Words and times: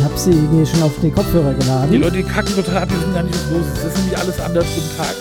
Ich 0.00 0.06
habe 0.06 0.16
sie 0.16 0.30
mir 0.30 0.64
schon 0.64 0.82
auf 0.82 0.98
den 1.02 1.14
Kopfhörer 1.14 1.52
geladen. 1.52 1.90
Die 1.92 1.98
Leute, 1.98 2.16
die 2.16 2.22
kacken 2.22 2.54
total 2.54 2.84
ab, 2.84 2.88
die 2.88 2.94
wissen 2.94 3.12
gar 3.12 3.22
nicht, 3.22 3.34
was 3.34 3.50
los 3.50 3.66
ist. 3.66 3.84
Das 3.84 3.92
ist 3.92 3.98
nämlich 3.98 4.18
alles 4.18 4.40
anders. 4.40 4.64
Guten 4.74 4.96
Tag. 4.96 5.14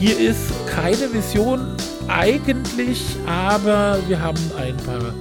Hier 0.00 0.18
ist 0.18 0.40
keine 0.66 1.14
Vision 1.14 1.76
eigentlich, 2.08 3.00
aber 3.28 3.96
wir 4.08 4.20
haben 4.20 4.40
ein 4.58 4.76
paar 4.78 5.14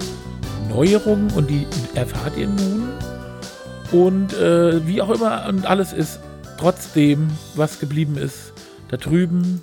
Neuerungen 0.67 1.29
und 1.33 1.47
die 1.47 1.67
erfahrt 1.93 2.37
ihr 2.37 2.47
nun. 2.47 2.89
Und 3.91 4.33
äh, 4.33 4.87
wie 4.87 4.99
auch 4.99 5.11
immer, 5.11 5.45
und 5.47 5.67
alles 5.67 5.93
ist 5.93 6.19
trotzdem, 6.57 7.29
was 7.53 7.79
geblieben 7.79 8.17
ist, 8.17 8.51
da 8.89 8.97
drüben 8.97 9.61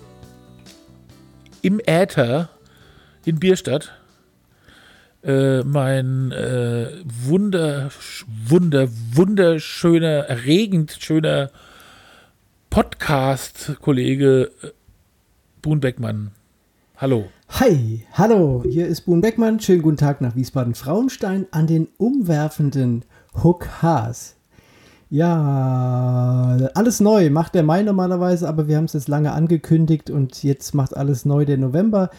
im 1.61 1.81
Äther 1.85 2.51
in 3.25 3.41
Bierstadt. 3.41 3.95
Äh, 5.25 5.63
mein 5.63 6.33
äh, 6.33 6.89
wunder, 7.07 7.89
wunder, 8.47 8.89
wunderschöner, 9.15 10.27
erregend 10.27 10.99
schöner 11.01 11.49
Podcast-Kollege 12.69 14.51
äh, 14.63 14.69
Boon 15.63 15.81
Beckmann. 15.81 16.33
Hallo. 16.99 17.25
Hi, 17.49 18.05
hallo, 18.13 18.65
hier 18.69 18.87
ist 18.87 19.07
Boon 19.07 19.23
Beckmann. 19.23 19.61
Schönen 19.61 19.81
guten 19.81 19.97
Tag 19.97 20.21
nach 20.21 20.37
Wiesbaden-Frauenstein 20.37 21.47
an 21.53 21.67
den 21.69 21.89
umwerfenden 21.97 23.07
Hook 23.43 23.81
Haas. 23.81 24.37
Ja, 25.09 26.69
alles 26.75 27.01
neu, 27.01 27.31
macht 27.31 27.55
der 27.55 27.63
Mai 27.63 27.83
normalerweise, 27.83 28.47
aber 28.47 28.69
wir 28.69 28.77
haben 28.77 28.85
es 28.85 28.93
jetzt 28.93 29.09
lange 29.09 29.33
angekündigt 29.33 30.11
und 30.11 30.43
jetzt 30.43 30.75
macht 30.75 30.95
alles 30.95 31.25
neu 31.25 31.47
der 31.47 31.57
November. 31.57 32.11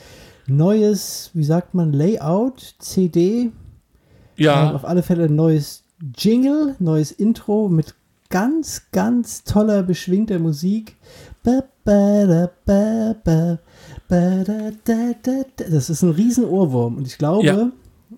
Neues, 0.48 1.32
wie 1.34 1.44
sagt 1.44 1.74
man, 1.74 1.94
Layout, 1.94 2.76
CD. 2.80 3.52
Ja. 4.38 4.70
Ähm, 4.70 4.76
auf 4.76 4.86
alle 4.86 5.04
Fälle 5.04 5.26
ein 5.26 5.36
neues 5.36 5.84
Jingle, 6.18 6.76
neues 6.80 7.12
Intro 7.12 7.70
mit 7.70 7.96
ganz, 8.30 8.84
ganz 8.92 9.44
toller, 9.44 9.82
beschwingter 9.84 10.40
Musik. 10.40 10.98
Das 15.70 15.90
ist 15.90 16.02
ein 16.04 16.10
riesen 16.12 16.46
Ohrwurm 16.46 16.98
und 16.98 17.08
ich 17.08 17.18
glaube, 17.18 17.46
Ja. 17.46 17.72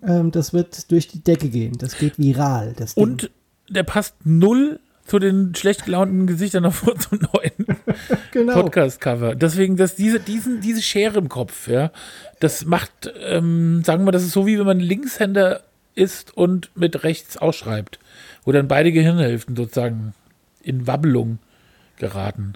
ähm, 0.04 0.32
das 0.32 0.54
wird 0.54 0.92
durch 0.92 1.08
die 1.08 1.24
Decke 1.24 1.50
gehen. 1.50 1.78
Das 1.78 1.98
geht 1.98 2.18
viral. 2.20 2.74
Das 2.76 2.96
Ding. 2.96 3.04
Und 3.04 3.32
der 3.70 3.84
passt 3.84 4.16
null 4.24 4.80
zu 5.08 5.20
den 5.20 5.56
schlecht 5.56 5.86
gelaunten 5.86 6.28
Gesichtern 6.28 6.66
auf 6.66 6.84
unserem 6.88 7.20
neuen 7.34 7.78
genau. 8.32 8.54
Podcast-Cover. 8.54 9.36
Deswegen, 9.36 9.78
dass 9.78 9.96
diese, 9.96 10.20
diesen, 10.20 10.62
diese 10.62 10.82
Schere 10.82 11.18
im 11.18 11.30
Kopf, 11.30 11.68
ja, 11.68 11.92
das 12.40 12.66
macht, 12.66 13.12
ähm, 13.22 13.84
sagen 13.84 14.06
wir, 14.06 14.12
das 14.12 14.24
ist 14.24 14.32
so 14.32 14.46
wie 14.46 14.60
wenn 14.60 14.66
man 14.66 14.80
Linkshänder 14.80 15.62
ist 15.96 16.36
und 16.38 16.70
mit 16.76 17.04
rechts 17.04 17.38
ausschreibt, 17.38 18.00
wo 18.44 18.52
dann 18.52 18.68
beide 18.68 18.92
Gehirnhälften 18.92 19.56
sozusagen 19.56 20.14
in 20.62 20.86
Wabbelung 20.86 21.40
geraten. 21.98 22.54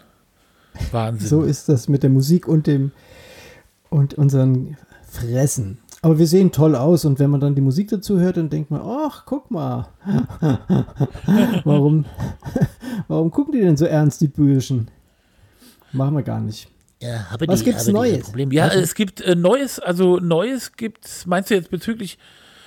Wahnsinn. 0.92 1.28
So 1.28 1.44
ist 1.44 1.68
das 1.70 1.88
mit 1.88 2.04
der 2.04 2.10
Musik 2.10 2.48
und 2.48 2.68
dem 2.68 2.92
und 3.90 4.14
unseren 4.14 4.78
Fressen. 5.10 5.80
Aber 6.04 6.18
wir 6.18 6.26
sehen 6.26 6.52
toll 6.52 6.76
aus 6.76 7.06
und 7.06 7.20
wenn 7.20 7.30
man 7.30 7.40
dann 7.40 7.54
die 7.54 7.62
Musik 7.62 7.90
dazu 7.90 8.20
hört, 8.20 8.38
dann 8.38 8.50
denkt 8.50 8.72
man, 8.72 8.82
ach, 8.84 9.24
guck 9.26 9.52
mal. 9.52 9.88
warum, 11.64 12.06
warum 13.08 13.30
gucken 13.30 13.54
die 13.54 13.62
denn 13.62 13.78
so 13.78 13.86
ernst, 13.86 14.20
die 14.22 14.28
Bürschen? 14.28 14.90
Machen 15.92 16.16
wir 16.16 16.24
gar 16.24 16.40
nicht. 16.40 16.70
Ja, 17.02 17.30
habe 17.30 17.48
Was 17.48 17.64
gibt's 17.64 17.84
habe 17.84 17.94
Neues? 17.94 18.24
Problem. 18.26 18.52
Ja, 18.52 18.68
es 18.68 18.96
gibt 18.96 19.22
äh, 19.22 19.36
Neues, 19.36 19.80
also 19.80 20.18
Neues 20.18 20.74
gibt's, 20.74 21.26
meinst 21.26 21.52
du 21.52 21.56
jetzt 21.56 21.70
bezüglich, 21.70 22.18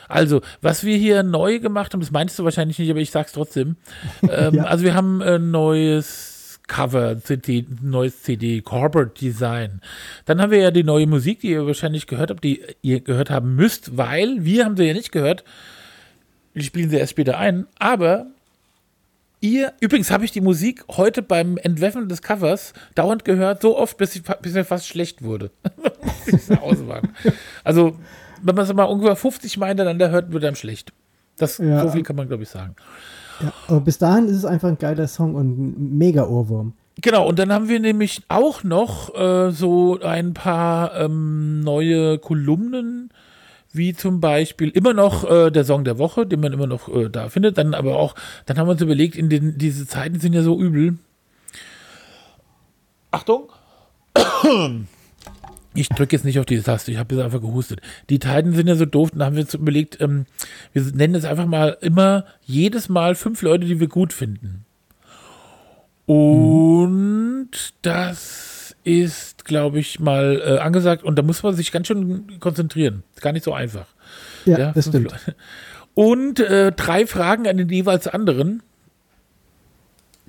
also, 0.08 0.42
was 0.60 0.84
wir 0.84 0.96
hier 0.96 1.22
neu 1.22 1.58
gemacht 1.60 1.92
haben, 1.92 2.00
das 2.00 2.10
meinst 2.10 2.38
du 2.38 2.44
wahrscheinlich 2.44 2.78
nicht, 2.78 2.90
aber 2.90 3.00
ich 3.00 3.10
sag's 3.10 3.32
trotzdem. 3.32 3.76
Ähm, 4.30 4.54
Ja. 4.54 4.64
Also 4.64 4.84
wir 4.84 4.94
haben 4.94 5.22
ein 5.22 5.50
neues 5.50 6.33
Cover, 6.66 7.18
CD, 7.22 7.66
neues 7.82 8.22
CD, 8.22 8.60
Corporate 8.62 9.12
Design. 9.20 9.80
Dann 10.24 10.40
haben 10.40 10.50
wir 10.50 10.58
ja 10.58 10.70
die 10.70 10.84
neue 10.84 11.06
Musik, 11.06 11.40
die 11.40 11.50
ihr 11.50 11.66
wahrscheinlich 11.66 12.06
gehört 12.06 12.30
habt, 12.30 12.42
die 12.42 12.62
ihr 12.82 13.00
gehört 13.00 13.30
haben 13.30 13.54
müsst, 13.54 13.96
weil 13.96 14.44
wir 14.44 14.64
haben 14.64 14.76
sie 14.76 14.84
ja 14.84 14.94
nicht 14.94 15.12
gehört. 15.12 15.44
Wir 16.54 16.62
spielen 16.62 16.88
sie 16.90 16.96
erst 16.96 17.10
später 17.12 17.38
ein, 17.38 17.66
aber 17.78 18.26
Ihr, 19.40 19.74
übrigens 19.80 20.10
habe 20.10 20.24
ich 20.24 20.32
die 20.32 20.40
Musik 20.40 20.86
heute 20.88 21.20
beim 21.20 21.58
Entwerfen 21.58 22.08
des 22.08 22.22
Covers 22.22 22.72
dauernd 22.94 23.26
gehört, 23.26 23.60
so 23.60 23.76
oft, 23.76 23.98
bis, 23.98 24.16
ich, 24.16 24.22
bis 24.22 24.54
mir 24.54 24.64
fast 24.64 24.86
schlecht 24.86 25.20
wurde. 25.22 25.50
Also, 27.62 27.98
wenn 28.42 28.54
man 28.54 28.64
es 28.64 28.72
mal 28.72 28.84
ungefähr 28.84 29.16
50 29.16 29.58
Mal 29.58 29.66
hintereinander 29.68 30.08
hört, 30.08 30.32
wird 30.32 30.44
einem 30.46 30.56
schlecht. 30.56 30.94
Das, 31.36 31.58
Ja. 31.58 31.82
so 31.82 31.90
viel 31.90 32.02
kann 32.02 32.16
man, 32.16 32.26
glaube 32.28 32.44
ich, 32.44 32.48
sagen. 32.48 32.74
Ja, 33.40 33.52
aber 33.68 33.80
bis 33.80 33.98
dahin 33.98 34.26
ist 34.26 34.36
es 34.36 34.44
einfach 34.44 34.68
ein 34.68 34.78
geiler 34.78 35.08
Song 35.08 35.34
und 35.34 35.58
ein 35.58 35.98
mega 35.98 36.26
Ohrwurm. 36.26 36.74
Genau, 37.00 37.28
und 37.28 37.38
dann 37.38 37.52
haben 37.52 37.68
wir 37.68 37.80
nämlich 37.80 38.22
auch 38.28 38.62
noch 38.62 39.14
äh, 39.14 39.50
so 39.50 39.98
ein 40.00 40.32
paar 40.32 40.94
ähm, 40.94 41.60
neue 41.60 42.18
Kolumnen, 42.18 43.10
wie 43.72 43.94
zum 43.94 44.20
Beispiel 44.20 44.68
immer 44.70 44.94
noch 44.94 45.28
äh, 45.28 45.50
der 45.50 45.64
Song 45.64 45.84
der 45.84 45.98
Woche, 45.98 46.24
den 46.26 46.40
man 46.40 46.52
immer 46.52 46.68
noch 46.68 46.88
äh, 46.88 47.10
da 47.10 47.28
findet. 47.28 47.58
Dann 47.58 47.74
aber 47.74 47.96
auch, 47.96 48.14
dann 48.46 48.58
haben 48.58 48.68
wir 48.68 48.72
uns 48.72 48.82
überlegt, 48.82 49.16
in 49.16 49.28
den, 49.28 49.58
diese 49.58 49.86
Zeiten 49.86 50.20
sind 50.20 50.32
ja 50.32 50.42
so 50.42 50.60
übel. 50.60 50.98
Achtung! 53.10 53.48
Ich 55.74 55.88
drücke 55.88 56.14
jetzt 56.14 56.24
nicht 56.24 56.38
auf 56.38 56.46
diese 56.46 56.62
Taste, 56.62 56.92
ich 56.92 56.98
habe 56.98 57.14
jetzt 57.14 57.24
einfach 57.24 57.40
gehustet. 57.40 57.80
Die 58.10 58.18
Zeiten 58.18 58.52
sind 58.52 58.68
ja 58.68 58.76
so 58.76 58.86
doof, 58.86 59.10
dann 59.10 59.24
haben 59.24 59.36
wir 59.36 59.42
uns 59.42 59.54
überlegt, 59.54 60.00
ähm, 60.00 60.26
wir 60.72 60.82
nennen 60.82 61.14
es 61.14 61.24
einfach 61.24 61.46
mal 61.46 61.76
immer 61.80 62.24
jedes 62.44 62.88
Mal 62.88 63.14
fünf 63.14 63.42
Leute, 63.42 63.66
die 63.66 63.80
wir 63.80 63.88
gut 63.88 64.12
finden. 64.12 64.64
Und 66.06 67.48
das 67.82 68.76
ist, 68.84 69.44
glaube 69.44 69.80
ich, 69.80 69.98
mal 69.98 70.42
äh, 70.44 70.58
angesagt 70.58 71.02
und 71.02 71.16
da 71.16 71.22
muss 71.22 71.42
man 71.42 71.54
sich 71.54 71.72
ganz 71.72 71.86
schön 71.86 72.38
konzentrieren. 72.38 73.02
Ist 73.14 73.22
gar 73.22 73.32
nicht 73.32 73.44
so 73.44 73.54
einfach. 73.54 73.86
Ja, 74.44 74.72
das 74.72 74.84
fünf 74.84 74.88
stimmt. 74.88 75.10
Leute. 75.10 75.36
Und 75.94 76.40
äh, 76.40 76.72
drei 76.72 77.06
Fragen 77.06 77.46
an 77.46 77.56
den 77.56 77.68
jeweils 77.68 78.08
anderen. 78.08 78.64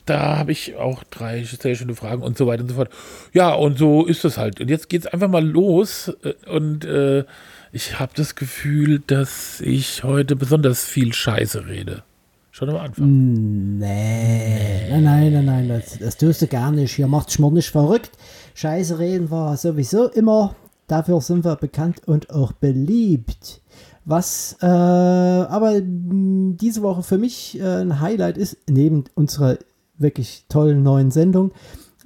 Da 0.06 0.38
habe 0.38 0.52
ich 0.52 0.76
auch 0.76 1.04
drei 1.04 1.44
sehr 1.44 1.76
schöne 1.76 1.96
Fragen 1.96 2.22
und 2.22 2.38
so 2.38 2.46
weiter 2.48 2.64
und 2.64 2.70
so 2.70 2.76
fort. 2.76 2.90
Ja, 3.34 3.54
und 3.54 3.78
so 3.78 4.06
ist 4.06 4.24
das 4.24 4.38
halt. 4.38 4.62
Und 4.62 4.70
jetzt 4.70 4.90
geht's 4.90 5.08
einfach 5.08 5.28
mal 5.30 5.46
los. 5.46 6.12
äh, 6.24 6.34
Und 6.50 6.86
äh, 6.86 7.24
ich 7.72 8.00
habe 8.00 8.12
das 8.16 8.36
Gefühl, 8.36 9.02
dass 9.08 9.62
ich 9.62 10.04
heute 10.04 10.36
besonders 10.36 10.84
viel 10.84 11.14
Scheiße 11.14 11.68
rede. 11.68 12.04
Schon 12.52 12.70
am 12.70 12.78
Anfang. 12.78 13.80
Nee, 13.80 14.88
nein, 14.90 15.04
nein, 15.04 15.34
nein, 15.34 15.46
nein, 15.46 15.68
das, 15.68 15.98
das 16.00 16.16
tust 16.16 16.42
du 16.42 16.48
gar 16.48 16.72
nicht. 16.72 16.94
Hier 16.96 17.08
macht's 17.08 17.38
mir 17.38 17.52
nicht 17.52 17.70
verrückt. 17.70 18.12
Scheiße 18.54 18.98
reden 18.98 19.30
war 19.30 19.58
sowieso 19.58 20.08
immer. 20.08 20.56
Dafür 20.88 21.20
sind 21.20 21.44
wir 21.44 21.56
bekannt 21.56 22.02
und 22.06 22.30
auch 22.30 22.54
beliebt. 22.54 23.60
Was 24.06 24.56
äh, 24.62 24.66
aber 24.68 25.82
mh, 25.82 26.58
diese 26.62 26.82
Woche 26.84 27.04
für 27.04 27.18
mich 27.18 27.60
äh, 27.60 27.82
ein 27.82 28.00
Highlight 28.00 28.38
ist, 28.38 28.56
neben 28.70 29.04
unserer 29.16 29.58
wirklich 29.98 30.46
tollen 30.50 30.84
neuen 30.84 31.12
Sendung, 31.12 31.52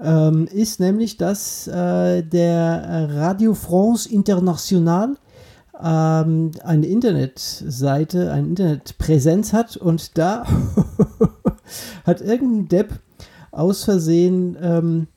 ähm, 0.01 0.47
ist 0.47 0.79
nämlich, 0.79 1.17
dass 1.17 1.67
äh, 1.67 2.23
der 2.23 3.09
Radio 3.11 3.53
France 3.53 4.09
International 4.09 5.17
ähm, 5.81 6.51
eine 6.63 6.85
Internetseite, 6.85 8.31
eine 8.31 8.47
Internetpräsenz 8.47 9.53
hat 9.53 9.78
und 9.78 10.17
da 10.17 10.45
hat 12.05 12.22
irgendein 12.22 12.67
Depp 12.67 12.99
aus 13.51 13.83
Versehen 13.83 14.57
ähm, 14.61 15.07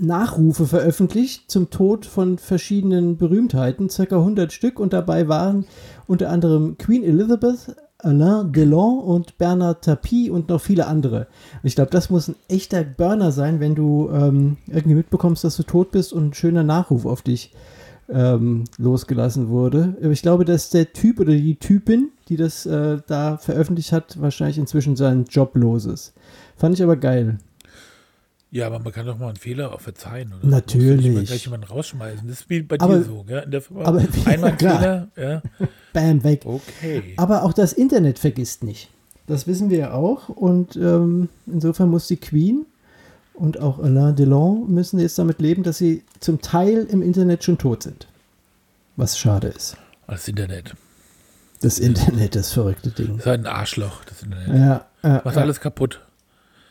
Nachrufe 0.00 0.66
veröffentlicht 0.66 1.50
zum 1.50 1.70
Tod 1.70 2.04
von 2.04 2.38
verschiedenen 2.38 3.16
Berühmtheiten, 3.16 3.88
circa 3.88 4.16
100 4.16 4.52
Stück 4.52 4.80
und 4.80 4.92
dabei 4.92 5.28
waren 5.28 5.66
unter 6.06 6.30
anderem 6.30 6.78
Queen 6.78 7.04
Elizabeth, 7.04 7.76
Alain 8.00 8.52
Delon 8.52 9.00
und 9.00 9.38
Bernard 9.38 9.84
Tapie 9.84 10.30
und 10.30 10.48
noch 10.48 10.60
viele 10.60 10.86
andere. 10.86 11.26
Ich 11.64 11.74
glaube, 11.74 11.90
das 11.90 12.10
muss 12.10 12.28
ein 12.28 12.36
echter 12.48 12.84
Burner 12.84 13.32
sein, 13.32 13.58
wenn 13.58 13.74
du 13.74 14.08
ähm, 14.12 14.56
irgendwie 14.68 14.94
mitbekommst, 14.94 15.42
dass 15.42 15.56
du 15.56 15.64
tot 15.64 15.90
bist 15.90 16.12
und 16.12 16.28
ein 16.28 16.34
schöner 16.34 16.62
Nachruf 16.62 17.06
auf 17.06 17.22
dich 17.22 17.52
ähm, 18.08 18.64
losgelassen 18.78 19.48
wurde. 19.48 19.96
Aber 20.00 20.12
Ich 20.12 20.22
glaube, 20.22 20.44
dass 20.44 20.70
der 20.70 20.92
Typ 20.92 21.18
oder 21.18 21.32
die 21.32 21.56
Typin, 21.56 22.10
die 22.28 22.36
das 22.36 22.66
äh, 22.66 22.98
da 23.06 23.36
veröffentlicht 23.36 23.92
hat, 23.92 24.20
wahrscheinlich 24.20 24.58
inzwischen 24.58 24.94
seinen 24.94 25.24
Job 25.24 25.56
los 25.56 25.84
ist. 25.84 26.14
Fand 26.56 26.74
ich 26.76 26.82
aber 26.82 26.96
geil. 26.96 27.38
Ja, 28.50 28.66
aber 28.66 28.78
man 28.78 28.92
kann 28.92 29.04
doch 29.04 29.18
mal 29.18 29.28
einen 29.28 29.36
Fehler 29.36 29.72
auch 29.74 29.80
verzeihen. 29.80 30.32
Oder? 30.32 30.48
Natürlich. 30.48 31.14
Mal 31.14 31.24
gleich 31.24 31.44
jemanden 31.44 31.66
rausschmeißen. 31.66 32.26
Das 32.26 32.40
ist 32.40 32.50
wie 32.50 32.62
bei 32.62 32.76
Aber- 32.80 32.96
dir 32.98 33.04
so, 33.04 33.22
gell? 33.24 33.42
In 33.44 33.50
der 33.50 33.60
Firma. 33.60 33.84
aber- 33.84 33.98
Einmal 34.24 34.50
ein 34.52 34.56
klar. 34.58 34.78
Fehler, 34.78 35.08
ja. 35.16 35.42
Bam, 35.92 36.24
weg. 36.24 36.42
Okay. 36.44 37.14
Aber 37.18 37.42
auch 37.42 37.52
das 37.52 37.72
Internet 37.74 38.18
vergisst 38.18 38.64
nicht. 38.64 38.88
Das 39.26 39.46
wissen 39.46 39.68
wir 39.68 39.78
ja 39.78 39.92
auch. 39.92 40.30
Und 40.30 40.76
ähm, 40.76 41.28
insofern 41.46 41.90
muss 41.90 42.06
die 42.06 42.16
Queen 42.16 42.64
und 43.34 43.60
auch 43.60 43.78
Alain 43.80 44.16
Delon 44.16 44.72
müssen 44.72 44.98
jetzt 44.98 45.18
damit 45.18 45.40
leben, 45.40 45.62
dass 45.62 45.76
sie 45.76 46.02
zum 46.20 46.40
Teil 46.40 46.86
im 46.90 47.02
Internet 47.02 47.44
schon 47.44 47.58
tot 47.58 47.82
sind. 47.82 48.06
Was 48.96 49.18
schade 49.18 49.48
ist. 49.48 49.76
Das 50.06 50.26
Internet. 50.26 50.74
Das 51.60 51.78
Internet, 51.78 52.34
das 52.34 52.52
verrückte 52.52 52.90
Ding. 52.90 53.08
Das 53.08 53.16
ist 53.18 53.26
halt 53.26 53.40
ein 53.40 53.46
Arschloch, 53.46 54.04
das 54.06 54.22
Internet. 54.22 54.48
Ja, 54.48 54.86
ja, 55.02 55.22
Macht 55.24 55.36
alles 55.36 55.60
kaputt. 55.60 56.00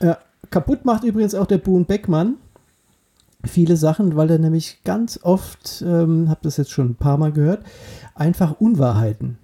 Ja, 0.02 0.18
kaputt 0.50 0.86
macht 0.86 1.04
übrigens 1.04 1.36
auch 1.36 1.46
der 1.48 1.58
Boone 1.58 1.86
Beckmann 1.86 2.36
viele 3.46 3.78
Sachen, 3.78 4.16
weil 4.16 4.30
er 4.32 4.40
nämlich 4.40 4.82
ganz 4.84 5.20
oft, 5.24 5.84
ähm, 5.86 6.30
habe 6.30 6.42
das 6.44 6.58
jetzt 6.58 6.72
schon 6.72 6.92
ein 6.92 6.96
paar 6.96 7.18
Mal 7.18 7.32
gehört, 7.32 7.64
einfach 8.16 8.60
Unwahrheiten 8.60 9.38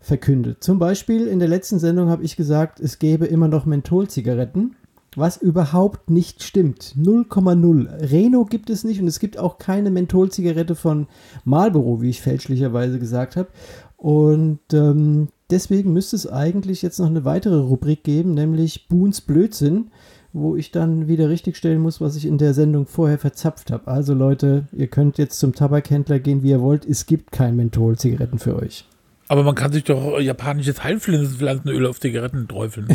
verkündet. 0.00 0.62
Zum 0.62 0.78
Beispiel 0.78 1.26
in 1.26 1.38
der 1.38 1.48
letzten 1.48 1.78
Sendung 1.78 2.08
habe 2.08 2.24
ich 2.24 2.36
gesagt, 2.36 2.80
es 2.80 2.98
gäbe 2.98 3.26
immer 3.26 3.48
noch 3.48 3.66
Mentholzigaretten, 3.66 4.76
was 5.16 5.36
überhaupt 5.36 6.10
nicht 6.10 6.42
stimmt. 6.42 6.94
0,0. 6.96 8.10
Reno 8.10 8.44
gibt 8.44 8.70
es 8.70 8.84
nicht 8.84 9.00
und 9.00 9.08
es 9.08 9.18
gibt 9.18 9.38
auch 9.38 9.58
keine 9.58 9.90
Mentholzigarette 9.90 10.74
von 10.74 11.06
Marlboro, 11.44 12.00
wie 12.00 12.10
ich 12.10 12.22
fälschlicherweise 12.22 12.98
gesagt 12.98 13.36
habe. 13.36 13.48
Und 13.96 14.60
ähm, 14.72 15.28
deswegen 15.50 15.92
müsste 15.92 16.14
es 16.14 16.30
eigentlich 16.30 16.82
jetzt 16.82 17.00
noch 17.00 17.08
eine 17.08 17.24
weitere 17.24 17.58
Rubrik 17.58 18.04
geben, 18.04 18.32
nämlich 18.32 18.86
Boons 18.88 19.20
Blödsinn, 19.20 19.90
wo 20.32 20.56
ich 20.56 20.70
dann 20.70 21.08
wieder 21.08 21.28
richtigstellen 21.28 21.80
muss, 21.80 22.00
was 22.00 22.16
ich 22.16 22.26
in 22.26 22.38
der 22.38 22.54
Sendung 22.54 22.86
vorher 22.86 23.18
verzapft 23.18 23.70
habe. 23.70 23.88
Also 23.88 24.14
Leute, 24.14 24.68
ihr 24.72 24.86
könnt 24.88 25.18
jetzt 25.18 25.38
zum 25.38 25.54
Tabakhändler 25.54 26.18
gehen, 26.18 26.42
wie 26.42 26.50
ihr 26.50 26.60
wollt. 26.60 26.84
Es 26.86 27.06
gibt 27.06 27.32
kein 27.32 27.56
Mentholzigaretten 27.56 28.38
für 28.38 28.56
euch. 28.56 28.84
Aber 29.28 29.42
man 29.42 29.54
kann 29.54 29.72
sich 29.72 29.84
doch 29.84 30.18
japanisches 30.20 30.82
Heilpflanzenöl 30.84 31.86
auf 31.86 32.00
Zigaretten 32.00 32.48
träufeln, 32.48 32.88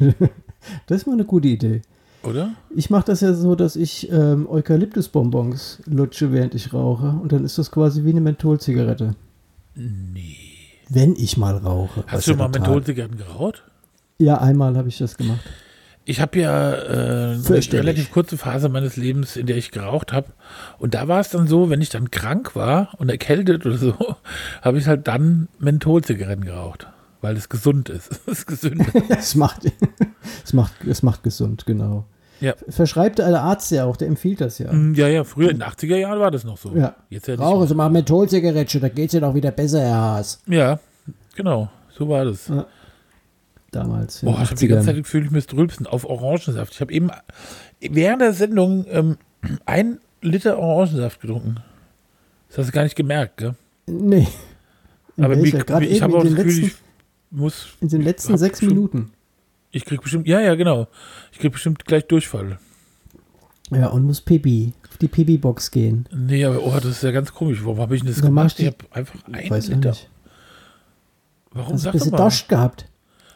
Das 0.86 0.98
ist 1.02 1.06
mal 1.06 1.12
eine 1.14 1.24
gute 1.24 1.48
Idee. 1.48 1.82
oder? 2.24 2.50
Ich 2.74 2.90
mache 2.90 3.06
das 3.06 3.20
ja 3.20 3.32
so, 3.32 3.54
dass 3.54 3.76
ich 3.76 4.10
ähm, 4.10 4.48
Eukalyptusbonbons 4.48 5.82
lutsche, 5.86 6.32
während 6.32 6.54
ich 6.54 6.72
rauche. 6.72 7.18
Und 7.22 7.32
dann 7.32 7.44
ist 7.44 7.58
das 7.58 7.70
quasi 7.70 8.04
wie 8.04 8.10
eine 8.10 8.20
Mentholzigarette. 8.20 9.14
Nee. 9.74 10.36
Wenn 10.88 11.14
ich 11.14 11.36
mal 11.36 11.56
rauche. 11.56 12.02
Hast 12.06 12.26
du 12.26 12.32
ja 12.32 12.36
mal 12.36 12.48
Mentholzigaretten 12.48 13.18
geraucht? 13.18 13.62
Ja, 14.18 14.38
einmal 14.38 14.76
habe 14.76 14.88
ich 14.88 14.98
das 14.98 15.16
gemacht. 15.16 15.40
Ich 16.08 16.22
habe 16.22 16.38
ja 16.38 16.72
äh, 16.72 17.32
eine 17.34 17.72
relativ 17.72 18.10
kurze 18.10 18.38
Phase 18.38 18.70
meines 18.70 18.96
Lebens, 18.96 19.36
in 19.36 19.44
der 19.44 19.58
ich 19.58 19.72
geraucht 19.72 20.14
habe. 20.14 20.28
Und 20.78 20.94
da 20.94 21.06
war 21.06 21.20
es 21.20 21.28
dann 21.28 21.46
so, 21.46 21.68
wenn 21.68 21.82
ich 21.82 21.90
dann 21.90 22.10
krank 22.10 22.56
war 22.56 22.94
und 22.96 23.10
erkältet 23.10 23.66
oder 23.66 23.76
so, 23.76 23.94
habe 24.62 24.78
ich 24.78 24.86
halt 24.86 25.06
dann 25.06 25.48
Mentholzigaretten 25.58 26.46
geraucht. 26.46 26.86
Weil 27.20 27.36
es 27.36 27.50
gesund 27.50 27.90
ist. 27.90 28.08
Es 28.26 28.38
ist 28.38 28.46
gesünder. 28.46 28.86
Es 29.10 29.34
macht, 29.34 29.70
es 30.44 30.54
macht, 30.54 30.72
es 30.86 31.02
macht 31.02 31.22
gesund, 31.24 31.66
genau. 31.66 32.06
Ja. 32.40 32.54
Verschreibt 32.70 33.18
der 33.18 33.42
Arzt 33.42 33.70
ja 33.70 33.84
auch, 33.84 33.98
der 33.98 34.08
empfiehlt 34.08 34.40
das 34.40 34.58
ja. 34.58 34.72
Mm, 34.72 34.94
ja, 34.94 35.08
ja, 35.08 35.24
früher 35.24 35.50
in 35.50 35.58
den 35.58 35.68
80er 35.68 35.96
Jahren 35.96 36.20
war 36.20 36.30
das 36.30 36.44
noch 36.44 36.56
so. 36.56 36.74
Ja. 36.74 36.96
Jetzt 37.10 37.28
ja. 37.28 37.34
Rauchen 37.34 37.68
Sie 37.68 37.74
mal 37.74 37.90
Mentholzigarette, 37.90 38.80
da 38.80 38.88
geht's 38.88 39.12
ja 39.12 39.20
doch 39.20 39.34
wieder 39.34 39.50
besser, 39.50 39.80
Herr 39.80 40.00
Haas. 40.00 40.40
Ja, 40.46 40.80
genau. 41.36 41.68
So 41.90 42.08
war 42.08 42.24
das. 42.24 42.48
Ja. 42.48 42.64
Damals. 43.70 44.20
Boah, 44.22 44.40
ich 44.42 44.50
habe 44.50 44.54
die 44.56 44.66
ganze 44.68 44.82
80ern. 44.82 44.86
Zeit 44.86 44.96
das 44.96 45.02
Gefühl, 45.04 45.24
ich 45.26 45.30
müsste 45.30 45.56
rülpsen 45.56 45.86
auf 45.86 46.04
Orangensaft. 46.04 46.72
Ich 46.74 46.80
habe 46.80 46.92
eben 46.92 47.10
während 47.80 48.22
der 48.22 48.32
Sendung 48.32 48.86
ähm, 48.88 49.18
ein 49.66 49.98
Liter 50.22 50.58
Orangensaft 50.58 51.20
getrunken. 51.20 51.56
Das 52.48 52.58
hast 52.58 52.68
du 52.68 52.72
gar 52.72 52.84
nicht 52.84 52.96
gemerkt, 52.96 53.36
gell? 53.36 53.54
Nee. 53.86 54.26
In 55.16 55.24
Aber 55.24 55.36
mir, 55.36 55.50
Gerade 55.50 55.86
ich 55.86 56.00
habe 56.00 56.16
auch 56.16 56.22
das 56.22 56.32
den 56.34 56.36
Gefühl, 56.36 56.62
letzten, 56.62 56.66
ich 57.30 57.38
muss, 57.38 57.68
in 57.80 57.88
den 57.88 58.02
letzten 58.02 58.38
sechs 58.38 58.62
Minuten. 58.62 59.12
ich 59.70 59.84
krieg 59.84 60.00
bestimmt, 60.00 60.26
ja, 60.26 60.40
ja, 60.40 60.54
genau. 60.54 60.88
Ich 61.32 61.38
krieg 61.38 61.52
bestimmt 61.52 61.84
gleich 61.84 62.06
Durchfall. 62.06 62.58
Ja, 63.70 63.88
und 63.88 64.04
muss 64.04 64.22
Pipi, 64.22 64.72
auf 64.88 64.96
die 64.96 65.08
Pipi-Box 65.08 65.70
gehen. 65.70 66.08
Nee, 66.10 66.44
aber 66.46 66.62
oh, 66.62 66.72
das 66.76 66.86
ist 66.86 67.02
ja 67.02 67.10
ganz 67.10 67.34
komisch. 67.34 67.58
Warum 67.62 67.80
habe 67.80 67.94
ich 67.94 68.00
denn 68.00 68.08
das 68.08 68.16
Dann 68.16 68.26
gemacht? 68.26 68.58
ich 68.58 68.66
Ich 68.66 68.72
habe 68.72 68.96
einfach 68.96 69.18
Ich 69.28 69.34
ein 69.34 69.50
weiß 69.50 69.68
auch 69.70 69.74
Liter. 69.74 69.96
Warum 71.50 71.74
Hast 71.74 71.84
du 71.84 71.84
sag 71.84 71.90
ein 71.90 71.92
doch 71.92 71.92
bisschen 71.98 72.10
mal? 72.12 72.16
Dorscht 72.16 72.48
gehabt? 72.48 72.88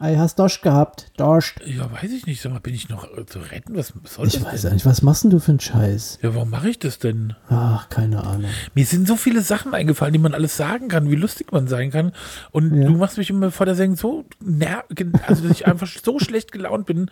Ei, 0.04 0.16
hast 0.16 0.38
Dorscht 0.40 0.62
gehabt? 0.62 1.12
Dorscht. 1.16 1.60
Ja, 1.64 1.88
weiß 1.92 2.10
ich 2.10 2.26
nicht. 2.26 2.42
Sag 2.42 2.50
mal, 2.52 2.58
bin 2.58 2.74
ich 2.74 2.88
noch 2.88 3.04
äh, 3.16 3.24
zu 3.24 3.38
retten? 3.38 3.76
Was 3.76 3.92
soll 4.04 4.26
Ich 4.26 4.32
das 4.34 4.44
weiß 4.44 4.62
denn? 4.62 4.72
nicht, 4.74 4.84
was 4.84 5.02
machst 5.02 5.22
denn 5.22 5.30
du 5.30 5.38
für 5.38 5.52
einen 5.52 5.60
Scheiß? 5.60 6.18
Ja, 6.22 6.34
warum 6.34 6.50
mache 6.50 6.68
ich 6.70 6.80
das 6.80 6.98
denn? 6.98 7.34
Ach, 7.48 7.88
keine 7.88 8.24
Ahnung. 8.24 8.50
Mir 8.74 8.84
sind 8.84 9.06
so 9.06 9.14
viele 9.14 9.42
Sachen 9.42 9.72
eingefallen, 9.74 10.12
die 10.12 10.18
man 10.18 10.34
alles 10.34 10.56
sagen 10.56 10.88
kann, 10.88 11.08
wie 11.08 11.14
lustig 11.14 11.52
man 11.52 11.68
sein 11.68 11.92
kann. 11.92 12.10
Und 12.50 12.74
Ja. 12.74 12.88
du 12.88 12.96
machst 12.96 13.16
mich 13.16 13.30
immer 13.30 13.52
vor 13.52 13.64
der 13.64 13.76
Sendung 13.76 13.96
so 13.96 14.24
ner 14.40 14.82
also 15.28 15.46
dass 15.46 15.52
ich 15.52 15.66
einfach 15.68 15.86
so 16.04 16.18
schlecht 16.18 16.50
gelaunt 16.50 16.86
bin, 16.86 17.08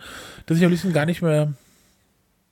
dass 0.47 0.57
ich 0.57 0.65
am 0.65 0.71
liebsten 0.71 0.91
gar 0.91 1.05
nicht 1.05 1.21
mehr. 1.21 1.53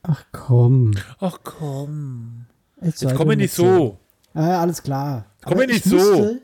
Ach 0.03 0.23
komm. 0.31 0.91
Ach 1.19 1.39
komm. 1.43 2.45
Jetzt, 2.81 3.01
Jetzt 3.01 3.15
komm 3.15 3.27
mir 3.27 3.35
nicht 3.35 3.53
so. 3.53 3.99
Ah, 4.33 4.61
alles 4.61 4.83
klar. 4.83 5.25
Komm 5.43 5.57
mir 5.57 5.67
nicht 5.67 5.85
ich 5.85 5.91
so. 5.91 5.97
musste- 5.97 6.41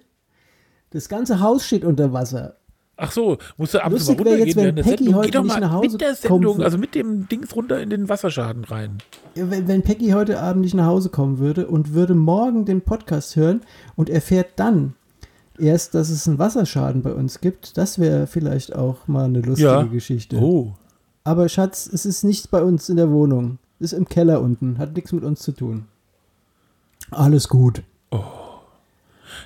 Das 0.90 1.08
ganze 1.08 1.40
Haus 1.40 1.66
steht 1.66 1.86
unter 1.86 2.12
Wasser. 2.12 2.58
Ach 2.98 3.12
so, 3.12 3.38
musst 3.58 3.74
du 3.74 3.84
abends 3.84 4.08
Lustig 4.08 4.18
mal 4.26 4.30
runtergehen 4.32 4.48
jetzt, 4.48 4.56
wenn 4.56 4.64
während 4.64 4.78
der 4.78 4.84
Peggy 4.84 4.98
Sendung. 5.04 5.16
heute 5.16 5.28
Geh 5.28 5.32
doch 5.38 5.44
nicht 5.44 5.54
mal 5.54 5.60
nach 5.60 5.72
Hause 5.74 5.90
mit 5.92 6.02
der 6.02 6.16
Sendung, 6.16 6.44
würde. 6.56 6.64
also 6.66 6.78
mit 6.78 6.96
dem 6.96 7.28
Dings 7.28 7.56
runter 7.56 7.82
in 7.82 7.90
den 7.90 8.08
Wasserschaden 8.10 8.64
rein. 8.64 8.98
Wenn, 9.36 9.68
wenn 9.68 9.82
Peggy 9.82 10.12
heute 10.12 10.40
Abend 10.40 10.62
nicht 10.62 10.74
nach 10.76 10.86
Hause 10.86 11.10
kommen 11.10 11.40
würde 11.40 11.68
und 11.68 11.94
würde 11.94 12.16
morgen 12.16 12.64
den 12.66 12.82
Podcast 12.82 13.36
hören 13.36 13.62
und 13.98 14.10
erfährt 14.10 14.52
dann 14.56 14.94
erst, 15.60 15.94
dass 15.94 16.10
es 16.10 16.28
einen 16.28 16.40
Wasserschaden 16.40 17.02
bei 17.02 17.14
uns 17.14 17.42
gibt, 17.42 17.78
das 17.78 18.00
wäre 18.00 18.28
vielleicht 18.28 18.74
auch 18.76 19.08
mal 19.08 19.26
eine 19.26 19.42
lustige 19.42 19.68
Ja. 19.70 19.84
Geschichte. 19.84 20.38
Oh. 20.38 20.74
Aber 21.26 21.50
Schatz, 21.50 21.90
es 21.92 22.06
ist 22.06 22.24
nicht 22.24 22.50
bei 22.52 22.64
uns 22.64 22.88
in 22.88 22.98
der 22.98 23.10
Wohnung. 23.12 23.58
Es 23.80 23.92
ist 23.92 23.98
im 23.98 24.08
Keller 24.08 24.42
unten. 24.42 24.78
Hat 24.78 24.96
nichts 24.96 25.12
mit 25.12 25.24
uns 25.26 25.42
zu 25.42 25.52
tun. 25.52 25.86
Alles 27.12 27.50
gut. 27.50 27.82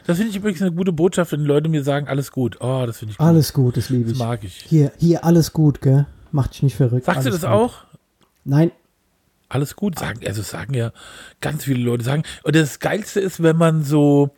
Das 0.10 0.18
finde 0.18 0.32
ich 0.32 0.38
übrigens 0.38 0.60
eine 0.64 0.72
gute 0.72 0.92
Botschaft, 0.92 1.34
wenn 1.34 1.46
Leute 1.46 1.70
mir 1.70 1.84
sagen, 1.84 2.08
alles 2.08 2.32
gut. 2.32 2.58
Oh, 2.62 2.84
das 2.88 2.98
finde 2.98 3.12
ich 3.12 3.20
gut. 3.20 3.28
Alles 3.28 3.54
gut, 3.54 3.78
das 3.78 3.90
liebe 3.92 4.06
Das 4.06 4.14
ich. 4.14 4.18
mag 4.18 4.44
ich. 4.44 4.56
Hier, 4.68 4.92
hier, 4.98 5.24
alles 5.24 5.54
gut, 5.54 5.82
gell? 5.82 6.08
Macht 6.32 6.56
dich 6.56 6.64
nicht 6.64 6.76
verrückt. 6.76 7.06
Sagst 7.06 7.28
du 7.28 7.30
alles 7.30 7.42
das 7.42 7.52
gut. 7.52 7.60
auch? 7.60 7.74
Nein. 8.44 8.72
Alles 9.50 9.76
gut 9.76 10.00
sagen. 10.00 10.22
Also 10.26 10.42
sagen 10.42 10.74
ja 10.74 10.94
ganz 11.42 11.66
viele 11.66 11.84
Leute 11.84 12.04
sagen. 12.04 12.24
Und 12.42 12.56
das 12.56 12.80
Geilste 12.80 13.20
ist, 13.20 13.44
wenn 13.44 13.56
man 13.56 13.84
so, 13.84 14.32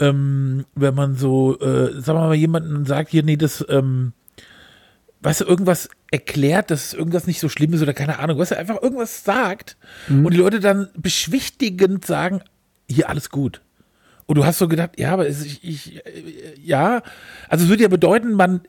ähm, 0.00 0.66
wenn 0.74 0.94
man 0.94 1.16
so, 1.16 1.58
äh, 1.60 1.98
sagen 1.98 2.18
wir 2.18 2.26
mal, 2.26 2.34
jemanden 2.34 2.84
sagt, 2.84 3.08
hier, 3.08 3.22
nee, 3.22 3.38
das, 3.38 3.64
ähm, 3.70 4.12
weißt 5.22 5.40
du, 5.40 5.44
irgendwas 5.46 5.88
erklärt, 6.10 6.70
dass 6.70 6.92
irgendwas 6.92 7.26
nicht 7.26 7.40
so 7.40 7.48
schlimm 7.48 7.72
ist 7.72 7.80
oder 7.80 7.94
keine 7.94 8.18
Ahnung, 8.18 8.36
weißt 8.36 8.50
du, 8.50 8.58
einfach 8.58 8.82
irgendwas 8.82 9.24
sagt 9.24 9.78
und 10.10 10.30
die 10.34 10.36
Leute 10.36 10.60
dann 10.60 10.90
beschwichtigend 10.94 12.04
sagen, 12.04 12.42
hier 12.86 13.08
alles 13.08 13.30
gut. 13.30 13.62
Und 14.30 14.36
du 14.36 14.44
hast 14.46 14.58
so 14.58 14.68
gedacht, 14.68 14.90
ja, 14.96 15.10
aber 15.12 15.26
es, 15.26 15.44
ich, 15.44 15.64
ich, 15.64 16.02
ja, 16.62 17.02
also 17.48 17.64
es 17.64 17.68
würde 17.68 17.82
ja 17.82 17.88
bedeuten, 17.88 18.34
man 18.34 18.60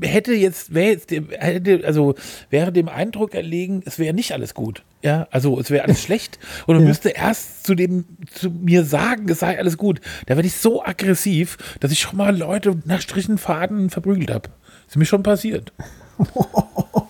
äh, 0.00 0.08
hätte 0.08 0.34
jetzt, 0.34 0.74
wäre 0.74 0.90
jetzt, 0.90 1.12
dem- 1.12 1.28
hätte, 1.30 1.82
also 1.86 2.16
wäre 2.50 2.72
dem 2.72 2.88
Eindruck 2.88 3.32
erlegen, 3.36 3.82
es 3.86 4.00
wäre 4.00 4.12
nicht 4.12 4.32
alles 4.32 4.54
gut. 4.54 4.82
Ja, 5.04 5.28
also 5.30 5.60
es 5.60 5.70
wäre 5.70 5.84
alles 5.84 6.02
schlecht 6.02 6.40
und 6.66 6.74
man 6.74 6.82
Ja. 6.82 6.88
müsste 6.88 7.10
erst 7.10 7.64
zu 7.64 7.76
dem, 7.76 8.06
zu 8.34 8.50
mir 8.50 8.82
sagen, 8.84 9.28
es 9.28 9.38
sei 9.38 9.56
alles 9.56 9.76
gut. 9.78 10.00
Da 10.26 10.34
werde 10.34 10.48
ich 10.48 10.54
so 10.56 10.84
aggressiv, 10.84 11.58
dass 11.78 11.92
ich 11.92 12.00
schon 12.00 12.16
mal 12.16 12.36
Leute 12.36 12.76
nach 12.84 13.00
Strichenfaden 13.00 13.88
verprügelt 13.88 14.32
habe. 14.32 14.48
Ist 14.88 14.96
mir 14.96 15.04
schon 15.04 15.22
passiert. 15.22 15.72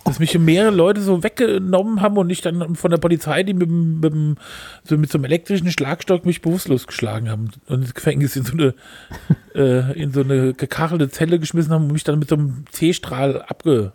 Dass 0.04 0.18
mich 0.18 0.38
mehrere 0.38 0.74
Leute 0.74 1.00
so 1.00 1.22
weggenommen 1.22 2.00
haben 2.02 2.18
und 2.18 2.28
ich 2.30 2.40
dann 2.42 2.74
von 2.76 2.90
der 2.90 2.98
Polizei, 2.98 3.42
die 3.44 3.54
mit, 3.54 3.70
mit, 3.70 4.38
so, 4.84 4.98
mit 4.98 5.10
so 5.10 5.16
einem 5.18 5.24
elektrischen 5.24 5.70
Schlagstock 5.70 6.26
mich 6.26 6.42
bewusstlos 6.42 6.86
geschlagen 6.86 7.30
haben 7.30 7.48
und 7.68 7.82
ins 7.82 7.94
Gefängnis 7.94 8.36
in 8.36 8.44
so 8.44 8.52
eine, 8.52 8.74
äh, 9.54 9.98
in 10.00 10.12
so 10.12 10.20
eine 10.20 10.52
gekachelte 10.54 11.08
Zelle 11.08 11.38
geschmissen 11.38 11.72
haben 11.72 11.84
und 11.84 11.92
mich 11.92 12.04
dann 12.04 12.18
mit 12.18 12.28
so 12.28 12.34
einem 12.34 12.64
C-Strahl 12.72 13.42
abge. 13.42 13.92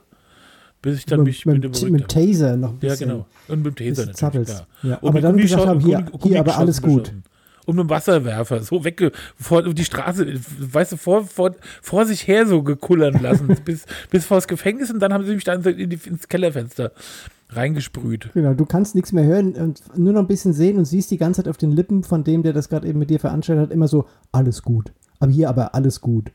bis 0.81 0.97
ich 0.99 1.05
dann 1.05 1.19
mit, 1.19 1.27
mich 1.27 1.45
mit, 1.45 1.63
mit 1.63 1.81
dem 1.81 1.91
mit 1.93 2.07
Taser 2.07 2.57
noch 2.57 2.69
ein 2.71 2.79
Ja, 2.81 2.89
bisschen. 2.89 3.09
genau. 3.09 3.25
Und 3.47 3.63
mit 3.63 3.79
dem 3.79 3.95
Taser 3.95 4.11
natürlich. 4.11 4.49
Ja, 4.83 4.95
Und 4.97 5.09
aber 5.09 5.21
dann 5.21 5.37
gesagt 5.37 5.65
haben, 5.67 5.79
hier- 5.81 6.05
hier 6.23 6.39
aber 6.39 6.57
alles 6.57 6.81
gut. 6.81 7.03
beschossen. 7.03 7.23
Mit 7.67 7.79
dem 7.79 7.89
Wasserwerfer, 7.89 8.63
so 8.63 8.83
wegge, 8.83 9.11
vor 9.37 9.61
die 9.61 9.83
Straße, 9.85 10.25
weißt 10.59 10.93
du, 10.93 10.97
vor, 10.97 11.25
vor, 11.25 11.55
vor 11.81 12.05
sich 12.05 12.27
her 12.27 12.47
so 12.47 12.63
gekullern 12.63 13.21
lassen, 13.21 13.47
bis, 13.65 13.85
bis 14.09 14.25
vor 14.25 14.37
das 14.37 14.47
Gefängnis 14.47 14.89
und 14.89 14.99
dann 14.99 15.13
haben 15.13 15.25
sie 15.25 15.35
mich 15.35 15.43
dann 15.43 15.61
so 15.61 15.69
in 15.69 15.89
die, 15.89 15.99
ins 16.05 16.27
Kellerfenster 16.27 16.91
reingesprüht. 17.49 18.29
Genau, 18.33 18.53
du 18.53 18.65
kannst 18.65 18.95
nichts 18.95 19.11
mehr 19.11 19.25
hören 19.25 19.53
und 19.53 19.81
nur 19.97 20.13
noch 20.13 20.21
ein 20.21 20.27
bisschen 20.27 20.53
sehen 20.53 20.77
und 20.77 20.85
siehst 20.85 21.11
die 21.11 21.17
ganze 21.17 21.43
Zeit 21.43 21.49
auf 21.49 21.57
den 21.57 21.71
Lippen 21.71 22.03
von 22.03 22.23
dem, 22.23 22.43
der 22.43 22.53
das 22.53 22.69
gerade 22.69 22.87
eben 22.87 22.99
mit 22.99 23.09
dir 23.09 23.19
veranstaltet 23.19 23.65
hat, 23.65 23.71
immer 23.71 23.87
so, 23.87 24.05
alles 24.31 24.63
gut. 24.63 24.91
Aber 25.19 25.31
hier 25.31 25.49
aber 25.49 25.73
alles 25.75 26.01
gut. 26.01 26.31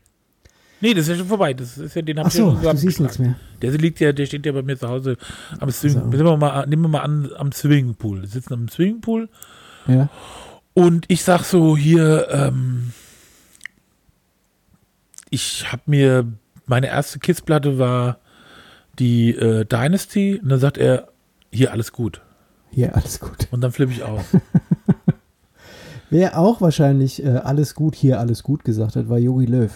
Nee, 0.81 0.93
das 0.93 1.03
ist 1.03 1.09
ja 1.09 1.15
schon 1.15 1.27
vorbei. 1.27 1.53
Das 1.53 1.77
ist 1.77 1.95
ja, 1.95 2.01
den 2.01 2.19
hab 2.19 2.25
Ach 2.25 2.29
ich 2.33 2.39
ja 2.39 2.45
so, 2.61 2.71
du 2.71 2.77
siehst 2.77 2.99
nichts 2.99 3.17
mehr. 3.17 3.35
Der 3.61 3.71
liegt 3.71 4.01
ja, 4.01 4.11
der 4.11 4.25
steht 4.25 4.45
ja 4.45 4.51
bei 4.51 4.63
mir 4.63 4.77
zu 4.77 4.89
Hause 4.89 5.15
am 5.59 5.71
Swing, 5.71 5.91
So. 5.93 5.99
nehmen 6.01 6.25
wir 6.25 6.35
mal, 6.35 6.67
nehmen 6.67 6.81
wir 6.81 6.89
mal 6.89 6.99
an, 6.99 7.29
am 7.37 7.53
Swimmingpool. 7.53 8.21
Wir 8.21 8.27
sitzen 8.27 8.53
am 8.53 8.67
Swimmingpool 8.67 9.29
Ja. 9.87 10.09
Und 10.73 11.05
ich 11.07 11.23
sag 11.23 11.43
so 11.43 11.77
hier, 11.77 12.27
ähm, 12.31 12.93
ich 15.29 15.71
habe 15.71 15.83
mir, 15.85 16.25
meine 16.65 16.87
erste 16.87 17.19
Kissplatte 17.19 17.77
war 17.77 18.17
die 18.99 19.31
äh, 19.31 19.65
Dynasty 19.65 20.39
und 20.41 20.49
dann 20.49 20.59
sagt 20.59 20.77
er, 20.77 21.09
hier 21.51 21.71
alles 21.71 21.91
gut. 21.91 22.21
Hier, 22.71 22.95
alles 22.95 23.19
gut. 23.19 23.47
Und 23.51 23.61
dann 23.61 23.71
flippe 23.71 23.91
ich 23.91 24.03
aus. 24.03 24.23
Wer 26.09 26.37
auch 26.37 26.61
wahrscheinlich 26.61 27.23
äh, 27.23 27.29
alles 27.29 27.75
gut, 27.75 27.95
hier 27.95 28.19
alles 28.19 28.43
gut 28.43 28.63
gesagt 28.63 28.95
hat, 28.95 29.09
war 29.09 29.17
Yogi 29.17 29.45
Löw. 29.45 29.71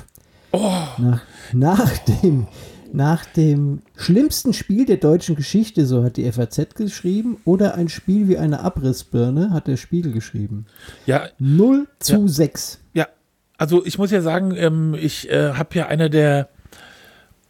Oh, 0.51 0.84
Nach, 0.98 1.22
nach, 1.51 1.98
dem, 2.00 2.48
nach 2.94 3.25
dem 3.25 3.82
schlimmsten 3.96 4.53
Spiel 4.53 4.86
der 4.86 4.98
deutschen 4.98 5.36
Geschichte, 5.36 5.86
so 5.86 6.03
hat 6.03 6.17
die 6.17 6.32
FAZ 6.32 6.75
geschrieben, 6.75 7.38
oder 7.46 7.75
ein 7.75 7.89
Spiel 7.89 8.27
wie 8.27 8.38
eine 8.38 8.62
Abrissbirne, 8.62 9.51
hat 9.51 9.67
der 9.67 9.77
Spiegel 9.77 10.12
geschrieben. 10.12 10.65
ja, 11.06 11.27
0 11.39 11.88
zu 12.00 12.27
6. 12.27 12.79
Ja, 12.94 13.08
also 13.58 13.86
ich 13.86 13.98
muss 13.98 14.12
ja 14.12 14.22
sagen, 14.22 14.56
ähm, 14.56 14.96
ich 15.00 15.29
äh, 15.29 15.53
habe 15.53 15.75
ja 15.75 15.88
einer 15.88 16.10
der 16.10 16.50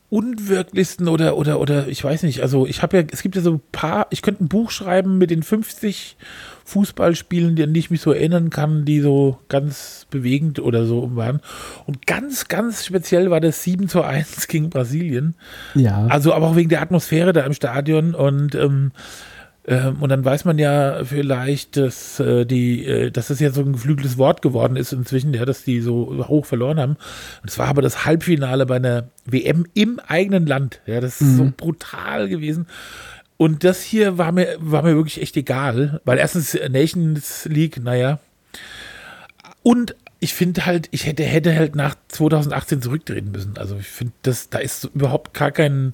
unwirklichsten 0.09 1.09
oder 1.09 1.35
oder 1.35 1.59
oder 1.59 1.87
ich 1.89 2.01
weiß 2.01 2.23
nicht, 2.23 2.41
also 2.41 2.65
ich 2.65 2.81
habe 2.81 2.97
ja, 2.97 3.03
es 3.11 3.21
gibt 3.21 3.35
ja 3.35 3.41
so 3.41 3.51
ein 3.51 3.61
paar, 3.73 4.07
ich 4.09 4.21
könnte 4.21 4.43
ein 4.43 4.47
Buch 4.47 4.71
schreiben 4.71 5.17
mit 5.17 5.31
den 5.31 5.43
50 5.43 6.15
Fußballspielen, 6.67 7.61
an 7.61 7.73
die 7.73 7.79
ich 7.79 7.89
mich 7.89 8.01
so 8.01 8.11
erinnern 8.11 8.49
kann, 8.49 8.83
die 8.83 8.99
so 8.99 9.37
ganz 9.47 10.05
bewegend 10.11 10.59
oder 10.59 10.85
so 10.85 11.15
waren. 11.15 11.39
Und 11.85 12.05
ganz, 12.05 12.49
ganz 12.49 12.85
speziell 12.85 13.31
war 13.31 13.39
das 13.39 13.63
7 13.63 13.87
zu 13.87 14.01
1 14.01 14.49
gegen 14.49 14.69
Brasilien. 14.69 15.35
Ja. 15.75 16.07
Also 16.07 16.33
aber 16.33 16.47
auch 16.47 16.55
wegen 16.57 16.67
der 16.67 16.81
Atmosphäre 16.81 17.31
da 17.31 17.41
im 17.41 17.53
Stadion 17.53 18.13
und 18.13 18.53
ähm, 18.53 18.91
ähm, 19.65 19.97
und 19.99 20.09
dann 20.09 20.23
weiß 20.23 20.45
man 20.45 20.57
ja 20.57 21.03
vielleicht, 21.03 21.75
dass 21.75 22.19
äh, 22.21 22.45
die, 22.45 22.85
äh, 22.85 23.11
dass 23.11 23.27
das 23.27 23.41
jetzt 23.41 23.55
so 23.55 23.61
ein 23.61 23.73
geflügeltes 23.73 24.17
Wort 24.17 24.41
geworden 24.41 24.77
ist 24.77 24.93
inzwischen, 24.93 25.33
ja, 25.33 25.43
dass 25.45 25.63
die 25.63 25.81
so 25.81 26.25
hoch 26.27 26.45
verloren 26.45 26.79
haben. 26.79 26.97
Und 27.41 27.49
es 27.49 27.59
war 27.59 27.67
aber 27.67 27.81
das 27.81 28.05
Halbfinale 28.05 28.65
bei 28.65 28.77
einer 28.77 29.09
WM 29.25 29.65
im 29.73 29.99
eigenen 30.07 30.47
Land. 30.47 30.81
Ja, 30.85 31.01
das 31.01 31.19
ist 31.19 31.35
so 31.35 31.51
brutal 31.55 32.29
gewesen. 32.29 32.67
Und 33.37 33.63
das 33.63 33.83
hier 33.83 34.17
war 34.17 34.31
mir, 34.31 34.57
war 34.59 34.81
mir 34.81 34.95
wirklich 34.95 35.21
echt 35.21 35.37
egal, 35.37 36.01
weil 36.05 36.17
erstens 36.17 36.55
äh, 36.55 36.69
Nations 36.69 37.45
League, 37.45 37.81
naja. 37.81 38.19
Und 39.61 39.95
ich 40.19 40.33
finde 40.33 40.65
halt, 40.65 40.87
ich 40.91 41.05
hätte, 41.05 41.23
hätte 41.23 41.55
halt 41.55 41.75
nach 41.75 41.95
2018 42.07 42.81
zurücktreten 42.81 43.31
müssen. 43.31 43.57
Also 43.57 43.77
ich 43.77 43.87
finde, 43.87 44.13
da 44.49 44.57
ist 44.57 44.85
überhaupt 44.85 45.35
gar 45.35 45.51
kein, 45.51 45.93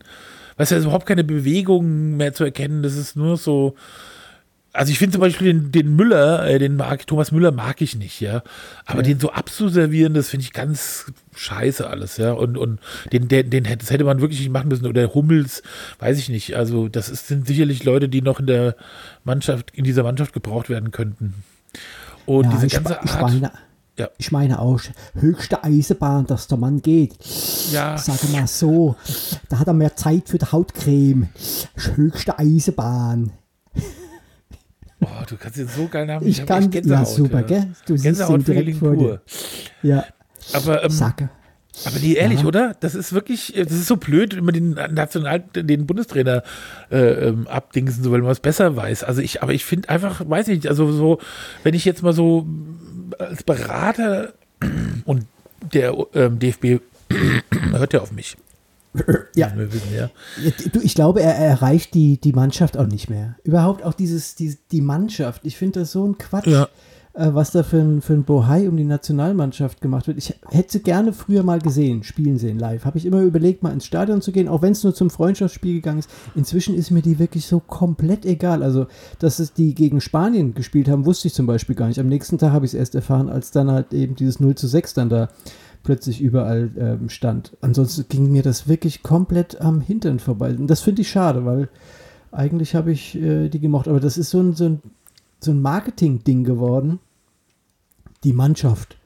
weißt 0.57 0.71
du, 0.71 0.77
überhaupt 0.77 1.05
keine 1.05 1.25
Bewegung 1.25 2.15
mehr 2.15 2.33
zu 2.33 2.45
erkennen. 2.45 2.83
Das 2.83 2.95
ist 2.95 3.15
nur 3.15 3.35
so. 3.37 3.75
Also 4.75 4.91
ich 4.91 4.97
finde 4.97 5.13
zum 5.13 5.21
Beispiel 5.21 5.53
den, 5.53 5.71
den 5.71 5.95
Müller, 5.95 6.47
äh, 6.47 6.57
den 6.57 6.75
mag 6.75 7.05
Thomas 7.05 7.31
Müller 7.31 7.51
mag 7.51 7.79
ich 7.81 7.95
nicht, 7.95 8.19
ja. 8.21 8.41
Aber 8.87 9.03
den 9.03 9.19
so 9.19 9.31
abzuservieren, 9.31 10.15
das 10.15 10.29
finde 10.29 10.45
ich 10.45 10.51
ganz 10.51 11.05
scheiße 11.35 11.87
alles, 11.87 12.17
ja. 12.17 12.31
Und, 12.31 12.57
und 12.57 12.79
den, 13.11 13.27
den, 13.27 13.51
den 13.51 13.65
hätte, 13.65 13.79
das 13.85 13.91
hätte 13.91 14.03
man 14.03 14.19
wirklich 14.19 14.39
nicht 14.39 14.51
machen 14.51 14.69
müssen. 14.69 14.87
Oder 14.87 15.13
Hummels, 15.13 15.61
weiß 15.99 16.17
ich 16.17 16.29
nicht. 16.29 16.55
Also 16.55 16.87
das 16.89 17.07
ist, 17.09 17.27
sind 17.27 17.45
sicherlich 17.45 17.83
Leute, 17.83 18.09
die 18.09 18.23
noch 18.23 18.39
in 18.39 18.47
der 18.47 18.75
Mannschaft, 19.23 19.69
in 19.75 19.83
dieser 19.83 20.01
Mannschaft 20.01 20.33
gebraucht 20.33 20.69
werden 20.69 20.89
könnten. 20.89 21.35
Und 22.25 22.45
ja, 22.45 22.51
diese 22.53 22.65
ich, 22.65 22.73
ganze 22.73 22.97
ich, 23.03 23.11
Art. 23.11 23.21
meine, 23.21 23.51
Ja. 23.99 24.09
ich 24.17 24.31
meine 24.31 24.57
auch, 24.57 24.81
höchste 25.13 25.63
Eisenbahn, 25.63 26.25
dass 26.25 26.47
der 26.47 26.57
Mann 26.57 26.81
geht. 26.81 27.13
Ja. 27.71 27.93
Ich 27.93 28.01
sage 28.01 28.25
mal 28.31 28.47
so, 28.47 28.95
da 29.49 29.59
hat 29.59 29.67
er 29.67 29.73
mehr 29.73 29.95
Zeit 29.95 30.29
für 30.29 30.39
die 30.39 30.47
Hautcreme. 30.51 31.29
Höchste 31.95 32.39
Eisenbahn. 32.39 33.33
Oh, 35.03 35.23
du 35.27 35.35
kannst 35.37 35.57
jetzt 35.57 35.75
so 35.75 35.87
geil 35.87 36.09
haben. 36.11 36.25
Ich 36.27 36.41
hab 36.41 36.47
kann, 36.47 36.69
Gänsehaut, 36.69 37.07
ja 37.07 37.13
super, 37.13 37.43
gell? 37.43 37.67
Du 37.85 37.95
Gänsehaut-Feeling 37.95 38.63
direkt 38.65 38.77
vor 38.79 38.93
pur. 38.93 39.21
dir. 39.83 39.87
Ja, 39.89 40.05
Aber, 40.53 40.83
ähm, 40.83 40.89
sage. 40.89 41.29
aber 41.85 41.99
nee, 41.99 42.13
ehrlich, 42.13 42.41
Ja. 42.41 42.45
oder? 42.45 42.75
Das 42.79 42.95
ist 42.95 43.13
wirklich, 43.13 43.55
äh, 43.57 43.63
das 43.63 43.73
ist 43.73 43.87
so 43.87 43.97
blöd, 43.97 44.35
wenn 44.35 44.45
man 44.45 44.53
den 44.53 44.71
National, 44.71 45.39
den 45.55 45.85
Bundestrainer 45.87 46.43
äh, 46.91 46.97
ähm, 47.29 47.47
abdingsen, 47.47 48.03
so, 48.03 48.11
weil 48.11 48.19
man 48.21 48.29
was 48.29 48.39
besser 48.39 48.75
weiß. 48.75 49.03
Also 49.03 49.21
ich, 49.21 49.43
aber 49.43 49.53
ich 49.53 49.65
finde 49.65 49.89
einfach, 49.89 50.21
weiß 50.27 50.47
ich 50.49 50.55
nicht, 50.57 50.67
also 50.67 50.91
so, 50.91 51.19
wenn 51.63 51.73
ich 51.73 51.85
jetzt 51.85 52.03
mal 52.03 52.13
so 52.13 52.45
als 53.19 53.43
Berater 53.43 54.33
und 55.05 55.25
der 55.73 55.95
ähm, 56.13 56.39
DFB 56.39 56.79
hört 57.71 57.93
ja 57.93 58.01
auf 58.01 58.11
mich. 58.11 58.35
Ja. 59.35 59.51
Ja. 59.95 60.09
Du, 60.71 60.79
ich 60.81 60.93
glaube, 60.95 61.21
er, 61.21 61.35
er 61.35 61.47
erreicht 61.47 61.93
die, 61.93 62.19
die 62.19 62.33
Mannschaft 62.33 62.77
auch 62.77 62.87
nicht 62.87 63.09
mehr. 63.09 63.35
Überhaupt 63.43 63.83
auch 63.83 63.93
dieses, 63.93 64.35
die, 64.35 64.57
die 64.71 64.81
Mannschaft. 64.81 65.41
Ich 65.45 65.57
finde 65.57 65.79
das 65.79 65.91
so 65.91 66.05
ein 66.07 66.17
Quatsch, 66.19 66.45
Ja. 66.47 66.67
äh, 67.13 67.33
was 67.33 67.49
da 67.51 67.63
für 67.63 67.77
ein, 67.79 68.01
für 68.01 68.13
ein 68.13 68.23
Bohai 68.23 68.69
um 68.69 68.77
die 68.77 68.83
Nationalmannschaft 68.83 69.81
gemacht 69.81 70.05
wird. 70.07 70.19
Ich 70.19 70.35
hätte 70.49 70.79
gerne 70.79 71.13
früher 71.13 71.41
mal 71.41 71.59
gesehen, 71.59 72.03
spielen 72.03 72.37
sehen 72.37 72.59
live. 72.59 72.85
Habe 72.85 72.99
ich 72.99 73.05
immer 73.07 73.21
überlegt, 73.21 73.63
mal 73.63 73.71
ins 73.73 73.85
Stadion 73.85 74.21
zu 74.21 74.31
gehen, 74.31 74.47
auch 74.47 74.61
wenn 74.61 74.73
es 74.73 74.83
nur 74.83 74.93
zum 74.93 75.09
Freundschaftsspiel 75.09 75.75
gegangen 75.75 75.99
ist. 75.99 76.09
Inzwischen 76.35 76.75
ist 76.75 76.91
mir 76.91 77.01
die 77.01 77.17
wirklich 77.17 77.47
so 77.47 77.59
komplett 77.59 78.25
egal. 78.25 78.61
Also, 78.61 78.85
dass 79.17 79.39
es 79.39 79.53
die 79.53 79.73
gegen 79.73 80.01
Spanien 80.01 80.53
gespielt 80.53 80.87
haben, 80.87 81.05
wusste 81.05 81.27
ich 81.27 81.33
zum 81.33 81.47
Beispiel 81.47 81.75
gar 81.75 81.87
nicht. 81.87 81.99
Am 81.99 82.07
nächsten 82.07 82.37
Tag 82.37 82.51
habe 82.51 82.65
ich 82.65 82.73
es 82.73 82.79
erst 82.79 82.93
erfahren, 82.93 83.29
als 83.29 83.49
dann 83.49 83.71
halt 83.71 83.91
eben 83.93 84.13
dieses 84.15 84.39
0 84.39 84.53
zu 84.55 84.67
6 84.67 84.93
dann 84.93 85.09
da 85.09 85.29
plötzlich 85.83 86.21
überall 86.21 86.71
ähm, 86.77 87.09
stand. 87.09 87.55
Ansonsten 87.61 88.05
ging 88.09 88.31
mir 88.31 88.41
das 88.41 88.67
wirklich 88.67 89.03
komplett 89.03 89.59
am 89.61 89.81
Hintern 89.81 90.19
vorbei. 90.19 90.55
Und 90.55 90.67
das 90.67 90.81
finde 90.81 91.01
ich 91.01 91.09
schade, 91.09 91.45
weil 91.45 91.69
eigentlich 92.31 92.73
habe 92.75 92.91
ich 92.91 93.15
äh, 93.15 93.49
die 93.49 93.59
gemocht. 93.59 93.87
Aber 93.87 93.99
das 93.99 94.17
ist 94.17 94.29
so 94.29 94.39
ein, 94.39 94.53
so 94.53 94.65
ein, 94.65 94.81
so 95.39 95.51
ein 95.51 95.61
Marketing-Ding 95.61 96.43
geworden. 96.43 96.99
Die 98.23 98.33
Mannschaft. 98.33 98.97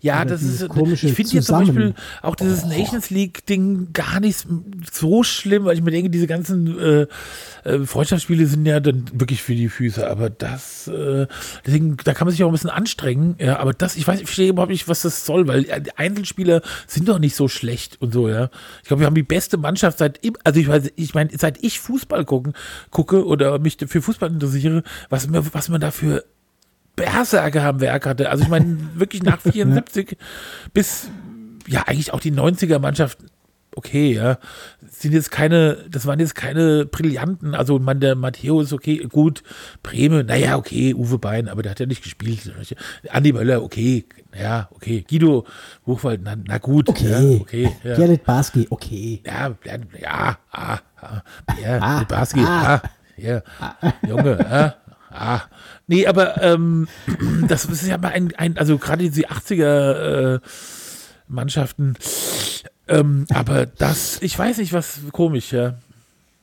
Ja, 0.00 0.24
das 0.24 0.42
ist, 0.42 0.68
komische 0.68 1.08
ich 1.08 1.14
finde 1.14 1.32
jetzt 1.32 1.46
zum. 1.46 1.58
Beispiel 1.58 1.94
auch 2.22 2.36
dieses 2.36 2.64
Nations 2.64 3.10
League-Ding 3.10 3.92
gar 3.92 4.20
nicht 4.20 4.46
so 4.92 5.22
schlimm, 5.22 5.64
weil 5.64 5.76
ich 5.76 5.82
mir 5.82 5.90
denke, 5.90 6.10
diese 6.10 6.26
ganzen 6.26 6.78
äh, 6.78 7.06
äh, 7.64 7.80
Freundschaftsspiele 7.84 8.46
sind 8.46 8.66
ja 8.66 8.80
dann 8.80 9.04
wirklich 9.12 9.42
für 9.42 9.54
die 9.54 9.68
Füße, 9.68 10.08
aber 10.08 10.30
das, 10.30 10.88
äh, 10.88 11.26
deswegen, 11.66 11.96
da 12.04 12.14
kann 12.14 12.26
man 12.26 12.32
sich 12.32 12.42
auch 12.44 12.48
ein 12.48 12.52
bisschen 12.52 12.70
anstrengen, 12.70 13.36
ja, 13.38 13.58
aber 13.58 13.72
das, 13.72 13.96
ich 13.96 14.06
weiß, 14.06 14.20
ich 14.20 14.26
verstehe 14.26 14.50
überhaupt 14.50 14.72
nicht, 14.72 14.88
was 14.88 15.02
das 15.02 15.24
soll, 15.24 15.46
weil 15.48 15.64
äh, 15.68 15.80
die 15.80 15.96
Einzelspieler 15.96 16.62
sind 16.86 17.08
doch 17.08 17.18
nicht 17.18 17.36
so 17.36 17.48
schlecht 17.48 18.00
und 18.00 18.12
so, 18.12 18.28
ja. 18.28 18.50
Ich 18.82 18.88
glaube, 18.88 19.00
wir 19.00 19.06
haben 19.06 19.14
die 19.14 19.22
beste 19.22 19.56
Mannschaft 19.56 19.98
seit, 19.98 20.20
also 20.44 20.60
ich 20.60 20.68
weiß, 20.68 20.92
ich 20.96 21.14
meine, 21.14 21.30
seit 21.36 21.62
ich 21.62 21.80
Fußball 21.80 22.24
gucken, 22.24 22.54
gucke 22.90 23.26
oder 23.26 23.58
mich 23.58 23.78
für 23.86 24.02
Fußball 24.02 24.30
interessiere, 24.30 24.82
was, 25.08 25.28
mir, 25.28 25.42
was 25.54 25.68
man 25.68 25.80
da 25.80 25.90
für 25.90 26.24
Berserker 26.96 27.64
am 27.64 27.80
Werk 27.80 28.06
hatte. 28.06 28.30
Also 28.30 28.44
ich 28.44 28.48
meine, 28.50 28.78
wirklich 28.94 29.22
nach 29.22 29.40
74 29.40 30.16
bis, 30.72 31.08
ja, 31.66 31.82
eigentlich 31.86 32.12
auch 32.12 32.20
die 32.20 32.32
90er-Mannschaft, 32.32 33.18
okay, 33.74 34.12
ja, 34.12 34.38
sind 34.86 35.12
jetzt 35.14 35.30
keine, 35.30 35.78
das 35.90 36.04
waren 36.06 36.20
jetzt 36.20 36.34
keine 36.34 36.84
Brillanten. 36.84 37.54
Also 37.54 37.78
man, 37.78 38.00
der 38.00 38.14
Matteo 38.14 38.60
ist 38.60 38.72
okay, 38.74 38.98
gut, 39.10 39.42
Breme, 39.82 40.24
naja, 40.24 40.56
okay, 40.56 40.94
Uwe 40.94 41.18
Bein, 41.18 41.48
aber 41.48 41.62
der 41.62 41.70
hat 41.70 41.80
ja 41.80 41.86
nicht 41.86 42.02
gespielt. 42.02 42.52
Andi 43.08 43.32
Möller, 43.32 43.62
okay, 43.62 44.04
ja, 44.38 44.68
okay. 44.72 45.04
Guido 45.08 45.46
Buchwald, 45.84 46.22
na, 46.22 46.36
na 46.36 46.58
gut, 46.58 46.88
Okay. 46.88 47.08
ja, 47.34 47.40
okay, 47.40 47.76
ja. 47.82 47.96
Gerrit 47.96 48.24
Barski, 48.24 48.66
okay. 48.70 49.22
Ja, 49.26 49.54
ja, 49.64 49.76
ja, 50.00 50.38
ah, 50.52 50.78
ah, 51.00 51.22
ja, 51.62 51.78
Ah, 51.80 52.00
Libarski, 52.00 52.40
ah. 52.40 52.74
ah, 52.74 52.82
ja, 53.16 53.42
Junge, 54.06 54.38
ah, 54.50 54.74
ah. 55.12 55.42
Nee, 55.86 56.06
aber 56.06 56.42
ähm, 56.42 56.88
das 57.48 57.64
ist 57.64 57.86
ja 57.86 57.98
mal 57.98 58.08
ein, 58.12 58.34
ein 58.36 58.58
also 58.58 58.78
gerade 58.78 59.04
diese 59.04 59.28
80er 59.28 60.34
äh, 60.34 60.40
Mannschaften, 61.28 61.94
ähm, 62.88 63.26
aber 63.32 63.66
das, 63.66 64.20
ich 64.22 64.38
weiß 64.38 64.58
nicht, 64.58 64.72
was 64.72 65.00
komisch, 65.12 65.52
ja. 65.52 65.74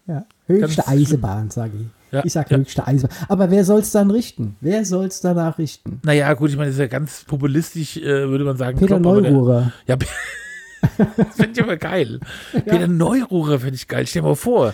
Ja. 0.08 0.26
Höchste 0.48 0.82
Ganz 0.82 0.88
Eisenbahn, 0.88 1.50
sage 1.52 1.74
ich. 1.80 1.88
Ja, 2.12 2.26
ich 2.26 2.34
sage 2.34 2.48
ja. 2.52 2.58
höchste 2.58 2.88
Eisenbahn. 2.88 3.18
Aber 3.28 3.52
wer 3.52 3.64
soll 3.64 3.82
es 3.82 3.92
dann 3.92 4.10
richten? 4.10 4.56
Wer 4.62 4.84
soll 4.84 5.06
es 5.06 5.22
danach 5.22 5.60
richten? 5.60 6.02
Naja, 6.04 6.34
gut, 6.34 6.50
ich 6.50 6.58
meine, 6.58 6.70
das 6.70 6.76
ist 6.76 6.80
ja 6.80 6.88
ganz 6.88 7.24
populistisch, 7.26 7.98
äh, 7.98 8.28
würde 8.28 8.46
man 8.46 8.58
sagen. 8.58 8.80
Peter 8.80 9.00
Klopp, 9.00 9.22
der- 9.22 9.32
Neururer. 9.32 9.74
Ja, 9.86 9.96
das 11.18 11.36
finde 11.36 11.52
ich 11.52 11.62
aber 11.62 11.78
geil. 11.78 12.20
Peter 12.52 12.88
Neururer 12.88 13.60
finde 13.60 13.76
ich 13.76 13.88
geil. 13.88 14.08
Stell 14.08 14.24
dir 14.24 14.30
mal 14.30 14.36
vor. 14.36 14.74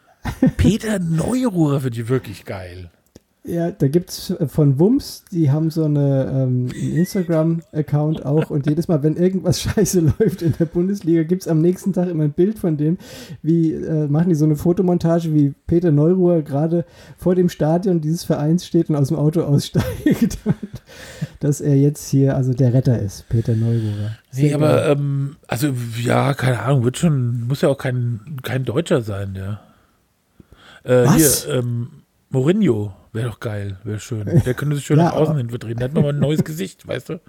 Peter 0.58 0.98
Neururer 0.98 1.80
finde 1.80 2.00
ich 2.00 2.08
wirklich 2.08 2.44
geil. 2.44 2.90
Ja, 3.46 3.70
da 3.70 3.86
gibt 3.86 4.10
es 4.10 4.34
von 4.48 4.80
Wums, 4.80 5.24
die 5.30 5.52
haben 5.52 5.70
so 5.70 5.84
eine, 5.84 6.24
ähm, 6.24 6.68
einen 6.74 6.96
Instagram-Account 6.96 8.26
auch 8.26 8.50
und 8.50 8.66
jedes 8.66 8.88
Mal, 8.88 9.04
wenn 9.04 9.16
irgendwas 9.16 9.60
scheiße 9.62 10.00
läuft 10.00 10.42
in 10.42 10.52
der 10.58 10.64
Bundesliga, 10.64 11.22
gibt 11.22 11.42
es 11.42 11.48
am 11.48 11.60
nächsten 11.60 11.92
Tag 11.92 12.08
immer 12.08 12.24
ein 12.24 12.32
Bild 12.32 12.58
von 12.58 12.76
dem, 12.76 12.98
wie 13.42 13.72
äh, 13.72 14.08
machen 14.08 14.30
die 14.30 14.34
so 14.34 14.44
eine 14.44 14.56
Fotomontage, 14.56 15.32
wie 15.32 15.54
Peter 15.68 15.92
Neuruhr 15.92 16.42
gerade 16.42 16.84
vor 17.16 17.36
dem 17.36 17.48
Stadion 17.48 18.00
dieses 18.00 18.24
Vereins 18.24 18.66
steht 18.66 18.90
und 18.90 18.96
aus 18.96 19.08
dem 19.08 19.16
Auto 19.16 19.40
aussteigt. 19.42 20.38
Und 20.44 20.82
dass 21.38 21.60
er 21.60 21.76
jetzt 21.76 22.08
hier, 22.08 22.36
also 22.36 22.52
der 22.52 22.74
Retter 22.74 22.98
ist, 22.98 23.28
Peter 23.28 23.54
Neururer. 23.54 24.16
Nee, 24.34 24.54
aber 24.54 24.88
ähm, 24.88 25.36
also 25.46 25.72
ja, 26.02 26.34
keine 26.34 26.60
Ahnung, 26.60 26.82
wird 26.82 26.98
schon, 26.98 27.46
muss 27.46 27.60
ja 27.60 27.68
auch 27.68 27.78
kein, 27.78 28.38
kein 28.42 28.64
Deutscher 28.64 29.02
sein, 29.02 29.36
ja. 29.36 29.60
Äh, 30.82 31.06
Was? 31.06 31.44
Hier, 31.44 31.54
ähm, 31.54 31.88
Mourinho 32.30 32.92
wäre 33.16 33.28
doch 33.30 33.40
geil, 33.40 33.78
wäre 33.82 33.98
schön. 33.98 34.24
Der 34.44 34.54
könnte 34.54 34.76
sich 34.76 34.86
schön 34.86 34.98
Ja, 34.98 35.06
nach 35.06 35.12
außen 35.14 35.36
hin 35.36 35.50
vertreten. 35.50 35.80
Da 35.80 35.86
hätten 35.86 35.96
wir 35.96 36.02
mal 36.02 36.12
ein 36.12 36.20
neues 36.20 36.44
Gesicht, 36.44 36.86
weißt 36.86 37.08
du? 37.08 37.20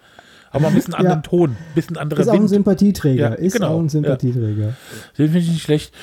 Aber 0.51 0.67
ein 0.67 0.75
bisschen 0.75 0.93
anderen 0.93 1.19
Ja. 1.19 1.29
Ton, 1.29 1.51
ein 1.51 1.75
bisschen 1.75 1.97
anderer 1.97 2.21
ist 2.21 2.27
auch 2.29 2.33
ein. 2.35 2.47
Sympathieträger. 2.47 3.29
Ja, 3.29 3.33
ist 3.35 3.53
genau, 3.53 3.75
auch 3.75 3.79
ein. 3.79 3.89
Sympathieträger. 3.89 4.73
Den 5.17 5.25
finde 5.25 5.39
ich 5.39 5.49
nicht 5.49 5.63
schlecht. 5.63 5.93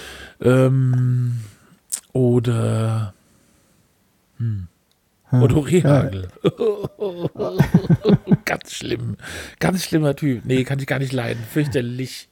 Ähm, 0.41 1.38
oder 2.12 3.14
Otto 5.33 5.61
Rehagel. 5.61 6.29
ganz 8.45 8.75
schlimm. 8.75 9.17
Ganz 9.59 9.85
schlimmer 9.85 10.14
Typ. 10.14 10.45
Nee, 10.45 10.64
kann 10.64 10.79
ich 10.79 10.87
gar 10.87 10.99
nicht 10.99 11.12
leiden. 11.12 11.43
Fürchterlich. 11.50 12.29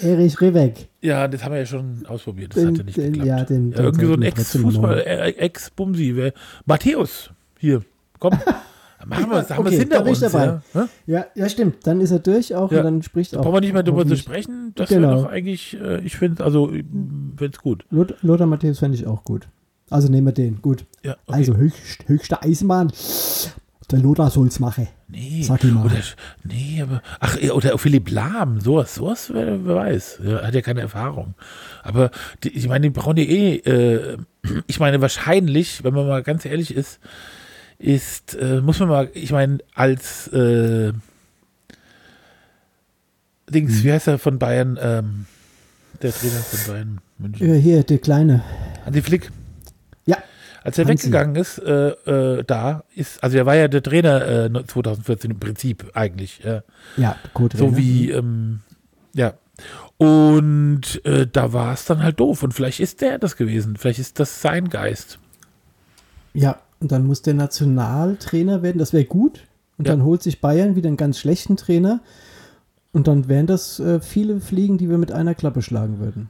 Erich 0.00 0.40
Rivek. 0.40 0.88
Ja, 1.00 1.28
das 1.28 1.44
haben 1.44 1.52
wir 1.52 1.60
ja 1.60 1.66
schon 1.66 2.04
ausprobiert. 2.06 2.54
Das 2.56 2.62
Den- 2.62 2.74
hatte 2.74 2.84
nicht 2.84 2.96
den- 2.96 3.12
geklappt. 3.12 3.28
ja, 3.28 3.44
den- 3.44 3.72
ja, 3.72 3.80
irgendwie 3.80 4.06
so 4.06 4.12
ein 4.14 4.20
wir 4.20 4.28
Ex-Fußball, 4.28 4.98
äh, 5.00 5.30
Ex-Bumsi. 5.30 6.32
Matthäus. 6.66 7.30
Hier, 7.58 7.82
komm. 8.18 8.32
Machen 9.04 9.30
wir 9.30 9.38
es, 9.40 9.50
haben 9.50 9.64
wir 9.64 9.66
Okay, 9.66 9.74
es 9.74 9.80
hinter 9.80 10.02
da 10.04 10.08
uns. 10.10 10.20
dabei. 10.20 10.44
Ja? 10.44 10.62
Hä? 10.74 10.80
Ja, 11.06 11.26
ja, 11.34 11.48
stimmt. 11.48 11.84
Dann 11.86 12.00
ist 12.00 12.12
er 12.12 12.20
durch 12.20 12.54
auch 12.54 12.70
Ja. 12.70 12.78
und 12.78 12.84
dann 12.84 13.02
spricht 13.02 13.36
auch. 13.36 13.42
Brauchen 13.42 13.54
wir 13.54 13.60
nicht 13.60 13.72
mehr 13.72 13.82
drüber 13.82 14.06
zu 14.06 14.16
sprechen. 14.16 14.72
Das 14.76 14.90
Genau. 14.90 15.08
wäre 15.08 15.22
doch 15.22 15.30
eigentlich, 15.30 15.76
äh, 15.80 16.00
ich 16.02 16.16
finde 16.16 16.44
also, 16.44 16.68
finde 16.68 17.50
es 17.52 17.58
gut. 17.58 17.84
Lothar, 17.90 18.16
Lothar 18.22 18.46
Matthäus 18.46 18.78
fände 18.78 18.96
ich 18.96 19.06
auch 19.08 19.24
gut. 19.24 19.48
Also 19.90 20.08
nehmen 20.08 20.28
wir 20.28 20.32
den. 20.32 20.62
Gut. 20.62 20.84
Ja, 21.02 21.16
okay. 21.26 21.38
Also 21.38 21.56
höchst, 21.56 22.08
höchste 22.08 22.40
Eisenbahn. 22.42 22.92
Der 23.92 24.00
Lothar 24.00 24.30
soll's 24.30 24.58
machen. 24.58 24.88
Nee, 25.08 25.42
Sag 25.42 25.62
ich 25.62 25.70
mal. 25.70 25.84
Oder, 25.84 25.96
nee, 26.44 26.80
aber, 26.82 27.02
ach, 27.20 27.36
oder 27.52 27.76
Philipp 27.76 28.10
Lahm, 28.10 28.58
sowas, 28.60 28.94
sowas, 28.94 29.30
wer, 29.34 29.66
wer 29.66 29.74
weiß. 29.76 30.20
Er 30.24 30.46
hat 30.46 30.54
ja 30.54 30.62
keine 30.62 30.80
Erfahrung. 30.80 31.34
Aber, 31.82 32.10
die, 32.42 32.48
ich 32.48 32.66
meine, 32.68 32.86
die 32.86 32.90
brauchen 32.98 33.18
ja 33.18 33.24
eh, 33.24 33.56
äh, 33.56 34.16
ich 34.66 34.80
meine, 34.80 35.02
wahrscheinlich, 35.02 35.84
wenn 35.84 35.92
man 35.92 36.08
mal 36.08 36.22
ganz 36.22 36.46
ehrlich 36.46 36.74
ist, 36.74 37.00
ist, 37.78 38.34
äh, 38.34 38.62
muss 38.62 38.80
man 38.80 38.88
mal, 38.88 39.10
ich 39.12 39.30
meine, 39.30 39.58
als, 39.74 40.28
äh, 40.28 40.92
Dings, 43.50 43.72
Hm. 43.78 43.84
wie 43.84 43.92
heißt 43.92 44.08
er 44.08 44.18
von 44.18 44.38
Bayern, 44.38 44.78
ähm, 44.80 45.26
der 46.00 46.12
Trainer 46.14 46.40
von 46.40 46.72
Bayern 46.72 47.00
München? 47.18 47.46
Ja, 47.46 47.54
hier, 47.60 47.82
der 47.82 47.98
Kleine. 47.98 48.42
Hansi 48.86 49.02
Flick. 49.02 49.30
Als 50.64 50.78
er 50.78 50.84
Hansi. 50.86 51.04
weggegangen 51.04 51.36
ist, 51.36 51.58
äh, 51.58 51.88
äh, 52.38 52.44
da 52.44 52.84
ist, 52.94 53.22
also 53.22 53.36
er 53.36 53.46
war 53.46 53.56
ja 53.56 53.68
der 53.68 53.82
Trainer 53.82 54.46
äh, 54.46 54.64
2014 54.66 55.30
im 55.32 55.40
Prinzip 55.40 55.90
eigentlich, 55.94 56.40
ja. 56.44 56.62
Ja, 56.96 57.16
gut. 57.34 57.54
So 57.56 57.76
wie, 57.76 58.10
ähm, 58.10 58.60
ja. 59.14 59.34
Und 59.98 61.04
äh, 61.04 61.26
da 61.30 61.52
war 61.52 61.72
es 61.74 61.84
dann 61.84 62.02
halt 62.02 62.18
doof. 62.20 62.42
Und 62.42 62.54
vielleicht 62.54 62.80
ist 62.80 63.00
der 63.00 63.18
das 63.18 63.36
gewesen. 63.36 63.76
Vielleicht 63.76 63.98
ist 64.00 64.18
das 64.18 64.40
sein 64.42 64.68
Geist. 64.68 65.18
Ja, 66.34 66.58
und 66.80 66.90
dann 66.92 67.06
muss 67.06 67.22
der 67.22 67.34
Nationaltrainer 67.34 68.62
werden. 68.62 68.78
Das 68.78 68.92
wäre 68.92 69.04
gut. 69.04 69.44
Und 69.78 69.86
Ja. 69.86 69.92
dann 69.94 70.04
holt 70.04 70.22
sich 70.22 70.40
Bayern 70.40 70.74
wieder 70.76 70.88
einen 70.88 70.96
ganz 70.96 71.18
schlechten 71.18 71.56
Trainer. 71.56 72.00
Und 72.92 73.06
dann 73.06 73.28
wären 73.28 73.46
das 73.46 73.78
äh, 73.80 74.00
viele 74.00 74.40
Fliegen, 74.40 74.78
die 74.78 74.88
wir 74.90 74.98
mit 74.98 75.12
einer 75.12 75.34
Klappe 75.34 75.62
schlagen 75.62 75.98
würden. 75.98 76.28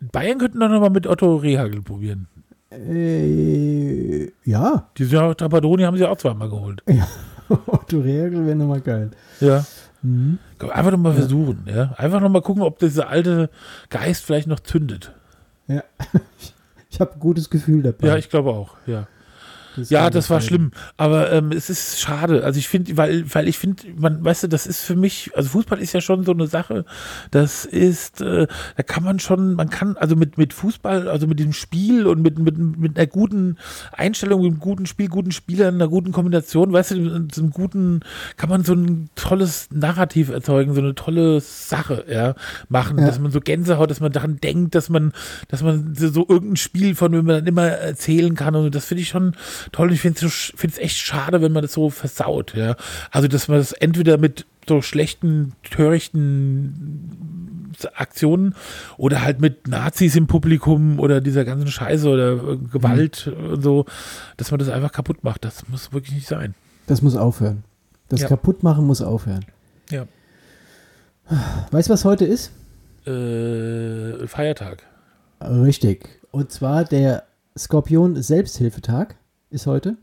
Bayern 0.00 0.38
könnten 0.38 0.60
doch 0.60 0.68
nochmal 0.68 0.90
mit 0.90 1.06
Otto 1.06 1.36
Rehagel 1.36 1.82
probieren. 1.82 2.28
Äh, 2.76 4.32
ja. 4.44 4.88
Die 4.96 5.04
sind 5.04 5.18
ja, 5.18 5.34
Tapadoni 5.34 5.82
haben 5.84 5.96
sie 5.96 6.04
auch 6.06 6.16
zweimal 6.18 6.48
geholt. 6.48 6.82
Otto 7.48 8.00
Rehagel 8.00 8.46
wäre 8.46 8.56
nochmal 8.56 8.80
geil. 8.80 9.10
Ja. 9.40 9.64
Mhm. 10.02 10.38
Einfach 10.58 10.90
nochmal 10.92 11.14
versuchen, 11.14 11.64
ja. 11.66 11.94
Einfach 11.96 12.20
nochmal 12.20 12.42
gucken, 12.42 12.62
ob 12.62 12.78
dieser 12.78 13.08
alte 13.08 13.50
Geist 13.90 14.24
vielleicht 14.24 14.48
noch 14.48 14.60
zündet. 14.60 15.14
Ja. 15.66 15.82
Ich 16.88 17.00
habe 17.00 17.12
ein 17.12 17.20
gutes 17.20 17.50
Gefühl 17.50 17.82
dabei. 17.82 18.06
Ja, 18.06 18.16
ich 18.16 18.30
glaube 18.30 18.50
auch, 18.50 18.76
ja. 18.86 19.06
Das 19.76 19.90
Ja, 19.90 20.10
das 20.10 20.30
war 20.30 20.40
sein. 20.40 20.48
schlimm. 20.48 20.70
Aber 20.96 21.30
ähm, 21.32 21.52
es 21.52 21.70
ist 21.70 22.00
schade. 22.00 22.44
Also 22.44 22.58
ich 22.58 22.68
finde, 22.68 22.96
weil, 22.96 23.24
weil 23.34 23.48
ich 23.48 23.58
finde, 23.58 23.82
man, 23.98 24.24
weißt 24.24 24.44
du, 24.44 24.48
das 24.48 24.66
ist 24.66 24.80
für 24.82 24.96
mich, 24.96 25.30
also 25.34 25.48
Fußball 25.50 25.78
ist 25.78 25.92
ja 25.92 26.00
schon 26.00 26.24
so 26.24 26.32
eine 26.32 26.46
Sache, 26.46 26.84
das 27.30 27.64
ist, 27.64 28.20
äh, 28.20 28.46
da 28.76 28.82
kann 28.82 29.04
man 29.04 29.18
schon, 29.18 29.54
man 29.54 29.70
kann, 29.70 29.96
also 29.96 30.16
mit, 30.16 30.38
mit 30.38 30.52
Fußball, 30.52 31.08
also 31.08 31.26
mit 31.26 31.38
dem 31.38 31.52
Spiel 31.52 32.06
und 32.06 32.22
mit, 32.22 32.38
mit, 32.38 32.56
mit 32.58 32.96
einer 32.96 33.06
guten 33.06 33.56
Einstellung, 33.92 34.42
mit 34.42 34.52
einem 34.52 34.60
guten 34.60 34.86
Spiel, 34.86 35.08
guten 35.08 35.32
Spielern, 35.32 35.74
einer 35.74 35.88
guten 35.88 36.12
Kombination, 36.12 36.72
weißt 36.72 36.92
du, 36.92 36.96
mit 36.96 37.34
so 37.34 37.42
einem 37.42 37.50
guten, 37.50 38.00
kann 38.36 38.48
man 38.50 38.64
so 38.64 38.74
ein 38.74 39.10
tolles 39.14 39.68
Narrativ 39.72 40.28
erzeugen, 40.30 40.74
so 40.74 40.80
eine 40.80 40.94
tolle 40.94 41.40
Sache, 41.40 42.04
ja, 42.08 42.34
machen, 42.68 42.98
Ja. 42.98 43.06
dass 43.06 43.18
man 43.18 43.30
so 43.32 43.40
Gänsehaut, 43.40 43.90
dass 43.90 44.00
man 44.00 44.12
daran 44.12 44.36
denkt, 44.40 44.74
dass 44.74 44.88
man, 44.88 45.12
dass 45.48 45.62
man 45.62 45.94
so, 45.94 46.08
so 46.08 46.26
irgendein 46.28 46.56
Spiel 46.56 46.94
von 46.94 47.12
dem 47.12 47.26
man 47.26 47.36
dann 47.36 47.46
immer 47.46 47.66
erzählen 47.66 48.34
kann 48.34 48.54
und 48.54 48.74
das 48.74 48.84
finde 48.86 49.02
ich 49.02 49.08
schon 49.08 49.34
toll. 49.72 49.92
Ich 49.92 50.00
finde 50.00 50.26
es 50.26 50.52
so, 50.56 50.80
echt 50.80 50.96
schade, 50.98 51.42
wenn 51.42 51.52
man 51.52 51.62
das 51.62 51.72
so 51.72 51.90
versaut, 51.90 52.54
ja. 52.54 52.76
Also, 53.10 53.28
dass 53.28 53.48
man 53.48 53.58
das 53.58 53.72
entweder 53.72 54.18
mit 54.18 54.46
so 54.68 54.82
schlechten, 54.82 55.52
törichten 55.70 57.72
Aktionen 57.94 58.54
oder 58.96 59.22
halt 59.22 59.40
mit 59.40 59.68
Nazis 59.68 60.16
im 60.16 60.26
Publikum 60.26 60.98
oder 60.98 61.20
dieser 61.20 61.44
ganzen 61.44 61.68
Scheiße 61.68 62.08
oder 62.08 62.32
äh, 62.32 62.56
Gewalt 62.72 63.28
und 63.28 63.62
so, 63.62 63.84
dass 64.36 64.50
man 64.50 64.58
das 64.58 64.68
einfach 64.68 64.92
kaputt 64.92 65.24
macht. 65.24 65.44
Das 65.44 65.68
muss 65.68 65.92
wirklich 65.92 66.14
nicht 66.14 66.26
sein. 66.26 66.54
Das 66.86 67.02
muss 67.02 67.16
aufhören. 67.16 67.64
Das 68.08 68.22
Ja. 68.22 68.28
Kaputtmachen 68.28 68.86
muss 68.86 69.02
aufhören. 69.02 69.44
Ja. 69.90 70.06
Weißt 71.70 71.88
du, 71.88 71.92
was 71.92 72.04
heute 72.04 72.24
ist? 72.24 72.52
Äh, 73.06 74.26
Feiertag. 74.26 74.84
Richtig. 75.40 76.20
Und 76.30 76.52
zwar 76.52 76.84
der 76.84 77.24
Skorpion 77.58 78.20
Selbsthilfetag 78.22 79.16
ist 79.56 79.66
heute. 79.66 79.96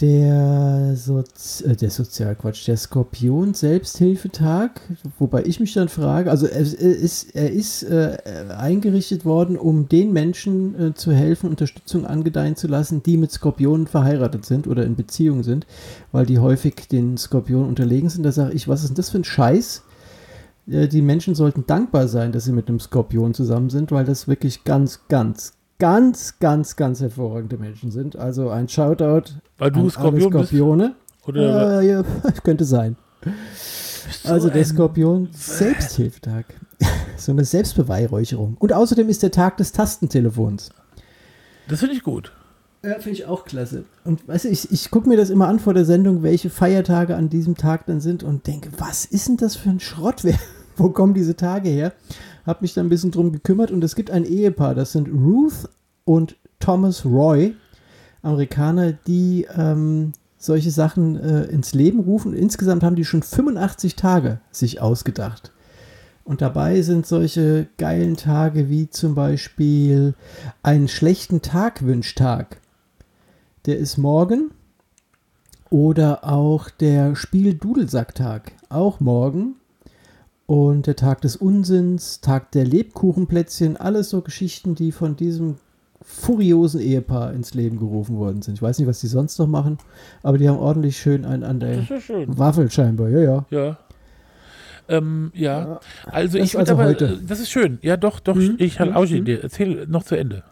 Der, 0.00 0.94
Sozi 0.94 1.64
äh, 1.64 1.74
der 1.74 1.90
Sozialquatsch, 1.90 2.68
der 2.68 2.76
Skorpion 2.76 3.52
Selbsthilfetag, 3.52 4.80
wobei 5.18 5.42
ich 5.42 5.58
mich 5.58 5.74
dann 5.74 5.88
frage, 5.88 6.30
also 6.30 6.46
er, 6.46 6.60
er 6.60 6.96
ist, 6.96 7.34
er 7.34 7.50
ist 7.50 7.82
äh, 7.82 8.16
eingerichtet 8.56 9.24
worden, 9.24 9.56
um 9.56 9.88
den 9.88 10.12
Menschen 10.12 10.80
äh, 10.80 10.94
zu 10.94 11.10
helfen, 11.10 11.50
Unterstützung 11.50 12.06
angedeihen 12.06 12.54
zu 12.54 12.68
lassen, 12.68 13.02
die 13.02 13.16
mit 13.16 13.32
Skorpionen 13.32 13.88
verheiratet 13.88 14.46
sind 14.46 14.68
oder 14.68 14.84
in 14.84 14.94
Beziehung 14.94 15.42
sind, 15.42 15.66
weil 16.12 16.26
die 16.26 16.38
häufig 16.38 16.86
den 16.86 17.16
Skorpionen 17.16 17.68
unterlegen 17.68 18.08
sind. 18.08 18.22
Da 18.22 18.30
sage 18.30 18.54
ich, 18.54 18.68
was 18.68 18.82
ist 18.82 18.90
denn 18.90 18.96
das 18.96 19.10
für 19.10 19.18
ein 19.18 19.24
Scheiß? 19.24 19.82
äh, 20.70 20.88
die 20.88 21.02
Menschen 21.02 21.34
sollten 21.34 21.66
dankbar 21.66 22.08
sein, 22.08 22.32
dass 22.32 22.44
sie 22.44 22.52
mit 22.52 22.68
einem 22.68 22.80
Skorpion 22.80 23.34
zusammen 23.34 23.70
sind, 23.70 23.90
weil 23.90 24.04
das 24.04 24.28
wirklich 24.28 24.64
ganz, 24.64 25.00
ganz, 25.08 25.54
ganz, 25.78 26.38
ganz, 26.38 26.76
ganz 26.76 27.00
hervorragende 27.00 27.56
Menschen 27.56 27.90
sind. 27.90 28.16
Also 28.16 28.50
ein 28.50 28.68
Shoutout 28.68 29.32
Weil 29.58 29.70
du 29.70 29.80
an 29.80 29.82
alle 29.82 29.90
Skorpion 29.90 30.32
bist? 30.32 30.48
Skorpione. 30.48 30.94
Oder 31.26 31.80
Äh, 31.80 31.88
ja, 31.88 32.04
könnte 32.42 32.64
sein. 32.64 32.96
so 34.22 34.28
Also 34.32 34.50
der 34.50 34.64
Skorpion 34.64 35.28
Selbsthilfetag. 35.32 36.46
so 37.16 37.32
eine 37.32 37.44
Selbstbeweihräucherung. 37.44 38.56
Und 38.58 38.72
außerdem 38.72 39.08
ist 39.08 39.22
der 39.22 39.30
Tag 39.30 39.56
des 39.56 39.72
Tastentelefons. 39.72 40.70
Das 41.68 41.80
finde 41.80 41.94
ich 41.94 42.02
gut. 42.02 42.32
Ja, 42.82 42.94
finde 42.94 43.10
ich 43.10 43.26
auch 43.26 43.44
klasse. 43.44 43.84
Und 44.04 44.26
weißt 44.28 44.44
du, 44.44 44.48
ich, 44.48 44.70
ich 44.70 44.90
gucke 44.90 45.08
mir 45.08 45.16
das 45.16 45.30
immer 45.30 45.48
an 45.48 45.58
vor 45.58 45.74
der 45.74 45.84
Sendung, 45.84 46.22
welche 46.22 46.48
Feiertage 46.48 47.16
an 47.16 47.28
diesem 47.28 47.56
Tag 47.56 47.86
dann 47.86 48.00
sind 48.00 48.22
und 48.22 48.46
denke, 48.46 48.70
was 48.78 49.04
ist 49.04 49.28
denn 49.28 49.36
das 49.36 49.56
für 49.56 49.68
ein 49.70 49.80
Schrott? 49.80 50.22
Wo 50.76 50.90
kommen 50.90 51.12
diese 51.12 51.34
Tage 51.34 51.68
her? 51.68 51.92
Hab 52.48 52.62
mich 52.62 52.72
da 52.72 52.80
ein 52.80 52.88
bisschen 52.88 53.10
drum 53.10 53.30
gekümmert 53.30 53.70
und 53.70 53.84
es 53.84 53.94
gibt 53.94 54.10
ein 54.10 54.24
Ehepaar, 54.24 54.74
das 54.74 54.92
sind 54.92 55.06
Ruth 55.06 55.68
und 56.06 56.36
Thomas 56.60 57.04
Roy, 57.04 57.54
Amerikaner, 58.22 58.92
die 58.92 59.46
ähm, 59.54 60.14
solche 60.38 60.70
Sachen 60.70 61.20
äh, 61.20 61.42
ins 61.42 61.74
Leben 61.74 62.00
rufen. 62.00 62.32
Insgesamt 62.32 62.82
haben 62.82 62.96
die 62.96 63.04
schon 63.04 63.22
85 63.22 63.96
Tage 63.96 64.40
sich 64.50 64.80
ausgedacht. 64.80 65.52
Und 66.24 66.40
dabei 66.40 66.80
sind 66.80 67.06
solche 67.06 67.66
geilen 67.76 68.16
Tage 68.16 68.70
wie 68.70 68.88
zum 68.88 69.14
Beispiel 69.14 70.14
einen 70.62 70.88
schlechten 70.88 71.42
Tagwünschtag. 71.42 72.62
Der 73.66 73.76
ist 73.76 73.98
morgen. 73.98 74.52
Oder 75.68 76.24
auch 76.24 76.70
der 76.70 77.14
Spiel-Dudelsacktag. 77.14 78.52
Auch 78.70 79.00
morgen. 79.00 79.56
Und 80.48 80.86
der 80.86 80.96
Tag 80.96 81.20
des 81.20 81.36
Unsinns, 81.36 82.22
Tag 82.22 82.52
der 82.52 82.64
Lebkuchenplätzchen, 82.64 83.76
alles 83.76 84.08
so 84.08 84.22
Geschichten, 84.22 84.74
die 84.74 84.92
von 84.92 85.14
diesem 85.14 85.56
furiosen 86.00 86.80
Ehepaar 86.80 87.34
ins 87.34 87.52
Leben 87.52 87.78
gerufen 87.78 88.16
worden 88.16 88.40
sind. 88.40 88.54
Ich 88.54 88.62
weiß 88.62 88.78
nicht, 88.78 88.88
was 88.88 88.98
die 89.00 89.08
sonst 89.08 89.38
noch 89.38 89.46
machen, 89.46 89.76
aber 90.22 90.38
die 90.38 90.48
haben 90.48 90.58
ordentlich 90.58 90.96
schön 90.96 91.26
einen 91.26 91.42
an 91.44 91.60
der. 91.60 91.86
Waffel 92.28 92.70
scheinbar. 92.70 93.10
Ja, 93.10 93.20
ja. 93.20 93.46
Ja. 93.50 93.78
Ähm, 94.88 95.32
ja. 95.34 95.80
Also 96.06 96.38
Das 96.38 96.46
ich 96.46 96.54
ist 96.54 96.56
also 96.60 96.72
aber, 96.72 96.84
heute. 96.86 97.04
äh, 97.22 97.26
das 97.26 97.40
ist 97.40 97.50
schön. 97.50 97.78
Ja, 97.82 97.98
doch, 97.98 98.18
doch, 98.18 98.36
Mhm. 98.36 98.54
ich 98.56 98.80
halt 98.80 98.92
Mhm. 98.92 98.96
auch 98.96 99.04
dir. 99.04 99.42
Erzähl 99.42 99.86
noch 99.86 100.04
zu 100.04 100.14
Ende. 100.16 100.44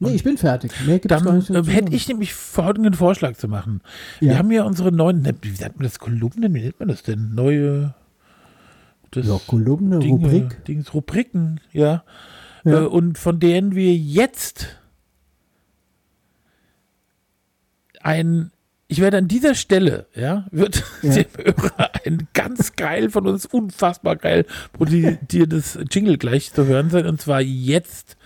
Nee, 0.00 0.14
ich 0.16 0.24
bin 0.24 0.36
fertig. 0.36 0.72
Mehr 0.84 0.98
gibt's 0.98 1.22
Dann 1.22 1.36
nicht 1.36 1.46
zu 1.46 1.62
hätte 1.64 1.94
ich 1.94 2.08
nämlich 2.08 2.34
folgenden 2.34 2.94
Vorschlag 2.94 3.36
zu 3.36 3.46
machen. 3.46 3.82
Ja. 4.20 4.30
Wir 4.30 4.38
haben 4.38 4.50
ja 4.50 4.64
unsere 4.64 4.90
neuen, 4.90 5.22
ne, 5.22 5.32
wie 5.42 5.50
nennt 5.50 5.76
man 5.76 5.84
das, 5.84 6.00
Kolumnen, 6.00 6.52
wie 6.54 6.62
nennt 6.62 6.80
man 6.80 6.88
das 6.88 7.04
denn? 7.04 7.36
Neue 7.36 7.94
das 9.10 9.26
Ja, 9.26 9.40
Kolumne, 9.46 9.98
Dinge, 9.98 10.26
Rubrik. 10.26 10.64
Dings, 10.64 10.92
Rubriken, 10.94 11.60
ja. 11.72 12.04
Ja. 12.64 12.82
Äh, 12.82 12.86
und 12.86 13.18
von 13.18 13.40
denen 13.40 13.74
wir 13.74 13.94
jetzt 13.94 14.76
ein, 18.00 18.50
ich 18.86 19.00
werde 19.00 19.18
an 19.18 19.28
dieser 19.28 19.54
Stelle, 19.54 20.06
ja, 20.14 20.46
wird 20.50 20.84
Ja. 21.02 21.12
dem 21.12 21.26
Hörer 21.36 21.90
ein 22.04 22.28
ganz 22.34 22.74
geil 22.76 23.10
von 23.10 23.26
uns, 23.26 23.46
unfassbar 23.46 24.16
geil, 24.16 24.46
produziertes 24.72 25.78
Jingle 25.90 26.18
gleich 26.18 26.52
zu 26.52 26.66
hören 26.66 26.90
sein. 26.90 27.06
Und 27.06 27.20
zwar 27.20 27.40
jetzt 27.40 28.16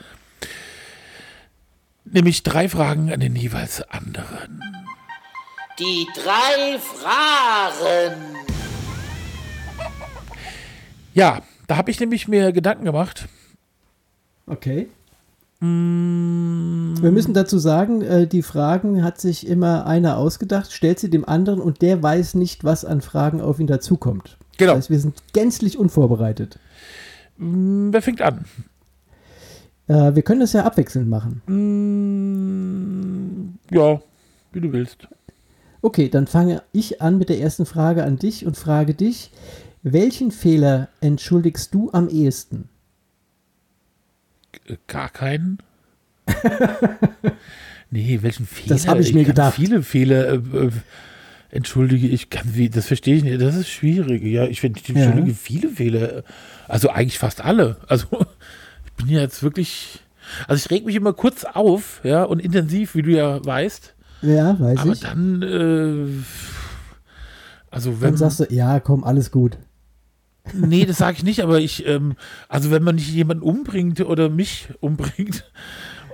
Nämlich 2.05 2.43
drei 2.43 2.69
Fragen 2.69 3.13
an 3.13 3.21
den 3.21 3.37
jeweils 3.37 3.81
anderen. 3.89 4.61
Die 5.79 6.07
drei 6.15 6.79
Fragen. 6.79 8.37
Ja, 11.15 11.41
da 11.67 11.77
habe 11.77 11.91
ich 11.91 12.01
nämlich 12.01 12.29
mir 12.29 12.53
Gedanken 12.53 12.85
gemacht. 12.85 13.29
Okay. 14.47 14.89
Wir 15.61 15.69
müssen 17.13 17.35
dazu 17.35 17.59
sagen, 17.59 18.03
äh, 18.03 18.27
die 18.27 18.43
Fragen 18.43 19.05
hat 19.05 19.21
sich 19.21 19.47
immer 19.47 19.87
einer 19.87 20.17
ausgedacht, 20.19 20.73
stellt 20.73 20.99
sie 20.99 21.09
dem 21.09 21.27
anderen 21.29 21.61
und 21.61 21.83
der 21.83 22.03
weiß 22.03 22.35
nicht, 22.35 22.65
was 22.65 22.85
an 22.85 23.01
Fragen 23.01 23.41
auf 23.41 23.61
ihn 23.61 23.69
dazukommt. 23.69 24.39
Genau. 24.59 24.73
Das 24.73 24.85
heißt, 24.85 24.91
wir 24.91 24.99
sind 24.99 25.15
gänzlich 25.33 25.79
unvorbereitet. 25.79 26.59
Hm, 27.39 27.93
Wer 27.93 28.03
fängt 28.03 28.23
an? 28.23 28.45
Äh, 29.87 30.15
wir 30.17 30.23
können 30.23 30.41
das 30.41 30.53
ja 30.53 30.65
abwechselnd 30.65 31.09
machen. 31.09 31.43
Hm, 31.47 33.55
Ja, 33.71 34.01
wie 34.53 34.61
du 34.61 34.73
willst. 34.73 35.09
Okay, 35.81 36.09
dann 36.09 36.27
fange 36.27 36.63
ich 36.73 37.01
an 37.01 37.19
mit 37.19 37.29
der 37.29 37.41
ersten 37.41 37.67
Frage 37.67 38.03
an 38.05 38.19
dich 38.19 38.47
und 38.47 38.57
frage 38.57 38.95
dich, 38.95 39.31
welchen 39.83 40.31
Fehler 40.31 40.89
entschuldigst 41.01 41.75
du 41.75 41.91
am 41.93 42.09
ehesten? 42.09 42.69
Äh, 44.67 44.77
Gar 44.87 45.11
keinen? 45.11 45.59
nee, 47.91 48.19
welchen 48.23 48.47
Fehler? 48.47 48.75
Das 48.75 48.87
hab 48.87 48.99
ich 49.01 49.13
mir 49.13 49.25
kann 49.25 49.31
gedacht. 49.31 49.55
Viele 49.55 49.83
Fehler. 49.83 50.33
Äh, 50.35 50.37
äh, 50.37 50.71
entschuldige, 51.51 52.07
ich 52.07 52.31
kann 52.31 52.55
wie, 52.55 52.71
das 52.71 52.87
verstehe 52.87 53.17
ich 53.17 53.25
nicht. 53.25 53.41
Das 53.41 53.57
ist 53.57 53.69
schwierig. 53.69 54.23
Ja, 54.23 54.45
ich 54.45 54.63
ich 54.63 54.89
entschuldige 54.89 55.35
viele 55.35 55.69
Fehler. 55.69 56.23
Also 56.69 56.89
eigentlich 56.91 57.19
fast 57.19 57.45
alle. 57.45 57.77
Also 57.89 58.07
ich 58.87 58.93
bin 58.93 59.09
ja 59.09 59.21
jetzt 59.21 59.43
wirklich. 59.43 60.01
Also 60.47 60.65
ich 60.65 60.71
reg 60.71 60.87
mich 60.87 60.95
immer 60.95 61.13
kurz 61.13 61.45
auf, 61.45 62.01
ja, 62.05 62.23
und 62.23 62.39
intensiv, 62.39 62.95
wie 62.95 63.03
du 63.03 63.11
ja 63.11 63.45
weißt. 63.45 63.95
Ja, 64.23 64.59
weiß 64.59 64.79
Aber 64.79 64.93
ich. 64.93 65.01
dann, 65.01 65.43
äh, 65.43 66.07
also 67.73 68.01
wenn 68.01 68.11
Dann 68.11 68.17
sagst 68.17 68.41
du, 68.41 68.45
ja, 68.49 68.79
komm, 68.79 69.03
alles 69.03 69.33
gut. 69.33 69.59
Nee, 70.53 70.87
das 70.87 70.99
sage 70.99 71.19
ich 71.19 71.25
nicht, 71.25 71.41
aber 71.43 71.61
ich, 71.61 71.87
ähm, 71.87 72.17
also 72.49 72.71
wenn 72.71 72.83
man 72.83 72.97
nicht 72.97 73.11
jemanden 73.11 73.43
umbringt 73.45 74.01
oder 74.01 74.29
mich 74.29 74.69
umbringt, 74.81 75.45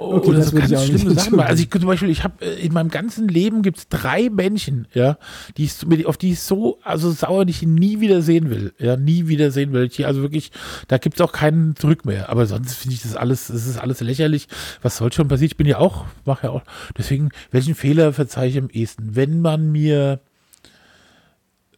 Okay, 0.01 0.29
oder 0.29 0.39
das 0.39 0.51
so 0.51 0.57
ganz 0.57 0.71
nicht 0.71 0.81
schlimme 0.83 0.99
Sachen. 0.99 1.11
entschuldigen. 1.11 1.41
Also 1.41 1.63
ich 1.63 1.71
zum 1.71 1.87
Beispiel, 1.87 2.11
ich 2.11 2.25
habe 2.25 2.45
in 2.45 2.73
meinem 2.73 2.91
ganzen 2.91 3.29
Leben 3.29 3.63
gibt 3.63 3.79
es 3.79 3.89
drei 3.89 4.31
Menschen, 4.31 4.87
ja, 4.95 5.19
die 5.57 5.65
ich, 5.65 6.07
auf 6.07 6.17
die 6.17 6.33
ich 6.33 6.41
so, 6.41 6.79
also 6.83 7.11
sauer, 7.11 7.45
die 7.45 7.51
ich 7.51 7.63
nie 7.63 8.01
wieder 8.01 8.23
sehen 8.23 8.51
will, 8.51 8.73
ja, 8.79 8.97
nie 8.97 9.29
wieder 9.29 9.51
sehen 9.51 9.73
will. 9.73 9.91
Also 10.05 10.23
wirklich, 10.23 10.53
da 10.87 10.99
gibt 10.99 11.17
es 11.17 11.21
auch 11.21 11.33
keinen 11.33 11.75
Zurück 11.77 12.05
mehr. 12.05 12.29
Aber 12.29 12.47
sonst 12.47 12.75
finde 12.75 12.95
ich 12.95 13.03
das 13.03 13.17
alles, 13.17 13.49
das 13.49 13.67
ist 13.67 13.79
alles 13.79 14.01
lächerlich. 14.01 14.47
Was 14.83 14.99
soll 14.99 15.13
schon 15.13 15.29
passieren? 15.29 15.51
Ich 15.51 15.57
bin 15.57 15.67
ja 15.67 15.79
auch, 15.79 16.05
mache 16.25 16.47
ja 16.47 16.53
auch. 16.53 16.63
Deswegen, 16.97 17.31
welchen 17.51 17.75
Fehler 17.75 18.13
verzeihe 18.13 18.51
ich 18.51 18.59
am 18.59 18.71
ehesten? 18.71 19.17
Wenn 19.17 19.41
man 19.41 19.73
mir 19.73 20.21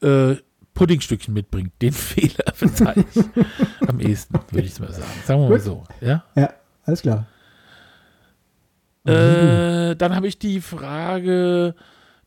äh, 0.02 0.34
Puddingstückchen 0.74 1.34
mitbringt, 1.34 1.72
den 1.82 1.92
Fehler 1.92 2.44
ich 2.60 3.88
am 3.88 4.00
ehesten, 4.00 4.38
würde 4.50 4.66
ich 4.66 4.72
es 4.72 4.80
mal 4.80 4.92
sagen. 4.92 5.06
Sagen 5.24 5.42
wir 5.42 5.48
mal 5.48 5.60
so, 5.60 5.84
ja. 6.00 6.24
Ja, 6.34 6.50
alles 6.84 7.02
klar. 7.02 7.26
Äh, 9.04 9.96
dann 9.96 10.14
habe 10.14 10.26
ich 10.26 10.38
die 10.38 10.60
Frage, 10.60 11.74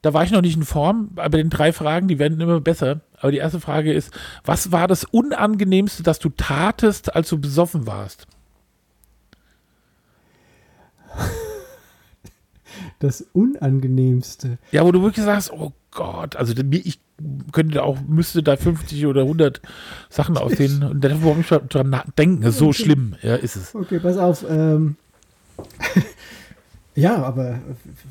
da 0.02 0.14
war 0.14 0.24
ich 0.24 0.32
noch 0.32 0.42
nicht 0.42 0.58
in 0.58 0.64
Form, 0.64 1.12
aber 1.16 1.38
den 1.38 1.50
drei 1.50 1.72
Fragen, 1.72 2.08
die 2.08 2.20
werden 2.20 2.40
immer 2.42 2.60
besser. 2.60 3.02
Aber 3.20 3.32
die 3.32 3.38
erste 3.38 3.60
Frage 3.60 3.94
ist, 3.94 4.12
was 4.44 4.72
war 4.72 4.88
das 4.88 5.06
Unangenehmste, 5.06 6.04
das 6.04 6.20
du 6.20 6.30
tatest, 6.30 7.16
als 7.16 7.30
du 7.30 7.40
besoffen 7.40 7.88
warst? 7.88 8.28
Das 13.00 13.22
Unangenehmste. 13.34 14.58
Ja, 14.72 14.84
wo 14.84 14.92
du 14.92 15.02
wirklich 15.02 15.24
sagst, 15.24 15.52
oh 15.52 15.74
Gott, 15.94 16.36
also 16.36 16.54
ich 16.72 17.00
könnte 17.52 17.76
da 17.76 17.84
auch, 17.84 17.98
müsste 18.08 18.44
da 18.44 18.58
50 18.58 19.06
oder 19.06 19.22
100 19.22 19.62
Sachen 20.10 20.38
aussehen 20.38 20.84
und 20.84 21.04
dann 21.04 21.24
warum 21.24 21.42
ich 21.42 21.48
dran 21.48 21.96
denken, 22.18 22.52
so 22.52 22.74
schlimm, 22.74 23.16
ja, 23.22 23.36
ist 23.36 23.56
es. 23.56 23.76
Okay, 23.76 24.00
pass 24.00 24.18
auf. 24.18 24.46
Ähm, 24.50 24.96
ja, 26.96 27.24
aber 27.24 27.60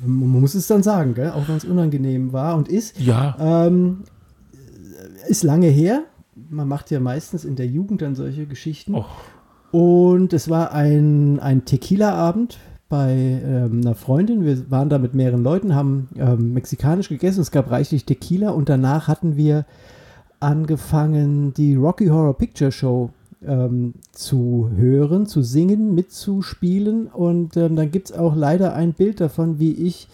man 0.05 0.41
muss 0.41 0.55
es 0.55 0.67
dann 0.67 0.83
sagen, 0.83 1.15
gell? 1.15 1.31
auch 1.31 1.49
wenn 1.49 1.57
es 1.57 1.65
unangenehm 1.65 2.33
war 2.33 2.57
und 2.57 2.69
ist. 2.69 2.99
Ja, 3.01 3.37
Ähm, 3.39 4.05
ist 5.29 5.43
lange 5.43 5.69
her. 5.69 6.05
Man 6.51 6.69
macht 6.69 6.91
ja 6.91 7.01
meistens 7.01 7.45
in 7.45 7.57
der 7.57 7.67
Jugend 7.67 8.03
dann 8.03 8.15
solche 8.15 8.47
Geschichten. 8.47 8.95
Och. 8.95 9.07
Und 9.71 10.33
es 10.33 10.51
war 10.51 10.73
ein, 10.73 11.41
ein 11.41 11.65
Tequila-Abend 11.65 12.59
bei 12.93 13.41
ähm, 13.43 13.81
einer 13.81 13.95
Freundin. 13.95 14.45
Wir 14.45 14.71
waren 14.71 14.91
da 14.91 14.99
mit 14.99 15.15
mehreren 15.15 15.43
Leuten, 15.43 15.75
haben 15.75 16.11
ähm, 16.15 16.53
mexikanisch 16.53 17.09
gegessen. 17.09 17.41
Es 17.41 17.51
gab 17.51 17.71
reichlich 17.71 18.05
Tequila 18.05 18.51
und 18.51 18.69
danach 18.69 19.09
hatten 19.09 19.35
wir 19.35 19.65
angefangen, 20.41 21.55
die 21.55 21.75
Rocky 21.75 22.09
Horror 22.09 22.37
Picture 22.37 22.71
Show 22.71 23.09
ähm, 23.47 23.95
zu 24.11 24.71
hören, 24.77 25.25
zu 25.25 25.41
singen, 25.41 25.95
mitzuspielen. 25.95 27.07
Und 27.07 27.57
ähm, 27.57 27.77
dann 27.77 27.91
gibt 27.91 28.11
es 28.11 28.19
auch 28.19 28.37
leider 28.37 28.75
ein 28.75 28.93
Bild 28.93 29.23
davon, 29.23 29.59
wie 29.59 29.73
ich 29.73 30.07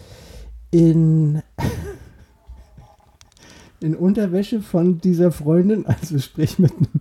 in, 0.71 1.43
in 3.81 3.97
Unterwäsche 3.97 4.61
von 4.61 5.01
dieser 5.01 5.33
Freundin, 5.33 5.85
also 5.85 6.17
sprich 6.21 6.61
mit 6.61 6.73
einem 6.77 7.01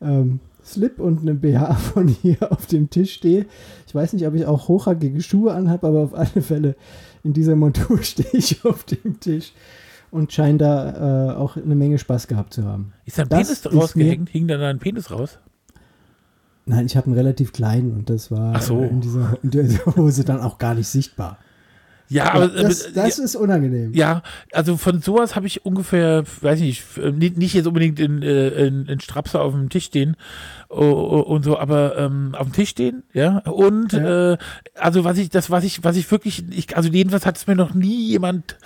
ähm, 0.00 0.40
Slip 0.64 0.98
und 0.98 1.20
einem 1.20 1.40
BH 1.40 1.74
von 1.94 2.08
hier 2.08 2.36
auf 2.50 2.66
dem 2.66 2.90
Tisch 2.90 3.14
stehe. 3.14 3.46
Ich 3.86 3.94
weiß 3.94 4.12
nicht, 4.12 4.26
ob 4.26 4.34
ich 4.34 4.46
auch 4.46 4.68
hochhackige 4.68 5.20
Schuhe 5.22 5.52
anhabe, 5.52 5.86
aber 5.86 6.00
auf 6.00 6.14
alle 6.14 6.42
Fälle 6.42 6.76
in 7.24 7.32
dieser 7.32 7.56
Montur 7.56 7.98
stehe 8.02 8.28
ich 8.32 8.64
auf 8.64 8.84
dem 8.84 9.20
Tisch 9.20 9.52
und 10.10 10.32
scheine 10.32 10.58
da 10.58 11.32
äh, 11.32 11.36
auch 11.36 11.56
eine 11.56 11.74
Menge 11.74 11.98
Spaß 11.98 12.28
gehabt 12.28 12.54
zu 12.54 12.64
haben. 12.64 12.92
ist 13.04 13.18
dein 13.18 13.28
das 13.28 13.62
Penis 13.62 13.74
rausgehängt? 13.74 14.28
Hing 14.28 14.46
da 14.46 14.56
dein 14.58 14.78
Penis 14.78 15.10
raus? 15.10 15.38
Nein, 16.64 16.86
ich 16.86 16.96
habe 16.96 17.06
einen 17.06 17.16
relativ 17.16 17.52
kleinen 17.52 17.92
und 17.92 18.08
das 18.08 18.30
war 18.30 18.60
so. 18.60 18.80
in, 18.82 19.00
dieser, 19.00 19.36
in 19.42 19.50
dieser 19.50 19.84
Hose 19.96 20.24
dann 20.24 20.40
auch 20.40 20.58
gar 20.58 20.74
nicht 20.74 20.86
sichtbar. 20.86 21.38
Ja, 22.12 22.34
aber 22.34 22.48
das 22.48 22.84
aber- 22.86 22.94
das 22.94 23.18
ist 23.18 23.36
unangenehm. 23.36 23.92
Ja, 23.94 24.22
also 24.52 24.76
von 24.76 25.00
sowas 25.00 25.34
habe 25.34 25.46
ich 25.46 25.64
ungefähr, 25.64 26.24
weiß 26.40 26.60
ich 26.60 26.66
nicht, 26.66 26.98
äh, 26.98 27.10
nicht, 27.12 27.38
nicht 27.38 27.54
jetzt 27.54 27.66
unbedingt 27.66 27.98
in, 28.00 28.22
äh, 28.22 28.48
in, 28.66 28.86
in 28.86 29.00
Strapse 29.00 29.40
auf 29.40 29.52
dem 29.54 29.68
Tisch 29.70 29.86
stehen 29.86 30.16
und 30.68 31.44
so, 31.44 31.58
aber 31.58 31.98
ähm, 31.98 32.34
auf 32.36 32.46
dem 32.46 32.52
Tisch 32.52 32.70
stehen, 32.70 33.02
ja. 33.12 33.38
Und 33.38 33.92
Ja. 33.92 34.32
Äh, 34.32 34.38
also 34.74 35.04
was 35.04 35.18
ich, 35.18 35.28
das, 35.30 35.50
was 35.50 35.64
ich, 35.64 35.84
was 35.84 35.96
ich 35.96 36.10
wirklich, 36.10 36.44
ich, 36.50 36.76
also 36.76 36.88
jedenfalls 36.88 37.26
hat 37.26 37.36
es 37.36 37.46
mir 37.46 37.56
noch 37.56 37.74
nie 37.74 38.08
jemand 38.08 38.56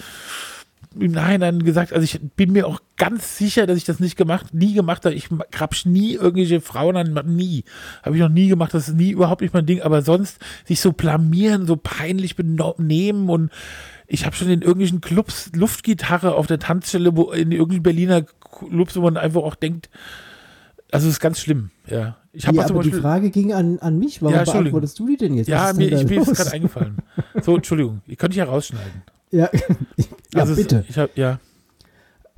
im 0.99 1.13
Nachhinein 1.13 1.63
gesagt, 1.63 1.93
also 1.93 2.05
ich 2.05 2.21
bin 2.37 2.53
mir 2.53 2.67
auch 2.67 2.81
ganz 2.97 3.37
sicher, 3.37 3.67
dass 3.67 3.77
ich 3.77 3.85
das 3.85 4.01
nicht 4.01 4.17
gemacht, 4.17 4.55
nie 4.55 4.75
gemacht 4.75 5.05
habe. 5.05 5.15
Ich 5.15 5.29
grapsch 5.51 5.87
nie 5.87 6.15
irgendwelche 6.15 6.61
Frauen 6.61 6.97
an, 6.97 7.35
nie. 7.37 7.65
Habe 8.03 8.17
ich 8.17 8.23
noch 8.23 8.29
nie 8.29 8.49
gemacht, 8.49 8.75
das 8.75 8.89
ist 8.89 8.97
nie 8.97 9.11
überhaupt 9.11 9.43
nicht 9.43 9.55
mein 9.55 9.67
Ding, 9.67 9.83
aber 9.83 10.03
sonst 10.03 10.39
sich 10.65 10.81
so 10.81 10.93
blamieren, 10.93 11.67
so 11.67 11.77
peinlich 11.77 12.37
benehmen 12.37 13.29
und 13.29 13.51
ich 14.09 14.25
habe 14.25 14.37
schon 14.37 14.49
in 14.49 14.63
irgendwelchen 14.63 15.01
Clubs 15.01 15.51
Luftgitarre 15.55 16.35
auf 16.35 16.47
der 16.47 16.59
Tanzstelle, 16.61 17.17
wo 17.17 17.33
in 17.33 17.51
irgendwelchen 17.51 17.83
Berliner 17.83 18.23
Clubs, 18.23 18.97
wo 18.97 19.01
man 19.03 19.17
einfach 19.17 19.43
auch 19.43 19.57
denkt, 19.57 19.91
also 20.93 21.09
es 21.09 21.15
ist 21.15 21.21
ganz 21.21 21.41
schlimm, 21.41 21.71
ja. 21.89 22.17
Ich 22.33 22.47
habe 22.47 22.59
Ja, 22.59 22.67
aber 22.67 22.83
die 22.83 22.93
Frage 22.93 23.31
ging 23.31 23.55
an, 23.55 23.79
an 23.79 23.99
mich. 23.99 24.21
Warum 24.21 24.35
Ja, 24.35 24.45
beantwortest 24.45 24.99
du 24.99 25.09
die 25.09 25.17
denn 25.17 25.35
jetzt? 25.35 25.49
ja, 25.49 25.73
mir, 25.73 25.91
ich, 25.91 26.07
mir 26.07 26.21
ist 26.21 26.35
gerade 26.35 26.53
eingefallen. 26.53 26.99
So, 27.43 27.57
Entschuldigung, 27.57 28.03
ihr 28.07 28.17
könnt 28.17 28.35
ich 28.35 28.39
ja 28.39 28.45
rausschneiden. 28.45 29.03
Ja, 29.31 29.51
ja 29.97 30.05
Also 30.41 30.53
es- 30.53 30.59
bitte. 30.59 30.85
Ich 30.89 30.99
hab, 30.99 31.17
ja. 31.17 31.39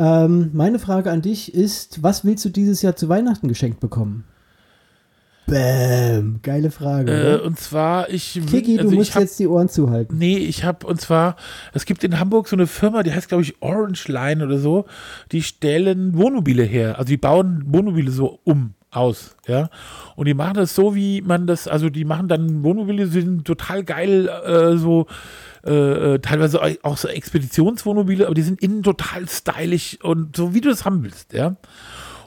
Ähm, 0.00 0.50
meine 0.52 0.78
Frage 0.78 1.10
an 1.10 1.22
dich 1.22 1.52
ist, 1.54 2.02
was 2.02 2.24
willst 2.24 2.44
du 2.44 2.50
dieses 2.50 2.82
Jahr 2.82 2.94
zu 2.94 3.08
Weihnachten 3.08 3.48
geschenkt 3.48 3.80
bekommen? 3.80 4.24
Bäm, 5.46 6.40
geile 6.42 6.70
Frage. 6.70 7.10
Äh, 7.10 7.40
und 7.40 7.58
zwar, 7.58 8.10
ich 8.10 8.34
Kiki, 8.46 8.76
also 8.78 8.90
du 8.90 8.92
ich 8.92 8.98
musst 8.98 9.14
hab, 9.14 9.22
jetzt 9.22 9.38
die 9.38 9.46
Ohren 9.46 9.68
zuhalten. 9.70 10.18
Nee, 10.18 10.36
ich 10.36 10.62
habe, 10.62 10.86
und 10.86 11.00
zwar, 11.00 11.36
es 11.72 11.86
gibt 11.86 12.04
in 12.04 12.20
Hamburg 12.20 12.48
so 12.48 12.54
eine 12.56 12.66
Firma, 12.66 13.02
die 13.02 13.12
heißt, 13.12 13.28
glaube 13.28 13.42
ich, 13.42 13.60
Orange 13.62 14.08
Line 14.08 14.44
oder 14.44 14.58
so, 14.58 14.84
die 15.32 15.42
stellen 15.42 16.16
Wohnmobile 16.18 16.64
her. 16.64 16.98
Also 16.98 17.08
die 17.08 17.16
bauen 17.16 17.64
Wohnmobile 17.66 18.10
so 18.10 18.40
um, 18.44 18.74
aus, 18.90 19.36
ja. 19.46 19.68
Und 20.16 20.26
die 20.26 20.34
machen 20.34 20.54
das 20.54 20.74
so, 20.74 20.94
wie 20.94 21.20
man 21.20 21.46
das, 21.46 21.68
also 21.68 21.90
die 21.90 22.04
machen 22.04 22.28
dann 22.28 22.62
Wohnmobile, 22.62 23.06
die 23.06 23.20
sind 23.20 23.44
total 23.44 23.84
geil, 23.84 24.28
äh, 24.28 24.76
so, 24.76 25.06
äh, 25.66 26.14
äh, 26.14 26.18
teilweise 26.20 26.60
auch 26.82 26.96
so 26.96 27.08
Expeditionswohnmobile, 27.08 28.26
aber 28.26 28.34
die 28.34 28.42
sind 28.42 28.62
innen 28.62 28.82
total 28.82 29.28
stylisch 29.28 29.98
und 30.02 30.36
so, 30.36 30.54
wie 30.54 30.60
du 30.60 30.70
es 30.70 30.84
haben 30.84 31.02
willst, 31.04 31.32
ja. 31.32 31.56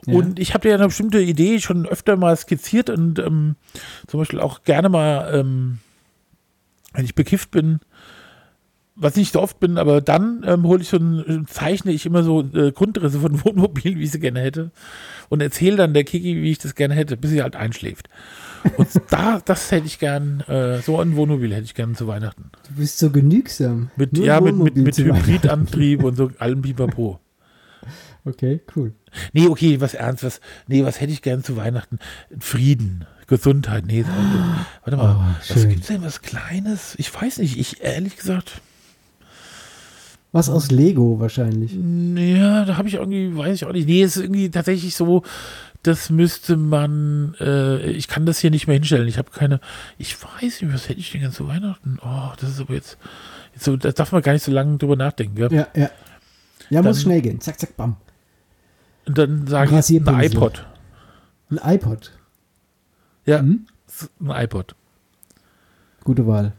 Ja. 0.06 0.16
Und 0.16 0.40
ich 0.40 0.54
habe 0.54 0.64
dir 0.64 0.70
ja 0.70 0.76
eine 0.76 0.88
bestimmte 0.88 1.22
Idee 1.22 1.60
schon 1.60 1.86
öfter 1.86 2.18
mal 2.18 2.36
skizziert 2.36 2.90
und 2.90 3.20
ähm, 3.20 3.56
zum 4.08 4.20
Beispiel 4.20 4.40
auch 4.40 4.64
gerne 4.64 4.90
mal, 4.90 5.32
ähm, 5.34 5.80
wenn 6.94 7.06
ich 7.06 7.16
bekifft 7.16 7.52
bin, 7.52 7.80
was 9.02 9.18
ich 9.18 9.32
so 9.32 9.42
oft 9.42 9.60
bin, 9.60 9.78
aber 9.78 10.00
dann 10.00 10.44
ähm, 10.46 10.64
hole 10.64 10.82
ich 10.82 10.90
so 10.90 10.98
ein, 10.98 11.46
zeichne 11.48 11.92
ich 11.92 12.06
immer 12.06 12.24
so 12.24 12.42
äh, 12.54 12.72
Grundrisse 12.72 13.20
von 13.20 13.44
Wohnmobilen, 13.46 14.00
wie 14.00 14.04
ich 14.04 14.12
sie 14.12 14.20
gerne 14.20 14.40
hätte 14.42 14.72
und 15.30 15.42
erzähle 15.42 15.78
dann 15.78 15.94
der 15.94 16.04
Kiki, 16.04 16.42
wie 16.42 16.52
ich 16.52 16.60
das 16.60 16.76
gerne 16.76 16.94
hätte, 16.94 17.18
bis 17.18 17.32
sie 17.32 17.42
halt 17.42 17.56
einschläft. 17.56 18.10
Und 18.78 18.88
da, 19.10 19.42
das 19.44 19.72
hätte 19.72 19.88
ich 19.88 19.98
gern, 19.98 20.42
äh, 20.42 20.82
so 20.82 21.00
ein 21.00 21.16
Wohnmobil 21.16 21.54
hätte 21.54 21.64
ich 21.64 21.74
gern 21.74 21.96
zu 21.96 22.08
Weihnachten. 22.08 22.52
Du 22.68 22.76
bist 22.76 23.00
so 23.00 23.10
genügsam. 23.10 23.90
Mit, 23.96 24.14
Nur 24.14 24.26
ja, 24.26 24.40
mit, 24.40 24.56
mit, 24.56 24.76
mit. 24.76 24.98
Hybridantrieb 24.98 26.04
und 26.04 26.16
so 26.16 26.30
allem 26.38 26.62
Pipapo. 26.62 27.20
Okay, 28.24 28.62
cool. 28.76 28.94
Nee, 29.34 29.48
okay, 29.48 29.82
was 29.82 29.96
ernst, 29.96 30.24
was, 30.24 30.42
nee, 30.68 30.86
was 30.86 31.02
hätte 31.02 31.12
ich 31.12 31.24
gern 31.24 31.44
zu 31.44 31.58
Weihnachten? 31.58 31.98
Frieden, 32.40 33.06
Gesundheit, 33.26 33.88
nee. 33.88 34.06
Warte 34.84 34.98
mal, 34.98 35.16
Oh, 35.18 35.54
was 35.56 35.68
gibt's 35.68 35.88
denn, 35.88 36.04
was 36.04 36.22
Kleines? 36.22 36.94
Ich 36.98 37.12
weiß 37.12 37.40
nicht, 37.40 37.58
ich, 37.58 37.82
ehrlich 37.82 38.16
gesagt, 38.16 38.62
Was 40.34 40.50
aus 40.50 40.72
Lego 40.72 41.20
wahrscheinlich. 41.20 41.74
ja, 41.74 42.64
da 42.66 42.78
habe 42.78 42.88
ich 42.88 42.96
irgendwie, 42.96 43.36
weiß 43.36 43.54
ich 43.56 43.66
auch 43.66 43.74
nicht, 43.74 43.88
nee, 43.88 44.02
es 44.02 44.16
ist 44.16 44.24
irgendwie 44.24 44.50
tatsächlich 44.50 44.96
so, 44.96 45.24
das 45.84 46.10
müsste 46.10 46.56
man, 46.56 47.36
äh, 47.42 47.90
ich 47.92 48.08
kann 48.08 48.26
das 48.26 48.40
hier 48.40 48.50
nicht 48.52 48.66
mehr 48.68 48.76
hinstellen, 48.76 49.08
ich 49.10 49.18
habe 49.18 49.32
keine, 49.32 49.60
ich 49.98 50.16
weiß 50.24 50.62
nicht, 50.62 50.74
was 50.74 50.88
hätte 50.88 51.00
ich 51.02 51.12
denn 51.12 51.32
zu 51.34 51.48
Weihnachten? 51.50 51.98
Oh, 52.02 52.30
das 52.40 52.52
ist 52.52 52.62
aber 52.62 52.76
jetzt, 52.76 52.98
jetzt 53.54 53.66
so, 53.66 53.76
da 53.76 53.92
darf 53.92 54.12
man 54.14 54.22
gar 54.22 54.32
nicht 54.34 54.44
so 54.44 54.52
lange 54.54 54.78
drüber 54.78 54.96
nachdenken, 54.96 55.36
gell? 55.36 55.52
Ja, 55.52 55.68
ja. 55.76 55.90
Ja, 56.70 56.82
muss 56.82 56.96
Dann- 56.98 57.04
schnell 57.04 57.22
gehen. 57.22 57.42
Zack, 57.42 57.60
zack, 57.60 57.76
bam. 57.76 57.98
Und 59.06 59.18
dann 59.18 59.48
sage 59.48 59.78
ich, 59.78 59.90
ein 60.08 60.22
iPod. 60.24 60.66
Ein 61.50 61.60
iPod. 61.76 62.14
Ja, 63.26 63.42
Mhm. 63.42 63.66
ein 64.22 64.30
iPod. 64.46 64.76
Gute 66.06 66.26
Wahl. 66.26 66.54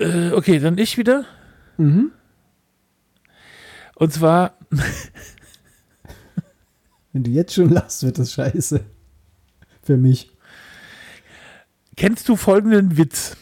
Äh, 0.00 0.32
okay, 0.32 0.58
dann 0.58 0.78
ich 0.78 0.96
wieder. 0.96 1.26
Mhm. 1.76 2.10
Und 3.96 4.12
zwar, 4.12 4.56
Wenn 7.12 7.24
du 7.24 7.30
jetzt 7.30 7.54
schon 7.54 7.70
lachst, 7.70 8.02
wird 8.02 8.18
das 8.18 8.32
scheiße. 8.32 8.84
Für 9.82 9.96
mich. 9.96 10.30
kennst 11.96 12.28
du 12.28 12.36
folgenden 12.36 12.96
Witz? 12.96 13.36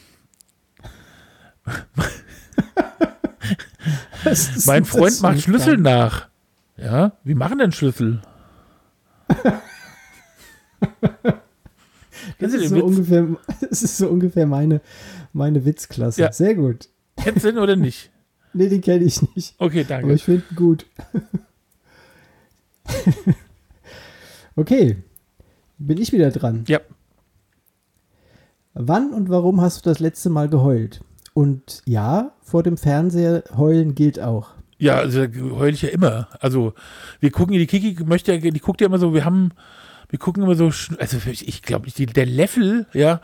Mein 4.66 4.84
Freund 4.84 5.20
macht 5.20 5.40
Schlüssel 5.42 5.76
nach. 5.76 6.28
Ja, 6.76 7.12
wie 7.24 7.34
machen 7.34 7.58
denn 7.58 7.72
Schlüssel? 7.72 8.22
Das 12.38 12.52
ist, 12.52 12.68
so 12.68 12.84
ungefähr, 12.84 13.26
das 13.68 13.82
ist 13.82 13.96
so 13.96 14.08
ungefähr 14.08 14.46
meine, 14.46 14.80
meine 15.32 15.64
Witzklasse. 15.64 16.22
Ja. 16.22 16.32
Sehr 16.32 16.54
gut. 16.54 16.88
Kennst 17.16 17.44
du 17.44 17.52
den 17.52 17.58
oder 17.58 17.76
nicht? 17.76 18.10
Nee, 18.54 18.70
den 18.70 18.80
kenne 18.80 19.04
ich 19.04 19.20
nicht. 19.36 19.54
Okay, 19.58 19.80
Aber 19.80 19.88
danke. 19.88 20.14
ich 20.14 20.24
finde 20.24 20.42
ihn 20.50 20.56
gut. 20.56 20.86
okay. 24.56 24.96
Bin 25.76 25.98
ich 25.98 26.12
wieder 26.12 26.30
dran. 26.30 26.64
Ja, 26.66 26.80
Wann 28.80 29.12
und 29.12 29.28
warum 29.28 29.60
hast 29.60 29.84
du 29.84 29.90
das 29.90 29.98
letzte 29.98 30.30
Mal 30.30 30.48
geheult? 30.48 31.02
Und 31.34 31.82
ja, 31.84 32.32
vor 32.42 32.62
dem 32.62 32.76
Fernseher 32.76 33.42
heulen 33.56 33.94
gilt 33.96 34.20
auch. 34.20 34.50
ja, 34.78 34.96
also 34.96 35.26
da 35.26 35.40
heul 35.56 35.74
ich 35.74 35.82
ja 35.82 35.88
immer. 35.88 36.28
Also, 36.40 36.74
wir 37.18 37.30
gucken, 37.32 37.54
die 37.54 37.66
Kiki 37.66 38.02
möchte 38.04 38.32
ja, 38.32 38.38
die 38.38 38.60
guckt 38.60 38.80
ja 38.80 38.86
immer 38.86 38.98
so, 39.00 39.12
wir 39.14 39.24
haben, 39.24 39.50
wir 40.10 40.18
gucken 40.20 40.44
immer 40.44 40.54
so, 40.54 40.66
also 40.66 41.18
ich, 41.30 41.48
ich 41.48 41.62
glaube, 41.62 41.90
der 41.90 42.26
Level, 42.26 42.86
ja, 42.92 43.20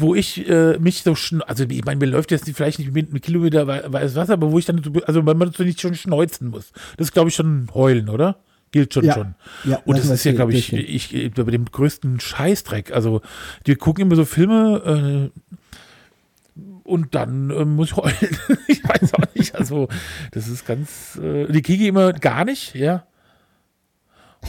wo 0.00 0.14
ich 0.14 0.48
äh, 0.48 0.78
mich 0.78 1.02
so, 1.02 1.14
also 1.46 1.64
ich 1.68 1.84
meine, 1.84 1.98
mir 1.98 2.06
läuft 2.06 2.30
jetzt 2.30 2.46
nicht, 2.46 2.56
vielleicht 2.56 2.78
nicht 2.78 2.92
mit 2.92 3.10
einem 3.10 3.20
Kilometer 3.20 3.66
wei- 3.66 3.82
weißes 3.86 4.16
Wasser, 4.16 4.32
aber 4.34 4.50
wo 4.52 4.58
ich 4.58 4.64
dann, 4.66 4.82
so, 4.82 4.90
also 5.06 5.24
wenn 5.26 5.36
man 5.36 5.52
so 5.52 5.62
nicht 5.62 5.80
schon 5.80 5.94
schneuzen 5.94 6.48
muss. 6.48 6.72
Das 6.96 7.08
ist, 7.08 7.12
glaube 7.12 7.28
ich, 7.28 7.34
schon 7.34 7.68
heulen, 7.74 8.08
oder? 8.08 8.36
Gilt 8.72 8.94
schon 8.94 9.04
Ja. 9.04 9.14
schon. 9.14 9.34
Ja, 9.64 9.80
Und 9.84 9.98
das 9.98 10.08
ist 10.08 10.22
ja, 10.24 10.32
glaube 10.32 10.52
ich, 10.52 10.72
ich, 10.72 11.12
ich 11.14 11.32
bei 11.32 11.42
dem 11.42 11.64
größten 11.64 12.20
Scheißdreck. 12.20 12.92
Also, 12.92 13.20
wir 13.64 13.76
gucken 13.76 14.02
immer 14.06 14.14
so 14.16 14.24
Filme 14.24 15.30
äh, 15.34 16.60
und 16.84 17.14
dann 17.14 17.50
äh, 17.50 17.64
muss 17.64 17.90
ich 17.90 17.96
heulen. 17.96 18.38
ich 18.68 18.82
weiß 18.84 19.14
auch 19.14 19.34
nicht. 19.34 19.54
Also, 19.54 19.88
das 20.32 20.48
ist 20.48 20.66
ganz. 20.66 21.18
Äh, 21.22 21.50
die 21.52 21.62
Kiki 21.62 21.88
immer 21.88 22.12
gar 22.12 22.44
nicht, 22.44 22.74
ja. 22.74 23.04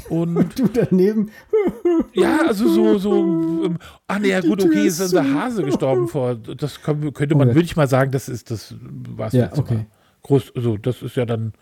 Und 0.09 0.57
Du 0.57 0.67
daneben. 0.67 1.31
ja, 2.13 2.39
also 2.47 2.67
so, 2.67 2.97
so, 2.97 3.11
ähm, 3.65 3.77
ach 4.07 4.19
nee, 4.19 4.29
ja 4.29 4.39
gut, 4.41 4.63
okay, 4.63 4.87
ist 4.87 4.99
ist 4.99 5.13
unser. 5.13 5.33
Hase 5.33 5.63
gestorben 5.63 6.07
vor. 6.07 6.35
Das 6.35 6.81
könnte 6.81 7.35
man, 7.35 7.49
Okay. 7.49 7.55
würde 7.55 7.65
ich 7.65 7.75
mal 7.75 7.87
sagen, 7.87 8.11
das 8.11 8.29
ist 8.29 8.51
das 8.51 8.73
was 8.79 9.33
Ja, 9.33 9.51
okay. 9.57 9.85
Groß, 10.23 10.55
also 10.55 10.77
das 10.77 11.01
ist 11.01 11.15
ja 11.17 11.25
dann 11.25 11.53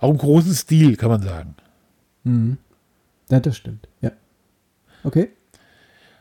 auch 0.00 0.10
im 0.10 0.18
großen 0.18 0.52
Stil, 0.54 0.96
kann 0.96 1.08
man 1.08 1.22
sagen. 1.22 1.56
Mhm. 2.22 2.58
Ja, 3.30 3.40
das 3.40 3.56
stimmt. 3.56 3.88
Ja. 4.00 4.12
Okay. 5.02 5.30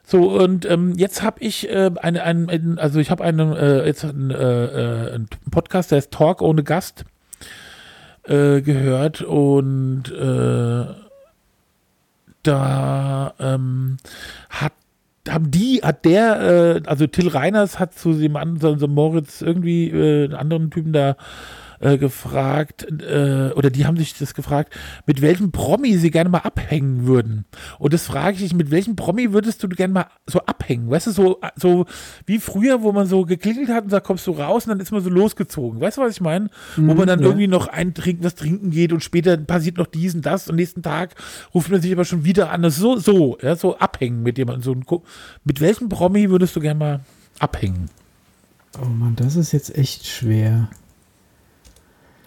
So, 0.06 0.32
und 0.38 0.66
ähm, 0.70 0.94
jetzt 0.96 1.22
habe 1.22 1.40
ich 1.42 1.70
äh, 1.70 1.92
eine, 2.02 2.24
ein, 2.24 2.50
ein, 2.50 2.78
also 2.80 3.00
ich 3.00 3.10
habe 3.12 3.24
einen, 3.24 3.54
äh, 3.54 3.86
jetzt 3.86 4.04
einen, 4.04 4.32
äh, 4.32 4.66
äh, 4.66 5.14
einen 5.14 5.28
Podcast, 5.52 5.92
der 5.92 5.98
heißt 5.98 6.12
Talk 6.12 6.42
ohne 6.42 6.64
Gast, 6.64 7.06
äh, 8.24 8.62
gehört 8.62 9.22
und 9.22 10.12
äh, 10.12 11.03
da 12.44 13.34
ähm, 13.40 13.98
hat 14.50 14.74
haben 15.30 15.52
die, 15.52 15.80
hat 15.82 16.04
der, 16.06 16.42
äh, 16.42 16.82
also 16.86 17.08
Till 17.08 17.30
Reiners 17.30 17.80
hat 17.80 17.94
zu 17.94 18.14
dem 18.14 18.36
anderen, 18.36 18.78
so 18.78 18.88
Moritz 18.88 19.42
irgendwie, 19.42 19.90
äh, 19.90 20.26
einen 20.26 20.34
anderen 20.36 20.70
Typen 20.70 20.92
da 20.92 21.16
äh, 21.84 21.98
gefragt, 21.98 22.88
äh, 23.02 23.52
oder 23.56 23.70
die 23.70 23.86
haben 23.86 23.98
sich 23.98 24.18
das 24.18 24.34
gefragt, 24.34 24.74
mit 25.06 25.22
welchem 25.22 25.52
Promi 25.52 25.98
sie 25.98 26.12
gerne 26.12 26.30
mal 26.30 26.40
abhängen 26.40 27.06
würden. 27.06 27.46
Und 27.80 27.94
das 27.94 28.06
frage 28.06 28.36
ich 28.36 28.44
dich, 28.44 28.54
mit 28.54 28.72
welchem 28.72 28.96
Promi 28.96 29.34
würdest 29.34 29.62
du 29.64 29.70
gerne 29.70 29.94
mal 29.94 30.06
so 30.26 30.40
abhängen? 30.46 30.90
Weißt 30.90 31.08
du, 31.08 31.12
so, 31.12 31.40
so 31.56 31.86
wie 32.26 32.40
früher, 32.40 32.82
wo 32.82 32.92
man 32.92 33.08
so 33.08 33.26
geklingelt 33.26 33.70
hat 33.70 33.84
und 33.84 33.90
sagt, 33.90 34.08
kommst 34.08 34.26
du 34.28 34.32
raus 34.32 34.66
und 34.66 34.70
dann 34.70 34.80
ist 34.80 34.92
man 34.92 35.02
so 35.02 35.10
losgezogen. 35.10 35.82
Weißt 35.82 35.98
du, 35.98 36.02
was 36.02 36.14
ich 36.14 36.22
meine? 36.22 36.50
wo 36.78 36.94
man 36.94 37.08
dann 37.08 37.20
ja. 37.20 37.26
irgendwie 37.26 37.48
noch 37.48 37.68
ein 37.68 37.94
Trinken, 37.94 38.24
was 38.24 38.36
trinken 38.36 38.72
geht 38.72 38.94
und 38.94 39.04
später 39.04 39.36
passiert 39.38 39.78
noch 39.78 39.88
dies 39.88 40.16
und 40.16 40.26
das 40.26 40.50
und 40.50 40.56
nächsten 40.56 40.82
Tag 40.82 41.16
ruft 41.54 41.70
man 41.70 41.82
sich 41.82 41.92
aber 41.92 42.06
schon 42.06 42.24
wieder 42.26 42.52
an. 42.52 42.62
Das 42.62 42.78
so, 42.78 42.98
so, 42.98 43.38
ja, 43.42 43.56
so 43.56 43.78
abhängen 43.78 44.24
mit 44.24 44.38
jemandem. 44.38 44.64
So 44.64 45.02
mit 45.44 45.62
welchem 45.62 45.90
Promi 45.90 46.30
würdest 46.30 46.56
du 46.56 46.60
gerne 46.60 46.80
mal 46.80 47.00
abhängen? 47.40 47.90
Oh 48.82 48.86
Mann, 48.86 49.16
das 49.16 49.36
ist 49.36 49.52
jetzt 49.52 49.76
echt 49.78 50.08
schwer. 50.08 50.70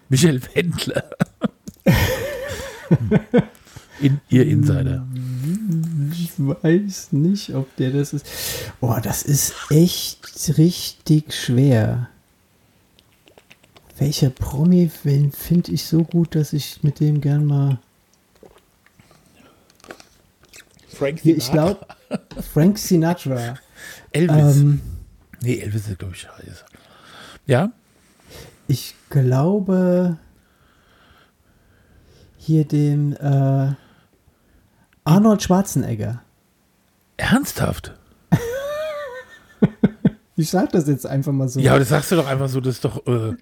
Michael 0.09 0.41
Wendler. 0.55 1.05
In, 4.01 4.21
ihr 4.29 4.47
Insider. 4.47 5.07
Ich 6.13 6.33
weiß 6.37 7.13
nicht, 7.13 7.55
ob 7.55 7.75
der 7.77 7.91
das 7.91 8.13
ist. 8.13 8.27
Oh, 8.81 8.97
das 9.03 9.23
ist 9.23 9.55
echt 9.71 10.59
richtig 10.59 11.33
schwer. 11.33 12.09
Welcher 13.99 14.31
Promi 14.31 14.91
finde 14.91 15.73
ich 15.73 15.85
so 15.85 16.05
gut, 16.05 16.35
dass 16.35 16.53
ich 16.53 16.83
mit 16.83 17.01
dem 17.01 17.21
gern 17.23 17.47
mal. 17.47 17.79
Frank 20.89 21.21
Hier, 21.21 21.37
ich 21.37 21.51
glaube, 21.51 21.87
Frank 22.53 22.79
Sinatra. 22.79 23.57
Elvis. 24.13 24.57
Ähm, 24.57 24.81
nee, 25.41 25.59
Elvis 25.59 25.89
ist, 25.89 25.99
glaube 25.99 26.15
ich, 26.15 26.21
scheiße. 26.21 26.65
Ja? 27.47 27.73
ich 28.69 28.95
glaube, 29.11 30.19
hier 32.37 32.65
dem 32.65 33.13
äh, 33.13 33.73
Arnold 35.05 35.43
Schwarzenegger. 35.43 36.23
Ernsthaft? 37.17 37.97
Ich 40.37 40.51
sag 40.51 40.71
das 40.73 40.87
jetzt 40.87 41.07
einfach 41.07 41.33
mal 41.33 41.49
so. 41.49 41.61
Ja, 41.61 41.73
aber 41.73 41.79
das 41.79 41.89
sagst 41.89 42.13
du 42.13 42.17
doch 42.17 42.27
einfach 42.27 42.49
so, 42.49 42.61
das 42.61 42.75
ist 42.75 42.85
doch, 42.85 43.07
äh, 43.07 43.35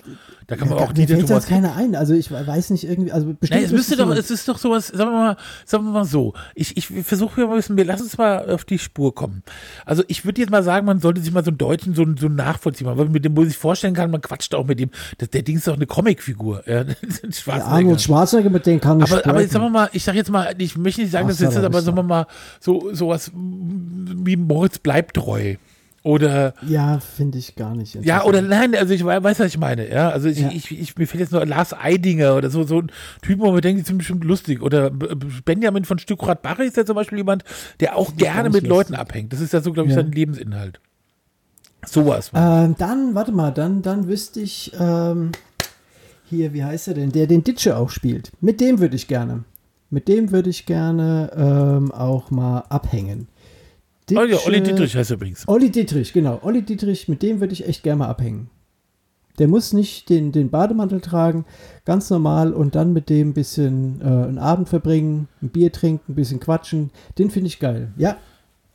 da 0.46 0.57
kann 0.57 0.68
man 0.68 0.78
auch 0.78 0.88
Mir 0.88 0.94
Dieter 0.94 1.16
fällt 1.16 1.28
sonst 1.28 1.48
keiner 1.48 1.74
ein. 1.74 1.96
Also 1.96 2.14
ich 2.14 2.30
weiß 2.30 2.70
nicht 2.70 2.85
irgendwie, 2.85 3.11
also 3.11 3.26
bestimmt. 3.26 3.50
Nein, 3.50 3.64
es 3.64 3.72
müsste 3.72 3.96
doch, 3.96 4.11
es 4.11 4.30
ist 4.30 4.46
doch 4.48 4.59
sowas, 4.59 4.88
sagen 4.88 5.11
wir 5.11 5.18
mal, 5.18 5.37
sagen 5.64 5.85
wir 5.85 5.92
mal 5.92 6.04
so. 6.04 6.35
Ich, 6.54 6.76
ich 6.76 6.87
versuche 6.87 7.40
ja 7.40 7.46
mal 7.48 7.54
ein 7.54 7.57
bisschen, 7.57 7.76
wir 7.76 7.85
lassen 7.85 8.04
uns 8.04 8.16
mal 8.16 8.48
auf 8.48 8.64
die 8.64 8.78
Spur 8.78 9.14
kommen. 9.14 9.42
Also 9.85 10.04
ich 10.07 10.24
würde 10.24 10.40
jetzt 10.40 10.50
mal 10.50 10.62
sagen, 10.62 10.87
man 10.87 11.00
sollte 11.00 11.20
sich 11.20 11.33
mal 11.33 11.44
so 11.44 11.50
einen 11.50 11.59
Deutschen, 11.59 11.94
so 11.94 12.04
so 12.16 12.28
nachvollziehen, 12.28 12.87
weil 12.87 12.94
man 12.94 13.11
mit 13.11 13.24
dem, 13.24 13.37
wo 13.37 13.44
sich 13.44 13.57
vorstellen 13.57 13.94
kann, 13.94 14.11
man 14.11 14.20
quatscht 14.20 14.54
auch 14.54 14.66
mit 14.66 14.78
dem. 14.78 14.90
Das, 15.18 15.30
der 15.30 15.42
Ding 15.42 15.57
ist 15.57 15.66
doch 15.66 15.74
eine 15.74 15.87
Comicfigur. 15.87 16.62
Ja, 16.68 16.85
Ja, 17.24 17.33
Schwarzenegger. 17.33 17.66
Arnold 17.66 18.00
Schwarzenegger, 18.00 18.50
mit 18.50 18.66
dem 18.66 18.80
kann 18.80 19.00
ich 19.00 19.11
aber, 19.12 19.26
aber 19.26 19.40
jetzt 19.40 19.52
sagen 19.52 19.64
wir 19.64 19.70
mal, 19.70 19.88
ich 19.92 20.04
sage 20.04 20.18
jetzt 20.18 20.30
mal, 20.30 20.54
ich 20.59 20.76
möchte 20.76 21.00
nicht 21.00 21.11
sagen, 21.11 21.26
Ach 21.26 21.30
jetzt 21.30 21.40
ist, 21.40 21.57
da 21.57 21.64
aber 21.64 21.83
sagen 21.83 21.96
wir 21.96 22.02
mal, 22.02 22.26
so 22.61 22.92
sowas 22.92 23.30
wie 23.35 24.37
Moritz 24.37 24.78
bleibt 24.78 25.16
treu. 25.16 25.57
Oder 26.05 26.53
Ja, 26.69 26.99
finde 27.01 27.38
ich 27.38 27.57
gar 27.57 27.75
nicht. 27.75 27.95
ja, 28.05 28.25
oder 28.25 28.43
nein, 28.43 28.75
also 28.77 28.93
ich 28.93 29.05
wei- 29.07 29.23
weiß, 29.23 29.40
was 29.40 29.47
ich 29.47 29.57
meine, 29.59 29.88
ja. 29.90 30.11
Also 30.11 30.29
ich, 30.29 30.38
Ja. 30.38 30.51
ich, 30.53 30.71
ich 30.71 30.97
mir 30.99 31.07
fällt 31.07 31.23
jetzt 31.23 31.33
nur 31.33 31.45
Lars 31.47 31.73
Eidinger 31.73 32.37
oder 32.37 32.51
so, 32.51 32.62
so 32.64 32.79
ein 32.83 32.93
Typ, 33.23 33.38
wo 33.40 33.51
man 33.51 33.62
denkt, 33.62 33.81
die 33.81 33.87
sind 33.87 33.97
bestimmt 33.99 34.23
lustig. 34.23 34.61
Oder 34.61 34.90
Benjamin 34.90 35.87
von 35.87 35.99
Stückrad 35.99 36.43
Barre 36.43 36.64
ist 36.67 36.77
ja 36.77 36.85
zum 36.85 36.95
Beispiel 36.95 37.17
jemand, 37.19 37.43
der 37.81 37.97
auch 37.97 38.14
gerne 38.17 38.51
mit 38.51 38.67
Leuten 38.67 38.93
lustig. 38.93 38.99
abhängt. 38.99 39.33
Das 39.33 39.40
ist 39.40 39.55
ja 39.55 39.62
so, 39.62 39.73
glaube 39.73 39.88
ich, 39.88 39.95
Ja. 39.97 40.03
sein 40.03 40.12
Lebensinhalt. 40.12 40.79
Sowas. 41.87 42.31
Ähm, 42.35 42.75
dann, 42.79 43.14
warte 43.14 43.33
mal, 43.33 43.51
dann, 43.51 43.81
dann 43.81 44.07
wüsste 44.07 44.40
ich, 44.40 44.73
ähm, 44.79 45.33
hier, 46.29 46.53
wie 46.53 46.64
heißt 46.64 46.88
er 46.88 46.95
denn, 46.95 47.12
der 47.12 47.27
den 47.27 47.45
Ditsche 47.45 47.77
auch 47.79 47.88
spielt. 47.90 48.31
Mit 48.43 48.61
dem 48.61 48.79
würde 48.81 48.97
ich 48.97 49.09
gerne. 49.09 49.45
Mit 49.90 50.09
dem 50.09 50.33
würde 50.33 50.51
ich 50.51 50.67
gerne 50.67 51.31
ähm, 51.37 51.93
auch 51.93 52.31
mal 52.31 52.61
abhängen. 52.69 53.29
Oh 54.12 54.25
ja, 54.25 54.38
Olli 54.47 54.62
Dietrich 54.62 54.97
heißt 54.97 55.11
er 55.11 55.17
übrigens. 55.17 55.47
Olli 55.49 55.71
Dietrich, 55.71 56.12
genau. 56.12 56.38
Olli 56.43 56.62
Dietrich, 56.62 57.09
mit 57.09 57.23
dem 57.23 57.40
würde 57.40 57.53
ich 57.53 57.67
echt 57.67 57.83
gerne 57.83 58.01
mal 58.01 58.09
abhängen. 58.09 58.51
Der 59.38 59.49
muss 59.49 59.73
nicht 59.73 60.09
den, 60.11 60.31
den 60.31 60.51
Bademantel 60.51 61.01
tragen, 61.01 61.45
ganz 61.85 62.09
normal 62.09 62.53
und 62.53 62.77
dann 62.77 62.93
mit 62.93 63.11
dem 63.11 63.31
ein 63.31 63.35
bisschen 63.35 64.01
äh, 64.01 64.05
einen 64.05 64.38
Abend 64.38 64.69
verbringen, 64.69 65.27
ein 65.43 65.49
Bier 65.49 65.73
trinken, 65.73 66.12
ein 66.12 66.14
bisschen 66.14 66.38
quatschen. 66.38 66.90
Den 67.19 67.31
finde 67.31 67.49
ich 67.49 67.59
geil. 67.59 67.88
Ja, 67.97 68.17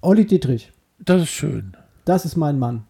Olli 0.01 0.25
Dietrich, 0.25 0.71
Das 1.05 1.21
ist 1.21 1.29
schön. 1.29 1.77
das 2.05 2.25
ist 2.25 2.35
mein 2.35 2.59
Mann. 2.59 2.83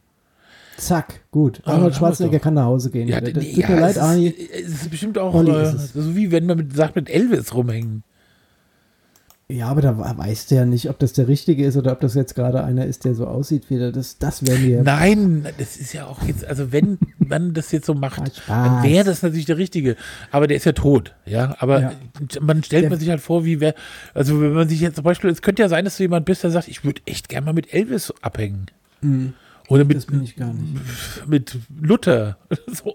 Zack, 0.78 1.22
gut. 1.30 1.62
Ah, 1.66 1.74
Arnold 1.74 1.94
Schwarzenegger 1.94 2.40
kann 2.40 2.54
nach 2.54 2.66
Hause 2.66 2.90
gehen. 2.90 3.08
Ja, 3.08 3.20
Das 3.20 3.34
nee, 3.34 3.54
tut 3.54 3.58
ja, 3.64 3.70
mir 3.70 3.82
leid, 3.82 3.98
Arnie. 3.98 4.28
ist, 4.30 4.50
es 4.52 4.82
ist 4.84 4.90
bestimmt 4.90 5.18
auch 5.18 5.36
äh, 5.36 5.66
so 5.94 6.16
wie 6.16 6.32
wenn 6.32 6.46
man 6.46 6.58
mit, 6.58 6.74
sagt, 6.76 6.96
mit 6.96 7.10
Elvis 7.10 7.54
rumhängen. 7.54 8.04
Ja, 9.52 9.68
aber 9.70 9.82
da 9.82 9.98
weißt 9.98 10.52
du 10.52 10.56
ja 10.56 10.66
nicht, 10.66 10.92
ob 10.92 11.00
das 11.00 11.14
der 11.14 11.28
Richtige 11.28 11.66
ist 11.66 11.76
oder 11.76 11.92
ob 11.92 12.02
das 12.02 12.14
jetzt 12.14 12.36
gerade 12.36 12.64
einer 12.64 12.86
ist, 12.86 13.04
der 13.04 13.16
so 13.16 13.26
aussieht 13.26 13.64
wie 13.70 13.80
der. 13.80 13.92
Das, 13.92 14.20
das 14.20 14.46
wäre 14.46 14.60
mir. 14.60 14.84
Nein, 14.84 15.44
das 15.58 15.76
ist 15.78 15.92
ja 15.94 16.06
auch 16.06 16.22
jetzt, 16.22 16.46
also 16.46 16.72
wenn 16.72 17.00
man 17.18 17.54
das 17.56 17.72
jetzt 17.72 17.88
so 17.88 17.96
macht, 17.96 18.44
dann 18.48 18.84
wäre 18.84 19.06
das 19.06 19.24
natürlich 19.24 19.48
der 19.48 19.58
Richtige. 19.58 19.96
Aber 20.30 20.46
der 20.46 20.58
ist 20.58 20.66
ja 20.68 20.74
tot, 20.74 21.16
ja. 21.26 21.56
Aber 21.60 21.82
Ja. 21.82 21.92
man 22.42 22.62
stellt 22.64 22.84
Der- 22.84 22.90
man 22.92 23.00
sich 23.00 23.10
halt 23.10 23.22
vor, 23.22 23.44
wie 23.44 23.60
wer, 23.60 23.74
also 24.14 24.40
wenn 24.40 24.54
man 24.54 24.70
sich 24.70 24.82
jetzt 24.82 24.96
zum 24.98 25.04
Beispiel, 25.04 25.32
es 25.32 25.42
könnte 25.42 25.64
ja 25.64 25.70
sein, 25.70 25.84
dass 25.84 25.98
du 25.98 26.04
jemand 26.04 26.26
bist, 26.26 26.44
der 26.44 26.52
sagt, 26.52 26.68
ich 26.68 26.84
würde 26.84 27.02
echt 27.06 27.28
gerne 27.28 27.46
mal 27.46 27.54
mit 27.54 27.74
Elvis 27.74 28.14
abhängen. 28.22 28.68
Mhm. 29.02 29.34
Oder 29.68 29.84
mit, 29.86 30.06
mit 31.28 31.58
Luther. 31.82 32.38
So. 32.72 32.94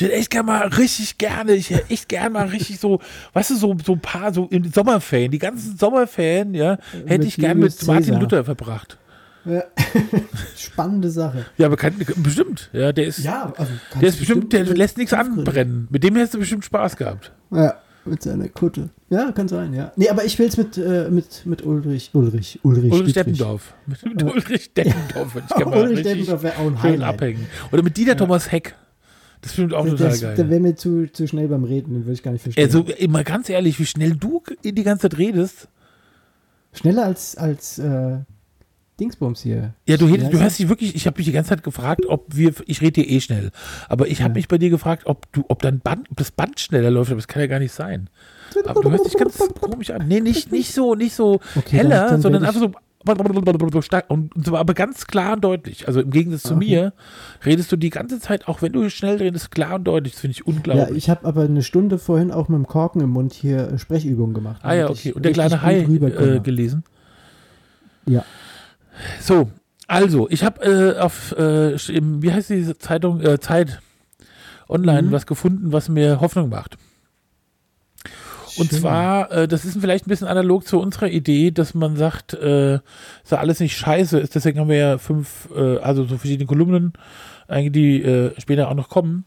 Ich 0.00 0.06
hätte 0.06 0.14
echt 0.14 0.30
gerne 0.30 0.46
mal 0.46 0.66
richtig 0.68 1.18
gerne, 1.18 1.52
ich 1.52 1.68
hätte 1.68 1.90
echt 1.90 2.08
gerne 2.08 2.30
mal 2.30 2.46
richtig 2.46 2.80
so, 2.80 3.00
weißt 3.34 3.50
du, 3.50 3.56
so, 3.56 3.76
so 3.84 3.92
ein 3.92 4.00
paar, 4.00 4.32
so 4.32 4.46
in 4.46 4.72
Sommerferien, 4.72 5.30
die 5.30 5.38
ganzen 5.38 5.76
Sommerferien, 5.76 6.54
ja, 6.54 6.78
hätte 7.04 7.26
ich 7.26 7.36
gerne 7.36 7.60
mit 7.60 7.86
Martin 7.86 8.06
Caesar. 8.06 8.20
Luther 8.20 8.44
verbracht. 8.44 8.96
Ja. 9.44 9.62
Spannende 10.56 11.10
Sache. 11.10 11.44
Ja, 11.58 11.66
aber 11.66 11.76
kann, 11.76 11.94
bestimmt, 12.16 12.70
ja, 12.72 12.92
der 12.92 13.08
ist, 13.08 13.18
Ja, 13.18 13.52
also 13.54 13.72
der 14.00 14.08
ist 14.08 14.18
bestimmt, 14.18 14.54
der 14.54 14.64
lässt 14.64 14.96
nichts 14.96 15.12
anbrennen. 15.12 15.86
Mit 15.90 16.02
dem 16.02 16.16
hättest 16.16 16.32
du 16.32 16.38
bestimmt 16.38 16.64
Spaß 16.64 16.96
gehabt. 16.96 17.32
Ja, 17.50 17.74
mit 18.06 18.22
seiner 18.22 18.48
Kutte. 18.48 18.88
Ja, 19.10 19.32
kann 19.32 19.48
sein, 19.48 19.74
ja. 19.74 19.92
Nee, 19.96 20.08
aber 20.08 20.24
ich 20.24 20.38
will 20.38 20.46
es 20.48 20.56
mit, 20.56 20.78
äh, 20.78 21.10
mit, 21.10 21.44
mit 21.44 21.62
Ulrich, 21.66 22.08
Ulrich, 22.14 22.58
Ulrich, 22.62 22.90
Ulrich. 22.90 23.12
Deppendorf. 23.12 23.74
Mit, 23.86 24.02
mit 24.06 24.22
Ulrich 24.22 24.72
Deppendorf 24.72 25.34
würde 25.34 25.46
ich 25.50 25.56
gerne 25.56 25.70
mal 25.76 25.82
Ulrich 25.82 26.02
Deppendorf 26.04 26.42
wäre 26.42 26.56
auch 26.56 26.66
ein 26.68 26.82
Highlight. 26.82 27.14
abhängen. 27.14 27.46
Oder 27.70 27.82
mit 27.82 27.94
Dieter 27.98 28.16
Thomas 28.16 28.50
Heck. 28.50 28.74
Das 29.42 29.52
ist 29.52 29.56
bestimmt 29.56 29.74
auch 29.74 29.84
Der, 29.84 29.96
total 29.96 30.10
der, 30.10 30.18
geil. 30.28 30.34
der 30.36 30.50
wäre 30.50 30.60
mir 30.60 30.74
zu, 30.76 31.10
zu 31.12 31.26
schnell 31.26 31.48
beim 31.48 31.64
Reden, 31.64 31.94
den 31.94 32.04
würde 32.04 32.12
ich 32.12 32.22
gar 32.22 32.32
nicht 32.32 32.42
verstehen. 32.42 32.64
Also, 32.64 32.80
immer 32.98 33.24
ganz 33.24 33.48
ehrlich, 33.48 33.78
wie 33.78 33.86
schnell 33.86 34.14
du 34.16 34.42
die 34.62 34.82
ganze 34.82 35.08
Zeit 35.08 35.18
redest. 35.18 35.68
Schneller 36.72 37.04
als, 37.06 37.36
als 37.36 37.78
äh, 37.78 38.18
Dingsbums 39.00 39.40
hier. 39.42 39.72
Ja, 39.88 39.96
du, 39.96 40.08
hättest, 40.08 40.32
du 40.32 40.40
hast 40.40 40.58
dich 40.58 40.68
wirklich, 40.68 40.94
ich 40.94 41.06
habe 41.06 41.16
mich 41.18 41.26
die 41.26 41.32
ganze 41.32 41.50
Zeit 41.50 41.62
gefragt, 41.62 42.04
ob 42.06 42.26
wir, 42.36 42.52
ich 42.66 42.80
rede 42.82 43.02
dir 43.02 43.08
eh 43.08 43.20
schnell, 43.20 43.50
aber 43.88 44.08
ich 44.08 44.20
habe 44.22 44.32
Ja. 44.32 44.34
mich 44.34 44.48
bei 44.48 44.58
dir 44.58 44.68
gefragt, 44.70 45.04
ob 45.06 45.32
du, 45.32 45.42
ob 45.48 45.62
dein 45.62 45.80
Band, 45.80 46.10
ob 46.10 46.18
das 46.18 46.30
Band 46.30 46.60
schneller 46.60 46.90
läuft, 46.90 47.10
aber 47.10 47.16
das 47.18 47.26
kann 47.28 47.40
ja 47.40 47.46
gar 47.48 47.58
nicht 47.60 47.72
sein. 47.72 48.10
Aber 48.66 48.82
du 48.82 48.90
hörst 48.90 49.06
dich 49.06 49.16
ganz 49.16 49.38
komisch 49.60 49.90
an. 49.90 50.06
Nee, 50.06 50.20
nicht, 50.20 50.52
nicht 50.52 50.74
so, 50.74 50.94
nicht 50.94 51.14
so 51.14 51.40
Okay, 51.56 51.78
heller, 51.78 52.20
sondern 52.20 52.44
einfach 52.44 52.60
so 52.60 52.72
und, 53.06 54.32
so, 54.44 54.56
aber 54.56 54.74
ganz 54.74 55.06
klar 55.06 55.32
und 55.34 55.42
deutlich. 55.44 55.88
Also 55.88 56.00
im 56.00 56.10
Gegensatz 56.10 56.42
zu 56.42 56.54
Okay. 56.54 56.66
mir 56.66 56.92
redest 57.46 57.72
du 57.72 57.76
die 57.76 57.90
ganze 57.90 58.20
Zeit, 58.20 58.46
auch 58.46 58.60
wenn 58.62 58.72
du 58.72 58.88
schnell 58.90 59.16
redest, 59.16 59.50
klar 59.50 59.76
und 59.76 59.84
deutlich. 59.84 60.12
Das 60.12 60.20
finde 60.20 60.32
ich 60.32 60.38
Ja, 60.40 60.44
unglaublich. 60.46 60.96
ich 60.98 61.08
habe 61.10 61.26
aber 61.26 61.42
eine 61.42 61.62
Stunde 61.62 61.98
vorhin 61.98 62.30
auch 62.30 62.48
mit 62.48 62.58
dem 62.58 62.66
Korken 62.66 63.00
im 63.00 63.10
Mund 63.10 63.32
hier 63.32 63.68
äh, 63.72 63.78
Sprechübungen 63.78 64.34
gemacht. 64.34 64.60
ah 64.64 64.74
ja, 64.74 64.90
okay. 64.90 65.12
Und 65.12 65.24
der 65.24 65.32
kleine 65.32 65.62
Hai 65.62 65.78
äh, 65.80 66.40
gelesen. 66.40 66.84
Ja. 68.06 68.24
So, 69.20 69.50
also, 69.86 70.28
ich 70.30 70.44
habe 70.44 70.62
äh, 70.96 70.98
auf, 71.00 71.32
äh, 71.32 71.76
wie 71.78 72.32
heißt 72.32 72.50
diese 72.50 72.76
Zeitung, 72.78 73.20
äh, 73.22 73.40
Zeit 73.40 73.80
online 74.68 75.08
Mhm. 75.08 75.12
was 75.12 75.26
gefunden, 75.26 75.72
was 75.72 75.88
mir 75.88 76.20
Hoffnung 76.20 76.48
macht. 76.50 76.76
Und 78.56 78.70
Schön. 78.70 78.80
zwar, 78.80 79.30
äh, 79.30 79.48
das 79.48 79.64
ist 79.64 79.78
vielleicht 79.80 80.06
ein 80.06 80.10
bisschen 80.10 80.28
analog 80.28 80.66
zu 80.66 80.80
unserer 80.80 81.08
Idee, 81.08 81.50
dass 81.50 81.74
man 81.74 81.96
sagt, 81.96 82.34
äh, 82.34 82.78
dass 83.22 83.30
da 83.30 83.36
alles 83.36 83.60
nicht 83.60 83.76
scheiße 83.76 84.18
ist. 84.18 84.34
Deswegen 84.34 84.58
haben 84.58 84.68
wir 84.68 84.76
ja 84.76 84.98
fünf, 84.98 85.48
äh, 85.54 85.78
also 85.78 86.04
so 86.04 86.18
verschiedene 86.18 86.46
Kolumnen, 86.46 86.92
eigentlich, 87.48 87.72
die 87.72 88.02
äh, 88.02 88.40
später 88.40 88.68
auch 88.68 88.74
noch 88.74 88.88
kommen. 88.88 89.24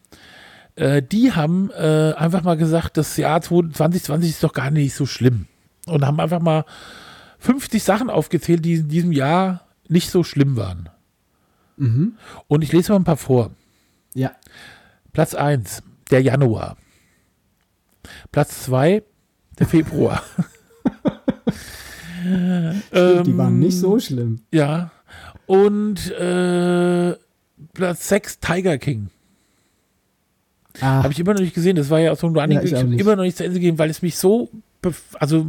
Äh, 0.76 1.02
die 1.02 1.32
haben 1.34 1.70
äh, 1.72 2.14
einfach 2.14 2.44
mal 2.44 2.58
gesagt, 2.58 2.98
das 2.98 3.18
Jahr 3.18 3.42
2020 3.42 4.32
ist 4.32 4.44
doch 4.44 4.54
gar 4.54 4.72
nicht 4.72 4.96
so 4.96 5.06
schlimm. 5.06 5.48
Und 5.86 6.06
haben 6.06 6.20
einfach 6.20 6.40
mal 6.40 6.66
50 7.40 7.84
Sachen 7.84 8.10
aufgezählt, 8.10 8.64
die 8.64 8.76
in 8.76 8.88
diesem 8.88 9.12
Jahr 9.12 9.68
nicht 9.88 10.10
so 10.10 10.24
schlimm 10.24 10.56
waren. 10.56 10.90
Mhm. 11.78 12.18
Und 12.48 12.64
ich 12.64 12.72
lese 12.72 12.94
mal 12.94 13.00
ein 13.00 13.04
paar 13.04 13.18
vor. 13.18 13.52
Ja. 14.14 14.32
Platz 15.12 15.36
1, 15.36 15.84
der 16.10 16.22
Januar. 16.22 16.78
Platz 18.32 18.64
2, 18.64 19.04
der 19.60 19.68
Februar. 19.68 20.24
Stimmt, 22.24 23.28
die 23.28 23.38
waren 23.38 23.60
nicht 23.60 23.78
so 23.78 24.00
schlimm. 24.00 24.42
Ja. 24.52 24.92
Und 25.46 26.10
äh, 26.12 27.16
Platz 27.74 28.08
6, 28.08 28.40
Tiger 28.40 28.78
King. 28.78 29.10
Ah, 30.80 31.04
Habe 31.04 31.14
ich 31.14 31.20
immer 31.20 31.34
noch 31.34 31.42
nicht 31.42 31.54
gesehen. 31.54 31.76
Das 31.76 31.90
war 31.90 32.00
ja 32.00 32.12
auch 32.12 32.18
so 32.18 32.28
ein 32.28 32.36
Running 32.36 32.58
Ja, 32.58 32.64
ich 32.64 32.74
habe 32.74 32.96
immer 32.96 33.16
noch 33.16 33.24
nicht 33.24 33.38
zu 33.38 33.44
Ende 33.44 33.56
gegeben, 33.60 33.78
weil 33.78 33.90
es 33.90 34.02
mich 34.02 34.18
so, 34.18 34.50
also 35.14 35.46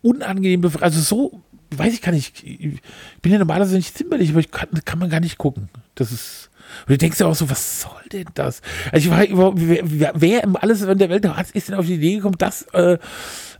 unangenehm, 0.00 0.64
also 0.80 1.00
so, 1.00 1.42
weiß 1.76 1.92
ich 1.92 2.02
gar 2.02 2.12
nicht. 2.12 2.42
Ich 2.44 2.80
bin 3.20 3.32
ja 3.32 3.38
normalerweise 3.38 3.76
nicht 3.76 3.96
zimperlich, 3.96 4.30
aber 4.30 4.40
ich 4.40 4.50
kann, 4.50 4.68
kann 4.84 4.98
man 4.98 5.10
gar 5.10 5.20
nicht 5.20 5.38
gucken. 5.38 5.68
Das 5.94 6.12
ist. 6.12 6.50
Und 6.80 6.90
du 6.90 6.98
denkst 6.98 7.20
ja 7.20 7.26
auch 7.26 7.34
so, 7.34 7.50
was 7.50 7.82
soll 7.82 8.02
denn 8.12 8.28
das? 8.34 8.62
Also 8.90 9.08
ich 9.08 9.10
war 9.10 9.24
überhaupt, 9.24 9.58
wer, 9.60 10.12
wer, 10.14 10.44
im 10.44 10.56
alles 10.56 10.82
in 10.82 10.98
der 10.98 11.10
Welt 11.10 11.26
ist 11.54 11.68
denn 11.68 11.76
auf 11.76 11.86
die 11.86 11.94
Idee 11.94 12.16
gekommen, 12.16 12.38
dass 12.38 12.62
äh, 12.72 12.98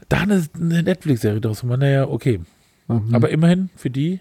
da 0.09 0.19
eine, 0.19 0.45
eine 0.55 0.83
Netflix-Serie 0.83 1.41
draus 1.41 1.61
zu 1.61 1.67
machen? 1.67 1.81
Naja, 1.81 2.09
okay. 2.09 2.41
mhm. 2.89 3.15
Aber 3.15 3.31
immerhin 3.31 3.71
für 3.77 3.91
die. 3.91 4.21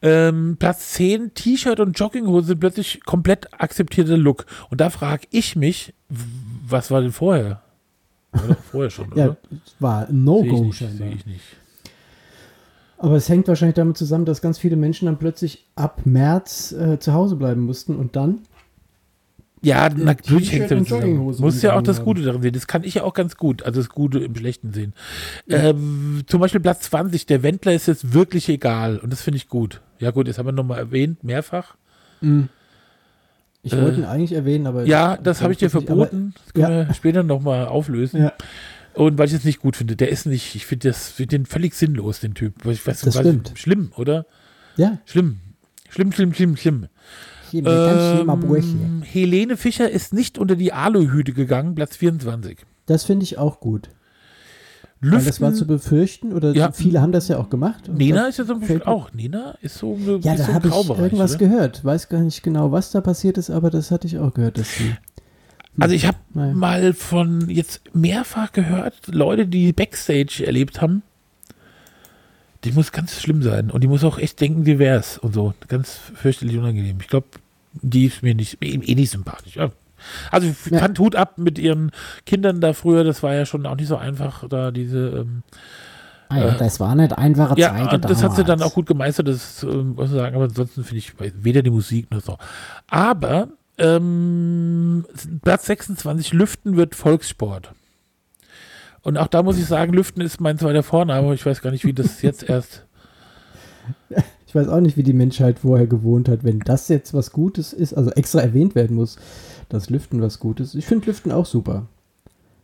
Ähm, 0.00 0.56
Platz 0.58 0.92
10, 0.92 1.34
T-Shirt 1.34 1.78
und 1.78 1.98
Jogginghose 1.98 2.48
sind 2.48 2.60
plötzlich 2.60 3.04
komplett 3.04 3.48
akzeptierter 3.60 4.16
Look. 4.16 4.46
Und 4.70 4.80
da 4.80 4.90
frage 4.90 5.26
ich 5.30 5.56
mich, 5.56 5.94
was 6.08 6.90
war 6.90 7.00
denn 7.00 7.12
vorher? 7.12 7.62
War 8.32 8.48
doch 8.48 8.62
vorher 8.70 8.90
schon, 8.90 9.12
ja, 9.14 9.26
oder? 9.26 9.36
war 9.78 10.08
ein 10.08 10.24
No-Go 10.24 10.72
scheinbar. 10.72 10.96
sehe 10.96 11.16
ich 11.16 11.26
nicht. 11.26 11.44
Aber 13.02 13.16
es 13.16 13.28
hängt 13.28 13.48
wahrscheinlich 13.48 13.74
damit 13.74 13.96
zusammen, 13.98 14.24
dass 14.24 14.40
ganz 14.40 14.58
viele 14.58 14.76
Menschen 14.76 15.06
dann 15.06 15.18
plötzlich 15.18 15.66
ab 15.74 16.02
März 16.04 16.70
äh, 16.72 16.98
zu 17.00 17.12
Hause 17.12 17.34
bleiben 17.36 17.62
mussten 17.62 17.96
und 17.96 18.14
dann. 18.16 18.38
Ja, 19.60 19.88
natürlich 19.90 20.52
hängt 20.52 20.70
damit 20.70 20.88
zusammen. 20.88 21.16
Muss 21.18 21.62
ja 21.62 21.76
auch 21.76 21.82
das. 21.82 22.02
Gute 22.04 22.22
darin 22.22 22.42
sehen. 22.42 22.52
Das 22.52 22.66
kann 22.66 22.82
ich 22.84 22.94
ja 22.94 23.02
auch 23.04 23.14
ganz 23.14 23.36
gut. 23.36 23.62
Also 23.64 23.80
das 23.80 23.88
Gute 23.90 24.18
im 24.20 24.34
Schlechten 24.36 24.72
sehen. 24.72 24.92
Ähm, 25.48 26.22
zum 26.26 26.40
Beispiel 26.40 26.60
Platz 26.60 26.80
20, 26.90 27.26
der 27.26 27.42
Wendler 27.42 27.72
ist 27.72 27.86
jetzt 27.86 28.12
wirklich 28.12 28.48
egal. 28.48 28.98
Und 28.98 29.12
das 29.12 29.20
finde 29.22 29.36
ich 29.36 29.48
gut. 29.48 29.80
Ja 29.98 30.10
gut, 30.12 30.26
das 30.28 30.38
haben 30.38 30.46
wir 30.46 30.52
nochmal 30.52 30.78
erwähnt, 30.78 31.22
mehrfach. 31.24 31.74
Ich 33.62 33.72
Äh, 33.72 33.82
wollte 33.82 33.98
ihn 34.00 34.04
eigentlich 34.04 34.32
erwähnen, 34.32 34.66
aber. 34.66 34.84
Ja, 34.84 35.16
das 35.16 35.42
habe 35.42 35.52
ich 35.52 35.58
dir 35.58 35.66
nicht, 35.66 35.76
aber- 35.76 35.86
verboten. 35.86 36.34
Das 36.44 36.54
können 36.54 36.86
wir 36.88 36.94
später 36.94 37.22
nochmal 37.22 37.66
auflösen. 37.66 38.20
Ja, 38.22 38.32
Und 38.94 39.16
weil 39.18 39.26
ich 39.28 39.32
es 39.34 39.44
nicht 39.44 39.60
gut 39.60 39.76
finde. 39.76 39.96
Der 39.96 40.10
ist 40.10 40.26
nicht, 40.26 40.54
ich 40.54 40.66
finde 40.66 40.88
das, 40.88 41.08
find 41.08 41.32
den 41.32 41.46
völlig 41.46 41.74
sinnlos, 41.74 42.20
den 42.20 42.34
Typ. 42.34 42.64
Ich 42.66 42.86
weiß, 42.86 43.00
Das 43.00 43.14
stimmt. 43.18 43.52
Schlimm, 43.54 43.92
oder? 43.96 44.26
ja. 44.76 44.98
Schlimm. 45.06 45.38
Schlimm, 45.88 46.12
schlimm, 46.12 46.32
schlimm, 46.34 46.56
schlimm. 46.56 46.86
Burche. 47.52 48.68
Ähm, 48.68 49.02
Helene 49.02 49.56
Fischer 49.58 49.90
ist 49.90 50.14
nicht 50.14 50.38
unter 50.38 50.56
die 50.56 50.72
Aluhüte 50.72 51.32
gegangen, 51.32 51.74
Platz 51.74 51.96
24. 51.96 52.58
Das 52.86 53.04
finde 53.04 53.24
ich 53.24 53.36
auch 53.38 53.60
gut. 53.60 53.90
Weil 55.04 55.22
das 55.24 55.40
war 55.40 55.50
zu 55.52 55.64
Lüften. 55.64 55.66
befürchten 55.66 56.32
oder 56.32 56.54
Ja. 56.54 56.70
viele 56.70 57.00
haben 57.02 57.10
das 57.12 57.26
ja 57.28 57.36
auch 57.38 57.50
gemacht. 57.50 57.90
da 57.92 58.26
ist 58.26 58.38
ja 58.38 58.46
zum 58.46 58.60
Beispiel 58.60 58.82
auch. 58.84 59.12
Nina 59.12 59.56
ist 59.60 59.76
so, 59.78 59.94
eine, 59.96 60.18
Ja, 60.22 60.36
da 60.36 60.44
so 60.44 60.54
habe 60.54 60.68
ich 60.68 60.74
irgendwas 60.74 61.32
oder? 61.32 61.38
gehört. 61.40 61.84
Weiß 61.84 62.08
gar 62.08 62.20
nicht 62.20 62.42
genau, 62.44 62.70
was 62.70 62.92
da 62.92 63.00
passiert 63.00 63.36
ist, 63.36 63.50
aber 63.50 63.68
das 63.70 63.90
hatte 63.90 64.06
ich 64.06 64.18
auch 64.18 64.32
gehört, 64.32 64.58
dass 64.58 64.76
sie. 64.76 64.94
Also 65.80 65.94
ich 65.94 66.06
habe 66.06 66.18
mal 66.34 66.92
von 66.92 67.48
jetzt 67.48 67.80
mehrfach 67.94 68.52
gehört, 68.52 68.94
Leute, 69.06 69.46
die 69.46 69.72
Backstage 69.72 70.44
erlebt 70.46 70.80
haben, 70.82 71.02
die 72.64 72.72
muss 72.72 72.92
ganz 72.92 73.20
schlimm 73.20 73.42
sein. 73.42 73.70
Und 73.70 73.82
die 73.82 73.88
muss 73.88 74.04
auch 74.04 74.18
echt 74.18 74.40
denken, 74.40 74.66
wie 74.66 74.78
wär's 74.78 75.18
und 75.18 75.34
so. 75.34 75.54
Ganz 75.68 75.98
fürchterlich 76.14 76.58
unangenehm. 76.58 76.98
Ich 77.00 77.08
glaube, 77.08 77.26
die 77.72 78.04
ist 78.06 78.22
mir 78.22 78.34
nicht, 78.34 78.58
eh 78.62 78.74
eh 78.74 78.94
nicht 78.94 79.10
sympathisch. 79.10 79.56
Ja. 79.56 79.70
Also 80.30 80.48
ich 80.48 80.70
Ja. 80.70 80.78
fand 80.80 80.98
Hut 80.98 81.16
ab 81.16 81.38
mit 81.38 81.58
ihren 81.58 81.90
Kindern 82.26 82.60
da 82.60 82.72
früher, 82.74 83.02
das 83.04 83.22
war 83.22 83.34
ja 83.34 83.46
schon 83.46 83.64
auch 83.66 83.76
nicht 83.76 83.88
so 83.88 83.96
einfach, 83.96 84.48
da 84.48 84.70
diese 84.70 85.08
ähm, 85.24 85.42
Ah 86.28 86.38
ja, 86.38 86.48
Äh, 86.54 86.58
das 86.58 86.80
war 86.80 86.94
nicht 86.94 87.16
einfache 87.16 87.58
Ja, 87.58 87.88
Zeit. 87.88 88.04
das 88.04 88.22
hat 88.22 88.34
sie 88.36 88.44
dann 88.44 88.62
auch 88.62 88.74
gut 88.74 88.86
gemeistert, 88.86 89.28
das 89.28 89.62
äh, 89.62 89.66
muss 89.66 90.08
man 90.10 90.18
sagen, 90.18 90.34
aber 90.34 90.44
ansonsten 90.44 90.82
finde 90.84 90.98
ich 90.98 91.12
weder 91.18 91.62
die 91.62 91.70
Musik 91.70 92.10
noch 92.10 92.20
so. 92.22 92.36
Aber 92.88 93.48
ähm, 93.82 95.04
Platz 95.42 95.66
26, 95.66 96.32
Lüften 96.32 96.76
wird 96.76 96.94
Volkssport. 96.94 97.72
Und 99.02 99.18
auch 99.18 99.26
da 99.26 99.42
muss 99.42 99.58
ich 99.58 99.66
sagen, 99.66 99.92
Lüften 99.92 100.22
ist 100.22 100.40
mein 100.40 100.58
zweiter 100.58 100.84
Vorname. 100.84 101.34
Ich 101.34 101.44
weiß 101.44 101.60
gar 101.60 101.72
nicht, 101.72 101.84
wie 101.84 101.92
das 101.92 102.22
jetzt 102.22 102.48
erst. 102.48 102.86
Ich 104.46 104.54
weiß 104.54 104.68
auch 104.68 104.80
nicht, 104.80 104.96
wie 104.96 105.02
die 105.02 105.12
Menschheit 105.12 105.58
vorher 105.60 105.86
gewohnt 105.86 106.28
hat, 106.28 106.44
wenn 106.44 106.60
das 106.60 106.88
jetzt 106.88 107.12
was 107.14 107.32
Gutes 107.32 107.72
ist, 107.72 107.94
also 107.94 108.10
extra 108.10 108.40
erwähnt 108.40 108.74
werden 108.74 108.94
muss, 108.94 109.16
dass 109.68 109.90
Lüften 109.90 110.22
was 110.22 110.38
Gutes 110.38 110.68
ist. 110.68 110.74
Ich 110.74 110.86
finde 110.86 111.06
Lüften 111.06 111.32
auch 111.32 111.46
super. 111.46 111.88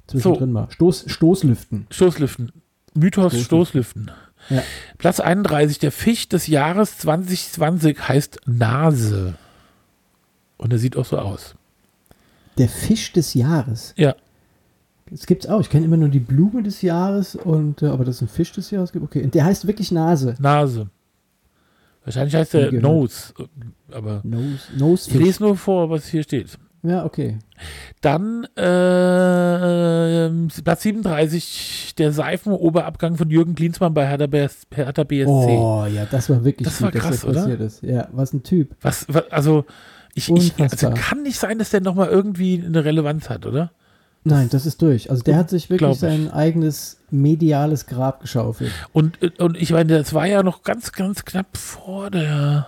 Zwischendrin 0.06 0.52
mal. 0.52 0.68
Stoß, 0.70 1.04
Stoßlüften. 1.08 1.86
Stoßlüften. 1.90 2.52
Mythos 2.94 3.32
Stoßlüften. 3.32 3.44
Stoßlüften. 3.44 4.10
Ja. 4.50 4.62
Platz 4.98 5.20
31, 5.20 5.78
der 5.78 5.92
Fisch 5.92 6.28
des 6.28 6.46
Jahres 6.46 6.98
2020 6.98 8.08
heißt 8.08 8.40
Nase. 8.46 9.34
Und 10.59 10.72
er 10.72 10.78
sieht 10.78 10.96
auch 10.96 11.04
so 11.04 11.18
aus. 11.18 11.54
Der 12.59 12.68
Fisch 12.68 13.12
des 13.12 13.34
Jahres. 13.34 13.94
Ja. 13.96 14.14
Das 15.11 15.26
gibt's 15.26 15.46
auch. 15.46 15.61
Ich 15.61 15.70
kenne 15.70 15.86
immer 15.86 15.96
nur 15.96 16.09
die 16.09 16.18
Blume 16.18 16.62
des 16.62 16.82
Jahres 16.82 17.34
und 17.34 17.82
äh, 17.82 17.86
aber 17.86 18.04
dass 18.04 18.16
es 18.16 18.22
ein 18.22 18.28
Fisch 18.28 18.52
des 18.52 18.70
Jahres 18.70 18.92
gibt, 18.92 19.04
okay. 19.04 19.22
Und 19.22 19.34
der 19.34 19.44
heißt 19.44 19.66
wirklich 19.66 19.90
Nase. 19.90 20.34
Nase. 20.38 20.90
Wahrscheinlich 22.04 22.34
heißt 22.34 22.54
er 22.54 22.66
gehört. 22.66 22.82
Nose. 22.82 23.34
Aber 23.90 24.20
Nose, 24.24 24.59
ich 24.72 24.80
Nosefish. 24.80 25.20
lese 25.20 25.42
nur 25.42 25.56
vor, 25.56 25.90
was 25.90 26.06
hier 26.06 26.22
steht. 26.22 26.59
Ja, 26.82 27.04
okay. 27.04 27.38
Dann 28.00 28.44
äh, 28.56 30.30
Platz 30.62 30.82
37, 30.82 31.94
der 31.98 32.12
Seifenoberabgang 32.12 33.16
von 33.16 33.28
Jürgen 33.30 33.54
Klinsmann 33.56 33.94
bei 33.94 34.06
Hertha, 34.06 34.26
BS, 34.26 34.66
Hertha 34.72 35.02
BSC. 35.04 35.28
Oh, 35.28 35.84
ja, 35.92 36.06
das 36.06 36.30
war 36.30 36.44
wirklich 36.44 36.66
Das 36.66 36.80
war 36.80 36.92
gut, 36.92 37.00
krass, 37.00 37.11
dass 37.11 37.20
das 37.20 37.30
oder? 37.30 37.40
passiert 37.40 37.61
ist. 37.61 37.82
Ja, 37.82 38.09
was 38.12 38.32
ein 38.32 38.42
Typ. 38.42 38.76
Was, 38.80 39.06
was, 39.09 39.30
also, 39.30 39.64
ich, 40.18 40.30
ich 40.30 40.52
also 40.58 40.90
kann 40.90 41.22
nicht 41.22 41.38
sein, 41.38 41.58
dass 41.58 41.70
der 41.70 41.80
nochmal 41.80 42.08
irgendwie 42.08 42.62
eine 42.64 42.84
Relevanz 42.84 43.30
hat, 43.30 43.46
oder? 43.46 43.70
Nein, 44.24 44.48
das 44.50 44.66
ist 44.66 44.82
durch. 44.82 45.10
Also 45.10 45.22
der 45.22 45.36
hat 45.36 45.48
sich 45.48 45.70
wirklich 45.70 45.90
ich. 45.90 45.98
sein 45.98 46.30
eigenes 46.30 46.98
mediales 47.10 47.86
Grab 47.86 48.20
geschaufelt. 48.20 48.72
Und, 48.92 49.40
und 49.40 49.56
ich 49.56 49.70
meine, 49.72 49.96
das 49.96 50.12
war 50.12 50.26
ja 50.26 50.42
noch 50.42 50.62
ganz, 50.62 50.92
ganz 50.92 51.24
knapp 51.24 51.56
vor 51.56 52.10
der, 52.10 52.66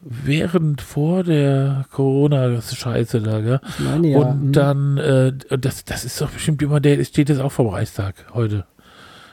während, 0.00 0.80
vor 0.80 1.24
der 1.24 1.84
Corona-Scheiße 1.90 3.20
da, 3.20 3.40
gell? 3.40 3.60
Ich 3.68 3.80
meine 3.80 4.08
ja. 4.08 4.18
und 4.18 4.46
mhm. 4.46 4.52
dann, 4.52 4.96
äh, 4.98 5.32
das, 5.58 5.84
das 5.84 6.04
ist 6.04 6.20
doch 6.20 6.30
bestimmt 6.30 6.62
immer 6.62 6.80
der, 6.80 7.04
steht 7.04 7.28
jetzt 7.28 7.40
auch 7.40 7.52
vom 7.52 7.66
Reichstag 7.66 8.14
heute. 8.32 8.64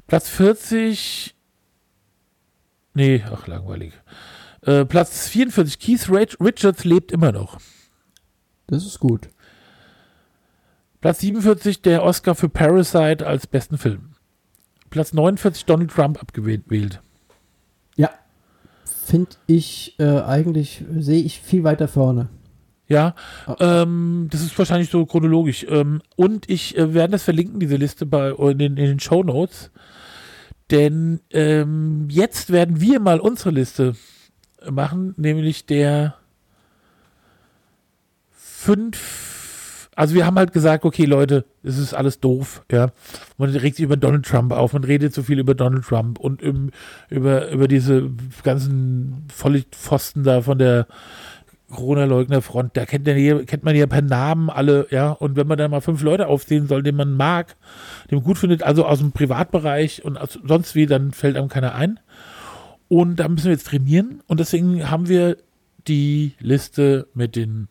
Platz 0.06 0.28
40. 0.28 1.34
Nee, 2.94 3.24
ach, 3.30 3.46
langweilig. 3.46 3.92
Äh, 4.62 4.84
Platz 4.84 5.28
44. 5.28 5.78
Keith 5.78 6.08
Richards 6.10 6.84
lebt 6.84 7.12
immer 7.12 7.32
noch. 7.32 7.58
Das 8.66 8.84
ist 8.84 9.00
gut. 9.00 9.28
Platz 11.00 11.20
47. 11.20 11.82
Der 11.82 12.02
Oscar 12.02 12.34
für 12.34 12.48
Parasite 12.48 13.26
als 13.26 13.46
besten 13.46 13.78
Film. 13.78 14.14
Platz 14.90 15.12
49. 15.12 15.64
Donald 15.66 15.90
Trump 15.90 16.20
abgewählt. 16.20 17.00
Ja. 17.96 18.10
Finde 19.04 19.30
ich 19.46 19.94
äh, 19.98 20.20
eigentlich, 20.20 20.84
sehe 20.96 21.22
ich 21.22 21.40
viel 21.40 21.64
weiter 21.64 21.86
vorne. 21.88 22.28
Ja, 22.88 23.14
Ah. 23.46 23.82
ähm, 23.82 24.28
das 24.30 24.42
ist 24.42 24.56
wahrscheinlich 24.58 24.90
so 24.90 25.04
chronologisch. 25.06 25.66
Ähm, 25.68 26.02
und 26.14 26.48
ich 26.48 26.76
äh, 26.78 26.94
werde 26.94 27.12
das 27.12 27.24
verlinken, 27.24 27.58
diese 27.58 27.76
Liste 27.76 28.06
bei 28.06 28.30
in 28.30 28.58
den, 28.58 28.76
in 28.76 28.86
den 28.86 29.00
Show 29.00 29.22
Notes. 29.22 29.70
Denn 30.70 31.20
ähm, 31.30 32.06
jetzt 32.10 32.50
werden 32.52 32.80
wir 32.80 33.00
mal 33.00 33.20
unsere 33.20 33.50
Liste 33.50 33.94
machen, 34.68 35.14
nämlich 35.16 35.66
der 35.66 36.14
fünf. 38.32 39.88
Also 39.94 40.14
wir 40.14 40.26
haben 40.26 40.36
halt 40.36 40.52
gesagt, 40.52 40.84
okay 40.84 41.06
Leute, 41.06 41.46
es 41.62 41.78
ist 41.78 41.94
alles 41.94 42.20
doof, 42.20 42.64
ja. 42.70 42.90
Man 43.38 43.48
regt 43.50 43.76
sich 43.76 43.84
über 43.84 43.96
Donald 43.96 44.26
Trump 44.26 44.52
auf, 44.52 44.74
man 44.74 44.84
redet 44.84 45.14
so 45.14 45.22
viel 45.22 45.38
über 45.38 45.54
Donald 45.54 45.84
Trump 45.84 46.18
und 46.18 46.42
im, 46.42 46.70
über, 47.08 47.50
über 47.50 47.66
diese 47.66 48.10
ganzen 48.42 49.24
Vollpfosten 49.32 50.22
da 50.22 50.42
von 50.42 50.58
der 50.58 50.86
Corona-Leugner-Front, 51.70 52.76
da 52.76 52.86
kennt, 52.86 53.06
man 53.06 53.18
ja, 53.18 53.42
kennt 53.42 53.64
man 53.64 53.74
ja 53.74 53.86
per 53.86 54.02
Namen 54.02 54.50
alle, 54.50 54.86
ja, 54.90 55.10
und 55.10 55.36
wenn 55.36 55.46
man 55.46 55.58
dann 55.58 55.70
mal 55.70 55.80
fünf 55.80 56.02
Leute 56.02 56.28
aufzählen 56.28 56.68
soll, 56.68 56.82
den 56.82 56.94
man 56.94 57.12
mag, 57.12 57.56
den 58.10 58.18
man 58.18 58.24
gut 58.24 58.38
findet, 58.38 58.62
also 58.62 58.86
aus 58.86 58.98
dem 58.98 59.12
Privatbereich 59.12 60.04
und 60.04 60.18
sonst 60.44 60.74
wie, 60.74 60.86
dann 60.86 61.12
fällt 61.12 61.36
einem 61.36 61.48
keiner 61.48 61.74
ein. 61.74 61.98
Und 62.88 63.16
da 63.16 63.28
müssen 63.28 63.46
wir 63.46 63.52
jetzt 63.52 63.66
trainieren 63.66 64.22
und 64.28 64.38
deswegen 64.38 64.88
haben 64.90 65.08
wir 65.08 65.38
die 65.88 66.34
Liste 66.38 67.08
mit 67.14 67.34
den 67.34 67.68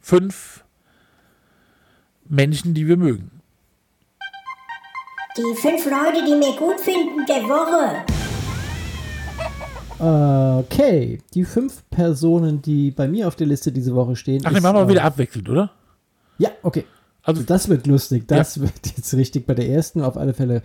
fünf 0.00 0.64
Menschen, 2.28 2.74
die 2.74 2.86
wir 2.86 2.96
mögen. 2.96 3.42
Die 5.36 5.60
fünf 5.60 5.86
Leute, 5.86 6.24
die 6.24 6.36
mir 6.36 6.54
gut 6.56 6.80
finden 6.80 7.26
der 7.26 7.42
Woche. 7.48 8.21
Okay, 9.98 11.20
die 11.34 11.44
fünf 11.44 11.82
Personen, 11.90 12.62
die 12.62 12.90
bei 12.90 13.08
mir 13.08 13.28
auf 13.28 13.36
der 13.36 13.46
Liste 13.46 13.72
diese 13.72 13.94
Woche 13.94 14.16
stehen. 14.16 14.42
Ach, 14.44 14.52
ist, 14.52 14.62
machen 14.62 14.76
wir 14.76 14.82
äh, 14.82 14.88
wieder 14.88 15.04
abwechselnd, 15.04 15.48
oder? 15.48 15.70
Ja, 16.38 16.50
okay. 16.62 16.84
Also, 17.22 17.42
Das 17.42 17.68
wird 17.68 17.86
lustig. 17.86 18.26
Das 18.26 18.60
wird 18.60 18.72
jetzt 18.96 19.14
richtig 19.14 19.46
bei 19.46 19.54
der 19.54 19.68
ersten 19.68 20.02
auf 20.02 20.16
alle 20.16 20.34
Fälle 20.34 20.62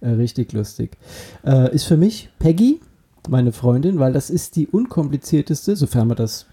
äh, 0.00 0.08
richtig 0.10 0.52
lustig. 0.52 0.96
Äh, 1.44 1.74
ist 1.74 1.84
für 1.84 1.96
mich 1.96 2.30
Peggy, 2.38 2.80
meine 3.28 3.52
Freundin, 3.52 3.98
weil 3.98 4.12
das 4.12 4.30
ist 4.30 4.56
die 4.56 4.66
unkomplizierteste, 4.66 5.76
sofern 5.76 6.08
man 6.08 6.16
das 6.16 6.46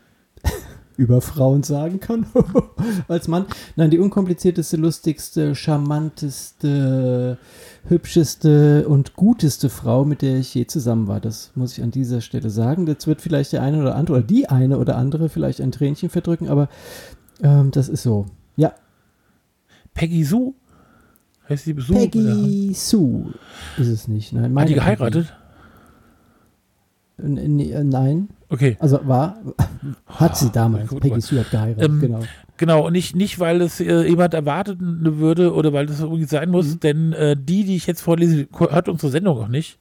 über 0.98 1.22
Frauen 1.22 1.64
sagen 1.64 2.00
kann, 2.00 2.26
als 3.08 3.28
Mann. 3.28 3.46
Nein, 3.76 3.90
die 3.90 4.00
unkomplizierteste, 4.00 4.78
lustigste, 4.78 5.56
charmanteste, 5.56 7.38
hübscheste 7.88 8.88
und 8.88 9.16
guteste 9.16 9.70
Frau, 9.70 10.06
mit 10.06 10.22
der 10.22 10.38
ich 10.38 10.54
je 10.54 10.68
zusammen 10.68 11.08
war. 11.08 11.20
Das 11.20 11.52
muss 11.56 11.78
ich 11.78 11.84
an 11.84 11.92
dieser 11.92 12.22
Stelle 12.22 12.50
sagen. 12.50 12.88
Jetzt 12.88 13.08
wird 13.08 13.22
vielleicht 13.22 13.54
der 13.54 13.62
eine 13.62 13.82
oder 13.82 13.96
andere 13.96 14.18
oder 14.18 14.26
die 14.28 14.48
eine 14.48 14.78
oder 14.78 14.98
andere 14.98 15.30
vielleicht 15.30 15.62
ein 15.62 15.72
Tränchen 15.72 16.10
verdrücken, 16.10 16.50
aber 16.50 16.70
ähm, 17.42 17.72
das 17.72 17.90
ist 17.90 18.04
so. 18.04 18.26
Ja, 18.56 18.74
Peggy 19.94 20.24
Sue? 20.24 20.54
Heißt 21.50 21.66
sie 21.66 21.76
Sue? 21.78 21.96
Peggy 21.96 22.74
Sue 22.74 23.34
ist 23.78 23.88
es 23.88 24.08
nicht. 24.08 24.34
Nein, 24.34 24.58
Hat 24.58 24.70
die 24.70 24.74
geheiratet? 24.74 25.28
Peggy. 25.28 25.45
N- 27.18 27.90
Nein, 27.90 28.28
Okay. 28.50 28.78
also 28.80 29.00
war, 29.08 29.38
hat 30.08 30.38
sie 30.38 30.50
damals. 30.52 30.90
gut, 30.90 31.02
Peggy. 31.02 31.22
Sue 31.22 31.40
hat 31.40 31.52
geheiratet, 31.52 31.84
Ähm, 31.90 32.00
genau. 32.02 32.20
Genau, 32.58 32.86
und 32.88 32.94
nicht, 32.94 33.16
nicht 33.16 33.40
weil 33.40 33.62
es 33.62 33.80
äh, 33.82 34.04
jemand 34.08 34.34
erwarten 34.34 35.00
würde 35.18 35.54
oder 35.54 35.74
weil 35.74 35.86
das 35.88 36.00
irgendwie 36.00 36.24
sein 36.26 36.50
muss, 36.52 36.76
Mhm. 36.76 36.80
denn 36.80 37.14
äh, 37.14 37.36
die, 37.38 37.64
die 37.66 37.76
ich 37.76 37.86
jetzt 37.88 38.02
vorlese, 38.02 38.48
hört 38.58 38.88
unsere 38.90 39.12
Sendung 39.12 39.38
auch 39.40 39.48
nicht. 39.50 39.78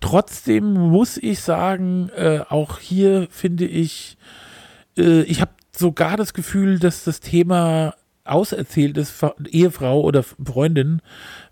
Trotzdem 0.00 0.72
muss 0.72 1.16
ich 1.16 1.40
sagen, 1.40 2.10
äh, 2.16 2.40
auch 2.48 2.78
hier 2.78 3.28
finde 3.30 3.64
ich, 3.66 4.16
äh, 4.98 5.22
ich 5.22 5.40
habe 5.40 5.52
sogar 5.74 6.16
das 6.16 6.34
Gefühl, 6.34 6.78
dass 6.78 7.04
das 7.04 7.20
Thema 7.20 7.94
auserzählt 8.24 8.96
ist, 8.98 9.14
Ehefrau 9.50 10.00
oder 10.02 10.22
Freundin, 10.22 11.00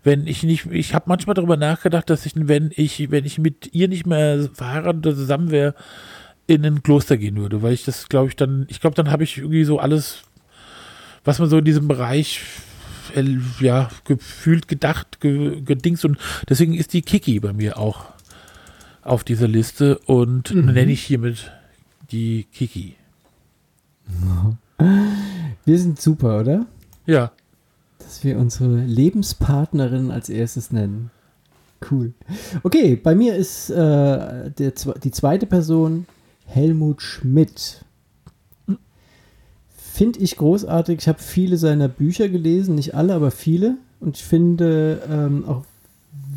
wenn 0.03 0.25
ich 0.27 0.43
nicht, 0.43 0.65
ich 0.67 0.93
habe 0.93 1.05
manchmal 1.07 1.33
darüber 1.35 1.57
nachgedacht, 1.57 2.09
dass 2.09 2.25
ich, 2.25 2.33
wenn 2.35 2.71
ich, 2.75 3.11
wenn 3.11 3.25
ich 3.25 3.37
mit 3.37 3.73
ihr 3.73 3.87
nicht 3.87 4.05
mehr 4.07 4.49
verheiratet 4.53 5.05
oder 5.05 5.15
zusammen 5.15 5.51
wäre, 5.51 5.75
in 6.47 6.65
ein 6.65 6.81
Kloster 6.83 7.17
gehen 7.17 7.35
würde, 7.37 7.61
weil 7.61 7.73
ich 7.73 7.85
das, 7.85 8.09
glaube 8.09 8.29
ich, 8.29 8.35
dann, 8.35 8.65
ich 8.67 8.81
glaube, 8.81 8.95
dann 8.95 9.11
habe 9.11 9.23
ich 9.23 9.37
irgendwie 9.37 9.63
so 9.63 9.79
alles, 9.79 10.23
was 11.23 11.39
man 11.39 11.49
so 11.49 11.59
in 11.59 11.65
diesem 11.65 11.87
Bereich 11.87 12.41
äh, 13.15 13.23
ja, 13.59 13.89
gefühlt, 14.05 14.67
gedacht, 14.67 15.21
ge, 15.21 15.61
gedingst 15.61 16.03
und 16.03 16.17
deswegen 16.49 16.73
ist 16.73 16.93
die 16.93 17.03
Kiki 17.03 17.39
bei 17.39 17.53
mir 17.53 17.77
auch 17.77 18.05
auf 19.03 19.23
dieser 19.23 19.47
Liste 19.47 19.97
und 19.99 20.53
Mhm. 20.53 20.73
nenne 20.73 20.91
ich 20.91 21.01
hiermit 21.03 21.51
die 22.11 22.45
Kiki. 22.53 22.95
Wir 25.65 25.77
sind 25.79 26.01
super, 26.01 26.39
oder? 26.39 26.65
Ja, 27.05 27.31
Dass 28.03 28.23
wir 28.23 28.37
unsere 28.37 28.77
Lebenspartnerin 28.77 30.11
als 30.11 30.29
erstes 30.29 30.71
nennen. 30.71 31.11
Cool. 31.89 32.13
Okay, 32.63 32.95
bei 32.95 33.15
mir 33.15 33.35
ist 33.35 33.69
äh, 33.69 34.51
der, 34.51 34.73
die 35.03 35.11
zweite 35.11 35.45
Person 35.47 36.05
Helmut 36.45 37.01
Schmidt. 37.01 37.83
Finde 39.75 40.19
ich 40.19 40.37
großartig. 40.37 40.99
Ich 40.99 41.07
habe 41.07 41.19
viele 41.19 41.57
seiner 41.57 41.87
Bücher 41.87 42.29
gelesen, 42.29 42.75
nicht 42.75 42.95
alle, 42.95 43.13
aber 43.13 43.31
viele. 43.31 43.77
Und 43.99 44.17
ich 44.17 44.23
finde, 44.23 45.01
ähm, 45.09 45.45
auch 45.45 45.63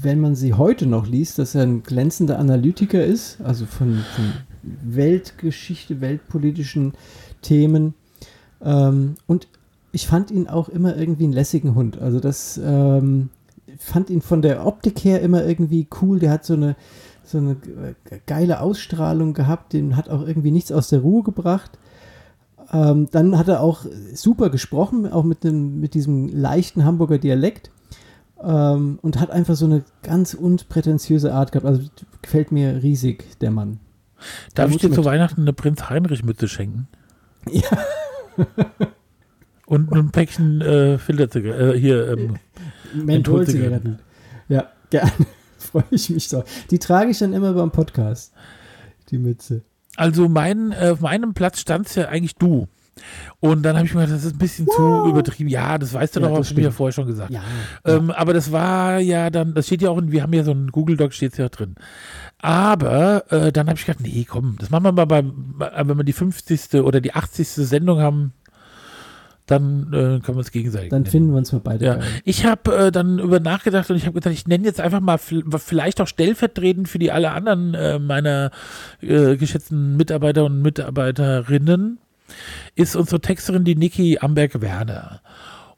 wenn 0.01 0.21
man 0.21 0.35
sie 0.35 0.55
heute 0.55 0.87
noch 0.87 1.07
liest, 1.07 1.39
dass 1.39 1.55
er 1.55 1.63
ein 1.63 1.83
glänzender 1.83 2.39
Analytiker 2.39 3.05
ist, 3.05 3.41
also 3.43 3.67
von, 3.67 4.05
von 4.15 4.33
Weltgeschichte, 4.63 6.01
weltpolitischen 6.01 6.93
Themen. 7.43 7.95
Ähm, 8.63 9.15
und 9.27 9.49
ich 9.95 10.09
fand 10.09 10.33
ihn 10.33 10.49
auch 10.49 10.69
immer 10.69 10.97
irgendwie 10.97 11.25
einen 11.25 11.33
lässigen 11.33 11.77
Hund. 11.77 11.99
Also 11.99 12.19
das 12.19 12.61
ähm, 12.63 13.31
fand 13.79 14.11
ihn 14.11 14.23
von 14.23 14.43
der 14.43 14.67
Optik 14.67 15.05
her 15.05 15.23
immer 15.23 15.45
irgendwie 15.45 15.87
cool. 16.03 16.19
Der 16.19 16.33
hat 16.33 16.45
so 16.45 16.55
eine, 16.55 16.75
so 17.23 17.39
eine 17.39 17.57
geile 18.27 18.61
Ausstrahlung 18.61 19.35
gehabt. 19.35 19.73
Den 19.73 19.97
hat 19.97 20.11
auch 20.11 20.27
irgendwie 20.27 20.51
nichts 20.51 20.73
aus 20.73 20.89
der 20.89 21.01
Ruhe 21.01 21.23
gebracht. 21.23 21.79
Ähm, 22.73 23.09
dann 23.13 23.39
hat 23.39 23.47
er 23.47 23.61
auch 23.61 23.87
super 24.13 24.51
gesprochen, 24.51 25.11
auch 25.11 25.23
mit, 25.23 25.45
dem, 25.45 25.79
mit 25.79 25.95
diesem 25.95 26.29
leichten 26.29 26.85
Hamburger 26.85 27.19
Dialekt. 27.19 27.71
Ähm, 28.43 28.99
und 29.01 29.21
hat 29.21 29.31
einfach 29.31 29.55
so 29.55 29.67
eine 29.67 29.85
ganz 30.03 30.35
unprätentiöse 30.35 31.33
Art 31.33 31.53
gehabt. 31.53 31.67
Also 31.67 31.83
gefällt 32.21 32.51
mir 32.51 32.83
riesig, 32.83 33.39
der 33.39 33.53
Mann. 33.53 33.79
Darf 34.57 34.73
ich 34.73 34.79
dir 34.79 34.91
zu 34.91 35.05
Weihnachten 35.05 35.43
eine 35.43 35.53
Prinz 35.53 35.89
Heinrich-Mütze 35.89 36.49
schenken? 36.49 36.89
Ja. 37.49 37.79
Und 39.67 39.93
ein 39.93 40.11
Päckchen 40.11 40.61
äh, 40.61 40.99
Filterzigaretten. 40.99 41.71
Äh, 41.71 41.79
hier, 41.79 42.09
ähm, 42.11 42.37
Mentholzigaretten. 42.95 43.99
Ja, 44.49 44.69
gerne. 44.91 45.13
Freue 45.59 45.85
ich 45.91 46.11
mich 46.11 46.29
so. 46.29 46.45
Die 46.71 46.79
trage 46.79 47.11
ich 47.11 47.19
dann 47.19 47.33
immer 47.33 47.55
beim 47.55 47.71
Podcast. 47.71 48.33
Die 49.11 49.19
Mütze. 49.19 49.63
Also 49.97 50.29
mein, 50.29 50.73
äh, 50.73 50.91
auf 50.91 51.01
meinem 51.01 51.35
Platz 51.35 51.61
stand 51.61 51.95
ja 51.95 52.09
eigentlich 52.09 52.37
du. 52.37 52.69
Und 53.41 53.63
dann 53.63 53.77
habe 53.77 53.87
ich 53.87 53.95
mir 53.95 54.03
gedacht, 54.03 54.17
das 54.17 54.25
ist 54.25 54.35
ein 54.35 54.39
bisschen 54.39 54.67
wow. 54.67 54.77
zu 55.05 55.11
übertrieben. 55.11 55.49
Ja, 55.49 55.79
das 55.79 55.93
weißt 55.93 56.17
du 56.17 56.21
ja, 56.21 56.29
doch, 56.29 56.39
hast 56.39 56.53
du 56.53 56.55
mir 56.55 56.63
ja 56.63 56.71
vorher 56.71 56.93
schon 56.93 57.07
gesagt. 57.07 57.31
Ja, 57.31 57.43
ähm, 57.85 58.09
ja. 58.09 58.17
Aber 58.17 58.33
das 58.33 58.53
war 58.53 58.99
ja 58.99 59.31
dann, 59.31 59.55
das 59.55 59.67
steht 59.67 59.83
ja 59.83 59.91
auch, 59.91 59.99
in, 59.99 60.13
wir 60.13 60.23
haben 60.23 60.33
ja 60.33 60.45
so 60.45 60.53
einen 60.53 60.71
Google 60.71 60.97
Doc, 60.97 61.13
steht 61.13 61.37
ja 61.37 61.49
drin. 61.49 61.75
Aber 62.39 63.31
äh, 63.33 63.53
dann 63.53 63.69
habe 63.69 63.79
ich 63.79 63.87
gedacht, 63.87 64.03
nee, 64.03 64.25
komm, 64.29 64.57
das 64.59 64.71
machen 64.71 64.85
wir 64.85 64.93
mal 64.93 65.07
beim, 65.07 65.55
wenn 65.59 65.97
wir 65.97 66.05
die 66.05 66.13
50. 66.13 66.75
oder 66.83 67.01
die 67.01 67.15
80. 67.15 67.49
Sendung 67.49 68.01
haben, 68.01 68.33
dann 69.47 69.89
äh, 69.89 69.93
können 69.93 70.23
wir 70.29 70.37
uns 70.37 70.51
gegenseitig. 70.51 70.91
Dann 70.91 71.03
nennen. 71.03 71.11
finden 71.11 71.31
wir 71.33 71.39
uns 71.39 71.53
mal 71.53 71.61
beide. 71.63 71.85
Ja. 71.85 72.01
Ich 72.25 72.47
habe 72.47 72.75
äh, 72.75 72.93
dann 72.93 73.19
über 73.19 73.41
nachgedacht 73.41 73.91
und 73.91 73.97
ich 73.97 74.07
habe 74.07 74.15
gedacht, 74.15 74.33
ich 74.33 74.47
nenne 74.47 74.65
jetzt 74.65 74.81
einfach 74.81 75.01
mal 75.01 75.19
vielleicht 75.19 76.01
auch 76.01 76.07
stellvertretend 76.07 76.89
für 76.89 76.99
die 76.99 77.13
alle 77.13 77.33
anderen 77.33 77.75
äh, 77.75 77.99
meiner 77.99 78.51
äh, 79.03 79.37
geschätzten 79.37 79.97
Mitarbeiter 79.97 80.45
und 80.45 80.63
Mitarbeiterinnen 80.63 81.99
ist 82.75 82.97
unsere 82.97 83.21
Texterin 83.21 83.65
die 83.65 83.77
Niki 83.77 84.19
Amberg-Werner. 84.19 85.21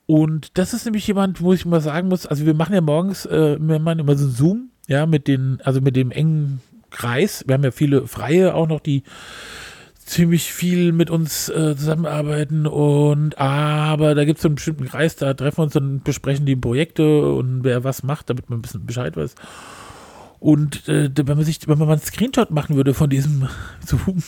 Und 0.06 0.56
das 0.56 0.72
ist 0.72 0.84
nämlich 0.84 1.06
jemand, 1.08 1.40
wo 1.42 1.52
ich 1.52 1.66
mal 1.66 1.80
sagen 1.80 2.08
muss, 2.08 2.26
also 2.26 2.46
wir 2.46 2.54
machen 2.54 2.74
ja 2.74 2.80
morgens, 2.80 3.26
äh, 3.26 3.56
wir 3.60 3.80
machen 3.80 3.98
immer 3.98 4.16
so 4.16 4.26
ein 4.26 4.30
Zoom, 4.30 4.70
ja, 4.86 5.06
mit 5.06 5.26
den, 5.26 5.60
also 5.64 5.80
mit 5.80 5.96
dem 5.96 6.12
engen 6.12 6.60
Kreis. 6.90 7.42
Wir 7.46 7.54
haben 7.54 7.64
ja 7.64 7.72
viele 7.72 8.06
Freie 8.06 8.54
auch 8.54 8.68
noch, 8.68 8.78
die 8.78 9.02
ziemlich 10.07 10.52
viel 10.52 10.92
mit 10.92 11.11
uns 11.11 11.48
äh, 11.48 11.76
zusammenarbeiten 11.76 12.66
und 12.66 13.36
aber 13.38 14.14
da 14.14 14.24
gibt 14.24 14.38
es 14.38 14.42
so 14.42 14.48
einen 14.48 14.54
bestimmten 14.54 14.86
Kreis, 14.86 15.16
da 15.16 15.34
treffen 15.34 15.59
wir 15.59 15.64
uns 15.64 15.76
und 15.76 16.04
besprechen 16.04 16.46
die 16.46 16.57
Projekte 16.57 17.32
und 17.32 17.64
wer 17.64 17.82
was 17.82 18.04
macht, 18.04 18.30
damit 18.30 18.48
man 18.48 18.61
ein 18.61 18.62
bisschen 18.62 18.86
Bescheid 18.86 19.16
weiß. 19.16 19.34
Und 20.38 20.88
äh, 20.88 21.11
wenn 21.14 21.36
man 21.36 21.44
sich, 21.44 21.66
wenn 21.66 21.78
man 21.78 21.88
mal 21.88 21.94
einen 21.94 22.02
Screenshot 22.02 22.52
machen 22.52 22.76
würde 22.76 22.94
von 22.94 23.11
diesem 23.11 23.48
Zoom, 23.84 24.22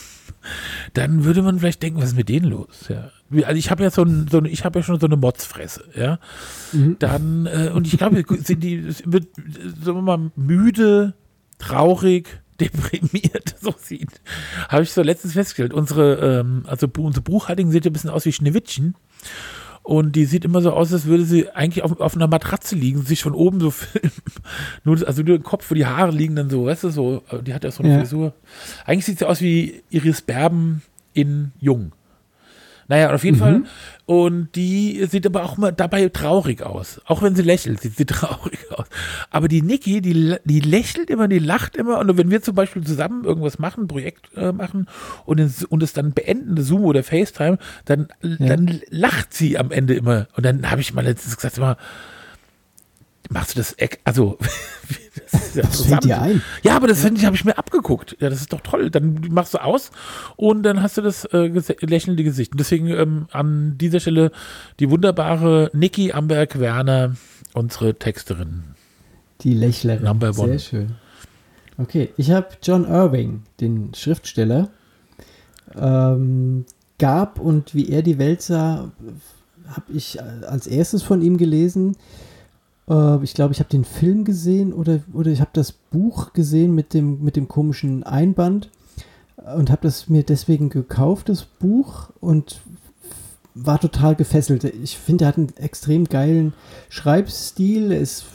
dann 0.93 1.23
würde 1.23 1.41
man 1.41 1.59
vielleicht 1.59 1.81
denken, 1.81 2.01
was 2.01 2.09
ist 2.09 2.17
mit 2.17 2.27
denen 2.27 2.49
los? 2.49 2.89
Ja. 2.89 3.11
Also 3.45 3.57
ich 3.57 3.71
habe 3.71 3.83
ja 3.83 3.91
so, 3.91 4.03
ein, 4.03 4.27
so 4.29 4.39
ein, 4.39 4.45
ich 4.45 4.65
habe 4.65 4.79
ja 4.79 4.83
schon 4.83 4.99
so 4.99 5.05
eine 5.05 5.15
Motzfresse, 5.15 5.85
ja. 5.95 6.19
Mhm. 6.73 6.97
Dann, 6.99 7.45
äh, 7.45 7.71
und 7.73 7.87
ich 7.87 7.97
glaube, 7.97 8.23
sind 8.43 8.63
die, 8.63 8.83
wird, 9.05 9.27
sagen 9.81 9.97
wir 9.97 10.01
mal, 10.01 10.31
müde, 10.35 11.13
traurig, 11.57 12.41
deprimiert 12.59 13.55
so 13.61 13.73
sieht. 13.77 14.21
Habe 14.67 14.83
ich 14.83 14.91
so 14.91 15.01
letztens 15.01 15.33
festgestellt. 15.33 15.73
Unsere, 15.73 16.39
ähm, 16.39 16.63
also 16.67 16.87
unsere 16.97 17.23
Buchhaltung 17.23 17.71
sieht 17.71 17.85
ja 17.85 17.89
ein 17.89 17.93
bisschen 17.93 18.09
aus 18.09 18.25
wie 18.25 18.33
Schneewittchen. 18.33 18.95
Und 19.81 20.15
die 20.15 20.25
sieht 20.25 20.45
immer 20.45 20.61
so 20.61 20.71
aus, 20.71 20.93
als 20.93 21.05
würde 21.05 21.23
sie 21.23 21.49
eigentlich 21.49 21.83
auf, 21.83 21.99
auf 21.99 22.15
einer 22.15 22.27
Matratze 22.27 22.75
liegen, 22.75 23.01
sich 23.01 23.23
von 23.23 23.33
oben 23.33 23.59
so 23.59 23.71
filmen. 23.71 24.11
nur, 24.83 25.07
also 25.07 25.23
nur 25.23 25.37
den 25.37 25.43
Kopf, 25.43 25.71
wo 25.71 25.75
die 25.75 25.85
Haare 25.85 26.11
liegen 26.11 26.35
dann 26.35 26.49
so, 26.49 26.65
weißt 26.65 26.83
du, 26.83 26.89
so, 26.89 27.23
die 27.41 27.53
hat 27.53 27.63
ja 27.63 27.71
so 27.71 27.81
eine 27.81 27.93
ja. 27.93 27.99
Frisur. 27.99 28.33
Eigentlich 28.85 29.05
sieht 29.05 29.19
sie 29.19 29.27
aus 29.27 29.41
wie 29.41 29.81
Iris 29.89 30.21
Berben 30.21 30.83
in 31.13 31.53
Jung. 31.59 31.93
Naja, 32.89 33.13
auf 33.13 33.23
jeden 33.23 33.37
mhm. 33.37 33.41
Fall. 33.41 33.63
Und 34.07 34.55
die 34.55 35.05
sieht 35.05 35.27
aber 35.27 35.43
auch 35.43 35.57
mal 35.57 35.71
dabei 35.71 36.09
traurig 36.09 36.63
aus. 36.63 36.99
Auch 37.05 37.21
wenn 37.21 37.35
sie 37.35 37.43
lächelt, 37.43 37.79
sieht 37.79 37.95
sie 37.95 38.05
traurig 38.07 38.59
aus. 38.71 38.87
Aber 39.29 39.47
die 39.47 39.61
Niki, 39.61 40.01
die, 40.01 40.37
die 40.43 40.59
lächelt 40.59 41.11
immer, 41.11 41.27
die 41.27 41.37
lacht 41.37 41.77
immer. 41.77 41.99
Und 41.99 42.17
wenn 42.17 42.31
wir 42.31 42.41
zum 42.41 42.55
Beispiel 42.55 42.83
zusammen 42.83 43.23
irgendwas 43.23 43.59
machen, 43.59 43.83
ein 43.83 43.87
Projekt 43.87 44.35
äh, 44.35 44.51
machen 44.51 44.87
und, 45.25 45.39
in, 45.39 45.53
und 45.69 45.83
es 45.83 45.93
dann 45.93 46.13
beenden, 46.13 46.61
Zoom 46.61 46.83
oder 46.83 47.03
FaceTime, 47.03 47.59
dann, 47.85 48.07
ja. 48.23 48.47
dann 48.47 48.81
lacht 48.89 49.35
sie 49.35 49.59
am 49.59 49.69
Ende 49.69 49.93
immer. 49.93 50.27
Und 50.35 50.43
dann 50.43 50.69
habe 50.71 50.81
ich 50.81 50.91
mal 50.91 51.05
letztens 51.05 51.35
gesagt, 51.35 51.57
immer, 51.57 51.77
machst 53.29 53.55
du 53.55 53.59
das, 53.59 53.75
also, 54.03 54.39
das, 55.55 55.81
fällt 55.81 56.03
dir 56.03 56.21
ein. 56.21 56.41
Ja, 56.63 56.75
aber 56.75 56.87
das 56.87 57.03
ja. 57.03 57.09
habe 57.23 57.35
ich 57.35 57.45
mir 57.45 57.57
abgeguckt. 57.57 58.17
Ja, 58.19 58.29
das 58.29 58.41
ist 58.41 58.53
doch 58.53 58.61
toll. 58.61 58.89
Dann 58.89 59.27
machst 59.29 59.53
du 59.53 59.63
aus 59.63 59.91
und 60.35 60.63
dann 60.63 60.81
hast 60.81 60.97
du 60.97 61.01
das 61.01 61.25
äh, 61.25 61.51
lächelnde 61.81 62.23
Gesicht. 62.23 62.53
Und 62.53 62.59
deswegen 62.59 62.87
ähm, 62.87 63.27
an 63.31 63.77
dieser 63.77 63.99
Stelle 63.99 64.31
die 64.79 64.89
wunderbare 64.89 65.69
Niki 65.73 66.11
Amberg-Werner, 66.11 67.15
unsere 67.53 67.95
Texterin. 67.95 68.63
Die 69.41 69.53
Lächlerin. 69.53 70.03
Number 70.03 70.29
one. 70.37 70.49
Sehr 70.49 70.59
schön. 70.59 70.95
Okay, 71.77 72.09
ich 72.17 72.31
habe 72.31 72.47
John 72.61 72.85
Irving, 72.85 73.43
den 73.61 73.93
Schriftsteller, 73.93 74.69
ähm, 75.77 76.65
gab 76.97 77.39
und 77.39 77.73
wie 77.73 77.89
er 77.89 78.01
die 78.01 78.19
Welt 78.19 78.41
sah, 78.41 78.91
habe 79.67 79.91
ich 79.93 80.21
als 80.21 80.67
erstes 80.67 81.03
von 81.03 81.21
ihm 81.21 81.37
gelesen. 81.37 81.95
Äh, 82.89 83.23
ich 83.23 83.33
glaube, 83.33 83.53
ich 83.53 83.59
habe 83.59 83.69
den 83.69 83.85
Film 83.85 84.25
gesehen 84.25 84.73
oder, 84.73 84.99
oder 85.13 85.31
ich 85.31 85.41
habe 85.41 85.51
das 85.53 85.71
Buch 85.71 86.33
gesehen 86.33 86.75
mit 86.75 86.93
dem, 86.93 87.23
mit 87.23 87.35
dem 87.35 87.47
komischen 87.47 88.03
Einband 88.03 88.69
und 89.55 89.69
habe 89.69 89.83
das 89.83 90.09
mir 90.09 90.23
deswegen 90.23 90.69
gekauft, 90.69 91.29
das 91.29 91.45
Buch, 91.45 92.09
und 92.19 92.59
war 93.55 93.79
total 93.79 94.15
gefesselt. 94.15 94.63
Ich 94.63 94.97
finde, 94.97 95.25
er 95.25 95.29
hat 95.29 95.37
einen 95.37 95.55
extrem 95.57 96.05
geilen 96.05 96.53
Schreibstil, 96.89 97.91
ist 97.91 98.25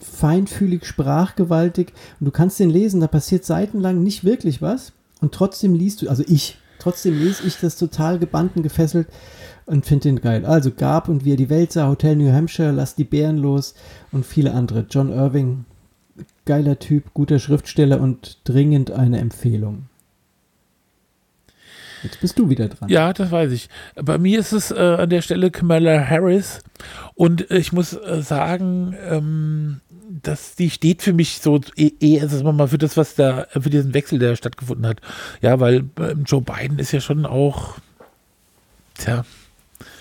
feinfühlig, 0.00 0.84
sprachgewaltig 0.84 1.92
und 2.20 2.26
du 2.26 2.30
kannst 2.30 2.60
den 2.60 2.70
lesen, 2.70 3.00
da 3.00 3.06
passiert 3.06 3.44
seitenlang 3.44 4.02
nicht 4.02 4.22
wirklich 4.22 4.60
was 4.60 4.92
und 5.20 5.32
trotzdem 5.32 5.74
liest 5.74 6.02
du, 6.02 6.10
also 6.10 6.22
ich, 6.26 6.58
trotzdem 6.78 7.18
lese 7.18 7.44
ich 7.46 7.58
das 7.58 7.76
total 7.76 8.18
gebannt 8.18 8.52
und 8.54 8.62
gefesselt 8.62 9.08
und 9.66 9.86
finde 9.86 10.08
den 10.08 10.20
geil. 10.20 10.44
Also 10.44 10.70
Gab 10.70 11.08
und 11.08 11.24
wie 11.24 11.32
er 11.32 11.36
die 11.36 11.50
Welt 11.50 11.74
Hotel 11.76 12.16
New 12.16 12.32
Hampshire, 12.32 12.72
Lass 12.72 12.94
die 12.94 13.04
Bären 13.04 13.38
los 13.38 13.74
und 14.12 14.26
viele 14.26 14.52
andere. 14.52 14.86
John 14.88 15.10
Irving, 15.12 15.64
geiler 16.44 16.78
Typ, 16.78 17.14
guter 17.14 17.38
Schriftsteller 17.38 18.00
und 18.00 18.38
dringend 18.44 18.90
eine 18.90 19.18
Empfehlung. 19.18 19.86
Jetzt 22.02 22.20
bist 22.20 22.38
du 22.38 22.50
wieder 22.50 22.68
dran. 22.68 22.90
Ja, 22.90 23.14
das 23.14 23.30
weiß 23.30 23.50
ich. 23.52 23.70
Bei 23.94 24.18
mir 24.18 24.38
ist 24.38 24.52
es 24.52 24.70
äh, 24.70 24.74
an 24.74 25.08
der 25.08 25.22
Stelle 25.22 25.50
Kamala 25.50 26.06
Harris 26.06 26.60
und 27.14 27.50
ich 27.50 27.72
muss 27.72 27.94
äh, 27.94 28.20
sagen, 28.20 28.94
ähm, 29.08 29.80
dass 30.22 30.54
die 30.54 30.68
steht 30.68 31.02
für 31.02 31.14
mich 31.14 31.40
so 31.40 31.60
eher, 31.76 32.22
also 32.22 32.52
mal 32.52 32.68
für 32.68 32.78
das, 32.78 32.98
was 32.98 33.14
da, 33.14 33.46
für 33.50 33.70
diesen 33.70 33.94
Wechsel, 33.94 34.18
der 34.18 34.36
stattgefunden 34.36 34.86
hat. 34.86 35.00
Ja, 35.40 35.60
weil 35.60 35.84
äh, 35.98 36.12
Joe 36.26 36.42
Biden 36.42 36.78
ist 36.78 36.92
ja 36.92 37.00
schon 37.00 37.24
auch, 37.24 37.78
tja, 38.98 39.24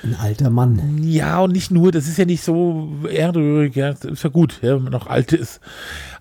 ein 0.04 0.16
alter 0.16 0.50
Mann. 0.50 1.02
Ja, 1.04 1.40
und 1.42 1.52
nicht 1.52 1.72
nur, 1.72 1.92
das 1.92 2.08
ist 2.08 2.18
ja 2.18 2.26
nicht 2.26 2.44
so 2.44 2.92
ehrrührig, 3.10 3.76
ja, 3.76 3.90
ist 3.90 4.24
ja 4.24 4.30
gut, 4.30 4.60
ja, 4.62 4.76
wenn 4.76 4.84
man 4.84 4.92
noch 4.92 5.08
alt 5.08 5.34
ist. 5.34 5.60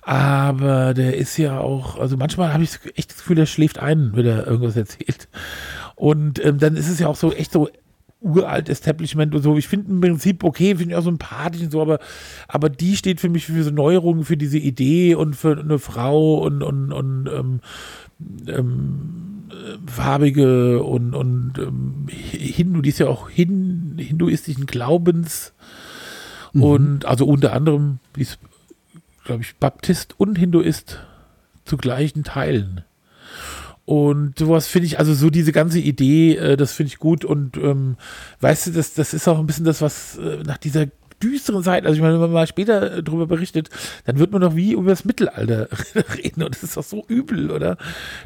Aber 0.02 0.94
der 0.94 1.16
ist 1.16 1.36
ja 1.36 1.60
auch, 1.60 1.98
also 1.98 2.16
manchmal 2.16 2.52
habe 2.52 2.64
ich 2.64 2.78
echt 2.96 3.10
das 3.10 3.18
Gefühl, 3.18 3.36
der 3.36 3.46
schläft 3.46 3.78
ein, 3.78 4.12
wenn 4.14 4.26
er 4.26 4.46
irgendwas 4.46 4.76
erzählt. 4.76 5.28
Und 5.94 6.44
ähm, 6.44 6.58
dann 6.58 6.76
ist 6.76 6.88
es 6.88 6.98
ja 6.98 7.06
auch 7.06 7.16
so 7.16 7.32
echt 7.32 7.52
so 7.52 7.68
uralt 8.20 8.68
Establishment 8.68 9.34
und 9.34 9.42
so. 9.42 9.56
Ich 9.56 9.68
finde 9.68 9.90
im 9.90 10.00
Prinzip 10.00 10.44
okay, 10.44 10.76
finde 10.76 10.94
ich 10.94 10.96
auch 10.96 11.04
sympathisch 11.04 11.62
und 11.62 11.72
so, 11.72 11.82
aber, 11.82 11.98
aber 12.48 12.68
die 12.68 12.96
steht 12.96 13.20
für 13.20 13.28
mich 13.28 13.46
für 13.46 13.62
so 13.62 13.70
Neuerungen, 13.70 14.24
für 14.24 14.36
diese 14.36 14.58
Idee 14.58 15.14
und 15.14 15.36
für 15.36 15.58
eine 15.58 15.78
Frau 15.78 16.38
und, 16.38 16.62
und, 16.62 16.92
und 16.92 17.28
ähm, 17.32 17.60
ähm, 18.46 19.31
farbige 19.86 20.82
und, 20.82 21.14
und 21.14 21.54
ähm, 21.58 22.06
Hindu, 22.08 22.82
die 22.82 22.90
ist 22.90 22.98
ja 22.98 23.08
auch 23.08 23.28
hin, 23.28 23.94
hinduistischen 23.98 24.66
Glaubens 24.66 25.52
mhm. 26.52 26.62
und 26.62 27.04
also 27.04 27.26
unter 27.26 27.52
anderem, 27.52 27.98
die 28.16 28.22
ist, 28.22 28.38
glaube 29.24 29.42
ich, 29.42 29.56
Baptist 29.56 30.14
und 30.18 30.36
Hinduist 30.36 31.00
zu 31.64 31.76
gleichen 31.76 32.24
Teilen. 32.24 32.84
Und 33.84 34.38
sowas 34.38 34.68
finde 34.68 34.86
ich, 34.86 34.98
also 34.98 35.12
so 35.12 35.28
diese 35.28 35.52
ganze 35.52 35.80
Idee, 35.80 36.36
äh, 36.36 36.56
das 36.56 36.72
finde 36.72 36.88
ich 36.88 36.98
gut. 36.98 37.24
Und 37.24 37.56
ähm, 37.56 37.96
weißt 38.40 38.68
du, 38.68 38.70
das, 38.70 38.94
das 38.94 39.12
ist 39.12 39.26
auch 39.26 39.38
ein 39.38 39.46
bisschen 39.46 39.64
das, 39.64 39.82
was 39.82 40.18
äh, 40.18 40.42
nach 40.44 40.58
dieser 40.58 40.86
düsteren 41.22 41.62
Zeiten, 41.62 41.86
also 41.86 41.96
ich 41.96 42.02
meine, 42.02 42.14
wenn 42.14 42.20
man 42.22 42.32
mal 42.32 42.46
später 42.46 42.98
äh, 42.98 43.02
darüber 43.02 43.26
berichtet, 43.26 43.68
dann 44.04 44.18
wird 44.18 44.32
man 44.32 44.40
doch 44.40 44.56
wie 44.56 44.72
über 44.72 44.90
das 44.90 45.04
Mittelalter 45.04 45.68
reden 46.16 46.42
und 46.42 46.54
das 46.54 46.62
ist 46.62 46.76
doch 46.76 46.82
so 46.82 47.04
übel, 47.08 47.50
oder? 47.50 47.76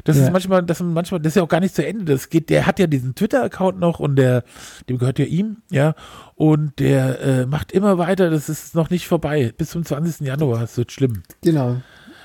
Das 0.03 0.17
Ja. 0.17 0.23
ist 0.25 0.31
manchmal, 0.33 0.63
das 0.63 0.79
ist 0.81 0.85
manchmal, 0.85 1.19
das 1.19 1.31
ist 1.31 1.35
ja 1.35 1.43
auch 1.43 1.49
gar 1.49 1.59
nicht 1.59 1.75
zu 1.75 1.85
Ende. 1.85 2.05
Das 2.05 2.29
geht, 2.29 2.49
der 2.49 2.65
hat 2.65 2.79
ja 2.79 2.87
diesen 2.87 3.15
Twitter-Account 3.15 3.79
noch 3.79 3.99
und 3.99 4.15
der, 4.15 4.43
dem 4.89 4.97
gehört 4.97 5.19
ja 5.19 5.25
ihm, 5.25 5.57
ja, 5.69 5.93
und 6.35 6.79
der 6.79 7.19
äh, 7.21 7.45
macht 7.45 7.71
immer 7.71 7.97
weiter, 7.97 8.29
das 8.29 8.49
ist 8.49 8.75
noch 8.75 8.89
nicht 8.89 9.07
vorbei. 9.07 9.53
Bis 9.57 9.69
zum 9.71 9.85
20. 9.85 10.25
Januar, 10.27 10.61
es 10.63 10.77
wird 10.77 10.91
schlimm. 10.91 11.23
Genau. 11.43 11.77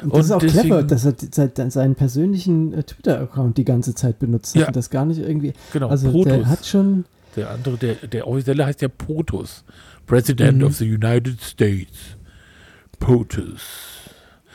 Und 0.03 0.13
das 0.13 0.19
Und 0.19 0.21
ist 0.25 0.31
auch 0.33 0.39
deswegen- 0.41 0.61
clever, 0.69 0.83
dass 0.83 1.05
er 1.05 1.71
seinen 1.71 1.95
persönlichen 1.95 2.73
äh, 2.75 2.83
Twitter-Account 2.83 3.57
die 3.57 3.65
ganze 3.65 3.95
Zeit 3.95 4.19
benutzt 4.19 4.55
Ja. 4.57 4.67
und 4.67 4.75
das 4.77 4.91
gar 4.91 5.05
nicht 5.05 5.19
irgendwie. 5.21 5.53
Genau, 5.73 5.89
also 5.89 6.11
Protus. 6.11 6.33
der 6.33 6.49
hat 6.49 6.67
schon. 6.67 7.05
Der 7.37 7.51
andere, 7.51 7.77
der, 7.79 7.95
der 7.95 8.27
offizielle 8.27 8.67
heißt 8.67 8.83
ja 8.83 8.89
POTUS. 8.89 9.65
President 10.07 10.59
Mhm. 10.59 10.65
of 10.65 10.75
the 10.77 10.85
United 10.93 11.41
States. 11.43 12.17
POTUS. 12.99 13.61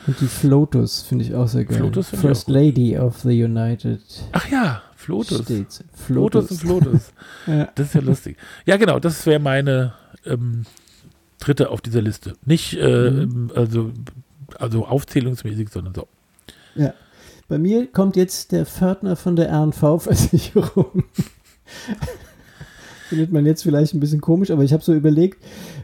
Und 0.06 0.20
die 0.20 0.26
Flotus 0.26 1.02
finde 1.02 1.24
ich 1.24 1.34
auch 1.34 1.48
sehr 1.48 1.64
geil. 1.64 1.76
Flotus 1.78 2.08
First 2.10 2.44
auch 2.44 2.46
gut. 2.46 2.54
Lady 2.54 2.96
of 2.98 3.18
the 3.20 3.42
United 3.44 4.00
Ach 4.32 4.48
ja, 4.50 4.82
Flotus. 4.96 5.44
States. 5.44 5.84
Flotus 5.92 6.50
und 6.50 6.60
Flotus. 6.60 7.12
Ja. 7.46 7.68
Das 7.74 7.88
ist 7.88 7.94
ja 7.94 8.00
lustig. 8.00 8.36
Ja, 8.64 8.76
genau, 8.78 8.98
das 9.00 9.26
wäre 9.26 9.38
meine 9.40 9.92
ähm, 10.24 10.64
dritte 11.40 11.68
auf 11.70 11.80
dieser 11.82 12.00
Liste. 12.02 12.34
Nicht 12.44 12.74
äh, 12.74 13.10
Mhm. 13.10 13.50
also, 13.54 13.90
also 14.58 14.86
aufzählungsmäßig, 14.86 15.68
sondern 15.68 15.94
so. 15.94 16.08
Ja. 16.74 16.94
Bei 17.48 17.58
mir 17.58 17.86
kommt 17.90 18.16
jetzt 18.16 18.52
der 18.52 18.64
Pförtner 18.66 19.16
von 19.16 19.34
der 19.36 19.50
RNV-Versicherung. 19.52 21.04
Findet 23.08 23.32
man 23.32 23.46
jetzt 23.46 23.62
vielleicht 23.62 23.94
ein 23.94 24.00
bisschen 24.00 24.20
komisch, 24.20 24.50
aber 24.50 24.64
ich 24.64 24.72
habe 24.72 24.82
so 24.82 24.92
überlegt, 24.94 25.42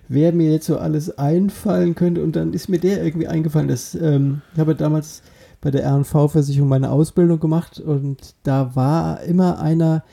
wer 0.09 0.33
mir 0.33 0.51
jetzt 0.53 0.67
so 0.67 0.77
alles 0.79 1.17
einfallen 1.19 1.95
könnte 1.95 2.23
und 2.23 2.37
dann 2.37 2.53
ist 2.53 2.69
mir 2.69 2.79
der 2.79 3.03
irgendwie 3.03 3.29
eingefallen. 3.29 3.69
Das, 3.69 3.95
ähm, 3.95 4.43
ich 4.53 4.61
habe 4.61 4.75
damals 4.75 5.23
bei 5.61 5.71
der 5.71 5.87
RNV-Versicherung 5.91 6.69
meine 6.69 6.91
Ausbildung 6.91 7.41
gemacht 7.41 7.81
und 7.81 8.35
da 8.43 8.75
war 8.77 9.23
immer 9.23 9.59
einer 9.59 10.05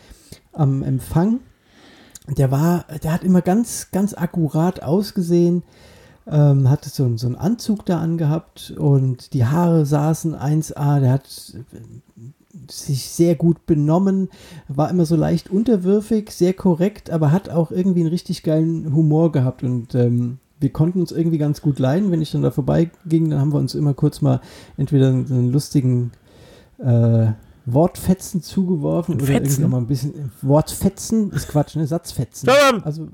am 0.54 0.84
Empfang. 0.84 1.40
Der 2.38 2.52
war, 2.52 2.86
der 3.04 3.12
hat 3.14 3.24
immer 3.24 3.42
ganz, 3.42 3.90
ganz 3.92 4.14
akkurat 4.14 4.82
ausgesehen, 4.84 5.64
ähm, 6.28 6.70
hatte 6.70 6.90
so, 6.90 7.04
einen- 7.04 7.18
so 7.18 7.28
einen 7.28 7.36
Anzug 7.36 7.86
da 7.86 8.00
angehabt 8.00 8.74
und 8.78 9.34
die 9.34 9.44
Haare 9.46 9.86
saßen 9.86 10.36
1A, 10.36 11.00
der 11.02 11.12
hat 11.12 11.28
sich 12.70 13.10
sehr 13.10 13.36
gut 13.36 13.66
benommen, 13.66 14.30
war 14.68 14.90
immer 14.90 15.06
so 15.06 15.16
leicht 15.16 15.50
unterwürfig, 15.50 16.32
sehr 16.32 16.54
korrekt, 16.54 17.10
aber 17.10 17.32
hat 17.32 17.50
auch 17.50 17.72
irgendwie 17.72 18.02
einen 18.02 18.10
richtig 18.10 18.44
geilen 18.44 18.94
Humor 18.94 19.32
gehabt 19.32 19.64
und 19.64 19.96
ähm, 19.96 20.40
wir 20.60 20.72
konnten 20.72 21.02
uns 21.02 21.12
irgendwie 21.12 21.40
ganz 21.40 21.62
gut 21.62 21.80
leiden. 21.80 22.12
Wenn 22.12 22.22
ich 22.22 22.32
dann 22.32 22.44
da 22.44 22.52
vorbeiging, 22.52 23.30
dann 23.30 23.40
haben 23.40 23.52
wir 23.52 23.60
uns 23.60 23.74
immer 23.74 23.94
kurz 23.94 24.22
mal 24.22 24.42
entweder 24.78 25.08
einen, 25.08 25.52
lustigen 25.52 26.12
äh, 26.78 27.32
Wortfetzen 27.66 28.44
zugeworfen 28.44 29.16
oder 29.16 29.26
Fetzen? 29.26 29.44
irgendwie 29.44 29.62
noch 29.62 29.70
mal 29.70 29.78
ein 29.78 29.88
bisschen 29.88 30.32
Wortfetzen 30.42 31.32
ist 31.32 31.48
Quatsch, 31.48 31.76
ne? 31.76 31.88
Satzfetzen. 31.88 32.48
Tom! 32.48 32.84
Also, 32.84 33.08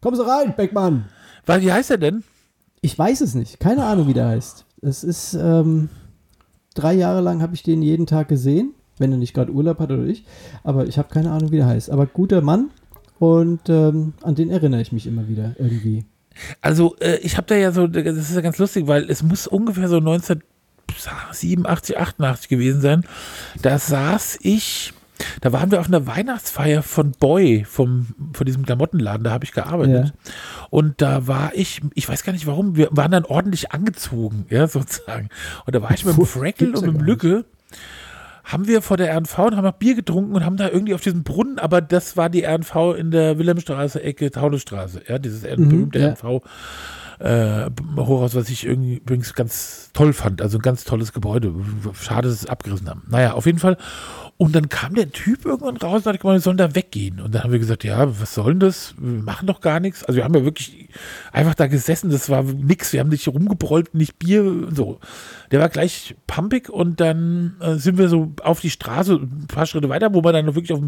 kommen 0.00 0.16
Sie 0.16 0.26
rein, 0.26 0.54
Beckmann! 0.56 1.06
Wie 1.46 1.72
heißt 1.72 1.90
er 1.90 1.98
denn? 1.98 2.22
Ich 2.82 2.98
weiß 2.98 3.22
es 3.22 3.34
nicht. 3.34 3.60
Keine 3.60 3.84
Ahnung, 3.84 4.08
wie 4.08 4.14
der 4.14 4.28
heißt. 4.28 4.66
Es 4.82 5.04
ist, 5.04 5.34
ähm, 5.34 5.88
drei 6.74 6.94
Jahre 6.94 7.20
lang 7.20 7.42
habe 7.42 7.54
ich 7.54 7.62
den 7.62 7.82
jeden 7.82 8.06
Tag 8.06 8.28
gesehen, 8.28 8.74
wenn 8.98 9.12
er 9.12 9.18
nicht 9.18 9.34
gerade 9.34 9.52
Urlaub 9.52 9.78
hat 9.78 9.90
oder 9.90 10.04
ich. 10.04 10.24
Aber 10.62 10.86
ich 10.86 10.98
habe 10.98 11.08
keine 11.08 11.32
Ahnung, 11.32 11.50
wie 11.50 11.56
der 11.56 11.66
heißt. 11.66 11.90
Aber 11.90 12.06
guter 12.06 12.42
Mann 12.42 12.70
und 13.18 13.68
ähm, 13.68 14.14
an 14.22 14.34
den 14.34 14.50
erinnere 14.50 14.80
ich 14.80 14.92
mich 14.92 15.06
immer 15.06 15.28
wieder 15.28 15.54
irgendwie. 15.58 16.04
Also, 16.62 16.96
äh, 17.00 17.18
ich 17.18 17.36
habe 17.36 17.46
da 17.46 17.54
ja 17.54 17.70
so, 17.70 17.86
das 17.86 18.16
ist 18.16 18.34
ja 18.34 18.40
ganz 18.40 18.56
lustig, 18.58 18.86
weil 18.86 19.10
es 19.10 19.22
muss 19.22 19.46
ungefähr 19.46 19.88
so 19.88 19.98
1987, 19.98 21.98
88 21.98 22.48
gewesen 22.48 22.80
sein. 22.80 23.04
Da 23.60 23.78
saß 23.78 24.38
ich, 24.42 24.94
da 25.40 25.52
waren 25.52 25.70
wir 25.70 25.80
auf 25.80 25.88
einer 25.88 26.06
Weihnachtsfeier 26.06 26.82
von 26.82 27.12
Boy, 27.12 27.64
vom, 27.64 28.08
von 28.32 28.46
diesem 28.46 28.64
Klamottenladen, 28.64 29.24
da 29.24 29.30
habe 29.30 29.44
ich 29.44 29.52
gearbeitet. 29.52 30.12
Und 30.70 31.00
da 31.00 31.26
war 31.26 31.52
ich, 31.54 31.80
ich 31.94 32.08
weiß 32.08 32.22
gar 32.22 32.32
nicht 32.32 32.46
warum, 32.46 32.76
wir 32.76 32.88
waren 32.90 33.10
dann 33.10 33.24
ordentlich 33.24 33.72
angezogen, 33.72 34.46
ja, 34.50 34.66
sozusagen. 34.68 35.28
Und 35.66 35.74
da 35.74 35.82
war 35.82 35.92
ich 35.92 36.04
mit 36.04 36.16
dem 36.16 36.26
Freckle 36.26 36.68
und 36.68 36.80
ja 36.82 36.86
mit 36.92 37.00
dem. 37.00 37.04
Lücke 37.06 37.44
haben 38.44 38.66
wir 38.66 38.82
vor 38.82 38.96
der 38.96 39.16
RNV 39.16 39.38
und 39.38 39.56
haben 39.56 39.64
noch 39.64 39.72
Bier 39.72 39.94
getrunken 39.94 40.34
und 40.34 40.44
haben 40.44 40.56
da 40.56 40.68
irgendwie 40.68 40.94
auf 40.94 41.02
diesem 41.02 41.22
Brunnen, 41.22 41.58
aber 41.58 41.80
das 41.80 42.16
war 42.16 42.28
die 42.28 42.44
RNV 42.44 42.96
in 42.98 43.10
der 43.10 43.38
Wilhelmstraße, 43.38 44.02
Ecke 44.02 44.30
Taunusstraße, 44.30 45.02
ja, 45.06 45.18
dieses 45.18 45.42
Mhm, 45.42 45.68
berühmte 45.68 45.98
ja. 46.00 46.08
RNV 46.08 46.42
äh, 47.20 47.70
Hochhaus, 47.96 48.34
was 48.34 48.48
ich 48.48 48.66
irgendwie 48.66 48.96
übrigens 48.96 49.34
ganz 49.34 49.90
toll 49.92 50.12
fand, 50.12 50.40
also 50.40 50.58
ein 50.58 50.62
ganz 50.62 50.84
tolles 50.84 51.12
Gebäude. 51.12 51.54
Schade, 51.92 52.28
dass 52.28 52.40
sie 52.40 52.46
es 52.46 52.50
abgerissen 52.50 52.88
haben. 52.88 53.02
Naja, 53.08 53.34
auf 53.34 53.46
jeden 53.46 53.58
Fall. 53.58 53.76
Und 54.38 54.54
dann 54.54 54.70
kam 54.70 54.94
der 54.94 55.12
Typ 55.12 55.44
irgendwann 55.44 55.76
raus 55.76 56.06
und 56.06 56.14
hat 56.14 56.20
gemeint, 56.20 56.38
wir 56.38 56.40
sollen 56.40 56.56
da 56.56 56.74
weggehen. 56.74 57.20
Und 57.20 57.34
dann 57.34 57.44
haben 57.44 57.52
wir 57.52 57.58
gesagt, 57.58 57.84
ja, 57.84 58.18
was 58.20 58.34
soll 58.34 58.52
denn 58.52 58.60
das? 58.60 58.94
Wir 58.96 59.22
machen 59.22 59.46
doch 59.46 59.60
gar 59.60 59.80
nichts. 59.80 60.02
Also 60.02 60.16
wir 60.16 60.24
haben 60.24 60.34
ja 60.34 60.44
wirklich 60.44 60.88
einfach 61.30 61.54
da 61.54 61.66
gesessen, 61.66 62.10
das 62.10 62.30
war 62.30 62.42
nix. 62.42 62.94
Wir 62.94 63.00
haben 63.00 63.10
nicht 63.10 63.28
rumgebrollt, 63.28 63.94
nicht 63.94 64.18
Bier 64.18 64.42
und 64.42 64.74
so. 64.74 64.98
Der 65.50 65.60
war 65.60 65.68
gleich 65.68 66.14
pumpig 66.26 66.70
und 66.70 67.00
dann 67.00 67.56
äh, 67.60 67.74
sind 67.74 67.98
wir 67.98 68.08
so 68.08 68.32
auf 68.42 68.60
die 68.60 68.70
Straße, 68.70 69.14
ein 69.14 69.46
paar 69.48 69.66
Schritte 69.66 69.88
weiter, 69.88 70.14
wo 70.14 70.20
man 70.20 70.32
dann 70.32 70.54
wirklich 70.54 70.72
auf 70.72 70.80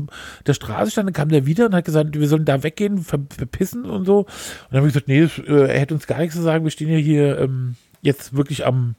der 0.46 0.54
Straße 0.54 0.92
stand, 0.92 1.08
dann 1.08 1.14
kam 1.14 1.30
der 1.30 1.46
wieder 1.46 1.66
und 1.66 1.74
hat 1.74 1.84
gesagt, 1.84 2.18
wir 2.18 2.28
sollen 2.28 2.44
da 2.44 2.62
weggehen, 2.62 2.98
ver 2.98 3.20
verpissen 3.36 3.84
und 3.84 4.04
so. 4.04 4.18
Und 4.20 4.26
dann 4.70 4.78
haben 4.78 4.84
wir 4.84 4.92
gesagt, 4.92 5.08
nee, 5.08 5.20
das, 5.20 5.38
äh, 5.38 5.72
er 5.72 5.80
hätte 5.80 5.94
uns 5.94 6.06
gar 6.06 6.18
nichts 6.18 6.36
zu 6.36 6.42
sagen, 6.42 6.64
wir 6.64 6.70
stehen 6.70 6.90
ja 6.90 6.98
hier 6.98 7.38
ähm, 7.38 7.74
jetzt 8.02 8.36
wirklich 8.36 8.64
am 8.64 8.94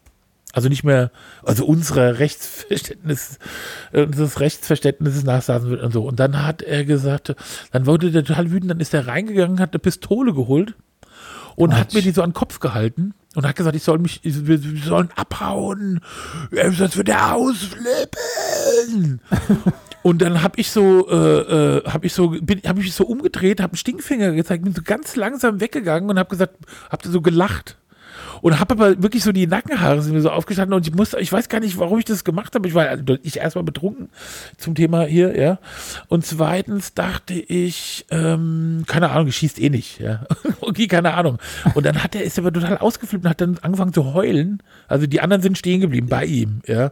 also 0.54 0.70
nicht 0.70 0.84
mehr, 0.84 1.12
also 1.42 1.66
unserer 1.66 2.20
Rechtsverständnis, 2.20 3.40
äh, 3.92 4.04
unseres 4.04 4.40
Rechtsverständnisses 4.40 5.24
nachsaßen 5.24 5.68
wird 5.68 5.82
und 5.82 5.92
so. 5.92 6.04
Und 6.04 6.20
dann 6.20 6.46
hat 6.46 6.62
er 6.62 6.86
gesagt, 6.86 7.36
dann 7.72 7.88
wurde 7.88 8.12
der 8.12 8.24
total 8.24 8.52
wütend, 8.52 8.70
dann 8.70 8.80
ist 8.80 8.94
er 8.94 9.08
reingegangen, 9.08 9.60
hat 9.60 9.74
eine 9.74 9.80
Pistole 9.80 10.32
geholt 10.32 10.76
und 11.56 11.74
hat 11.74 11.88
Quatsch. 11.88 11.96
mir 11.96 12.02
die 12.04 12.12
so 12.12 12.22
an 12.22 12.30
den 12.30 12.36
Kopf 12.36 12.60
gehalten 12.60 13.16
und 13.36 13.46
hat 13.46 13.56
gesagt, 13.56 13.76
ich 13.76 13.84
soll 13.84 14.00
mich, 14.00 14.20
ich, 14.24 14.48
wir, 14.48 14.64
wir 14.64 14.84
sollen 14.84 15.10
abhauen, 15.16 16.00
sonst 16.52 16.98
wird 16.98 17.10
er 17.10 17.36
ausflippen. 17.36 19.22
Und 20.04 20.22
dann 20.22 20.44
habe 20.44 20.60
ich 20.60 20.70
so, 20.70 21.10
äh, 21.10 21.78
äh, 21.78 21.84
habe 21.86 22.06
ich 22.06 22.14
so, 22.14 22.32
bin, 22.32 22.62
habe 22.66 22.80
ich 22.82 22.88
mich 22.88 22.94
so 22.94 23.06
umgedreht, 23.06 23.62
habe 23.62 23.72
einen 23.72 23.78
Stinkfinger 23.78 24.34
gezeigt, 24.34 24.66
bin 24.66 24.76
so 24.76 24.82
ganz 24.84 25.16
langsam 25.16 25.62
weggegangen 25.62 26.10
und 26.10 26.20
habe 26.20 26.30
gesagt, 26.30 26.58
habt 26.90 27.06
ihr 27.06 27.12
so 27.12 27.22
gelacht. 27.22 27.78
Und 28.44 28.60
habe 28.60 28.74
aber 28.74 29.02
wirklich 29.02 29.24
so 29.24 29.32
die 29.32 29.48
Nackenhaare 29.48 30.02
sind 30.02 30.12
mir 30.12 30.22
so 30.22 30.30
aufgestanden 30.30 30.76
und 30.76 30.86
ich 30.86 30.94
musste, 30.94 31.18
ich 31.22 31.32
weiß 31.32 31.48
gar 31.48 31.62
nicht, 31.62 31.80
warum 31.80 31.98
ich 32.00 32.04
das 32.04 32.26
gemacht 32.26 32.54
habe. 32.54 32.68
Ich 32.68 32.74
war 32.74 32.90
also 32.90 33.02
ich 33.24 33.38
erstmal 33.38 33.64
betrunken 33.64 34.10
zum 34.58 34.76
Thema 34.76 35.06
hier, 35.06 35.40
ja. 35.40 35.60
Und 36.10 36.26
zweitens 36.26 36.94
dachte 36.94 37.36
ich, 37.36 38.06
ähm, 38.12 38.84
keine 38.86 39.12
Ahnung, 39.12 39.32
schießt 39.32 39.62
eh 39.62 39.70
nicht, 39.70 40.02
ja. 40.02 40.26
okay, 40.60 40.88
keine 40.88 41.14
Ahnung. 41.14 41.38
Und 41.74 41.86
dann 41.86 42.04
hat 42.04 42.16
er, 42.16 42.26
ist 42.26 42.38
er 42.38 42.44
aber 42.44 42.52
total 42.52 42.80
ausgeflippt 42.80 43.24
und 43.24 43.30
hat 43.30 43.40
dann 43.40 43.60
angefangen 43.62 43.94
zu 43.94 44.14
heulen. 44.14 44.62
Also 44.90 45.08
die 45.08 45.22
anderen 45.22 45.42
sind 45.42 45.58
stehen 45.58 45.80
geblieben 45.80 46.08
bei 46.10 46.26
ihm, 46.26 46.64
ja. 46.68 46.92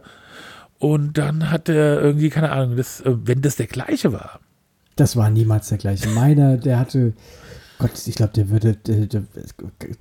Und 0.78 1.18
dann 1.18 1.50
hat 1.50 1.68
er 1.68 2.00
irgendwie, 2.00 2.30
keine 2.30 2.50
Ahnung, 2.50 2.78
das, 2.78 3.02
äh, 3.02 3.14
wenn 3.24 3.42
das 3.42 3.56
der 3.56 3.66
gleiche 3.66 4.14
war. 4.14 4.40
Das 4.96 5.16
war 5.16 5.28
niemals 5.28 5.68
der 5.68 5.76
gleiche. 5.76 6.08
Meiner, 6.08 6.56
der 6.56 6.78
hatte. 6.78 7.12
Gott, 7.82 8.06
ich 8.06 8.14
glaube, 8.14 8.32
der 8.32 8.48
würde, 8.50 8.74
der, 8.76 9.06
der, 9.06 9.22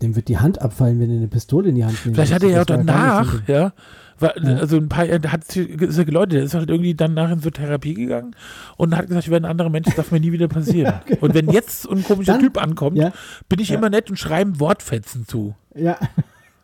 dem 0.02 0.16
wird 0.16 0.28
die 0.28 0.38
Hand 0.38 0.62
abfallen, 0.62 1.00
wenn 1.00 1.10
er 1.10 1.18
eine 1.18 1.28
Pistole 1.28 1.70
in 1.70 1.76
die 1.76 1.84
Hand 1.86 1.98
nimmt. 2.06 2.16
Vielleicht 2.16 2.34
hat 2.34 2.44
er 2.44 2.50
ja 2.50 2.62
auch 2.62 2.66
danach, 2.66 3.48
ja, 3.48 3.74
war, 4.20 4.38
Ja. 4.42 4.58
also 4.58 4.78
ein 4.78 4.88
paar, 4.88 5.08
hat 5.08 5.56
ist 5.56 5.98
ja 5.98 6.04
geläutet, 6.04 6.34
der 6.34 6.44
ist 6.44 6.54
halt 6.54 6.70
irgendwie 6.70 6.94
danach 6.94 7.32
in 7.32 7.40
so 7.40 7.50
Therapie 7.50 7.94
gegangen 7.96 8.36
und 8.78 8.96
hat 8.96 9.08
gesagt, 9.08 9.26
ich 9.26 9.32
werde 9.32 9.48
ein 9.48 9.52
anderer 9.52 9.70
Mensch, 9.70 9.88
das 9.88 9.96
darf 9.96 10.12
mir 10.12 10.20
nie 10.20 10.32
wieder 10.32 10.48
passieren. 10.48 10.94
Und 11.22 11.34
wenn 11.34 11.50
jetzt 11.50 11.90
ein 11.90 12.04
komischer 12.04 12.34
Dann- 12.34 12.42
Typ 12.42 12.62
ankommt, 12.62 12.98
ja. 12.98 13.12
bin 13.50 13.60
ich 13.60 13.70
Ja. 13.70 13.78
immer 13.78 13.90
nett 13.90 14.10
und 14.10 14.18
schreibe 14.18 14.60
Wortfetzen 14.60 15.28
zu. 15.28 15.56
Ja. 15.76 15.98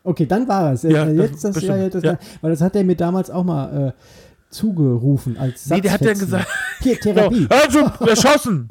Okay, 0.04 0.24
dann 0.26 0.46
war 0.48 0.72
es. 0.72 0.84
Ja, 0.84 1.06
Ja, 1.06 1.10
jetzt 1.24 1.42
das 1.44 1.54
das, 1.56 1.64
ja, 1.64 1.88
das, 1.88 2.02
ja. 2.02 2.18
Weil 2.40 2.52
das 2.52 2.60
hat 2.60 2.76
er 2.76 2.84
mir 2.84 2.94
damals 2.96 3.28
auch 3.30 3.44
mal 3.44 3.88
äh, 3.88 3.92
zugerufen 4.50 5.36
als 5.38 5.68
Nee, 5.68 5.80
der 5.80 5.92
hat 5.92 6.00
dann 6.00 6.14
Satzfetzen. 6.16 6.26
gesagt, 6.26 6.48
Hier, 6.80 7.00
Therapie. 7.00 7.46
also, 7.50 8.06
erschossen. 8.06 8.70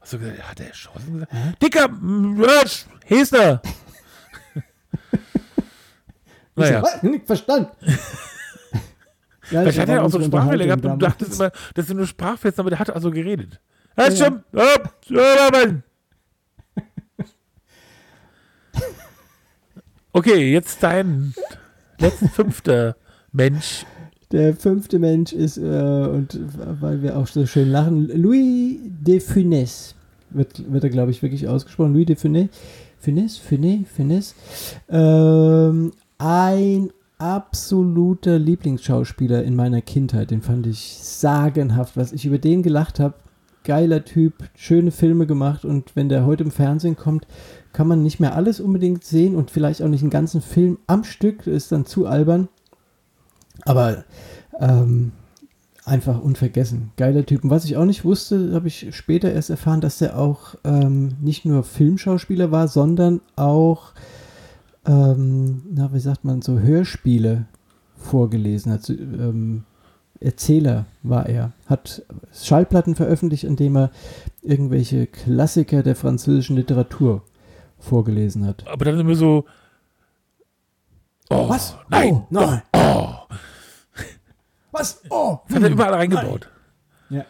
Hast 0.00 0.12
du 0.12 0.18
gesagt, 0.18 0.50
hat 0.50 0.60
er 0.60 0.66
erschossen 0.68 1.14
gesagt? 1.14 1.32
Dicker, 1.62 1.88
mm, 1.88 2.40
Rösch, 2.40 2.86
Hester. 3.04 3.60
naja. 6.54 6.78
Ich 6.78 6.84
was? 6.84 7.02
Nicht 7.02 7.26
verstanden. 7.26 7.70
ja, 9.50 9.58
Vielleicht 9.62 9.78
hat 9.78 9.88
er 9.88 10.04
auch 10.04 10.10
so 10.10 10.22
Sprachfehler 10.22 10.64
Unterhaltung 10.64 10.66
gehabt 10.66 10.84
und 10.84 10.98
du 11.02 11.06
dachtest 11.06 11.40
immer, 11.40 11.52
das 11.74 11.86
sind 11.86 11.96
nur 11.98 12.06
Sprachfetzen, 12.06 12.60
aber 12.60 12.70
der 12.70 12.78
hat 12.78 12.90
also 12.90 13.10
geredet. 13.10 13.60
Ja, 13.96 14.08
Ja. 14.08 14.42
Okay, 20.12 20.50
jetzt 20.50 20.82
dein 20.82 21.34
letzter 21.98 22.28
fünfter 22.30 22.96
Mensch. 23.32 23.84
Der 24.36 24.54
fünfte 24.54 24.98
Mensch 24.98 25.32
ist, 25.32 25.56
äh, 25.56 25.60
und 25.62 26.38
weil 26.78 27.00
wir 27.00 27.16
auch 27.16 27.26
so 27.26 27.46
schön 27.46 27.70
lachen, 27.70 28.06
Louis 28.08 28.76
de 28.84 29.18
Funès. 29.18 29.94
wird, 30.28 30.70
wird 30.70 30.84
er, 30.84 30.90
glaube 30.90 31.10
ich, 31.10 31.22
wirklich 31.22 31.48
ausgesprochen. 31.48 31.94
Louis 31.94 32.04
de 32.04 32.16
Funès. 32.16 32.50
Funès, 33.02 33.40
Funès, 33.40 33.86
Funès. 33.96 34.34
Ähm, 34.90 35.92
ein 36.18 36.90
absoluter 37.16 38.38
Lieblingsschauspieler 38.38 39.42
in 39.42 39.56
meiner 39.56 39.80
Kindheit. 39.80 40.30
Den 40.30 40.42
fand 40.42 40.66
ich 40.66 40.98
sagenhaft. 41.00 41.96
Was 41.96 42.12
ich 42.12 42.26
über 42.26 42.36
den 42.36 42.62
gelacht 42.62 43.00
habe, 43.00 43.14
geiler 43.64 44.04
Typ, 44.04 44.50
schöne 44.54 44.90
Filme 44.90 45.26
gemacht 45.26 45.64
und 45.64 45.96
wenn 45.96 46.10
der 46.10 46.26
heute 46.26 46.44
im 46.44 46.50
Fernsehen 46.50 46.96
kommt, 46.96 47.26
kann 47.72 47.88
man 47.88 48.02
nicht 48.02 48.20
mehr 48.20 48.34
alles 48.34 48.60
unbedingt 48.60 49.02
sehen 49.02 49.34
und 49.34 49.50
vielleicht 49.50 49.80
auch 49.80 49.88
nicht 49.88 50.02
einen 50.02 50.10
ganzen 50.10 50.42
Film 50.42 50.76
am 50.86 51.04
Stück, 51.04 51.46
ist 51.46 51.72
dann 51.72 51.86
zu 51.86 52.06
albern. 52.06 52.48
Aber 53.64 54.04
ähm, 54.60 55.12
einfach 55.84 56.20
unvergessen. 56.20 56.90
Geiler 56.96 57.24
Typ. 57.24 57.44
Und 57.44 57.50
was 57.50 57.64
ich 57.64 57.76
auch 57.76 57.84
nicht 57.84 58.04
wusste, 58.04 58.52
habe 58.52 58.68
ich 58.68 58.94
später 58.94 59.32
erst 59.32 59.50
erfahren, 59.50 59.80
dass 59.80 60.00
er 60.00 60.18
auch 60.18 60.56
ähm, 60.64 61.16
nicht 61.20 61.44
nur 61.44 61.62
Filmschauspieler 61.62 62.50
war, 62.50 62.68
sondern 62.68 63.20
auch, 63.36 63.92
ähm, 64.84 65.62
na, 65.72 65.92
wie 65.92 66.00
sagt 66.00 66.24
man, 66.24 66.42
so 66.42 66.58
Hörspiele 66.58 67.46
vorgelesen 67.96 68.72
hat. 68.72 68.90
Ähm, 68.90 69.64
Erzähler 70.18 70.86
war 71.02 71.28
er. 71.28 71.52
Hat 71.66 72.02
Schallplatten 72.32 72.94
veröffentlicht, 72.94 73.44
indem 73.44 73.76
er 73.76 73.90
irgendwelche 74.42 75.06
Klassiker 75.06 75.82
der 75.82 75.94
französischen 75.94 76.56
Literatur 76.56 77.22
vorgelesen 77.78 78.46
hat. 78.46 78.66
Aber 78.66 78.84
dann 78.84 78.98
immer 78.98 79.14
so. 79.14 79.44
Oh, 81.30 81.48
Was? 81.48 81.76
Nein! 81.88 82.14
Oh, 82.14 82.26
nein. 82.30 82.62
Oh, 82.74 83.08
Was? 84.72 85.00
Oh! 85.10 85.38
das 85.48 85.56
hat 85.56 85.62
er 85.64 85.70
überall 85.70 85.94
reingebaut. 85.94 86.48
Ja. 87.10 87.24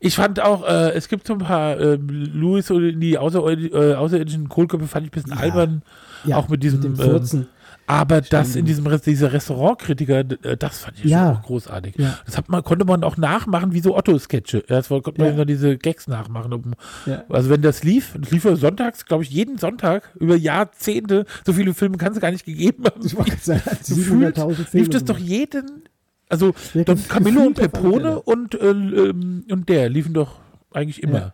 Ich 0.00 0.16
fand 0.16 0.40
auch, 0.40 0.64
äh, 0.64 0.90
es 0.92 1.08
gibt 1.08 1.26
so 1.26 1.34
ein 1.34 1.38
paar 1.38 1.78
äh, 1.78 1.96
Louis 1.96 2.70
und 2.70 3.00
die 3.00 3.16
außer, 3.16 3.42
äh, 3.48 3.94
außerirdischen 3.94 4.48
Kohlköpfe 4.48 4.86
fand 4.86 5.06
ich 5.06 5.12
ein 5.12 5.14
bisschen 5.14 5.32
Ja. 5.32 5.38
albern. 5.38 5.82
Ja, 6.24 6.36
auch 6.36 6.48
mit 6.48 6.62
diesem. 6.62 6.80
dem 6.82 6.92
ähm, 6.92 6.96
Furzen. 6.98 7.48
Aber 7.86 8.20
das 8.20 8.48
Stimmt. 8.50 8.56
in 8.60 8.64
diesem 8.66 8.86
Rest, 8.86 9.06
dieser 9.06 9.32
Restaurantkritiker, 9.32 10.18
äh, 10.42 10.56
das 10.56 10.80
fand 10.80 10.98
ich 10.98 11.04
Ja. 11.10 11.26
schon 11.28 11.36
auch 11.36 11.42
großartig. 11.46 11.94
Ja. 11.98 12.18
Das 12.26 12.36
hat 12.36 12.48
man, 12.48 12.62
konnte 12.62 12.84
man 12.84 13.04
auch 13.04 13.16
nachmachen 13.16 13.72
wie 13.72 13.80
so 13.80 13.96
Otto-Sketche. 13.96 14.64
Das 14.68 14.88
konnte 14.88 15.12
man 15.18 15.26
Ja. 15.28 15.32
immer 15.34 15.44
diese 15.44 15.78
Gags 15.78 16.06
nachmachen. 16.08 16.52
Um, 16.52 16.74
Ja. 17.06 17.24
Also 17.28 17.50
wenn 17.50 17.62
das 17.62 17.84
lief, 17.84 18.16
das 18.20 18.30
lief 18.30 18.44
ja 18.44 18.56
sonntags, 18.56 19.04
glaube 19.04 19.22
ich, 19.24 19.30
jeden 19.30 19.58
Sonntag 19.58 20.10
über 20.18 20.36
Jahrzehnte, 20.36 21.26
so 21.44 21.52
viele 21.52 21.74
Filme 21.74 21.96
kann 21.96 22.12
es 22.12 22.20
gar 22.20 22.30
nicht 22.30 22.44
gegeben 22.44 22.84
haben. 22.84 23.04
Ich 23.04 23.14
Gefühlt 23.16 24.36
700.000 24.36 24.54
Filme. 24.54 24.66
lief 24.72 24.88
das 24.90 25.04
doch 25.04 25.18
jeden, 25.18 25.82
also 26.28 26.54
gef- 26.74 27.08
Camillo 27.08 27.42
und 27.42 27.54
Pepone 27.54 28.20
und, 28.22 28.54
äh, 28.54 28.66
ähm, 28.70 29.44
und 29.50 29.68
der 29.68 29.88
liefen 29.88 30.12
doch 30.14 30.38
eigentlich 30.72 31.02
immer. 31.02 31.32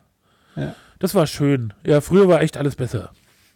Das 0.98 1.14
war 1.14 1.26
schön. 1.26 1.72
Ja, 1.84 2.00
früher 2.00 2.28
war 2.28 2.42
echt 2.42 2.56
alles 2.56 2.76
besser. 2.76 3.10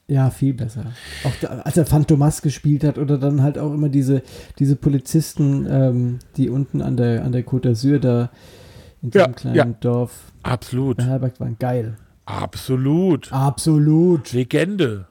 Ja, 0.08 0.30
viel 0.30 0.54
besser. 0.54 0.84
Auch 1.24 1.32
da, 1.40 1.48
als 1.64 1.76
er 1.76 1.84
Phantomas 1.84 2.40
gespielt 2.40 2.84
hat 2.84 2.96
oder 2.96 3.18
dann 3.18 3.42
halt 3.42 3.58
auch 3.58 3.72
immer 3.72 3.88
diese, 3.88 4.22
diese 4.58 4.76
Polizisten, 4.76 5.66
ähm, 5.68 6.18
die 6.36 6.48
unten 6.48 6.80
an 6.80 6.96
der, 6.96 7.24
an 7.24 7.32
der 7.32 7.44
Côte 7.44 7.70
d'Azur 7.70 7.98
da 7.98 8.30
in 9.02 9.10
diesem 9.10 9.26
Ja, 9.26 9.32
kleinen 9.32 9.56
ja. 9.56 9.64
Dorf 9.80 10.32
Absolut. 10.44 10.98
beherbergt 10.98 11.40
waren. 11.40 11.56
Geil. 11.58 11.96
Absolut. 12.24 13.32
Absolut. 13.32 14.32
Legende. 14.32 15.06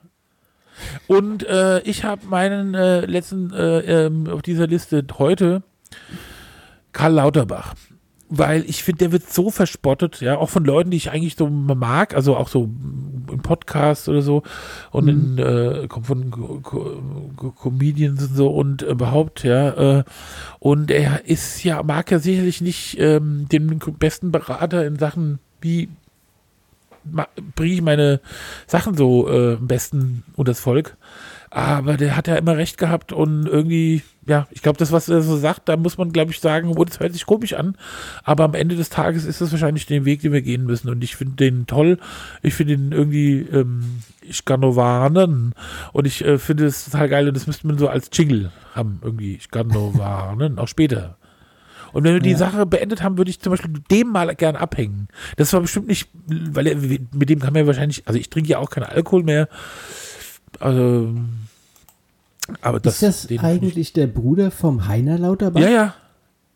Und 1.08 1.46
äh, 1.48 1.80
ich 1.82 2.04
habe 2.04 2.26
meinen 2.28 2.74
äh, 2.74 3.06
letzten 3.06 3.52
äh, 3.54 4.06
ähm, 4.06 4.28
auf 4.28 4.42
dieser 4.42 4.68
Liste 4.68 5.06
heute 5.18 5.64
Karl 6.94 7.14
Lauterbach. 7.14 7.76
Weil 8.28 8.64
ich 8.68 8.84
finde, 8.84 9.00
der 9.00 9.12
wird 9.12 9.32
so 9.32 9.52
verspottet, 9.52 10.20
ja, 10.20 10.38
auch 10.38 10.50
von 10.50 10.66
Leuten, 10.66 10.90
die 10.90 10.98
ich 10.98 11.12
eigentlich 11.12 11.36
so 11.36 11.48
mag, 11.48 12.16
also 12.16 12.36
auch 12.36 12.48
so 12.48 12.64
im 12.64 13.40
Podcast 13.44 14.10
oder 14.10 14.24
so 14.24 14.42
und 14.92 15.08
in, 15.08 15.38
äh, 15.38 15.88
kommt 15.88 16.08
von 16.08 16.32
Co 16.32 16.60
Co 16.62 17.02
Co 17.36 17.52
Comedians 17.52 18.24
und 18.24 18.36
so 18.36 18.48
und 18.48 18.82
überhaupt, 18.82 19.44
ja. 19.44 20.00
Äh, 20.00 20.04
und 20.60 20.90
er 20.90 21.26
ist 21.28 21.64
ja, 21.64 21.84
mag 21.84 22.10
ja 22.10 22.18
sicherlich 22.18 22.62
nicht 22.62 22.98
ähm, 23.00 23.48
den 23.52 23.80
besten 24.00 24.32
Berater 24.32 24.86
in 24.88 24.98
Sachen, 24.98 25.38
wie 25.62 25.90
bringe 27.56 27.74
ich 27.74 27.82
meine 27.82 28.20
Sachen 28.68 28.96
so 28.96 29.30
äh, 29.30 29.56
am 29.56 29.68
besten 29.68 30.24
unters 30.36 30.60
Volk. 30.60 30.98
Aber 31.56 31.96
der 31.96 32.18
hat 32.18 32.28
ja 32.28 32.36
immer 32.36 32.58
recht 32.58 32.78
gehabt 32.78 33.14
und 33.14 33.46
irgendwie, 33.48 34.02
ja, 34.28 34.46
ich 34.52 34.62
glaube, 34.62 34.78
das, 34.78 34.92
was 34.92 35.08
er 35.08 35.22
so 35.22 35.38
sagt, 35.38 35.70
da 35.70 35.78
muss 35.78 35.98
man, 35.98 36.12
glaube 36.12 36.32
ich, 36.32 36.42
sagen, 36.42 36.68
oh, 36.76 36.84
das 36.84 37.00
hört 37.00 37.14
sich 37.14 37.26
komisch 37.26 37.54
an. 37.54 37.78
Aber 38.26 38.44
am 38.44 38.56
Ende 38.56 38.76
des 38.76 38.90
Tages 38.90 39.24
ist 39.24 39.40
das 39.40 39.54
wahrscheinlich 39.54 39.86
den 39.86 40.04
Weg, 40.04 40.20
den 40.22 40.34
wir 40.34 40.42
gehen 40.42 40.66
müssen. 40.66 40.90
Und 40.90 41.02
ich 41.02 41.16
finde 41.16 41.38
den 41.38 41.66
toll. 41.66 41.98
Ich 42.42 42.56
finde 42.56 42.74
ihn 42.74 42.92
irgendwie, 42.92 43.40
ähm, 43.54 44.02
ich 44.22 44.44
kann 44.44 44.60
nur 44.60 44.76
warnen. 44.76 45.54
Und 45.94 46.06
ich 46.06 46.26
äh, 46.26 46.40
finde 46.40 46.66
es 46.66 46.84
total 46.84 47.08
geil. 47.08 47.26
Und 47.30 47.38
das 47.38 47.48
müsste 47.48 47.68
man 47.68 47.78
so 47.78 47.88
als 47.88 48.10
Jingle 48.12 48.52
haben, 48.74 49.00
irgendwie. 49.02 49.36
Ich 49.36 49.50
kann 49.50 49.70
nur 49.70 49.98
warnen, 49.98 50.60
auch 50.60 50.68
später. 50.68 51.16
Und 51.94 52.04
wenn 52.04 52.16
wir 52.16 52.20
die 52.20 52.32
Ja. 52.32 52.38
Sache 52.38 52.66
beendet 52.66 53.02
haben, 53.02 53.18
würde 53.18 53.32
ich 53.32 53.40
zum 53.40 53.52
Beispiel 53.52 53.72
dem 53.90 54.10
mal 54.10 54.36
gern 54.36 54.58
abhängen. 54.58 55.08
Das 55.38 55.54
war 55.54 55.62
bestimmt 55.62 55.88
nicht, 55.88 56.10
weil 56.28 56.68
er, 56.68 56.76
mit 56.76 57.30
dem 57.30 57.40
kann 57.40 57.54
man 57.54 57.62
ja 57.62 57.68
wahrscheinlich, 57.68 58.06
also 58.08 58.20
ich 58.20 58.30
trinke 58.30 58.50
ja 58.50 58.58
auch 58.58 58.70
keinen 58.70 58.84
Alkohol 58.84 59.24
mehr. 59.24 59.48
Also, 60.60 61.16
aber 62.62 62.80
das, 62.80 63.02
ist 63.02 63.30
das 63.32 63.40
eigentlich 63.40 63.94
der 63.94 64.08
Bruder 64.08 64.52
vom 64.52 64.88
Heiner 64.88 65.18
Lauterbach? 65.18 65.62
Ja, 65.62 65.70
ja. 65.70 65.96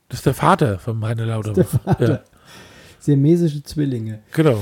Das 0.08 0.20
ist 0.20 0.26
der 0.26 0.34
Vater 0.34 0.80
von 0.80 1.02
Heiner 1.04 1.26
Der 1.26 1.36
Lauterbach. 1.36 1.66
Vater. 1.84 2.10
Ja, 2.10 2.20
Siamesische 3.00 3.64
Zwillinge. 3.64 4.20
genau. 4.34 4.60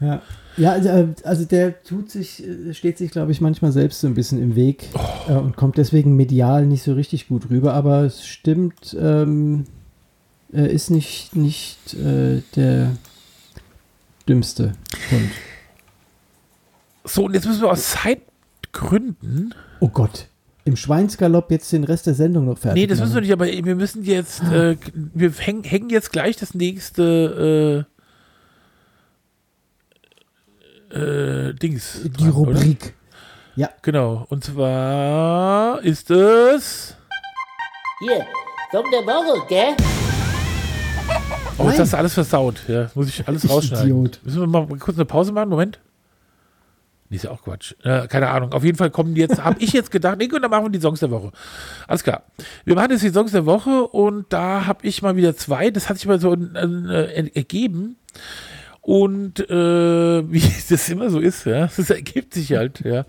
Ja. 0.00 0.20
Ja, 0.58 0.72
also, 0.72 0.88
äh, 0.90 1.08
also 1.24 1.44
der 1.46 1.82
tut 1.82 2.10
sich, 2.10 2.46
äh, 2.46 2.74
steht 2.74 2.98
sich, 2.98 3.10
glaube 3.10 3.32
ich, 3.32 3.40
manchmal 3.40 3.72
selbst 3.72 4.00
so 4.02 4.06
ein 4.06 4.12
bisschen 4.14 4.42
im 4.42 4.54
Weg 4.54 4.90
Oh. 4.92 5.32
äh, 5.32 5.36
und 5.36 5.56
kommt 5.56 5.78
deswegen 5.78 6.14
medial 6.16 6.66
nicht 6.66 6.82
so 6.82 6.92
richtig 6.92 7.28
gut 7.28 7.48
rüber, 7.48 7.72
aber 7.72 8.02
es 8.02 8.26
stimmt, 8.26 8.94
ähm, 9.00 9.64
er 10.52 10.68
ist 10.68 10.90
nicht, 10.90 11.34
nicht 11.34 11.94
äh, 11.94 12.42
der 12.54 12.90
dümmste 14.28 14.72
Hund. 15.10 15.30
So, 17.04 17.24
und 17.24 17.34
jetzt 17.34 17.46
müssen 17.46 17.62
wir 17.62 17.70
aus 17.70 17.92
Zeitgründen. 17.92 19.54
Oh 19.80 19.88
Gott. 19.88 20.28
Im 20.64 20.76
Schweinsgalopp 20.76 21.50
jetzt 21.50 21.72
den 21.72 21.84
Rest 21.84 22.06
der 22.06 22.14
Sendung 22.14 22.44
noch 22.44 22.56
fertig 22.58 22.80
Nee, 22.80 22.86
das 22.86 23.00
müssen 23.00 23.14
wir 23.14 23.20
nicht, 23.22 23.32
aber 23.32 23.46
wir 23.46 23.74
müssen 23.74 24.04
jetzt, 24.04 24.42
äh, 24.44 24.76
wir 24.94 25.32
hängen, 25.32 25.64
hängen 25.64 25.90
jetzt 25.90 26.12
gleich 26.12 26.36
das 26.36 26.54
nächste 26.54 27.86
äh, 30.92 30.98
äh, 30.98 31.54
Dings. 31.54 32.02
Die 32.04 32.10
dran, 32.10 32.32
oder? 32.32 32.52
Rubrik. 32.52 32.94
Genau. 33.82 34.24
Und 34.28 34.44
zwar 34.44 35.82
ist 35.82 36.10
es. 36.10 36.96
Hier, 38.00 38.24
Song 38.70 38.84
der 38.90 39.00
Woche, 39.00 39.46
gell? 39.48 39.76
Oh, 41.58 41.68
jetzt 41.68 41.80
hast 41.80 41.92
du 41.92 41.96
alles 41.98 42.14
versaut. 42.14 42.62
Ja, 42.68 42.90
muss 42.94 43.08
ich 43.08 43.26
alles 43.26 43.48
rausschneiden. 43.48 43.86
Idiot. 43.86 44.20
Müssen 44.24 44.40
wir 44.40 44.46
mal 44.46 44.66
kurz 44.78 44.96
eine 44.96 45.04
Pause 45.04 45.32
machen? 45.32 45.50
Moment. 45.50 45.78
Nee, 47.12 47.16
ist 47.16 47.24
ja 47.24 47.30
auch 47.30 47.42
Quatsch. 47.42 47.74
Äh, 47.82 48.08
keine 48.08 48.30
Ahnung. 48.30 48.54
Auf 48.54 48.64
jeden 48.64 48.78
Fall 48.78 48.88
kommen 48.88 49.14
jetzt, 49.16 49.44
habe 49.44 49.60
ich 49.60 49.74
jetzt 49.74 49.90
gedacht, 49.90 50.16
nee, 50.16 50.28
gut, 50.28 50.42
dann 50.42 50.50
machen 50.50 50.64
wir 50.64 50.70
die 50.70 50.80
Songs 50.80 51.00
der 51.00 51.10
Woche. 51.10 51.30
Alles 51.86 52.02
klar. 52.02 52.22
Wir 52.64 52.74
machen 52.74 52.90
jetzt 52.90 53.02
die 53.02 53.10
Songs 53.10 53.32
der 53.32 53.44
Woche 53.44 53.86
und 53.88 54.32
da 54.32 54.64
habe 54.64 54.86
ich 54.86 55.02
mal 55.02 55.14
wieder 55.14 55.36
zwei. 55.36 55.70
Das 55.70 55.90
hat 55.90 55.98
sich 55.98 56.06
mal 56.06 56.18
so 56.18 56.32
äh, 56.32 57.30
ergeben. 57.34 57.96
Und 58.80 59.40
äh, 59.40 59.52
wie 60.32 60.42
das 60.70 60.88
immer 60.88 61.10
so 61.10 61.20
ist, 61.20 61.44
ja, 61.44 61.66
das 61.66 61.90
ergibt 61.90 62.32
sich 62.32 62.54
halt, 62.54 62.80
ja. 62.80 63.04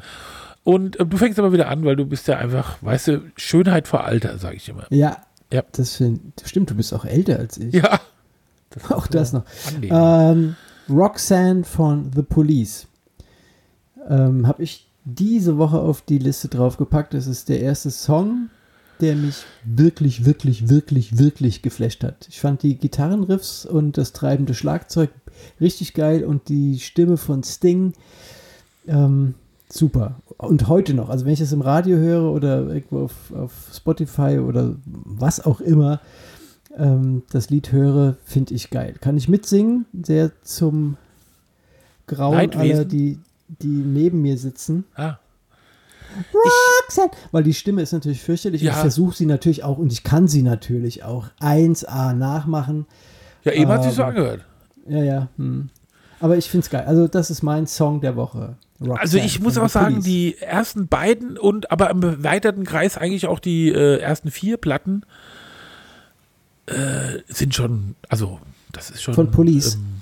Und 0.65 0.99
äh, 0.99 1.05
du 1.05 1.15
fängst 1.15 1.39
aber 1.39 1.53
wieder 1.53 1.69
an, 1.69 1.85
weil 1.85 1.95
du 1.95 2.05
bist 2.05 2.27
ja 2.27 2.37
einfach, 2.37 2.83
weißt 2.83 3.07
du, 3.07 3.21
Schönheit 3.37 3.87
vor 3.87 4.03
Alter, 4.03 4.37
sage 4.37 4.57
ich 4.57 4.67
immer. 4.67 4.85
Ja. 4.89 5.15
Ja. 5.49 5.63
Das 5.71 5.95
stimmt, 6.43 6.71
du 6.71 6.75
bist 6.75 6.93
auch 6.93 7.05
älter 7.05 7.39
als 7.39 7.57
ich. 7.57 7.73
Ja. 7.73 8.01
Auch 8.89 9.05
das 9.05 9.33
noch. 9.33 9.43
Ähm, 9.81 10.55
Roxanne 10.89 11.63
von 11.63 12.11
The 12.13 12.23
Police. 12.23 12.87
Ähm, 14.09 14.47
Habe 14.47 14.63
ich 14.63 14.87
diese 15.05 15.57
Woche 15.57 15.79
auf 15.79 16.01
die 16.01 16.17
Liste 16.17 16.47
draufgepackt. 16.47 17.13
Das 17.13 17.27
ist 17.27 17.49
der 17.49 17.59
erste 17.59 17.91
Song, 17.91 18.49
der 19.01 19.15
mich 19.15 19.43
wirklich, 19.65 20.25
wirklich, 20.25 20.69
wirklich, 20.69 21.17
wirklich 21.17 21.61
geflasht 21.61 22.03
hat. 22.03 22.27
Ich 22.29 22.39
fand 22.39 22.63
die 22.63 22.77
Gitarrenriffs 22.77 23.65
und 23.65 23.97
das 23.97 24.13
treibende 24.13 24.53
Schlagzeug 24.53 25.09
richtig 25.59 25.93
geil 25.93 26.23
und 26.23 26.47
die 26.47 26.79
Stimme 26.79 27.17
von 27.17 27.43
Sting 27.43 27.93
ähm, 28.87 29.35
super. 29.69 30.15
Und 30.37 30.67
heute 30.67 30.93
noch, 30.93 31.09
also 31.09 31.25
wenn 31.25 31.33
ich 31.33 31.39
das 31.39 31.51
im 31.51 31.61
Radio 31.61 31.97
höre 31.97 32.31
oder 32.31 32.67
irgendwo 32.67 33.05
auf, 33.05 33.33
auf 33.33 33.51
Spotify 33.73 34.39
oder 34.39 34.75
was 34.85 35.45
auch 35.45 35.61
immer, 35.61 35.99
ähm, 36.77 37.23
das 37.31 37.49
Lied 37.49 37.71
höre, 37.71 38.17
finde 38.23 38.53
ich 38.53 38.69
geil. 38.69 38.95
Kann 38.99 39.17
ich 39.17 39.27
mitsingen, 39.27 39.85
sehr 40.01 40.31
zum 40.43 40.97
Grauen 42.07 42.53
aller, 42.53 42.85
die, 42.85 43.19
die 43.47 43.67
neben 43.67 44.21
mir 44.21 44.37
sitzen. 44.37 44.85
ah. 44.95 45.17
Roxanne! 46.83 47.09
Weil 47.31 47.43
die 47.43 47.55
Stimme 47.55 47.81
ist 47.81 47.91
natürlich 47.91 48.21
fürchterlich. 48.21 48.61
Ja. 48.61 48.71
Ich 48.73 48.77
versuche 48.77 49.15
sie 49.15 49.25
natürlich 49.25 49.63
auch 49.63 49.79
und 49.79 49.91
ich 49.91 50.03
kann 50.03 50.27
sie 50.27 50.43
natürlich 50.43 51.03
auch 51.03 51.29
1A 51.41 52.13
nachmachen. 52.13 52.85
Ja, 53.43 53.51
eben 53.53 53.69
hat 53.71 53.83
sich 53.83 53.93
so 53.93 54.03
Aber- 54.03 54.09
angehört. 54.09 54.45
Ja, 54.87 55.03
ja. 55.03 55.27
Hm. 55.37 55.69
Aber 56.19 56.37
ich 56.37 56.49
finde 56.49 56.65
es 56.65 56.69
geil. 56.69 56.85
Also, 56.85 57.07
das 57.07 57.31
ist 57.31 57.41
mein 57.41 57.65
Song 57.67 57.99
der 58.01 58.15
Woche. 58.15 58.55
Roxanne 58.79 58.99
Also 59.01 59.17
ich 59.17 59.39
muss 59.41 59.57
auch 59.57 59.69
sagen, 59.69 59.95
Police. 59.95 60.05
die 60.05 60.37
ersten 60.39 60.87
beiden 60.87 61.37
und 61.37 61.71
aber 61.71 61.89
im 61.89 62.03
erweiterten 62.03 62.63
Kreis 62.63 62.95
eigentlich 62.97 63.25
auch 63.27 63.39
die 63.39 63.69
äh, 63.69 63.97
ersten 63.97 64.29
vier 64.29 64.57
Platten 64.57 65.03
äh, 66.67 67.19
sind 67.27 67.55
schon, 67.55 67.95
also 68.09 68.39
das 68.71 68.89
ist 68.89 69.01
schon. 69.01 69.13
Von 69.15 69.31
Police. 69.31 69.75
Ähm, 69.75 70.01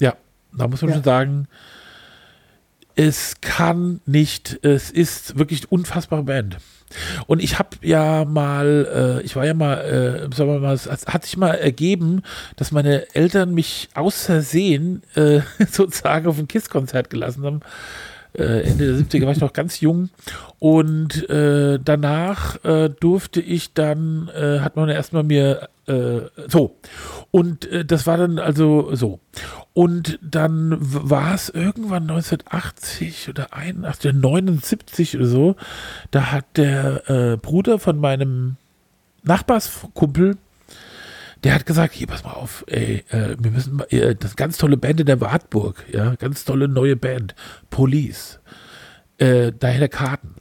ja, 0.00 0.14
da 0.56 0.68
muss 0.68 0.82
man 0.82 0.90
Ja. 0.90 0.96
schon 0.96 1.04
sagen, 1.04 1.48
es 2.96 3.34
kann 3.42 4.00
nicht, 4.06 4.58
es 4.62 4.90
ist 4.90 5.38
wirklich 5.38 5.60
eine 5.60 5.68
unfassbare 5.68 6.22
Band. 6.24 6.58
Und 7.26 7.42
ich 7.42 7.58
habe 7.58 7.76
ja 7.82 8.24
mal, 8.24 9.20
äh, 9.20 9.24
ich 9.24 9.36
war 9.36 9.44
ja 9.44 9.54
mal, 9.54 9.74
äh, 10.30 10.34
sagen 10.34 10.50
wir 10.50 10.60
mal, 10.60 10.74
es 10.74 10.86
hat 10.88 11.24
sich 11.24 11.36
mal 11.36 11.52
ergeben, 11.52 12.22
dass 12.56 12.72
meine 12.72 13.14
Eltern 13.14 13.54
mich 13.54 13.88
aus 13.94 14.24
Versehen 14.24 15.02
äh, 15.14 15.40
sozusagen 15.70 16.26
auf 16.26 16.38
ein 16.38 16.48
KISS-Konzert 16.48 17.10
gelassen 17.10 17.44
haben. 17.44 17.60
Äh, 18.32 18.62
Ende 18.62 18.86
der 18.86 19.04
70er 19.04 19.24
war 19.26 19.32
ich 19.32 19.40
noch 19.40 19.52
ganz 19.52 19.80
jung. 19.80 20.10
Und 20.58 21.28
äh, 21.28 21.78
danach 21.82 22.64
äh, 22.64 22.88
durfte 22.88 23.40
ich 23.40 23.74
dann, 23.74 24.30
äh, 24.34 24.60
hat 24.60 24.76
man 24.76 24.88
erstmal 24.88 25.22
mir 25.22 25.68
äh, 25.86 26.20
so. 26.48 26.76
Und 27.30 27.70
äh, 27.70 27.84
das 27.84 28.06
war 28.06 28.16
dann 28.16 28.38
also 28.38 28.94
so. 28.94 29.20
Und 29.76 30.18
dann 30.22 30.74
war 30.80 31.34
es 31.34 31.50
irgendwann 31.50 32.04
1980 32.04 33.28
oder 33.28 33.52
81 33.52 34.08
oder 34.10 34.18
79 34.18 35.16
oder 35.16 35.26
so, 35.26 35.56
da 36.10 36.32
hat 36.32 36.46
der 36.56 37.10
äh, 37.10 37.36
Bruder 37.36 37.78
von 37.78 38.00
meinem 38.00 38.56
Nachbarskumpel, 39.22 40.38
der 41.44 41.54
hat 41.54 41.66
gesagt, 41.66 41.92
hier, 41.92 42.06
pass 42.06 42.24
mal 42.24 42.30
auf, 42.32 42.64
ey, 42.68 43.04
äh, 43.10 43.36
wir 43.38 43.50
müssen 43.50 43.76
mal, 43.76 43.86
äh, 43.90 44.14
das 44.14 44.30
ist 44.30 44.36
ganz 44.38 44.56
tolle 44.56 44.78
Band 44.78 45.00
in 45.00 45.06
der 45.06 45.20
Wartburg, 45.20 45.84
ja, 45.92 46.14
ganz 46.14 46.46
tolle 46.46 46.68
neue 46.68 46.96
Band, 46.96 47.34
Police, 47.68 48.40
äh, 49.18 49.52
daher 49.58 49.90
Karten. 49.90 50.36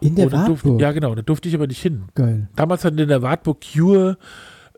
In 0.00 0.16
der 0.16 0.24
Und 0.26 0.32
dann 0.32 0.46
durfte- 0.46 0.64
Wartburg. 0.66 0.80
Ja, 0.80 0.90
genau, 0.90 1.14
da 1.14 1.22
durfte 1.22 1.48
ich 1.48 1.54
aber 1.54 1.68
nicht 1.68 1.80
hin. 1.80 2.06
Geil. 2.16 2.48
Damals 2.56 2.84
hatten 2.84 2.98
in 2.98 3.06
der 3.08 3.22
Wartburg 3.22 3.58
Cure, 3.72 4.18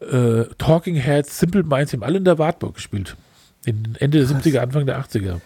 äh, 0.02 0.44
Talking 0.58 0.96
Heads, 0.96 1.38
Simple 1.38 1.62
Minds, 1.62 1.92
die 1.92 1.96
haben 1.96 2.02
alle 2.04 2.18
in 2.18 2.24
der 2.26 2.36
Wartburg 2.36 2.74
gespielt. 2.74 3.16
In 3.64 3.96
Ende 3.98 4.18
der 4.18 4.26
Krass. 4.26 4.44
70er, 4.44 4.58
Anfang 4.58 4.86
der 4.86 5.00
80er. 5.00 5.40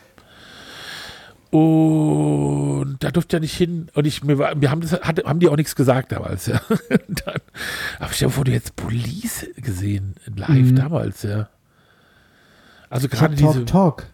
Und 1.51 2.97
da 3.01 3.11
durfte 3.11 3.37
ich 3.37 3.39
ja 3.39 3.41
nicht 3.41 3.57
hin. 3.57 3.89
Und 3.95 4.07
ich, 4.07 4.25
mir, 4.25 4.39
war, 4.39 4.61
wir 4.61 4.71
haben, 4.71 4.81
das, 4.81 4.93
hatte, 5.01 5.25
haben 5.25 5.41
die 5.41 5.49
auch 5.49 5.57
nichts 5.57 5.77
gesagt 5.77 6.13
damals, 6.13 6.47
ja. 6.47 6.61
Dann, 7.09 7.41
aber 7.99 8.13
vor, 8.31 8.45
du 8.45 8.53
jetzt 8.53 8.77
Police 8.77 9.47
gesehen, 9.57 10.17
live 10.35 10.49
Mhm. 10.73 10.77
damals, 10.77 11.23
ja. 11.23 11.49
Also 12.91 13.09
gerade 13.09 13.37
Talk, 13.37 13.53
diese. 13.55 13.65
Talk, 13.65 14.07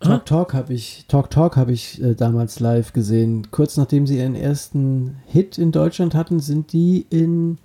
Talk. 0.00 0.10
Talk 0.10 0.26
Talk 0.26 0.54
habe 0.54 0.72
ich, 0.72 1.04
Talk 1.08 1.30
Talk 1.30 1.56
habe 1.56 1.72
ich 1.72 2.02
äh, 2.02 2.14
damals 2.14 2.60
live 2.60 2.92
gesehen. 2.92 3.50
Kurz 3.50 3.76
nachdem 3.76 4.06
sie 4.06 4.18
ihren 4.18 4.34
ersten 4.34 5.16
Hit 5.26 5.58
in 5.58 5.72
Deutschland 5.72 6.14
hatten, 6.14 6.40
sind 6.40 6.72
die 6.72 7.06
in 7.10 7.58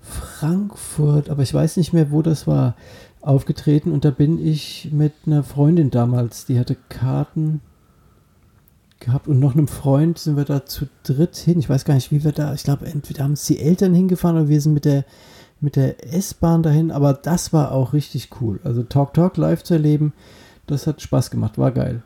Frankfurt, 0.00 1.30
aber 1.30 1.42
ich 1.42 1.52
weiß 1.54 1.78
nicht 1.78 1.92
mehr, 1.92 2.10
wo 2.10 2.20
das 2.22 2.46
war, 2.46 2.76
aufgetreten. 3.24 3.92
Und 3.92 4.04
da 4.04 4.10
bin 4.10 4.44
ich 4.44 4.90
mit 4.92 5.12
einer 5.26 5.42
Freundin 5.42 5.90
damals, 5.90 6.46
die 6.46 6.58
hatte 6.58 6.76
Karten 6.88 7.60
gehabt 9.00 9.28
und 9.28 9.38
noch 9.38 9.54
einem 9.54 9.68
Freund 9.68 10.18
sind 10.18 10.36
wir 10.36 10.44
da 10.44 10.64
zu 10.66 10.86
dritt 11.02 11.36
hin. 11.36 11.58
Ich 11.58 11.68
weiß 11.68 11.84
gar 11.84 11.94
nicht, 11.94 12.10
wie 12.10 12.24
wir 12.24 12.32
da, 12.32 12.54
ich 12.54 12.64
glaube, 12.64 12.86
entweder 12.86 13.24
haben 13.24 13.32
es 13.32 13.44
die 13.44 13.58
Eltern 13.58 13.94
hingefahren 13.94 14.36
oder 14.36 14.48
wir 14.48 14.60
sind 14.60 14.74
mit 14.74 14.84
der 14.84 15.04
mit 15.60 15.76
der 15.76 16.12
S-Bahn 16.12 16.62
dahin, 16.62 16.90
aber 16.90 17.14
das 17.14 17.52
war 17.52 17.72
auch 17.72 17.94
richtig 17.94 18.28
cool. 18.40 18.60
Also 18.64 18.82
Talk 18.82 19.14
Talk 19.14 19.36
live 19.38 19.62
zu 19.62 19.74
erleben, 19.74 20.12
das 20.66 20.86
hat 20.86 21.00
Spaß 21.00 21.30
gemacht, 21.30 21.56
war 21.56 21.72
geil. 21.72 22.02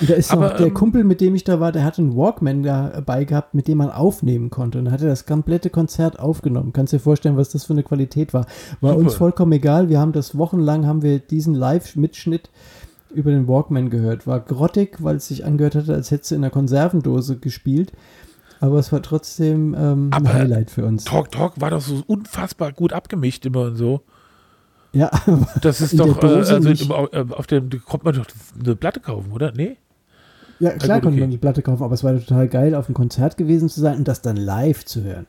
Und 0.00 0.08
da 0.08 0.14
ist 0.14 0.32
Aber, 0.32 0.52
auch 0.52 0.56
der 0.56 0.68
ähm, 0.68 0.74
Kumpel, 0.74 1.04
mit 1.04 1.20
dem 1.20 1.34
ich 1.34 1.44
da 1.44 1.60
war, 1.60 1.72
der 1.72 1.84
hatte 1.84 2.02
einen 2.02 2.16
Walkman 2.16 2.62
dabei 2.62 3.24
gehabt, 3.24 3.54
mit 3.54 3.68
dem 3.68 3.78
man 3.78 3.90
aufnehmen 3.90 4.50
konnte. 4.50 4.78
Und 4.78 4.86
dann 4.86 4.94
hat 4.94 5.02
er 5.02 5.08
das 5.08 5.26
komplette 5.26 5.70
Konzert 5.70 6.18
aufgenommen. 6.18 6.72
Kannst 6.72 6.92
dir 6.92 7.00
vorstellen, 7.00 7.36
was 7.36 7.50
das 7.50 7.64
für 7.64 7.72
eine 7.72 7.82
Qualität 7.82 8.32
war. 8.32 8.46
War 8.80 8.92
Super. 8.92 9.04
uns 9.04 9.14
vollkommen 9.14 9.52
egal. 9.52 9.88
Wir 9.88 9.98
haben 9.98 10.12
das 10.12 10.38
wochenlang, 10.38 10.86
haben 10.86 11.02
wir 11.02 11.18
diesen 11.18 11.54
Live-Mitschnitt 11.54 12.50
über 13.12 13.30
den 13.30 13.48
Walkman 13.48 13.90
gehört. 13.90 14.26
War 14.26 14.40
grottig, 14.40 15.02
weil 15.02 15.16
es 15.16 15.28
sich 15.28 15.44
angehört 15.44 15.74
hatte, 15.74 15.94
als 15.94 16.10
hättest 16.10 16.30
du 16.30 16.36
in 16.36 16.44
einer 16.44 16.50
Konservendose 16.50 17.38
gespielt. 17.38 17.92
Aber 18.60 18.78
es 18.78 18.92
war 18.92 19.02
trotzdem 19.02 19.74
ähm, 19.76 20.10
ein 20.12 20.32
Highlight 20.32 20.70
für 20.70 20.84
uns. 20.84 21.04
Talk 21.04 21.32
Talk 21.32 21.60
war 21.60 21.70
doch 21.70 21.80
so 21.80 22.02
unfassbar 22.06 22.72
gut 22.72 22.92
abgemischt 22.92 23.46
immer 23.46 23.62
und 23.62 23.76
so. 23.76 24.02
Ja, 24.92 25.10
Das 25.62 25.80
ist 25.80 25.98
doch, 25.98 26.22
äh, 26.22 26.26
also 26.26 26.58
nicht. 26.58 26.90
äh, 26.90 27.24
auf 27.30 27.46
dem, 27.46 27.70
da 27.70 27.78
kommt 27.78 28.04
man 28.04 28.14
doch 28.14 28.26
eine 28.62 28.76
Platte 28.76 29.00
kaufen, 29.00 29.30
oder? 29.32 29.52
Nee? 29.52 29.76
Ja, 30.58 30.70
klar 30.72 30.98
gut, 30.98 31.04
konnte 31.04 31.14
okay. 31.16 31.20
man 31.20 31.30
die 31.30 31.38
Platte 31.38 31.62
kaufen, 31.62 31.82
aber 31.82 31.94
es 31.94 32.04
war 32.04 32.18
total 32.18 32.48
geil, 32.48 32.74
auf 32.74 32.86
einem 32.86 32.94
Konzert 32.94 33.36
gewesen 33.36 33.68
zu 33.68 33.80
sein 33.80 33.98
und 33.98 34.08
das 34.08 34.20
dann 34.20 34.36
live 34.36 34.84
zu 34.84 35.02
hören. 35.02 35.26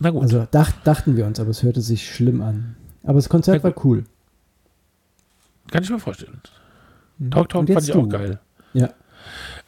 Na 0.00 0.10
gut. 0.10 0.22
Also 0.22 0.46
dach, 0.50 0.72
dachten 0.84 1.16
wir 1.16 1.26
uns, 1.26 1.40
aber 1.40 1.50
es 1.50 1.62
hörte 1.62 1.80
sich 1.80 2.08
schlimm 2.12 2.42
an. 2.42 2.76
Aber 3.04 3.14
das 3.14 3.28
Konzert 3.28 3.64
war 3.64 3.74
cool. 3.84 4.04
Kann 5.70 5.82
ich 5.82 5.90
mir 5.90 5.98
vorstellen. 5.98 6.40
Mhm. 7.18 7.30
Talk 7.30 7.48
Talk 7.48 7.68
fand 7.68 7.82
ich 7.88 7.92
auch 7.92 8.02
du. 8.02 8.08
geil. 8.08 8.38
Ja. 8.74 8.90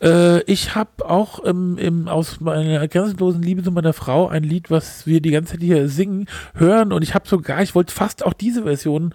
Äh, 0.03 0.43
ich 0.43 0.75
habe 0.75 1.09
auch 1.09 1.45
ähm, 1.45 1.77
im, 1.79 2.09
aus 2.09 2.41
meiner 2.41 2.87
grenzenlosen 2.89 3.43
Liebe 3.43 3.63
zu 3.63 3.71
meiner 3.71 3.93
Frau 3.93 4.29
ein 4.29 4.43
Lied, 4.43 4.71
was 4.71 5.07
wir 5.07 5.21
die 5.21 5.31
ganze 5.31 5.53
Zeit 5.53 5.63
hier 5.63 5.89
singen, 5.89 6.27
hören 6.55 6.93
und 6.93 7.03
ich 7.03 7.15
habe 7.15 7.29
sogar, 7.29 7.63
ich 7.63 7.75
wollte 7.75 7.93
fast 7.93 8.25
auch 8.25 8.33
diese 8.33 8.63
Version 8.63 9.15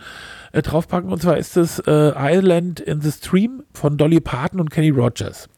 äh, 0.51 0.61
draufpacken 0.61 1.11
und 1.11 1.21
zwar 1.21 1.37
ist 1.37 1.57
es 1.57 1.79
äh, 1.79 2.13
Island 2.15 2.79
in 2.79 3.01
the 3.01 3.11
Stream 3.11 3.63
von 3.73 3.97
Dolly 3.97 4.19
Parton 4.19 4.59
und 4.59 4.69
Kenny 4.69 4.89
Rogers. 4.89 5.49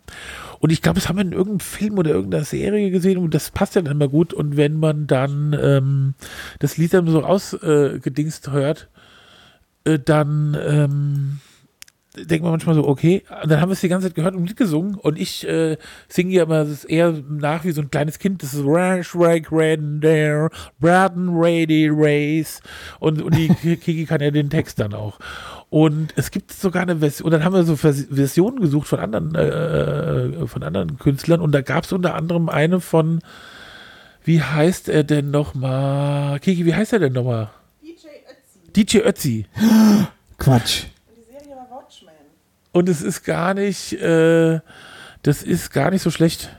Und 0.59 0.71
ich 0.71 0.81
glaube, 0.81 0.99
das 0.99 1.07
haben 1.07 1.17
wir 1.17 1.25
in 1.25 1.33
irgendeinem 1.33 1.59
Film 1.59 1.97
oder 1.97 2.11
irgendeiner 2.11 2.45
Serie 2.45 2.89
gesehen 2.89 3.17
und 3.19 3.33
das 3.33 3.51
passt 3.51 3.75
ja 3.75 3.81
dann 3.81 3.91
immer 3.91 4.07
gut. 4.07 4.33
Und 4.33 4.57
wenn 4.57 4.79
man 4.79 5.05
dann 5.05 5.55
ähm, 5.61 6.13
das 6.59 6.77
Lied 6.77 6.93
dann 6.93 7.07
so 7.07 7.23
ausgedingst 7.23 8.03
gedingst 8.03 8.51
hört, 8.51 8.87
äh, 9.83 9.99
dann 9.99 10.57
ähm, 10.59 11.39
denkt 12.25 12.43
man 12.43 12.51
manchmal 12.51 12.75
so, 12.75 12.87
okay, 12.87 13.23
und 13.43 13.51
dann 13.51 13.61
haben 13.61 13.69
wir 13.69 13.73
es 13.73 13.81
die 13.81 13.89
ganze 13.89 14.07
Zeit 14.07 14.15
gehört 14.15 14.35
und 14.35 14.43
mitgesungen 14.43 14.95
und 14.95 15.19
ich 15.19 15.47
äh, 15.47 15.77
singe 16.07 16.33
ja 16.33 16.43
immer 16.43 16.59
das 16.59 16.69
ist 16.69 16.85
eher 16.85 17.13
nach 17.29 17.63
wie 17.63 17.71
so 17.71 17.81
ein 17.81 17.91
kleines 17.91 18.19
Kind, 18.19 18.43
das 18.43 18.53
ist 18.53 18.63
Rash, 18.65 19.15
Rake, 19.15 19.51
Red, 19.51 20.01
There, 20.01 20.49
Braden, 20.79 21.29
Rady, 21.31 21.89
Race 21.91 22.61
und, 22.99 23.21
und 23.21 23.35
die 23.35 23.47
Kiki 23.77 24.05
kann 24.05 24.21
ja 24.21 24.31
den 24.31 24.49
Text 24.49 24.79
dann 24.79 24.93
auch. 24.93 25.19
Und 25.69 26.13
es 26.15 26.31
gibt 26.31 26.51
sogar 26.53 26.83
eine 26.83 26.97
Version, 26.97 27.25
und 27.25 27.31
dann 27.31 27.43
haben 27.43 27.53
wir 27.53 27.63
so 27.63 27.75
Vers 27.75 28.07
Versionen 28.09 28.59
gesucht 28.59 28.87
von 28.87 28.99
anderen, 28.99 29.35
äh, 29.35 30.47
von 30.47 30.63
anderen 30.63 30.97
Künstlern 30.97 31.41
und 31.41 31.51
da 31.51 31.61
gab 31.61 31.83
es 31.83 31.91
unter 31.91 32.15
anderem 32.15 32.49
eine 32.49 32.79
von, 32.79 33.19
wie 34.23 34.41
heißt 34.41 34.89
er 34.89 35.03
denn 35.03 35.31
nochmal? 35.31 36.39
Kiki, 36.39 36.65
wie 36.65 36.75
heißt 36.75 36.93
er 36.93 36.99
denn 36.99 37.13
nochmal? 37.13 37.49
DJ 38.75 38.99
Ötzi. 38.99 39.45
Quatsch. 40.37 40.85
Serie 40.96 40.96
war 40.96 40.96
Watchmen. 40.96 40.96
Und 42.77 42.89
es 42.89 43.01
ist 43.01 43.23
gar 43.23 43.55
nicht, 43.55 43.93
äh, 43.93 44.59
das 45.23 45.41
ist 45.41 45.71
gar 45.71 45.89
nicht 45.89 46.03
so 46.03 46.11
schlecht. 46.11 46.55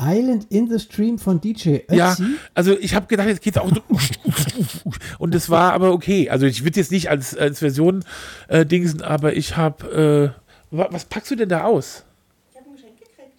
Island 0.00 0.46
in 0.50 0.68
the 0.70 0.78
Stream 0.78 1.18
von 1.18 1.40
DJ 1.40 1.78
Ötzi. 1.88 1.96
Ja, 1.96 2.16
also 2.54 2.78
ich 2.78 2.94
habe 2.94 3.06
gedacht, 3.08 3.26
jetzt 3.26 3.42
geht's 3.42 3.58
auch 3.58 3.68
so. 3.68 3.82
Und 5.18 5.34
es 5.34 5.50
war 5.50 5.72
aber 5.72 5.90
okay. 5.92 6.30
Also 6.30 6.46
ich 6.46 6.62
würde 6.62 6.78
jetzt 6.78 6.92
nicht 6.92 7.10
als, 7.10 7.36
als 7.36 7.58
Version 7.58 8.04
äh, 8.46 8.64
dingsen, 8.64 9.02
aber 9.02 9.34
ich 9.34 9.56
habe, 9.56 10.32
äh, 10.72 10.76
wa- 10.76 10.86
was 10.92 11.04
packst 11.06 11.32
du 11.32 11.34
denn 11.34 11.48
da 11.48 11.64
aus? 11.64 12.04
Ich 12.52 12.56
habe 12.60 12.68
ein 12.70 12.74
Geschenk 12.76 12.96
gekriegt. 12.96 13.32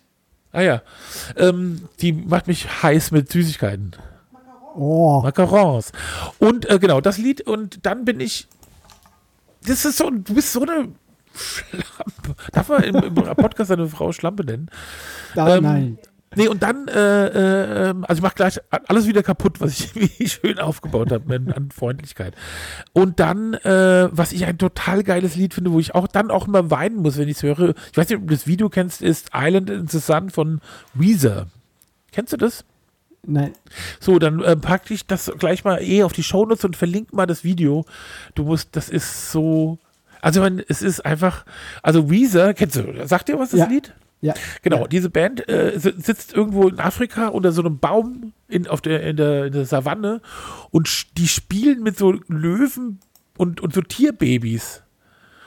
Ah 0.51 0.61
ja, 0.61 0.81
ähm, 1.37 1.87
die 2.01 2.11
macht 2.11 2.47
mich 2.47 2.83
heiß 2.83 3.11
mit 3.11 3.31
Süßigkeiten. 3.31 3.91
Oh, 4.75 5.21
Macarons. 5.23 5.93
Und 6.39 6.69
äh, 6.69 6.77
genau, 6.77 6.99
das 6.99 7.17
Lied. 7.17 7.39
Und 7.39 7.85
dann 7.85 8.03
bin 8.03 8.19
ich. 8.19 8.49
Das 9.65 9.85
ist 9.85 9.97
so, 9.97 10.09
du 10.09 10.33
bist 10.33 10.51
so 10.51 10.61
eine 10.61 10.89
Schlampe. 11.35 12.35
Darf 12.51 12.69
man 12.69 12.83
im, 12.83 12.95
im 12.95 13.15
Podcast 13.15 13.71
eine 13.71 13.87
Frau 13.87 14.11
Schlampe 14.11 14.43
nennen? 14.43 14.69
da, 15.35 15.57
ähm, 15.57 15.63
nein. 15.63 15.97
Nee, 16.35 16.47
und 16.47 16.61
dann, 16.61 16.87
äh, 16.87 17.89
äh, 17.89 17.95
also 18.03 18.19
ich 18.19 18.21
mach 18.21 18.35
gleich 18.35 18.59
alles 18.69 19.07
wieder 19.07 19.23
kaputt, 19.23 19.59
was 19.61 19.79
ich 20.19 20.31
schön 20.31 20.59
aufgebaut 20.59 21.11
habe 21.11 21.33
an, 21.35 21.51
an 21.51 21.71
Freundlichkeit. 21.71 22.35
Und 22.93 23.19
dann, 23.19 23.55
äh, 23.55 24.09
was 24.11 24.31
ich 24.31 24.45
ein 24.45 24.59
total 24.59 25.03
geiles 25.03 25.35
Lied 25.35 25.55
finde, 25.55 25.71
wo 25.71 25.79
ich 25.79 25.95
auch 25.95 26.07
dann 26.07 26.29
auch 26.29 26.47
immer 26.47 26.69
weinen 26.69 26.97
muss, 26.97 27.17
wenn 27.17 27.27
ich 27.27 27.37
es 27.37 27.43
höre. 27.43 27.73
Ich 27.91 27.97
weiß 27.97 28.09
nicht, 28.09 28.19
ob 28.19 28.27
du 28.27 28.33
das 28.35 28.45
Video 28.45 28.69
kennst, 28.69 29.01
ist 29.01 29.31
Island 29.33 29.71
in 29.71 29.87
the 29.87 29.99
Sun 29.99 30.29
von 30.29 30.61
Weezer. 30.93 31.47
Kennst 32.11 32.33
du 32.33 32.37
das? 32.37 32.63
Nein. 33.25 33.53
So, 33.99 34.17
dann 34.19 34.41
äh, 34.41 34.55
pack 34.55 34.89
ich 34.91 35.05
das 35.05 35.31
gleich 35.37 35.63
mal 35.63 35.81
eh 35.81 36.03
auf 36.03 36.13
die 36.13 36.23
Shownotes 36.23 36.63
und 36.65 36.75
verlink 36.77 37.13
mal 37.13 37.25
das 37.25 37.43
Video. 37.43 37.85
Du 38.35 38.43
musst, 38.43 38.75
das 38.75 38.89
ist 38.89 39.31
so. 39.31 39.77
Also, 40.21 40.41
man, 40.41 40.61
es 40.67 40.81
ist 40.81 41.05
einfach. 41.05 41.45
Also, 41.83 42.09
Weezer, 42.09 42.53
kennst 42.53 42.75
du, 42.77 43.07
sagt 43.07 43.27
dir 43.29 43.37
was 43.39 43.51
das 43.51 43.59
Ja. 43.61 43.65
Lied? 43.67 43.93
Ja. 44.21 44.33
Genau, 44.63 44.81
Ja. 44.81 44.87
diese 44.87 45.09
Band 45.09 45.47
äh, 45.47 45.79
si- 45.79 45.93
sitzt 45.97 46.33
irgendwo 46.33 46.67
in 46.67 46.79
Afrika 46.79 47.27
unter 47.29 47.53
so 47.53 47.61
einem 47.61 47.79
Baum 47.79 48.33
in, 48.49 48.67
auf 48.67 48.81
der, 48.81 49.01
in, 49.03 49.15
der, 49.15 49.45
in 49.45 49.53
der 49.53 49.65
Savanne 49.65 50.21
und 50.71 51.17
die 51.17 51.27
spielen 51.29 51.83
mit 51.83 51.97
so 51.97 52.11
Löwen 52.27 52.99
und, 53.37 53.61
und 53.61 53.73
so 53.73 53.81
Tierbabys. 53.81 54.81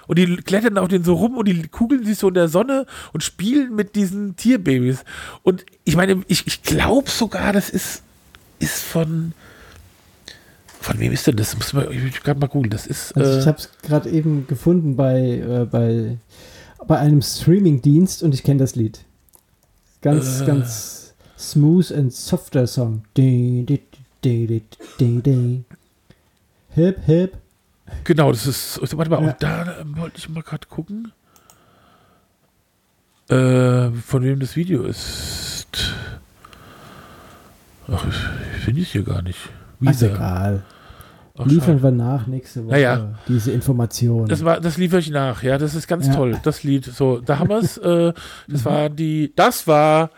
Und 0.06 0.18
die 0.18 0.36
klettern 0.36 0.78
auf 0.78 0.88
den 0.88 1.04
so 1.04 1.14
rum 1.14 1.36
und 1.36 1.46
die 1.46 1.68
kugeln 1.68 2.04
sich 2.04 2.18
so 2.18 2.28
in 2.28 2.34
der 2.34 2.48
Sonne 2.48 2.86
und 3.12 3.22
spielen 3.22 3.74
mit 3.74 3.94
diesen 3.94 4.36
Tierbabys. 4.36 5.04
Und 5.42 5.64
ich 5.84 5.96
meine, 5.96 6.22
ich, 6.28 6.46
ich 6.46 6.62
glaube 6.62 7.08
sogar, 7.10 7.52
das 7.52 7.70
ist, 7.70 8.02
ist 8.58 8.82
von. 8.82 9.32
Von 10.80 10.98
wem 10.98 11.12
ist 11.12 11.26
denn 11.28 11.36
das? 11.36 11.54
Muss 11.54 11.72
man, 11.72 11.92
ich 11.92 12.22
gerade 12.22 12.40
mal 12.40 12.48
googeln. 12.48 12.70
Das 12.70 12.86
ist. 12.88 13.16
Also 13.16 13.38
ich 13.38 13.44
äh, 13.44 13.48
habe 13.48 13.58
es 13.58 13.70
gerade 13.82 14.10
eben 14.10 14.48
gefunden 14.48 14.96
bei, 14.96 15.20
äh, 15.20 15.64
bei, 15.70 16.18
bei 16.86 16.98
einem 16.98 17.22
Streaming-Dienst 17.22 18.24
und 18.24 18.34
ich 18.34 18.42
kenne 18.42 18.58
das 18.58 18.74
Lied. 18.74 19.00
Ganz, 20.00 20.40
Äh. 20.40 20.46
ganz 20.46 21.14
smooth 21.38 21.92
and 21.92 22.12
softer 22.12 22.66
Song. 22.66 23.02
Hip, 26.74 26.98
hip. 27.06 27.36
Genau, 28.04 28.30
das 28.32 28.46
ist. 28.46 28.80
Warte 28.96 29.10
mal, 29.10 29.22
Ja. 29.24 29.36
da 29.38 29.76
wollte 29.84 30.18
ich 30.18 30.28
mal 30.28 30.42
gerade 30.42 30.66
gucken. 30.68 31.12
Äh, 33.28 33.90
von 33.92 34.22
wem 34.22 34.40
das 34.40 34.56
Video 34.56 34.82
ist. 34.82 35.66
Ach, 37.90 38.04
ich 38.06 38.64
finde 38.64 38.82
es 38.82 38.88
hier 38.88 39.02
gar 39.04 39.22
nicht. 39.22 39.38
Ist 39.38 39.50
Weezer. 40.02 40.14
egal. 40.14 40.62
Ach, 41.38 41.46
Liefern 41.46 41.78
schade. 41.78 41.82
wir 41.84 41.90
nach 41.92 42.26
nächste 42.26 42.64
Woche 42.66 42.72
Naja. 42.74 43.14
diese 43.26 43.52
Informationen. 43.52 44.28
Das, 44.28 44.44
war, 44.44 44.60
das 44.60 44.76
liefere 44.76 45.00
ich 45.00 45.08
nach, 45.10 45.42
ja, 45.42 45.56
das 45.56 45.74
ist 45.74 45.88
ganz 45.88 46.06
Ja. 46.08 46.14
toll, 46.14 46.38
das 46.42 46.62
Lied. 46.62 46.84
So, 46.84 47.20
da 47.20 47.38
haben 47.38 47.48
wir 47.48 47.58
es. 47.58 47.78
Äh, 47.78 48.12
das 48.48 48.64
war 48.66 48.90
die, 48.90 49.32
das 49.34 49.66
war 49.66 50.10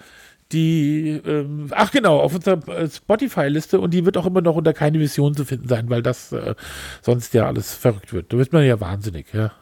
die, 0.52 1.20
ähm, 1.24 1.68
ach 1.70 1.90
genau, 1.90 2.20
auf 2.20 2.34
unserer 2.34 2.66
äh, 2.68 2.88
Spotify-Liste 2.88 3.80
und 3.80 3.92
die 3.92 4.04
wird 4.04 4.16
auch 4.16 4.26
immer 4.26 4.40
noch 4.40 4.56
unter 4.56 4.72
keine 4.72 5.00
Vision 5.00 5.34
zu 5.34 5.44
finden 5.44 5.68
sein, 5.68 5.90
weil 5.90 6.02
das 6.02 6.32
äh, 6.32 6.54
sonst 7.02 7.34
ja 7.34 7.46
alles 7.46 7.74
verrückt 7.74 8.12
wird. 8.12 8.32
Da 8.32 8.38
wird 8.38 8.52
man 8.52 8.64
ja 8.64 8.80
wahnsinnig, 8.80 9.26
ja. 9.32 9.52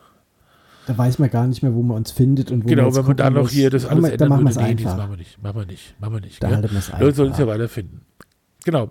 da 0.87 0.99
weiß 0.99 1.19
man 1.19 1.31
gar 1.31 1.47
nicht 1.47 1.63
mehr, 1.63 1.75
wo 1.75 1.83
man 1.83 1.99
uns 1.99 2.11
findet 2.11 2.51
und 2.51 2.65
wo 2.65 2.69
genau, 2.69 2.83
man 2.83 2.91
jetzt 2.91 2.99
wenn 2.99 3.07
man 3.07 3.17
da 3.17 3.31
noch 3.31 3.49
hier 3.49 3.71
das 3.71 3.85
Da 3.85 3.91
alles 3.91 4.11
ändern 4.11 4.29
machen 4.29 4.45
würde. 4.45 4.63
Nee, 4.63 4.75
das 4.75 4.87
einfach. 4.87 4.97
machen 4.97 5.11
wir 5.11 5.17
nicht, 5.17 5.43
machen 5.43 5.57
wir 5.57 5.67
nicht, 5.67 6.01
machen 6.01 6.15
wir 6.15 6.21
nicht. 6.21 6.43
Da 6.43 6.49
gell? 6.49 6.57
halten 6.57 6.73
wir 6.73 6.79
es 6.79 6.93
Leute 6.93 7.15
sollen 7.15 7.33
es 7.33 7.39
ja 7.39 7.45
einfach. 7.45 7.55
weiterfinden. 7.55 8.01
Genau. 8.65 8.91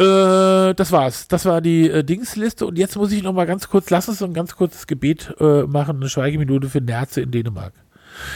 Äh, 0.00 0.74
das 0.74 0.92
war's. 0.92 1.28
Das 1.28 1.44
war 1.44 1.60
die 1.60 1.90
äh, 1.90 2.02
Dingsliste. 2.02 2.64
Und 2.64 2.78
jetzt 2.78 2.96
muss 2.96 3.12
ich 3.12 3.22
noch 3.22 3.34
mal 3.34 3.46
ganz 3.46 3.68
kurz, 3.68 3.90
lass 3.90 4.08
uns 4.08 4.22
ein 4.22 4.32
ganz 4.32 4.56
kurzes 4.56 4.86
Gebet 4.86 5.34
äh, 5.38 5.64
machen, 5.64 5.96
eine 5.96 6.08
Schweigeminute 6.08 6.70
für 6.70 6.80
Nerze 6.80 7.20
in 7.20 7.30
Dänemark. 7.30 7.74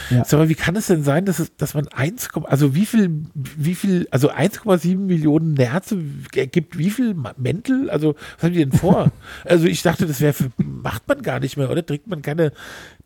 Ja. 0.09 0.23
Sag 0.25 0.39
mal, 0.39 0.49
wie 0.49 0.55
kann 0.55 0.75
es 0.75 0.87
denn 0.87 1.03
sein, 1.03 1.25
dass, 1.25 1.39
es, 1.39 1.55
dass 1.55 1.73
man 1.73 1.87
1, 1.87 2.29
also 2.43 2.75
wie 2.75 2.85
viel, 2.85 3.23
wie 3.33 3.75
viel, 3.75 4.07
also 4.11 4.31
1,7 4.31 4.97
Millionen 4.97 5.53
Nerze 5.53 5.97
gibt 6.31 6.77
wie 6.77 6.89
viel 6.89 7.15
Mäntel? 7.37 7.89
Also, 7.89 8.15
was 8.35 8.43
haben 8.43 8.53
die 8.53 8.59
denn 8.59 8.71
vor? 8.71 9.11
also, 9.45 9.67
ich 9.67 9.81
dachte, 9.81 10.05
das 10.05 10.21
wäre, 10.21 10.35
macht 10.57 11.07
man 11.07 11.21
gar 11.21 11.39
nicht 11.39 11.57
mehr, 11.57 11.69
oder? 11.69 11.85
Trägt 11.85 12.07
man 12.07 12.21
keine 12.21 12.51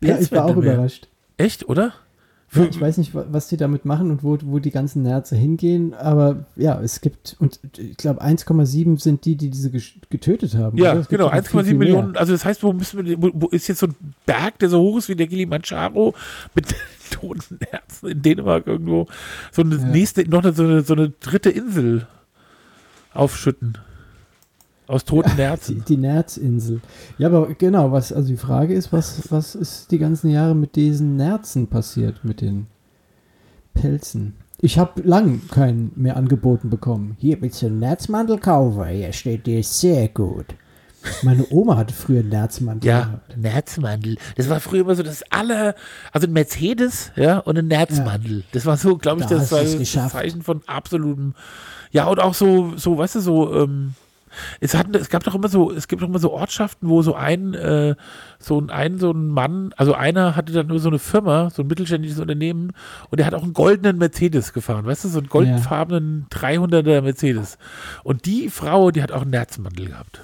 Ja, 0.02 0.18
ich 0.18 0.32
war 0.32 0.44
auch 0.44 0.54
Pelzmäntel 0.54 0.56
mehr. 0.56 0.74
überrascht. 0.74 1.08
Echt, 1.36 1.68
oder? 1.68 1.94
Ja, 2.52 2.64
ich 2.64 2.80
weiß 2.80 2.98
nicht, 2.98 3.14
wa- 3.14 3.26
was 3.30 3.46
die 3.46 3.56
damit 3.56 3.84
machen 3.84 4.10
und 4.10 4.24
wo, 4.24 4.36
wo 4.42 4.58
die 4.58 4.72
ganzen 4.72 5.02
Nerze 5.02 5.36
hingehen, 5.36 5.94
aber 5.94 6.46
ja, 6.56 6.80
es 6.80 7.00
gibt, 7.00 7.36
und 7.38 7.60
ich 7.78 7.96
glaube 7.96 8.22
1,7 8.22 9.00
sind 9.00 9.24
die, 9.24 9.36
die 9.36 9.50
diese 9.50 9.70
getötet 10.10 10.56
haben. 10.56 10.76
Ja, 10.76 10.94
genau, 11.08 11.26
noch 11.26 11.32
viel, 11.32 11.60
1,7 11.60 11.64
viel 11.64 11.74
Millionen. 11.78 12.10
mehr. 12.12 12.20
Also 12.20 12.32
das 12.32 12.44
heißt, 12.44 12.62
wo 12.64 12.72
müssen 12.72 13.04
wir, 13.06 13.22
wo, 13.22 13.30
wo 13.34 13.46
ist 13.48 13.68
jetzt 13.68 13.78
so 13.78 13.86
ein 13.86 13.94
Berg, 14.26 14.58
der 14.58 14.68
so 14.68 14.80
hoch 14.80 14.98
ist 14.98 15.08
wie 15.08 15.14
der 15.14 15.28
Kilimanjaro 15.28 16.14
mit 16.56 16.74
toten 17.12 17.58
Herzen 17.70 18.08
in 18.08 18.22
Dänemark 18.22 18.66
irgendwo, 18.66 19.06
so 19.52 19.62
eine 19.62 19.76
Ja. 19.76 19.84
nächste, 19.84 20.28
noch 20.28 20.42
eine, 20.42 20.52
so, 20.52 20.64
eine, 20.64 20.82
so 20.82 20.94
eine 20.94 21.10
dritte 21.10 21.50
Insel 21.50 22.08
aufschütten. 23.14 23.78
Aus 24.90 25.04
toten 25.04 25.30
Die, 25.36 25.42
Herzen. 25.42 25.84
die 25.86 25.96
Nerzinsel. 25.96 26.80
Ja, 27.16 27.28
aber 27.28 27.54
genau, 27.54 27.92
was, 27.92 28.12
also 28.12 28.28
die 28.28 28.36
Frage 28.36 28.74
ist, 28.74 28.92
was, 28.92 29.30
was 29.30 29.54
ist 29.54 29.92
die 29.92 29.98
ganzen 29.98 30.30
Jahre 30.30 30.56
mit 30.56 30.74
diesen 30.74 31.14
Nerzen 31.16 31.68
passiert, 31.68 32.24
mit 32.24 32.40
den 32.40 32.66
Pelzen? 33.72 34.34
Ich 34.60 34.78
habe 34.78 35.00
lang 35.02 35.42
keinen 35.48 35.92
mehr 35.94 36.16
angeboten 36.16 36.70
bekommen. 36.70 37.16
Hier 37.20 37.40
willst 37.40 37.62
du 37.62 37.66
einen 37.66 37.78
Nerzmantel 37.78 38.38
kaufen? 38.38 38.84
Hier 38.88 39.12
steht 39.12 39.46
dir 39.46 39.62
sehr 39.62 40.08
gut. 40.08 40.46
Meine 41.22 41.46
Oma 41.50 41.76
hatte 41.76 41.94
früher 41.94 42.20
einen 42.20 42.28
Nerzmantel. 42.30 42.88
Ja, 42.88 43.00
gehabt. 43.04 43.36
Nerzmantel. 43.36 44.16
Das 44.36 44.48
war 44.48 44.58
früher 44.58 44.80
immer 44.80 44.96
so 44.96 45.04
das 45.04 45.22
aller, 45.30 45.76
also 46.12 46.26
ein 46.26 46.32
Mercedes, 46.32 47.12
ja, 47.14 47.38
und 47.38 47.56
ein 47.56 47.68
Nerzmantel. 47.68 48.42
Das 48.52 48.66
war 48.66 48.76
so, 48.76 48.96
glaube 48.96 49.20
ich, 49.20 49.26
Da 49.28 49.36
das 49.36 49.52
war 49.52 49.62
das. 49.62 49.92
Zeichen 50.10 50.42
von 50.42 50.62
absolutem, 50.66 51.34
ja, 51.92 52.06
und 52.06 52.20
auch 52.20 52.34
so, 52.34 52.76
so, 52.76 52.98
weißt 52.98 53.14
du, 53.14 53.20
so, 53.20 53.54
ähm, 53.54 53.94
es, 54.60 54.74
hatten, 54.74 54.94
es 54.94 55.08
gab 55.08 55.24
doch 55.24 55.34
immer 55.34 55.48
so, 55.48 55.70
es 55.72 55.88
gibt 55.88 56.02
doch 56.02 56.08
immer 56.08 56.18
so 56.18 56.32
Ortschaften, 56.32 56.88
wo 56.88 57.02
so 57.02 57.14
ein, 57.14 57.54
äh, 57.54 57.94
so 58.38 58.60
ein, 58.60 58.70
ein, 58.70 58.98
so 58.98 59.10
ein 59.12 59.28
Mann, 59.28 59.72
also 59.76 59.94
einer 59.94 60.36
hatte 60.36 60.52
dann 60.52 60.66
nur 60.68 60.78
so 60.80 60.88
eine 60.88 60.98
Firma, 60.98 61.50
so 61.50 61.62
ein 61.62 61.66
mittelständisches 61.68 62.18
Unternehmen 62.20 62.72
und 63.10 63.18
der 63.18 63.26
hat 63.26 63.34
auch 63.34 63.42
einen 63.42 63.52
goldenen 63.52 63.98
Mercedes 63.98 64.52
gefahren, 64.52 64.86
weißt 64.86 65.04
du, 65.04 65.08
so 65.08 65.18
einen 65.18 65.28
goldenfarbenen 65.28 66.26
300er 66.30 67.00
Mercedes. 67.02 67.58
Und 68.04 68.26
die 68.26 68.48
Frau, 68.50 68.90
die 68.90 69.02
hat 69.02 69.12
auch 69.12 69.22
einen 69.22 69.30
Nerzmantel 69.30 69.86
gehabt. 69.86 70.20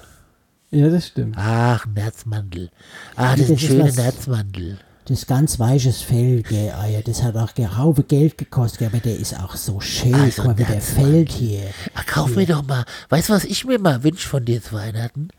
ja, 0.71 0.89
das 0.89 1.07
stimmt. 1.07 1.35
Ach, 1.37 1.85
Nerzmantel. 1.85 2.69
Ah, 3.15 3.35
das 3.35 3.41
ist 3.41 3.41
Das 3.41 3.49
ein 3.49 3.53
ist 3.55 3.61
schöner 3.67 3.83
was- 3.85 3.97
Nerzmantel. 3.97 4.77
Das 5.07 5.19
ist 5.19 5.27
ganz 5.27 5.57
weiches 5.57 6.01
Fell, 6.01 6.43
gell, 6.43 6.73
ah 6.77 6.85
ja, 6.85 7.01
das 7.01 7.23
hat 7.23 7.37
auch 7.37 7.53
geraufe 7.53 8.03
Geld 8.03 8.37
gekostet, 8.37 8.79
gell, 8.79 8.89
aber 8.89 8.99
der 8.99 9.17
ist 9.17 9.39
auch 9.39 9.55
so 9.55 9.79
schön. 9.79 10.13
Also 10.13 10.41
Guck 10.41 10.51
mal, 10.51 10.57
wie 10.57 10.65
der 10.65 10.81
fällt 10.81 11.31
hier. 11.31 11.69
Ach, 11.95 12.05
kauf 12.05 12.35
mir 12.35 12.45
doch 12.45 12.65
mal. 12.67 12.83
Weißt 13.07 13.29
du, 13.29 13.33
was 13.33 13.45
ich 13.45 13.63
mir 13.63 13.79
mal 13.79 14.03
wünsche 14.03 14.27
von 14.27 14.43
dir 14.43 14.61
zu 14.61 14.73
Weihnachten? 14.73 15.29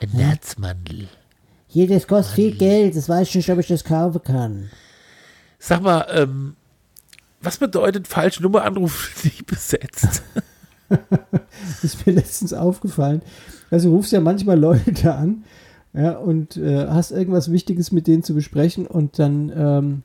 Ein 0.00 0.10
Nerzmantel. 0.12 1.08
Hier, 1.66 1.88
das 1.88 2.06
kostet 2.06 2.36
viel 2.36 2.56
Geld, 2.56 2.94
das 2.94 3.08
weiß 3.08 3.28
ich 3.30 3.34
nicht, 3.34 3.50
ob 3.50 3.58
ich 3.58 3.66
das 3.66 3.82
kaufen 3.82 4.22
kann. 4.22 4.70
Sag 5.58 5.82
mal, 5.82 6.06
ähm, 6.12 6.54
was 7.40 7.56
bedeutet 7.56 8.06
falsche 8.06 8.44
Nummeranruf 8.44 9.20
nicht 9.24 9.46
besetzt? 9.46 10.22
ist 11.82 12.06
mir 12.06 12.12
letztens 12.12 12.52
aufgefallen. 12.52 13.22
Also 13.68 13.88
du 13.88 13.96
rufst 13.96 14.12
ja 14.12 14.20
manchmal 14.20 14.60
Leute 14.60 15.12
an 15.12 15.42
ja, 15.98 16.16
und 16.16 16.56
äh, 16.56 16.86
hast 16.86 17.10
irgendwas 17.10 17.50
Wichtiges 17.50 17.90
mit 17.90 18.06
denen 18.06 18.22
zu 18.22 18.32
besprechen 18.32 18.86
und 18.86 19.18
dann 19.18 19.52
ähm, 19.54 20.02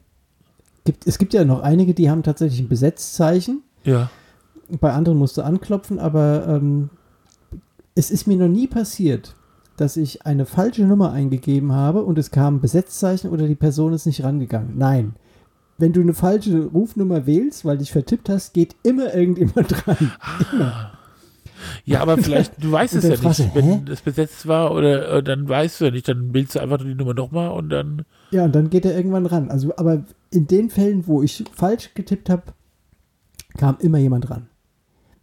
gibt 0.86 1.06
es 1.06 1.20
gibt 1.20 1.36
ja 1.36 1.46
noch 1.46 1.62
einige, 1.62 1.94
die 1.94 2.10
haben 2.10 2.24
tatsächlich 2.24 2.62
ein 2.62 2.68
Besetzzeichen. 2.70 3.62
ja. 3.84 4.10
Bei 4.80 4.94
anderen 4.94 5.20
musst 5.20 5.38
du 5.38 5.44
anklopfen, 5.44 6.00
aber 6.00 6.48
ähm, 6.48 6.90
es 7.94 8.10
ist 8.10 8.26
mir 8.26 8.38
noch 8.38 8.48
nie 8.48 8.66
passiert, 8.66 9.36
dass 9.78 9.98
ich 9.98 10.26
eine 10.26 10.46
falsche 10.46 10.84
Nummer 10.84 11.12
eingegeben 11.12 11.74
habe 11.74 12.02
und 12.04 12.18
es 12.18 12.32
kam 12.32 12.56
ein 12.56 12.62
Besetzzeichen 12.62 13.30
oder 13.30 13.48
die 13.48 13.56
Person 13.56 13.94
ist 13.94 14.08
nicht 14.08 14.24
rangegangen. 14.24 14.74
Nein. 14.76 15.14
Wenn 15.78 15.94
du 15.94 16.02
eine 16.02 16.14
falsche 16.14 16.66
Rufnummer 16.66 17.28
wählst, 17.28 17.66
weil 17.66 17.78
dich 17.78 17.92
vertippt 17.92 18.30
hast, 18.30 18.54
geht 18.54 18.76
immer 18.82 19.14
irgendjemand 19.14 19.68
dran. 19.86 20.12
Ja, 21.86 22.02
aber 22.02 22.18
vielleicht, 22.18 22.64
du 22.64 22.72
weißt 22.72 22.96
es 22.96 23.04
ja 23.04 23.16
fragst 23.16 23.40
nicht, 23.40 23.56
wenn 23.56 23.88
es 23.88 24.02
besetzt 24.02 24.48
war 24.48 24.72
oder 24.72 25.18
äh, 25.18 25.24
dann 25.24 25.48
weißt 25.48 25.82
du 25.82 25.86
ja 25.86 25.92
nicht, 25.92 26.08
dann 26.08 26.34
wählst 26.34 26.56
du 26.56 26.60
einfach 26.60 26.78
die 26.78 26.96
Nummer 26.96 27.14
nochmal 27.14 27.50
und 27.52 27.70
dann. 27.70 28.06
Ja, 28.32 28.46
und 28.46 28.56
dann 28.56 28.70
geht 28.70 28.86
er 28.86 28.96
irgendwann 28.96 29.26
ran. 29.26 29.50
Also, 29.50 29.76
aber 29.78 30.04
in 30.32 30.48
den 30.48 30.70
Fällen, 30.70 31.08
wo 31.08 31.22
ich 31.22 31.44
falsch 31.54 31.94
getippt 31.94 32.30
habe, 32.30 32.44
kam 33.58 33.78
immer 33.80 33.98
jemand 33.98 34.30
ran. 34.30 34.50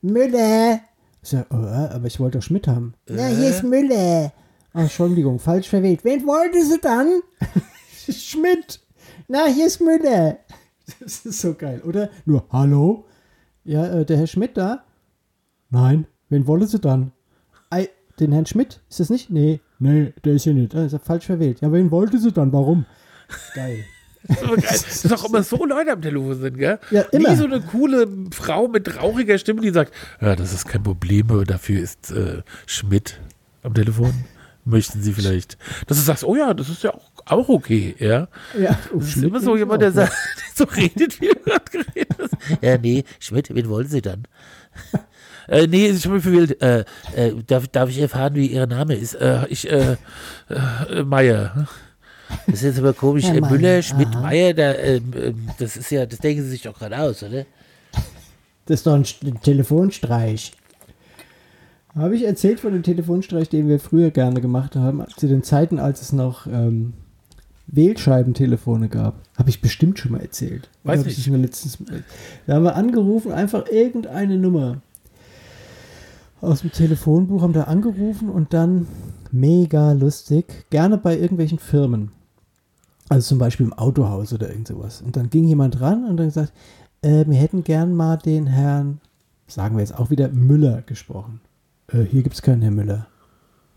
Müller! 0.03 0.81
Ich 1.23 1.31
sag, 1.31 1.47
oh, 1.51 1.57
aber 1.57 2.07
ich 2.07 2.19
wollte 2.19 2.39
doch 2.39 2.45
Schmidt 2.45 2.67
haben. 2.67 2.95
Na, 3.09 3.27
hier 3.27 3.51
ist 3.51 3.63
Müller. 3.63 4.33
Ach, 4.73 4.81
Entschuldigung, 4.83 5.39
falsch 5.39 5.69
verwählt. 5.69 6.05
Wen 6.05 6.27
wollte 6.27 6.65
sie 6.65 6.79
dann? 6.81 7.21
Schmidt! 8.13 8.81
Na, 9.29 9.47
hier 9.47 9.67
ist 9.67 9.81
Müller! 9.81 10.39
Das 10.99 11.25
ist 11.25 11.41
so 11.41 11.55
geil, 11.55 11.83
oder? 11.87 12.11
Nur, 12.25 12.47
hallo? 12.51 13.05
Ja, 13.63 13.87
äh, 13.87 14.05
der 14.05 14.17
Herr 14.17 14.27
Schmidt 14.27 14.57
da? 14.57 14.83
Nein, 15.71 16.07
wen 16.31 16.47
wollen 16.47 16.67
sie 16.67 16.79
dann? 16.79 17.13
Ei, 17.71 17.89
den 18.19 18.33
Herrn 18.33 18.47
Schmidt? 18.47 18.81
Ist 18.89 19.01
das 19.01 19.11
nicht? 19.11 19.31
Nee, 19.31 19.61
nee, 19.79 20.13
der 20.25 20.35
ist 20.35 20.45
hier 20.45 20.55
nicht. 20.55 20.75
Ah, 20.75 20.85
ist 20.85 20.93
er 20.93 21.01
falsch 21.01 21.27
verwählt. 21.27 21.61
Ja, 21.61 21.73
wen 21.73 21.91
wollte 21.91 22.19
sie 22.19 22.33
dann? 22.33 22.53
Warum? 22.53 22.87
Geil. 23.55 23.85
Das 24.23 24.37
ist, 24.37 24.45
aber 24.45 24.57
geil. 24.57 24.67
das 24.69 25.05
ist 25.05 25.13
auch 25.13 25.25
immer 25.25 25.43
so 25.43 25.65
Leute 25.65 25.93
am 25.93 26.03
Telefon 26.03 26.41
sind, 26.41 26.59
gell? 26.59 26.79
Ja, 26.91 27.03
immer. 27.13 27.31
Nie 27.31 27.37
so 27.37 27.45
eine 27.45 27.61
coole 27.61 28.07
Frau 28.33 28.69
mit 28.69 28.85
trauriger 28.85 29.39
Stimme, 29.39 29.61
die 29.63 29.71
sagt, 29.71 29.95
ja, 30.21 30.37
das 30.37 30.53
ist 30.53 30.69
kein 30.69 30.83
Problem, 30.83 31.31
aber 31.31 31.45
dafür 31.45 31.81
ist 31.81 32.11
äh, 32.11 32.43
Schmidt 32.67 33.19
am 33.63 33.75
Telefon. 33.75 34.13
Möchten 34.67 35.01
Sie 35.01 35.15
vielleicht, 35.15 35.57
dass 35.87 35.97
du 35.97 36.05
sagst, 36.05 36.23
oh 36.23 36.37
ja, 36.37 36.53
das 36.53 36.69
ist 36.69 36.83
ja 36.83 36.93
auch, 36.93 37.11
auch 37.25 37.49
okay, 37.49 37.95
ja. 37.99 38.29
Ja, 38.59 38.79
Das 38.93 39.17
ist 39.17 39.23
immer 39.23 39.41
so 39.41 39.57
jemand, 39.57 39.81
der 39.81 39.91
sagt, 39.91 40.13
der 40.37 40.67
so 40.67 40.71
redet, 40.71 41.19
wie 41.21 41.29
du 41.29 41.37
gerade 41.37 41.65
geredet 41.71 42.17
hast. 42.19 42.37
Ja, 42.61 42.77
nee, 42.77 43.05
Schmidt, 43.19 43.53
wen 43.55 43.69
wollen 43.71 43.89
Sie 43.89 44.03
dann? 44.03 44.25
Äh, 45.51 45.67
nee, 45.67 45.89
ich 45.89 46.05
habe 46.05 46.15
mich 46.15 46.23
verwählt. 46.23 46.63
Äh, 46.63 46.85
äh, 47.15 47.35
darf, 47.47 47.67
darf 47.69 47.91
ich 47.91 47.99
erfahren, 47.99 48.35
wie 48.37 48.47
Ihr 48.47 48.67
Name 48.67 48.95
ist? 48.95 49.15
Äh, 49.15 49.47
ich, 49.49 49.69
äh, 49.71 49.97
äh, 50.49 51.03
Meier. 51.03 51.67
Das 52.47 52.57
ist 52.57 52.63
jetzt 52.63 52.79
aber 52.79 52.93
komisch. 52.93 53.25
Ja, 53.25 53.35
äh, 53.35 53.41
Müller, 53.41 53.83
Schmidt, 53.83 54.09
aha. 54.09 54.21
Meier, 54.23 54.55
da, 54.55 54.75
ähm, 54.75 55.13
ähm, 55.17 55.49
das 55.59 55.77
ist 55.77 55.91
ja, 55.91 56.07
das 56.07 56.21
denken 56.21 56.45
Sie 56.45 56.51
sich 56.51 56.63
doch 56.63 56.79
gerade 56.79 56.99
aus, 56.99 57.23
oder? 57.25 57.45
Das 58.67 58.79
ist 58.81 58.87
doch 58.87 58.95
ein, 58.95 59.05
St- 59.05 59.27
ein 59.27 59.41
Telefonstreich. 59.43 60.53
Habe 61.97 62.15
ich 62.15 62.25
erzählt 62.25 62.61
von 62.61 62.73
dem 62.73 62.85
Telefonstreich, 62.85 63.49
den 63.49 63.67
wir 63.67 63.81
früher 63.81 64.13
gerne 64.13 64.41
gemacht 64.41 64.77
haben, 64.77 65.05
zu 65.17 65.27
den 65.27 65.43
Zeiten, 65.43 65.81
als 65.81 66.01
es 66.03 66.13
noch 66.13 66.47
ähm, 66.47 66.93
Wählscheibentelefone 67.67 68.89
gab? 68.89 69.15
Habe 69.37 69.51
ich 69.51 69.61
bestimmt 69.61 69.99
schon 69.99 70.13
mal 70.13 70.21
erzählt. 70.21 70.69
Weiß 70.85 71.05
nicht. 71.05 71.19
ich 71.19 71.25
das 71.25 71.33
Mir 71.33 71.39
letztens, 71.39 71.79
da 72.47 72.55
haben 72.55 72.63
wir 72.63 72.77
angerufen, 72.77 73.33
einfach 73.33 73.67
irgendeine 73.69 74.37
Nummer 74.39 74.81
aus 76.41 76.61
dem 76.61 76.73
Telefonbuch, 76.73 77.43
haben 77.43 77.53
da 77.53 77.65
angerufen 77.65 78.29
und 78.29 78.53
dann 78.55 78.87
mega 79.31 79.93
lustig, 79.93 80.67
gerne 80.71 80.99
bei 80.99 81.19
irgendwelchen 81.19 81.59
Firmen. 81.59 82.13
Also 83.09 83.29
zum 83.29 83.39
Beispiel 83.39 83.67
im 83.67 83.73
Autohaus 83.73 84.33
oder 84.33 84.51
irgend 84.51 84.69
sowas. 84.69 85.03
Und 85.03 85.17
dann 85.17 85.31
ging 85.31 85.45
jemand 85.45 85.81
ran 85.81 86.05
und 86.05 86.17
dann 86.17 86.27
gesagt, 86.27 86.53
äh, 87.03 87.25
wir 87.27 87.37
hätten 87.37 87.65
gern 87.65 87.95
mal 87.95 88.17
den 88.17 88.47
Herrn, 88.47 89.01
sagen 89.47 89.77
wir 89.77 89.81
jetzt 89.81 89.99
auch 89.99 90.11
wieder, 90.11 90.29
Müller 90.29 90.83
gesprochen. 90.83 91.41
Äh, 91.89 92.03
hier 92.03 92.23
gibt 92.23 92.37
es 92.37 92.43
keinen 92.43 92.63
Herrn 92.63 92.77
Müller. 92.77 93.07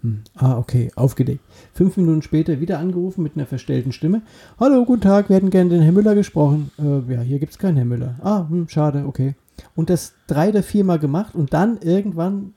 Hm. 0.02 0.22
Ah, 0.36 0.58
okay, 0.58 0.92
aufgelegt. 0.96 1.42
Fünf 1.74 1.98
Minuten 1.98 2.22
später 2.22 2.60
wieder 2.60 2.78
angerufen 2.78 3.24
mit 3.24 3.36
einer 3.36 3.46
verstellten 3.46 3.92
Stimme. 3.92 4.22
Hallo, 4.60 4.86
guten 4.86 5.02
Tag, 5.02 5.30
wir 5.30 5.38
hätten 5.38 5.50
gern 5.50 5.70
den 5.70 5.82
Herrn 5.82 5.96
Müller 5.96 6.14
gesprochen. 6.14 6.72
Äh, 6.78 7.14
ja, 7.14 7.22
hier 7.22 7.40
gibt 7.40 7.54
es 7.54 7.58
keinen 7.58 7.78
Herrn 7.78 7.88
Müller. 7.88 8.16
Ah, 8.22 8.46
hm, 8.48 8.68
schade, 8.70 9.06
okay. 9.08 9.34
Und 9.76 9.90
das 9.90 10.14
drei 10.28 10.50
oder 10.50 10.64
viermal 10.64 11.00
gemacht 11.00 11.36
und 11.36 11.54
dann 11.54 11.78
irgendwann 11.82 12.54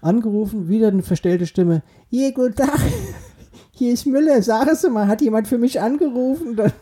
angerufen, 0.00 0.68
wieder 0.68 0.88
eine 0.88 1.02
verstellte 1.02 1.46
Stimme. 1.46 1.82
Je, 2.10 2.32
guten 2.32 2.56
Tag, 2.56 2.78
hier 3.72 3.92
ist 3.92 4.06
Müller, 4.06 4.42
sag 4.42 4.68
es 4.68 4.88
mal, 4.88 5.06
hat 5.06 5.22
jemand 5.22 5.48
für 5.48 5.58
mich 5.58 5.80
angerufen? 5.80 6.56
Dann, 6.56 6.72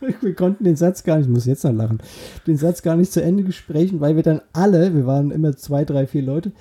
wir 0.20 0.34
konnten 0.34 0.64
den 0.64 0.76
Satz 0.76 1.04
gar 1.04 1.18
nicht, 1.18 1.26
ich 1.26 1.32
muss 1.32 1.46
jetzt 1.46 1.64
noch 1.64 1.72
lachen, 1.72 1.98
den 2.46 2.56
Satz 2.56 2.82
gar 2.82 2.96
nicht 2.96 3.12
zu 3.12 3.22
Ende 3.22 3.50
sprechen, 3.52 4.00
weil 4.00 4.16
wir 4.16 4.22
dann 4.22 4.40
alle, 4.52 4.94
wir 4.94 5.06
waren 5.06 5.30
immer 5.30 5.56
zwei, 5.56 5.84
drei, 5.84 6.06
vier 6.06 6.22
Leute, 6.22 6.52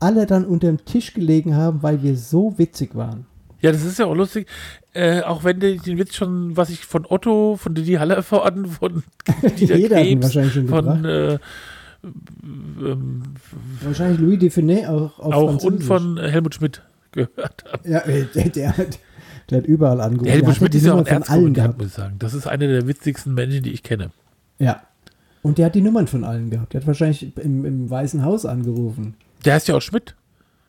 alle 0.00 0.26
dann 0.26 0.44
unter 0.44 0.66
dem 0.66 0.84
Tisch 0.84 1.14
gelegen 1.14 1.56
haben, 1.56 1.82
weil 1.82 2.02
wir 2.02 2.16
so 2.16 2.58
witzig 2.58 2.94
waren. 2.94 3.26
Ja, 3.60 3.72
das 3.72 3.84
ist 3.84 3.98
ja 3.98 4.06
auch 4.06 4.14
lustig. 4.14 4.46
Äh, 4.92 5.20
auch 5.20 5.44
wenn 5.44 5.60
die, 5.60 5.76
den 5.76 5.98
Witz 5.98 6.14
schon, 6.14 6.56
was 6.56 6.70
ich 6.70 6.86
von 6.86 7.06
Otto, 7.06 7.56
von 7.56 7.74
Didi 7.74 7.94
Hallervorden, 7.94 8.66
von 8.66 9.02
Dieter 9.58 9.76
Jeder 9.76 9.96
Krebs, 9.96 10.22
wahrscheinlich 10.24 10.54
schon 10.54 10.68
von 10.68 11.04
äh, 11.04 11.38
ähm, 12.02 13.22
Wahrscheinlich 13.82 14.20
Louis 14.20 14.38
Define 14.38 14.88
auch 14.90 15.18
auf 15.18 15.34
auch 15.34 15.62
und 15.64 15.82
von 15.82 16.18
Helmut 16.18 16.54
Schmidt 16.54 16.82
gehört 17.12 17.64
habe. 17.70 17.88
Ja, 17.88 17.98
äh, 18.00 18.26
der, 18.34 18.48
der, 18.48 18.76
hat, 18.76 18.98
der 19.50 19.58
hat 19.58 19.66
überall 19.66 20.00
angerufen. 20.00 20.24
Der 20.24 20.32
Helmut 20.34 20.50
hat 20.50 20.56
Schmidt 20.56 20.74
ist 20.74 20.86
ja 20.86 20.94
auch 20.94 21.04
ein 21.06 21.22
allen 21.24 21.54
gehabt. 21.54 21.78
muss 21.78 21.88
ich 21.88 21.92
sagen. 21.94 22.16
Das 22.18 22.34
ist 22.34 22.46
einer 22.46 22.66
der 22.66 22.86
witzigsten 22.86 23.34
Menschen, 23.34 23.62
die 23.62 23.70
ich 23.72 23.82
kenne. 23.82 24.10
Ja. 24.58 24.82
Und 25.42 25.58
der 25.58 25.66
hat 25.66 25.74
die 25.74 25.80
Nummern 25.80 26.06
von 26.06 26.24
allen 26.24 26.50
gehabt. 26.50 26.72
Der 26.74 26.80
hat 26.82 26.86
wahrscheinlich 26.86 27.36
im, 27.38 27.64
im 27.64 27.88
Weißen 27.90 28.24
Haus 28.24 28.44
angerufen. 28.44 29.14
Der 29.44 29.54
heißt 29.54 29.68
ja 29.68 29.76
auch 29.76 29.80
Schmidt. 29.82 30.14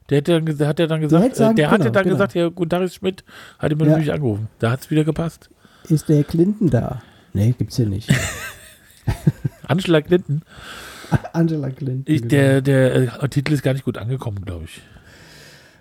Der 0.09 0.17
hat, 0.19 0.27
dann, 0.27 0.47
hat 0.67 0.79
ja 0.79 0.87
dann 0.87 1.01
gesagt, 1.01 1.35
sagen- 1.35 1.53
äh, 1.53 1.55
der 1.55 1.71
hatte 1.71 1.83
genau, 1.83 1.93
dann 1.93 2.03
genau. 2.03 2.15
gesagt, 2.15 2.35
ja, 2.35 2.49
guten 2.49 2.69
Tag, 2.69 2.81
ist 2.81 2.95
Schmidt, 2.95 3.23
hat 3.59 3.71
immer 3.71 3.85
Ja. 3.87 3.97
mich 3.97 4.11
angerufen. 4.11 4.47
Da 4.59 4.71
hat 4.71 4.81
es 4.81 4.89
wieder 4.91 5.03
gepasst. 5.05 5.49
Ist 5.87 6.09
der 6.09 6.23
Clinton 6.23 6.69
da? 6.69 7.01
Nee, 7.33 7.53
gibt's 7.57 7.77
hier 7.77 7.85
nicht. 7.87 8.09
Angela 9.67 10.01
Clinton, 10.01 10.41
Angela 11.33 11.69
Clinton. 11.69 12.03
ich, 12.13 12.27
der, 12.27 12.61
der 12.61 13.23
äh, 13.23 13.29
Titel 13.29 13.53
ist 13.53 13.63
gar 13.63 13.73
nicht 13.73 13.85
gut 13.85 13.97
angekommen, 13.97 14.43
glaube 14.45 14.65
ich. 14.65 14.81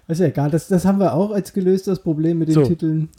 Ist 0.08 0.18
ja 0.18 0.26
egal, 0.26 0.50
das, 0.50 0.66
das 0.66 0.84
haben 0.84 0.98
wir 0.98 1.14
auch 1.14 1.30
als 1.30 1.52
gelöst, 1.52 1.86
das 1.86 2.02
Problem 2.02 2.40
mit 2.40 2.48
den 2.48 2.54
So. 2.54 2.64
Titeln. 2.64 3.10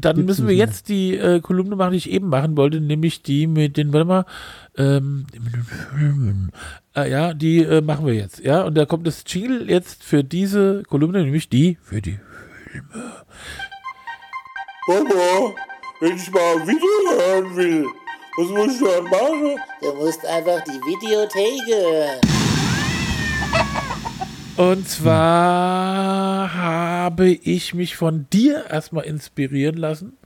Dann 0.00 0.16
Gibt's 0.16 0.28
müssen 0.28 0.48
wir 0.48 0.54
jetzt 0.54 0.88
die 0.88 1.14
äh, 1.14 1.40
Kolumne 1.40 1.76
machen, 1.76 1.90
die 1.90 1.98
ich 1.98 2.10
eben 2.10 2.28
machen 2.28 2.56
wollte, 2.56 2.80
nämlich 2.80 3.22
die 3.22 3.46
mit 3.46 3.76
den, 3.76 3.92
warte 3.92 4.06
mal, 4.06 4.24
ähm, 4.78 5.26
mit 5.34 5.52
den 5.52 5.62
Filmen. 5.64 6.52
Äh, 6.96 7.10
ja, 7.10 7.34
die 7.34 7.58
äh, 7.58 7.82
machen 7.82 8.06
wir 8.06 8.14
jetzt. 8.14 8.40
Ja, 8.40 8.62
und 8.62 8.78
da 8.78 8.86
kommt 8.86 9.06
das 9.06 9.24
Jingle 9.26 9.68
jetzt 9.68 10.02
für 10.02 10.24
diese 10.24 10.84
Kolumne, 10.84 11.22
nämlich 11.22 11.50
die 11.50 11.76
für 11.82 12.00
die 12.00 12.18
Papa, 14.86 15.54
wenn 16.00 16.16
ich 16.16 16.30
mal 16.30 16.56
ein 16.60 16.66
Video 16.66 16.88
hören 17.10 17.56
will, 17.56 17.86
was 18.38 18.48
muss 18.50 18.80
ich 18.80 18.86
dann 18.86 19.02
machen? 19.04 19.58
Du 19.80 19.94
musst 19.94 20.24
einfach 20.24 20.62
die 20.62 20.70
Videothek 20.70 21.60
hören. 21.66 22.20
Und 24.56 24.88
zwar 24.88 26.54
habe 26.54 27.30
ich 27.30 27.74
mich 27.74 27.96
von 27.96 28.28
dir 28.32 28.66
erstmal 28.70 29.06
inspirieren 29.06 29.76
lassen, 29.76 30.16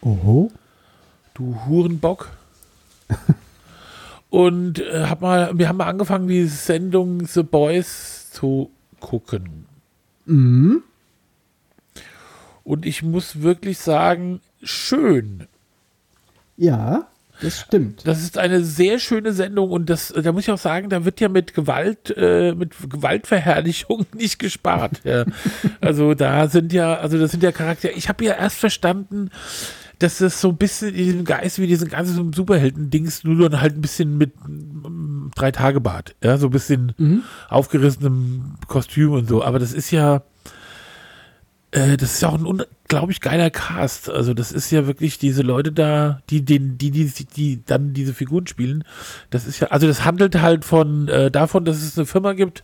Oho. 0.00 0.52
du 1.34 1.56
Hurenbock. 1.66 2.30
Und 4.30 4.78
äh, 4.78 5.06
hab 5.06 5.20
mal, 5.20 5.58
wir 5.58 5.68
haben 5.68 5.78
mal 5.78 5.88
angefangen, 5.88 6.28
die 6.28 6.46
Sendung 6.46 7.26
The 7.26 7.42
Boys 7.42 8.30
zu 8.30 8.70
gucken. 9.00 9.66
Mhm. 10.26 10.84
Und 12.62 12.86
ich 12.86 13.02
muss 13.02 13.42
wirklich 13.42 13.78
sagen, 13.78 14.40
schön. 14.62 15.48
Ja, 16.56 17.08
das 17.44 17.60
stimmt. 17.60 18.06
Das 18.06 18.22
ist 18.22 18.38
eine 18.38 18.64
sehr 18.64 18.98
schöne 18.98 19.32
Sendung 19.32 19.70
und 19.70 19.90
das, 19.90 20.12
da 20.16 20.32
muss 20.32 20.44
ich 20.44 20.50
auch 20.50 20.58
sagen, 20.58 20.88
da 20.88 21.04
wird 21.04 21.20
ja 21.20 21.28
mit 21.28 21.54
Gewalt, 21.54 22.14
äh, 22.16 22.54
mit 22.54 22.72
Gewaltverherrlichung 22.88 24.06
nicht 24.14 24.38
gespart. 24.38 25.02
Ja. 25.04 25.24
Also 25.80 26.14
da 26.14 26.48
sind 26.48 26.72
ja, 26.72 26.94
also 26.94 27.18
das 27.18 27.32
sind 27.32 27.42
ja 27.42 27.52
Charaktere. 27.52 27.92
Ich 27.92 28.08
habe 28.08 28.24
ja 28.24 28.34
erst 28.34 28.56
verstanden, 28.56 29.30
dass 29.98 30.18
das 30.18 30.40
so 30.40 30.48
ein 30.48 30.56
bisschen 30.56 30.88
in 30.88 30.94
diesem 30.96 31.24
Geist 31.24 31.58
wie 31.58 31.66
diesen 31.66 31.88
ganzen 31.88 32.32
Superhelden-Dings 32.32 33.24
nur 33.24 33.48
dann 33.50 33.60
halt 33.60 33.76
ein 33.76 33.82
bisschen 33.82 34.16
mit 34.16 34.32
mm, 34.46 35.30
drei 35.34 35.52
Tage 35.52 35.80
Bart, 35.80 36.16
ja, 36.22 36.36
so 36.38 36.46
ein 36.48 36.50
bisschen 36.50 37.24
aufgerissenem 37.48 38.54
Kostüm 38.66 39.12
und 39.12 39.28
so. 39.28 39.44
Aber 39.44 39.58
das 39.58 39.72
ist 39.72 39.90
ja, 39.90 40.22
äh, 41.70 41.96
das 41.96 42.14
ist 42.14 42.22
ja 42.22 42.30
auch 42.30 42.38
ein 42.38 42.62
unglaublich 42.94 43.20
geiler 43.20 43.50
Cast. 43.50 44.08
Also 44.08 44.34
das 44.34 44.52
ist 44.52 44.70
ja 44.70 44.86
wirklich 44.86 45.18
diese 45.18 45.42
Leute 45.42 45.72
da, 45.72 46.20
die 46.30 46.44
den, 46.44 46.78
die, 46.78 46.90
die, 46.90 47.10
die 47.36 47.64
dann 47.64 47.92
diese 47.92 48.14
Figuren 48.14 48.46
spielen. 48.46 48.84
Das 49.30 49.46
ist 49.46 49.60
ja, 49.60 49.68
also 49.68 49.86
das 49.86 50.04
handelt 50.04 50.40
halt 50.40 50.64
von 50.64 51.08
äh, 51.08 51.30
davon, 51.30 51.64
dass 51.64 51.82
es 51.82 51.98
eine 51.98 52.06
Firma 52.06 52.32
gibt, 52.32 52.62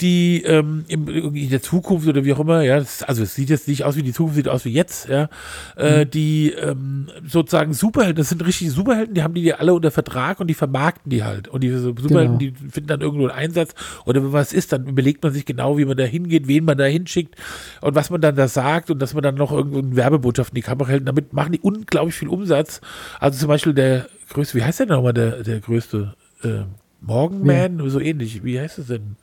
die 0.00 0.42
ähm, 0.42 0.84
in 0.88 1.50
der 1.50 1.62
Zukunft 1.62 2.08
oder 2.08 2.24
wie 2.24 2.32
auch 2.32 2.40
immer, 2.40 2.62
ja, 2.62 2.78
das, 2.78 3.02
also 3.02 3.22
es 3.22 3.34
sieht 3.34 3.50
jetzt 3.50 3.68
nicht 3.68 3.84
aus 3.84 3.96
wie 3.96 4.02
die 4.02 4.12
Zukunft, 4.12 4.36
sieht 4.36 4.48
aus 4.48 4.64
wie 4.64 4.72
jetzt, 4.72 5.08
ja, 5.08 5.28
äh, 5.76 6.06
die 6.06 6.52
ähm, 6.52 7.08
sozusagen 7.26 7.72
Superhelden, 7.72 8.16
das 8.16 8.28
sind 8.30 8.44
richtige 8.44 8.70
Superhelden, 8.70 9.14
die 9.14 9.22
haben 9.22 9.34
die 9.34 9.42
ja 9.42 9.56
alle 9.56 9.74
unter 9.74 9.90
Vertrag 9.90 10.40
und 10.40 10.46
die 10.46 10.54
vermarkten 10.54 11.10
die 11.10 11.24
halt. 11.24 11.48
Und 11.48 11.62
diese 11.62 11.80
Superhelden, 11.80 12.38
Genau. 12.38 12.38
die 12.38 12.70
finden 12.70 12.88
dann 12.88 13.00
irgendwo 13.00 13.26
einen 13.28 13.36
Einsatz 13.36 13.74
oder 14.04 14.22
wenn 14.22 14.32
was 14.32 14.52
ist, 14.52 14.72
dann 14.72 14.86
überlegt 14.86 15.22
man 15.22 15.32
sich 15.32 15.44
genau, 15.44 15.78
wie 15.78 15.84
man 15.84 15.96
da 15.96 16.04
hingeht, 16.04 16.48
wen 16.48 16.64
man 16.64 16.78
da 16.78 16.84
hinschickt 16.84 17.36
und 17.80 17.94
was 17.94 18.10
man 18.10 18.20
dann 18.20 18.36
da 18.36 18.48
sagt 18.48 18.90
und 18.90 19.00
dass 19.00 19.14
man 19.14 19.22
dann 19.22 19.34
noch 19.34 19.52
irgendwo 19.52 19.78
eine 19.78 19.96
Werbebotschaft 19.96 20.50
in 20.52 20.56
die 20.56 20.62
Kamera 20.62 20.88
hält. 20.88 21.06
Damit 21.06 21.32
machen 21.32 21.52
die 21.52 21.60
unglaublich 21.60 22.14
viel 22.14 22.28
Umsatz. 22.28 22.80
Also 23.18 23.38
zum 23.38 23.48
Beispiel 23.48 23.74
der 23.74 24.06
größte, 24.30 24.56
wie 24.58 24.64
heißt 24.64 24.80
der 24.80 24.86
nochmal, 24.86 25.12
der, 25.12 25.42
der 25.42 25.60
größte 25.60 26.14
äh, 26.42 26.62
Morgenman, 27.00 27.82
so 27.88 28.00
ähnlich, 28.00 28.44
wie 28.44 28.60
heißt 28.60 28.78
es 28.78 28.86
denn? 28.88 29.16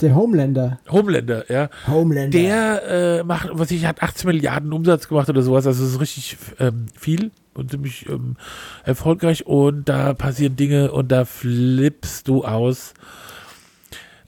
Der 0.00 0.14
Homelander. 0.14 0.80
Homelander, 0.90 1.50
ja. 1.50 1.70
Homelander. 1.86 2.36
Der 2.36 3.18
äh, 3.20 3.24
macht, 3.24 3.48
was 3.52 3.70
ich, 3.70 3.86
hat 3.86 4.02
18 4.02 4.26
Milliarden 4.28 4.72
Umsatz 4.72 5.08
gemacht 5.08 5.28
oder 5.28 5.42
sowas. 5.42 5.66
Also 5.66 5.84
es 5.84 5.92
ist 5.92 6.00
richtig 6.00 6.36
ähm, 6.58 6.86
viel 6.98 7.30
und 7.54 7.70
ziemlich 7.70 8.08
ähm, 8.08 8.36
erfolgreich. 8.84 9.46
Und 9.46 9.88
da 9.88 10.14
passieren 10.14 10.56
Dinge 10.56 10.90
und 10.92 11.12
da 11.12 11.24
flippst 11.24 12.26
du 12.26 12.44
aus. 12.44 12.94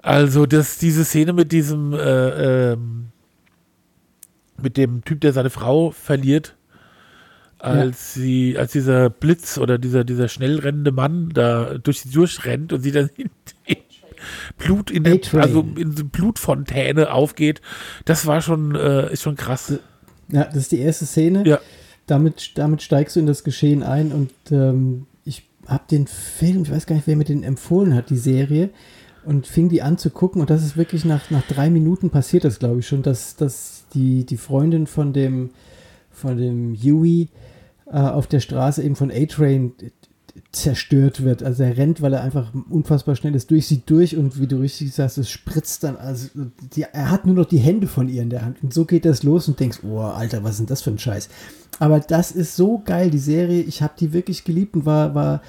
Also 0.02 0.46
das, 0.46 0.78
diese 0.78 1.04
Szene 1.04 1.32
mit 1.32 1.50
diesem, 1.50 1.92
äh, 1.92 2.72
ähm, 2.72 3.08
mit 4.62 4.76
dem 4.76 5.04
Typ, 5.04 5.20
der 5.20 5.32
seine 5.32 5.50
Frau 5.50 5.90
verliert, 5.90 6.56
als 7.58 8.14
sie, 8.14 8.56
als 8.56 8.72
dieser 8.72 9.10
Blitz 9.10 9.58
oder 9.58 9.78
dieser, 9.78 10.04
dieser 10.04 10.28
schnell 10.28 10.60
rennende 10.60 10.92
Mann 10.92 11.30
da 11.30 11.78
durch 11.78 12.02
sie 12.02 12.10
durchrennt 12.10 12.72
und 12.72 12.82
sie 12.82 12.92
dann 12.92 13.10
in, 13.16 13.30
in 13.64 13.76
Blut 14.58 14.90
in 14.90 15.04
der, 15.04 15.20
also 15.34 15.66
in 15.76 15.96
so 15.96 16.04
Blutfontäne 16.04 17.12
aufgeht, 17.12 17.60
das 18.04 18.26
war 18.26 18.40
schon, 18.40 18.74
äh, 18.74 19.12
ist 19.12 19.22
schon 19.22 19.36
krass. 19.36 19.78
Ja, 20.28 20.44
das 20.44 20.56
ist 20.56 20.72
die 20.72 20.80
erste 20.80 21.06
Szene. 21.06 21.44
Ja. 21.46 21.60
Damit, 22.06 22.52
damit 22.54 22.82
steigst 22.82 23.16
du 23.16 23.20
in 23.20 23.26
das 23.26 23.42
Geschehen 23.42 23.82
ein 23.82 24.12
und 24.12 24.30
ähm, 24.50 25.06
ich 25.24 25.48
habe 25.66 25.84
den 25.90 26.06
Film, 26.06 26.62
ich 26.62 26.70
weiß 26.70 26.86
gar 26.86 26.94
nicht, 26.94 27.06
wer 27.06 27.16
mir 27.16 27.24
den 27.24 27.42
empfohlen 27.42 27.94
hat, 27.94 28.10
die 28.10 28.16
Serie, 28.16 28.70
und 29.24 29.48
fing 29.48 29.68
die 29.68 29.82
an 29.82 29.98
zu 29.98 30.10
gucken 30.10 30.40
und 30.40 30.50
das 30.50 30.64
ist 30.64 30.76
wirklich 30.76 31.04
nach, 31.04 31.30
nach 31.30 31.42
drei 31.42 31.68
Minuten 31.68 32.10
passiert 32.10 32.44
das, 32.44 32.60
glaube 32.60 32.78
ich 32.78 32.86
schon, 32.86 33.02
dass, 33.02 33.34
dass 33.34 33.84
die, 33.92 34.24
die 34.24 34.36
Freundin 34.36 34.86
von 34.86 35.12
dem, 35.12 35.50
von 36.12 36.36
dem 36.36 36.76
Huey 36.76 37.28
äh, 37.86 37.98
auf 37.98 38.28
der 38.28 38.40
Straße 38.40 38.82
eben 38.84 38.94
von 38.94 39.10
A-Train 39.10 39.72
zerstört 40.52 41.24
wird. 41.24 41.42
Also 41.42 41.62
er 41.62 41.76
rennt, 41.76 42.02
weil 42.02 42.12
er 42.12 42.22
einfach 42.22 42.52
unfassbar 42.68 43.16
schnell 43.16 43.34
ist, 43.34 43.50
durch 43.50 43.66
sie 43.66 43.82
durch 43.84 44.16
und 44.16 44.40
wie 44.40 44.46
du 44.46 44.56
richtig 44.56 44.92
sagst, 44.92 45.18
es 45.18 45.30
spritzt 45.30 45.84
dann, 45.84 45.96
also 45.96 46.28
die, 46.74 46.82
er 46.82 47.10
hat 47.10 47.26
nur 47.26 47.34
noch 47.34 47.46
die 47.46 47.58
Hände 47.58 47.86
von 47.86 48.08
ihr 48.08 48.22
in 48.22 48.30
der 48.30 48.42
Hand 48.42 48.62
und 48.62 48.72
so 48.72 48.84
geht 48.84 49.04
das 49.04 49.22
los 49.22 49.48
und 49.48 49.60
denkst, 49.60 49.80
oh 49.82 50.00
Alter, 50.00 50.44
was 50.44 50.52
ist 50.52 50.58
denn 50.60 50.66
das 50.66 50.82
für 50.82 50.90
ein 50.90 50.98
Scheiß? 50.98 51.28
Aber 51.78 52.00
das 52.00 52.32
ist 52.32 52.56
so 52.56 52.82
geil, 52.84 53.10
die 53.10 53.18
Serie, 53.18 53.62
ich 53.62 53.82
habe 53.82 53.94
die 53.98 54.12
wirklich 54.12 54.44
geliebt 54.44 54.74
und 54.74 54.86
war, 54.86 55.14
war 55.14 55.42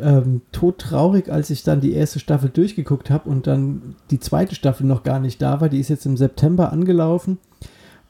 ähm, 0.00 0.42
todtraurig, 0.52 1.30
als 1.30 1.50
ich 1.50 1.62
dann 1.62 1.80
die 1.80 1.92
erste 1.92 2.18
Staffel 2.18 2.50
durchgeguckt 2.50 3.10
habe 3.10 3.28
und 3.28 3.46
dann 3.46 3.94
die 4.10 4.20
zweite 4.20 4.54
Staffel 4.54 4.86
noch 4.86 5.02
gar 5.02 5.20
nicht 5.20 5.40
da 5.42 5.60
war. 5.60 5.68
Die 5.68 5.80
ist 5.80 5.88
jetzt 5.88 6.06
im 6.06 6.16
September 6.16 6.72
angelaufen 6.72 7.38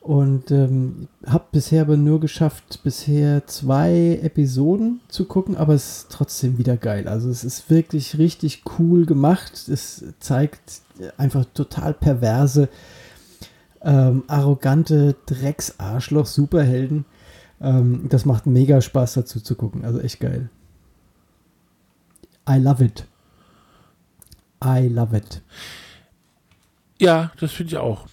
und 0.02 0.50
ähm, 0.50 1.06
habe 1.24 1.44
bisher 1.52 1.82
aber 1.82 1.96
nur 1.96 2.18
geschafft, 2.18 2.80
bisher 2.82 3.46
zwei 3.46 4.18
Episoden 4.20 5.00
zu 5.06 5.26
gucken, 5.26 5.56
aber 5.56 5.74
es 5.74 5.98
ist 5.98 6.10
trotzdem 6.10 6.58
wieder 6.58 6.76
geil. 6.76 7.06
Also 7.06 7.30
es 7.30 7.44
ist 7.44 7.70
wirklich 7.70 8.18
richtig 8.18 8.64
cool 8.78 9.06
gemacht. 9.06 9.68
Es 9.68 10.04
zeigt 10.18 10.82
einfach 11.18 11.44
total 11.54 11.94
perverse, 11.94 12.68
ähm, 13.80 14.24
arrogante 14.26 15.14
Drecksarschloch-Superhelden. 15.26 17.04
Ähm, 17.60 18.06
das 18.08 18.24
macht 18.24 18.46
mega 18.46 18.80
Spaß 18.80 19.14
dazu 19.14 19.40
zu 19.40 19.54
gucken. 19.54 19.84
Also 19.84 20.00
echt 20.00 20.18
geil. 20.18 20.50
I 22.50 22.56
love 22.56 22.84
it. 22.84 23.06
I 24.64 24.88
love 24.88 25.16
it. 25.16 25.42
Ja, 26.98 27.30
das 27.38 27.52
finde 27.52 27.74
ich 27.74 27.78
auch. 27.78 28.08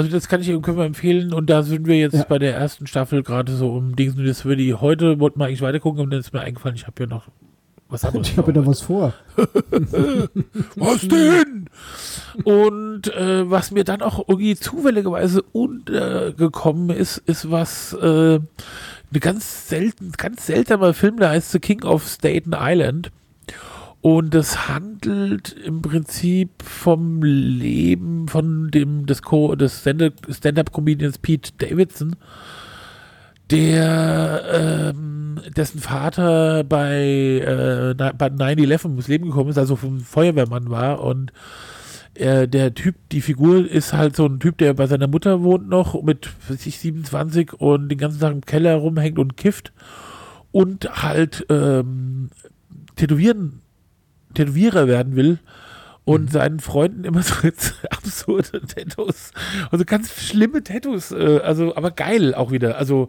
Also 0.00 0.12
das 0.12 0.28
kann 0.28 0.40
ich 0.40 0.46
können 0.62 0.78
wir 0.78 0.86
empfehlen 0.86 1.34
und 1.34 1.50
da 1.50 1.62
sind 1.62 1.86
wir 1.86 1.98
jetzt 1.98 2.14
Ja. 2.14 2.24
bei 2.26 2.38
der 2.38 2.54
ersten 2.56 2.86
Staffel 2.86 3.22
gerade 3.22 3.52
so 3.52 3.70
um 3.70 3.94
Dings 3.96 4.16
und 4.16 4.24
das 4.26 4.46
würde 4.46 4.62
ich 4.62 4.80
heute 4.80 5.20
wollten 5.20 5.38
wir 5.38 5.44
eigentlich 5.44 5.60
weitergucken 5.60 6.00
und 6.00 6.10
dann 6.10 6.20
ist 6.20 6.32
mir 6.32 6.40
eingefallen, 6.40 6.74
ich 6.74 6.86
habe 6.86 7.02
ja 7.02 7.06
noch 7.06 7.24
was 7.90 8.02
anderes. 8.06 8.28
Ich 8.28 8.38
habe 8.38 8.54
da 8.54 8.64
was 8.66 8.80
vor. 8.80 9.12
was 10.76 11.00
denn? 11.06 11.68
Und 12.44 13.14
äh, 13.14 13.50
was 13.50 13.72
mir 13.72 13.84
dann 13.84 14.00
auch 14.00 14.26
irgendwie 14.26 14.56
zufälligerweise 14.56 15.42
untergekommen 15.52 16.96
ist, 16.96 17.18
ist 17.18 17.50
was 17.50 17.92
äh, 17.92 18.38
eine 18.38 19.20
ganz 19.20 19.68
selten, 19.68 20.12
ganz 20.12 20.46
seltsamer 20.46 20.94
Film, 20.94 21.18
der 21.18 21.28
heißt 21.30 21.52
The 21.52 21.58
King 21.58 21.82
of 21.82 22.06
Staten 22.08 22.54
Island. 22.56 23.10
Und 24.02 24.34
das 24.34 24.68
handelt 24.68 25.52
im 25.52 25.82
Prinzip 25.82 26.62
vom 26.62 27.22
Leben 27.22 28.28
von 28.28 28.70
dem 28.70 29.04
des, 29.04 29.20
Co 29.22 29.54
des 29.54 29.80
Stand- 29.80 30.14
Stand-up-Comedians 30.30 31.18
Pete 31.18 31.52
Davidson, 31.58 32.16
der 33.50 34.92
ähm, 34.94 35.38
dessen 35.54 35.80
Vater 35.80 36.64
bei, 36.64 36.94
äh, 36.96 37.94
bei 37.94 38.26
9-11 38.28 38.84
ums 38.84 39.08
Leben 39.08 39.26
gekommen 39.26 39.50
ist, 39.50 39.58
also 39.58 39.76
vom 39.76 40.00
Feuerwehrmann 40.00 40.70
war. 40.70 41.02
Und 41.02 41.32
äh, 42.14 42.48
der 42.48 42.72
Typ, 42.74 42.94
die 43.12 43.20
Figur 43.20 43.68
ist 43.68 43.92
halt 43.92 44.16
so 44.16 44.24
ein 44.24 44.40
Typ, 44.40 44.56
der 44.58 44.72
bei 44.72 44.86
seiner 44.86 45.08
Mutter 45.08 45.42
wohnt 45.42 45.68
noch 45.68 46.02
mit 46.02 46.30
weiß 46.48 46.64
ich, 46.66 46.78
27 46.78 47.52
und 47.52 47.90
den 47.90 47.98
ganzen 47.98 48.20
Tag 48.20 48.32
im 48.32 48.40
Keller 48.40 48.76
rumhängt 48.76 49.18
und 49.18 49.36
kifft 49.36 49.72
und 50.52 51.02
halt 51.02 51.44
ähm, 51.50 52.30
tätowieren, 52.96 53.60
Tätowierer 54.34 54.86
werden 54.88 55.16
will 55.16 55.38
und 56.04 56.32
seinen 56.32 56.60
Freunden 56.60 57.04
immer 57.04 57.22
so 57.22 57.34
absurde 57.90 58.62
Tattoos, 58.66 59.30
also 59.70 59.84
ganz 59.84 60.12
schlimme 60.20 60.62
Tattoos, 60.62 61.12
äh, 61.12 61.40
also 61.44 61.76
aber 61.76 61.90
geil 61.90 62.34
auch 62.34 62.50
wieder, 62.50 62.78
also 62.78 63.08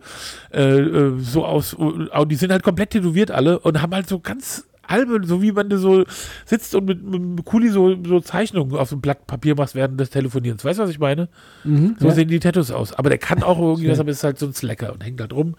äh, 0.54 0.62
äh, 0.80 1.20
so 1.20 1.46
aus, 1.46 1.76
äh, 2.12 2.26
die 2.26 2.36
sind 2.36 2.52
halt 2.52 2.64
komplett 2.64 2.92
tätowiert 2.92 3.32
alle 3.32 3.60
und 3.60 3.82
haben 3.82 3.94
halt 3.94 4.08
so 4.10 4.20
ganz 4.20 4.66
albern, 4.84 5.24
so 5.24 5.42
wie 5.42 5.52
man 5.54 5.70
da 5.70 5.78
so 5.78 6.04
sitzt 6.46 6.76
und 6.76 6.86
mit, 6.86 7.02
mit 7.04 7.16
einem 7.16 7.46
Kuli 7.46 7.70
so, 7.70 7.96
so 8.04 8.20
Zeichnungen 8.20 8.76
auf 8.76 8.90
so 8.90 8.96
einem 8.96 9.02
Blatt 9.02 9.26
Papier 9.26 9.56
machst 9.56 9.74
während 9.74 9.98
des 10.00 10.10
Telefonierens. 10.10 10.66
Weißt 10.66 10.80
du, 10.80 10.84
was 10.84 10.90
ich 10.90 11.00
meine? 11.00 11.30
Mhm, 11.64 11.96
So 11.98 12.08
ja. 12.08 12.14
sehen 12.14 12.28
die 12.28 12.40
Tattoos 12.40 12.72
aus. 12.72 12.92
Aber 12.94 13.10
der 13.10 13.18
kann 13.18 13.42
auch 13.42 13.58
irgendwie 13.60 13.88
was, 13.88 13.96
Schön. 13.96 14.02
aber 14.02 14.12
ist 14.12 14.24
halt 14.24 14.38
so 14.38 14.48
ein 14.48 14.54
Slacker 14.54 14.92
und 14.92 15.02
hängt 15.04 15.20
da 15.20 15.28
drum. 15.28 15.56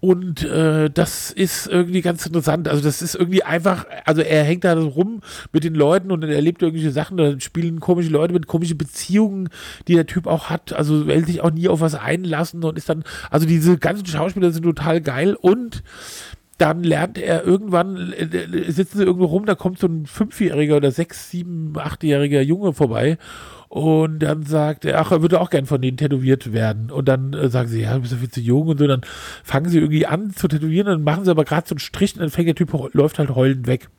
Und 0.00 0.44
äh, 0.44 0.90
das 0.90 1.30
ist 1.30 1.66
irgendwie 1.66 2.02
ganz 2.02 2.26
interessant. 2.26 2.68
Also 2.68 2.82
das 2.82 3.00
ist 3.00 3.14
irgendwie 3.14 3.42
einfach, 3.42 3.86
also 4.04 4.20
er 4.20 4.44
hängt 4.44 4.64
da 4.64 4.78
rum 4.78 5.22
mit 5.52 5.64
den 5.64 5.74
Leuten 5.74 6.12
und 6.12 6.22
er 6.22 6.34
erlebt 6.34 6.62
irgendwelche 6.62 6.92
Sachen, 6.92 7.16
da 7.16 7.40
spielen 7.40 7.80
komische 7.80 8.10
Leute 8.10 8.34
mit 8.34 8.46
komischen 8.46 8.76
Beziehungen, 8.76 9.48
die 9.88 9.94
der 9.94 10.06
Typ 10.06 10.26
auch 10.26 10.50
hat. 10.50 10.74
Also 10.74 11.06
will 11.06 11.26
sich 11.26 11.40
auch 11.40 11.50
nie 11.50 11.68
auf 11.68 11.80
was 11.80 11.94
einlassen 11.94 12.62
und 12.62 12.76
ist 12.76 12.88
dann, 12.88 13.04
also 13.30 13.46
diese 13.46 13.78
ganzen 13.78 14.06
Schauspieler 14.06 14.50
sind 14.50 14.64
total 14.64 15.00
geil 15.00 15.34
und 15.34 15.82
dann 16.58 16.84
lernt 16.84 17.18
er 17.18 17.44
irgendwann, 17.44 18.12
äh, 18.12 18.70
sitzen 18.70 18.98
sie 18.98 19.04
irgendwo 19.04 19.26
rum, 19.26 19.46
da 19.46 19.54
kommt 19.54 19.78
so 19.78 19.86
ein 19.86 20.06
Fünfjähriger 20.06 20.76
oder 20.76 20.90
sechs, 20.90 21.30
sieben, 21.30 21.72
achtjähriger 21.76 22.42
Junge 22.42 22.72
vorbei 22.72 23.18
und 23.76 24.20
dann 24.20 24.42
sagt 24.44 24.86
er, 24.86 24.98
ach, 25.02 25.12
er 25.12 25.20
würde 25.20 25.38
auch 25.38 25.50
gern 25.50 25.66
von 25.66 25.82
denen 25.82 25.98
tätowiert 25.98 26.54
werden. 26.54 26.90
Und 26.90 27.08
dann 27.08 27.34
äh, 27.34 27.50
sagen 27.50 27.68
sie, 27.68 27.82
ja, 27.82 27.92
du 27.92 28.00
bist 28.00 28.12
ja 28.14 28.18
viel 28.18 28.30
zu 28.30 28.40
jung 28.40 28.68
und 28.68 28.78
so. 28.78 28.86
Dann 28.86 29.02
fangen 29.44 29.68
sie 29.68 29.76
irgendwie 29.76 30.06
an 30.06 30.30
zu 30.30 30.48
tätowieren, 30.48 30.86
dann 30.86 31.02
machen 31.02 31.26
sie 31.26 31.30
aber 31.30 31.44
gerade 31.44 31.68
so 31.68 31.74
einen 31.74 31.80
Strich 31.80 32.14
und 32.14 32.22
dann 32.22 32.30
fängt 32.30 32.48
der 32.48 32.54
Typ, 32.54 32.72
läuft 32.94 33.18
halt 33.18 33.34
heulend 33.34 33.66
weg. 33.66 33.90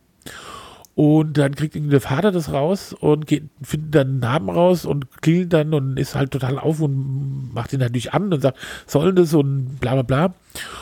Und 0.95 1.38
dann 1.38 1.54
kriegt 1.54 1.76
irgendwie 1.76 1.91
der 1.91 2.02
Vater 2.02 2.32
das 2.32 2.52
raus 2.52 2.91
und 2.91 3.28
geht, 3.28 3.44
findet 3.62 3.94
dann 3.94 4.08
einen 4.08 4.20
Namen 4.20 4.49
raus 4.49 4.84
und 4.84 5.22
klingelt 5.22 5.54
dann 5.54 5.72
und 5.76 5.98
ist 5.98 6.16
halt 6.16 6.32
total 6.32 6.58
auf 6.58 6.82
und 6.82 7.54
macht 7.54 7.72
ihn 7.72 7.80
natürlich 7.80 8.14
an 8.14 8.34
und 8.34 8.41
sagt, 8.41 8.58
soll 8.88 9.14
das 9.14 9.36
und 9.36 9.80
bla 9.80 9.94
bla 9.94 10.02
bla. 10.02 10.34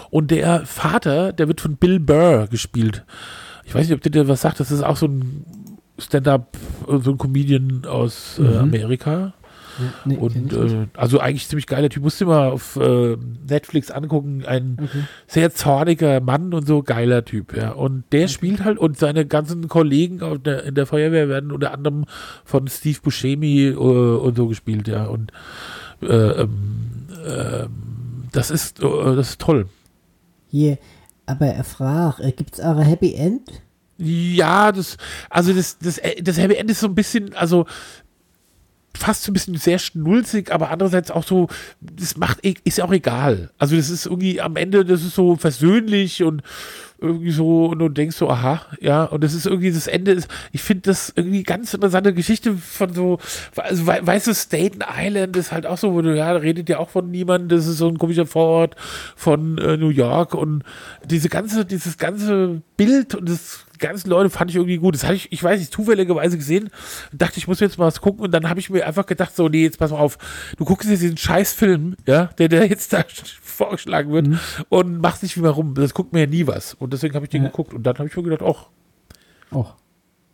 Und 0.09 0.31
der 0.31 0.65
Vater, 0.65 1.33
der 1.33 1.49
wird 1.49 1.59
von 1.59 1.75
Bill 1.75 1.99
Burr 1.99 2.47
gespielt. 2.47 3.03
Ich 3.65 3.75
weiß 3.75 3.89
nicht, 3.89 3.95
ob 3.97 4.01
der 4.03 4.13
dir 4.13 4.29
was 4.29 4.39
sagt, 4.39 4.61
das 4.61 4.71
ist 4.71 4.83
auch 4.83 4.95
so 4.95 5.07
ein 5.07 5.64
Stand-up, 5.97 6.57
äh, 6.87 6.97
so 6.99 7.11
ein 7.11 7.17
Comedian 7.17 7.85
aus 7.85 8.39
äh, 8.39 8.57
Amerika. 8.57 9.33
Nee, 10.05 10.15
Und 10.15 10.53
äh, 10.53 10.87
also 10.93 11.19
eigentlich 11.19 11.47
ziemlich 11.47 11.67
geiler 11.67 11.89
Typ. 11.89 12.03
Musst 12.03 12.21
du 12.21 12.27
mal 12.27 12.49
auf 12.49 12.77
äh, 12.77 13.17
Netflix 13.47 13.91
angucken. 13.91 14.45
Ein 14.45 14.89
sehr 15.27 15.53
zorniger 15.53 16.21
Mann 16.21 16.53
und 16.53 16.65
so 16.65 16.81
geiler 16.81 17.25
Typ. 17.25 17.55
Ja. 17.55 17.71
Und 17.71 18.05
der 18.11 18.27
spielt 18.27 18.63
halt 18.63 18.77
und 18.77 18.97
seine 18.97 19.25
ganzen 19.25 19.67
Kollegen 19.67 20.21
auf 20.21 20.39
der, 20.39 20.63
in 20.63 20.75
der 20.75 20.85
Feuerwehr 20.85 21.27
werden 21.27 21.51
unter 21.51 21.73
anderem 21.73 22.05
von 22.45 22.67
Steve 22.67 22.99
Buscemi 23.01 23.67
äh, 23.67 23.73
und 23.75 24.37
so 24.37 24.47
gespielt. 24.47 24.87
Ja. 24.87 25.05
Und 25.05 25.31
äh, 26.01 26.07
ähm, 26.07 27.07
ähm, 27.25 27.69
das 28.31 28.51
ist 28.51 28.81
das 28.81 29.29
ist 29.29 29.41
toll. 29.41 29.67
Hier, 30.47 30.77
aber 31.25 31.47
er 31.47 31.63
fragt, 31.63 32.19
äh, 32.19 32.31
gibt's 32.31 32.59
auch 32.59 32.77
ein 32.77 32.85
Happy 32.85 33.13
End? 33.13 33.61
Ja, 33.97 34.71
das, 34.71 34.97
also 35.29 35.53
das, 35.53 35.77
das, 35.79 36.01
das 36.21 36.37
Happy 36.37 36.55
End 36.55 36.69
ist 36.69 36.81
so 36.81 36.87
ein 36.87 36.95
bisschen, 36.95 37.33
also 37.35 37.65
fast 38.97 39.23
so 39.23 39.31
ein 39.31 39.33
bisschen 39.33 39.57
sehr 39.57 39.77
schnulzig, 39.77 40.53
aber 40.53 40.69
andererseits 40.71 41.11
auch 41.11 41.25
so, 41.25 41.49
das 41.81 42.15
macht, 42.15 42.45
e- 42.45 42.55
ist 42.63 42.77
ja 42.77 42.85
auch 42.85 42.93
egal. 42.93 43.51
Also 43.57 43.75
das 43.75 43.89
ist 43.89 44.05
irgendwie 44.05 44.39
am 44.39 44.55
Ende, 44.55 44.85
das 44.85 45.03
ist 45.03 45.15
so 45.15 45.35
versöhnlich 45.35 46.23
und 46.23 46.43
irgendwie 47.01 47.31
so, 47.31 47.65
und 47.65 47.79
du 47.79 47.89
denkst 47.89 48.15
so, 48.15 48.29
aha, 48.29 48.61
ja, 48.79 49.03
und 49.03 49.21
das 49.21 49.33
ist 49.33 49.45
irgendwie, 49.45 49.69
das 49.73 49.87
Ende 49.87 50.23
ich 50.53 50.63
finde 50.63 50.83
das 50.83 51.11
irgendwie 51.13 51.43
ganz 51.43 51.73
interessante 51.73 52.13
Geschichte 52.13 52.53
von 52.55 52.93
so, 52.93 53.19
also 53.57 53.85
wei- 53.85 54.05
weißt 54.07 54.27
du, 54.27 54.33
Staten 54.33 54.79
Island 54.97 55.35
ist 55.35 55.51
halt 55.51 55.65
auch 55.65 55.77
so, 55.77 55.93
wo 55.93 56.01
du, 56.01 56.15
ja, 56.15 56.31
redet 56.31 56.69
ja 56.69 56.79
auch 56.79 56.89
von 56.89 57.11
niemandem, 57.11 57.49
das 57.57 57.67
ist 57.67 57.79
so 57.79 57.89
ein 57.89 57.97
komischer 57.97 58.25
Vorort 58.25 58.77
von 59.17 59.57
äh, 59.57 59.75
New 59.75 59.89
York 59.89 60.33
und 60.33 60.63
diese 61.03 61.27
ganze, 61.27 61.65
dieses 61.65 61.97
ganze 61.97 62.61
Bild 62.77 63.13
und 63.13 63.27
das 63.27 63.65
ganzen 63.79 64.09
Leute 64.09 64.29
fand 64.29 64.49
ich 64.51 64.55
irgendwie 64.57 64.77
gut. 64.77 64.95
Das 64.95 65.03
hatte 65.03 65.15
ich, 65.15 65.31
ich 65.31 65.43
weiß 65.43 65.59
nicht, 65.59 65.71
zufälligerweise 65.73 66.37
gesehen 66.37 66.69
und 67.11 67.21
dachte, 67.21 67.37
ich 67.37 67.47
muss 67.47 67.59
jetzt 67.59 67.77
mal 67.77 67.85
was 67.85 68.01
gucken. 68.01 68.21
Und 68.23 68.31
dann 68.31 68.49
habe 68.49 68.59
ich 68.59 68.69
mir 68.69 68.85
einfach 68.85 69.05
gedacht, 69.05 69.35
so, 69.35 69.49
nee, 69.49 69.63
jetzt 69.63 69.79
pass 69.79 69.91
mal 69.91 69.97
auf, 69.99 70.17
du 70.57 70.65
guckst 70.65 70.89
jetzt 70.89 71.01
diesen 71.01 71.17
scheiß 71.17 71.53
Film, 71.53 71.95
ja, 72.07 72.25
der, 72.37 72.47
der 72.49 72.67
jetzt 72.67 72.93
da 72.93 73.03
vorgeschlagen 73.41 74.11
wird 74.11 74.29
und 74.69 74.99
machst 75.01 75.23
nicht 75.23 75.35
wie 75.37 75.41
mal 75.41 75.49
rum. 75.49 75.73
Das 75.75 75.93
guckt 75.93 76.13
mir 76.13 76.21
ja 76.21 76.27
nie 76.27 76.47
was. 76.47 76.73
Und 76.75 76.93
deswegen 76.93 77.15
habe 77.15 77.25
ich 77.25 77.29
den 77.31 77.43
Ja. 77.43 77.49
geguckt. 77.49 77.73
Und 77.73 77.83
dann 77.83 77.97
habe 77.97 78.07
ich 78.07 78.15
mir 78.15 78.23
gedacht, 78.23 78.41
ach, 78.43 78.67
Oh, 79.51 79.67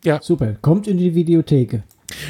ja, 0.03 0.19
super. 0.21 0.55
Kommt 0.61 0.87
in 0.87 0.97
die 0.97 1.13
Videotheke. 1.13 1.83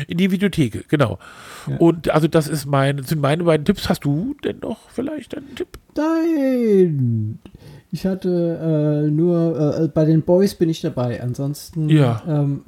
in 0.08 0.18
die 0.18 0.30
Videotheke, 0.32 0.84
genau. 0.88 1.20
Ja. 1.68 1.78
Und 1.78 2.10
also 2.10 2.28
das 2.28 2.48
ist 2.48 2.66
mein, 2.66 3.02
sind 3.04 3.22
meine 3.22 3.44
beiden 3.46 3.66
Tipps. 3.66 3.88
Hast 3.88 4.04
du 4.04 4.36
denn 4.44 4.60
noch 4.60 4.90
vielleicht 4.90 5.38
einen 5.38 5.56
Tipp? 5.56 5.78
Nein! 5.96 7.40
Ich 7.92 8.06
hatte 8.06 9.04
äh, 9.06 9.12
nur, 9.12 9.80
äh, 9.82 9.88
bei 9.90 10.06
den 10.06 10.22
Boys 10.22 10.56
bin 10.56 10.70
ich 10.70 10.80
dabei. 10.82 11.22
Ansonsten, 11.22 11.90
Ja. 11.90 12.22
ähm, 12.28 12.62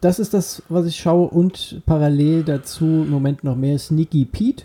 das 0.00 0.18
ist 0.18 0.34
das, 0.34 0.62
was 0.68 0.86
ich 0.86 0.96
schaue. 0.96 1.28
Und 1.28 1.82
parallel 1.86 2.42
dazu 2.42 2.84
im 2.84 3.10
Moment 3.10 3.44
noch 3.44 3.54
mehr 3.56 3.78
Sneaky 3.78 4.24
Pete. 4.24 4.64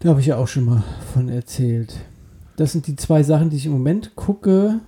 Da 0.00 0.10
habe 0.10 0.20
ich 0.20 0.26
ja 0.26 0.36
auch 0.36 0.48
schon 0.48 0.64
mal 0.64 0.82
von 1.12 1.28
erzählt. 1.28 1.94
Das 2.56 2.72
sind 2.72 2.86
die 2.86 2.96
zwei 2.96 3.22
Sachen, 3.22 3.50
die 3.50 3.56
ich 3.56 3.66
im 3.66 3.72
Moment 3.72 4.16
gucke 4.16 4.80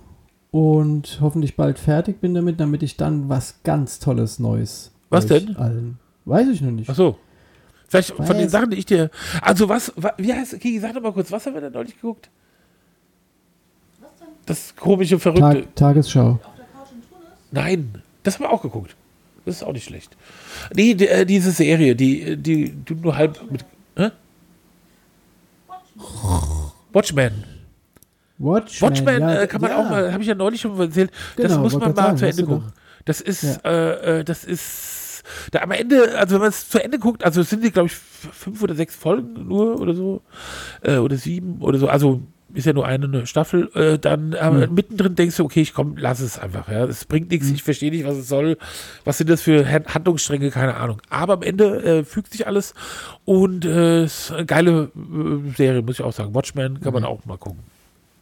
und 0.51 1.19
hoffentlich 1.21 1.55
bald 1.55 1.77
fertig 1.77 2.19
bin 2.21 2.33
damit, 2.33 2.59
damit 2.59 2.81
ich 2.81 2.97
dann 2.97 3.29
was 3.29 3.61
ganz 3.63 3.99
Tolles 3.99 4.39
Neues. 4.39 4.91
Was 5.09 5.25
denn? 5.27 5.55
Allen. 5.57 5.99
Weiß 6.25 6.47
ich 6.47 6.61
noch 6.61 6.71
nicht. 6.71 6.89
Ach 6.89 6.95
so. 6.95 7.17
Vielleicht 7.87 8.11
von 8.11 8.37
den. 8.37 8.49
Sachen, 8.49 8.71
die 8.71 8.77
ich 8.77 8.85
dir. 8.85 9.09
Also 9.41 9.69
was, 9.69 9.93
wa- 9.95 10.13
wie 10.17 10.33
heißt, 10.33 10.59
Kiki, 10.59 10.79
sag 10.79 10.93
doch 10.93 11.01
mal 11.01 11.13
kurz, 11.13 11.31
was 11.31 11.45
haben 11.45 11.53
wir 11.53 11.61
denn 11.61 11.73
neulich 11.73 11.95
geguckt? 11.95 12.29
Das 14.47 14.75
komische, 14.75 15.19
verrückte. 15.19 15.61
Tag, 15.61 15.75
Tagesschau. 15.75 16.39
Nein, 17.51 18.01
das 18.23 18.35
haben 18.35 18.45
wir 18.45 18.51
auch 18.51 18.61
geguckt. 18.61 18.95
Das 19.45 19.57
ist 19.57 19.63
auch 19.63 19.73
nicht 19.73 19.85
schlecht. 19.85 20.17
Nee, 20.73 20.93
die, 20.93 21.07
äh, 21.07 21.25
diese 21.25 21.51
Serie, 21.51 21.95
die, 21.95 22.35
die 22.35 22.73
du 22.83 22.95
nur 22.95 23.15
halb 23.15 23.39
mit. 23.51 23.63
Hä? 23.95 24.11
Watchmen. 26.91 27.43
Watchmen, 28.37 28.81
Watchmen 28.81 29.21
ja, 29.21 29.41
äh, 29.41 29.47
kann 29.47 29.61
man 29.61 29.71
ja. 29.71 29.77
auch 29.77 29.89
mal, 29.89 30.11
habe 30.11 30.21
ich 30.21 30.29
ja 30.29 30.35
neulich 30.35 30.61
schon 30.61 30.77
mal 30.77 30.85
erzählt, 30.85 31.11
das 31.35 31.47
Genau, 31.47 31.61
muss 31.61 31.73
wollte 31.73 31.87
man 31.87 31.95
mal 31.95 32.03
sagen, 32.03 32.17
zu 32.17 32.27
Ende 32.27 32.43
gucken. 32.43 32.71
Das 33.05 33.21
ist, 33.21 33.65
äh, 33.65 34.19
äh, 34.19 34.23
das 34.23 34.43
ist, 34.43 35.23
da 35.51 35.59
am 35.59 35.71
Ende, 35.71 36.17
also 36.17 36.35
wenn 36.35 36.41
man 36.41 36.49
es 36.49 36.69
zu 36.69 36.83
Ende 36.83 36.99
guckt, 36.99 37.23
also 37.23 37.41
es 37.41 37.49
sind 37.49 37.63
die, 37.63 37.71
glaube 37.71 37.87
ich, 37.87 37.95
fünf 37.95 38.61
oder 38.61 38.75
sechs 38.75 38.95
Folgen 38.95 39.47
nur 39.47 39.79
oder 39.79 39.93
so, 39.93 40.21
äh, 40.83 40.97
oder 40.97 41.17
sieben 41.17 41.61
oder 41.61 41.79
so, 41.79 41.87
also 41.87 42.21
ist 42.57 42.65
ja 42.65 42.73
nur 42.73 42.85
eine 42.85 43.25
Staffel, 43.27 43.69
äh, 43.75 43.99
dann 43.99 44.33
aber 44.33 44.67
mittendrin 44.67 45.15
denkst 45.15 45.37
du, 45.37 45.45
okay, 45.45 45.61
ich 45.61 45.73
komm, 45.73 45.95
lass 45.97 46.19
es 46.19 46.39
einfach, 46.39 46.67
ja, 46.69 46.85
es 46.85 47.05
bringt 47.05 47.29
nichts, 47.29 47.49
ich 47.49 47.63
verstehe 47.63 47.91
nicht, 47.91 48.05
was 48.05 48.17
es 48.17 48.27
soll, 48.27 48.57
was 49.05 49.17
sind 49.19 49.29
das 49.29 49.41
für 49.41 49.65
Han- 49.69 49.85
Handlungsstränge, 49.85 50.49
keine 50.49 50.75
Ahnung, 50.75 51.01
aber 51.09 51.33
am 51.33 51.43
Ende 51.43 51.83
äh, 51.83 52.03
fügt 52.03 52.31
sich 52.31 52.47
alles. 52.47 52.73
Und 53.25 53.65
äh, 53.65 54.05
ist 54.05 54.31
eine 54.31 54.45
geile 54.45 54.91
äh, 54.95 55.55
Serie, 55.55 55.81
muss 55.81 55.99
ich 55.99 56.05
auch 56.05 56.13
sagen, 56.13 56.33
Watchmen 56.33 56.81
kann 56.81 56.93
man 56.93 57.05
auch 57.05 57.25
mal 57.25 57.37
gucken. 57.37 57.59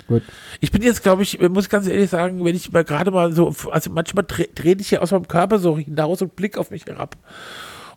Gut. 0.07 0.23
Ich 0.59 0.71
bin 0.71 0.81
jetzt, 0.83 1.01
glaube 1.01 1.23
ich, 1.23 1.39
muss 1.39 1.69
ganz 1.69 1.87
ehrlich 1.87 2.09
sagen, 2.09 2.43
wenn 2.45 2.55
ich 2.55 2.71
mal 2.71 2.83
gerade 2.83 3.09
mal 3.09 3.33
so, 3.33 3.55
also 3.71 3.89
manchmal 3.89 4.25
drehe 4.27 4.49
dreh 4.53 4.75
ich 4.79 4.89
hier 4.89 5.01
aus 5.01 5.11
meinem 5.11 5.27
Körper 5.27 5.57
so 5.57 5.77
hinaus 5.77 6.21
und 6.21 6.35
blick 6.35 6.57
auf 6.57 6.69
mich 6.71 6.85
herab. 6.85 7.15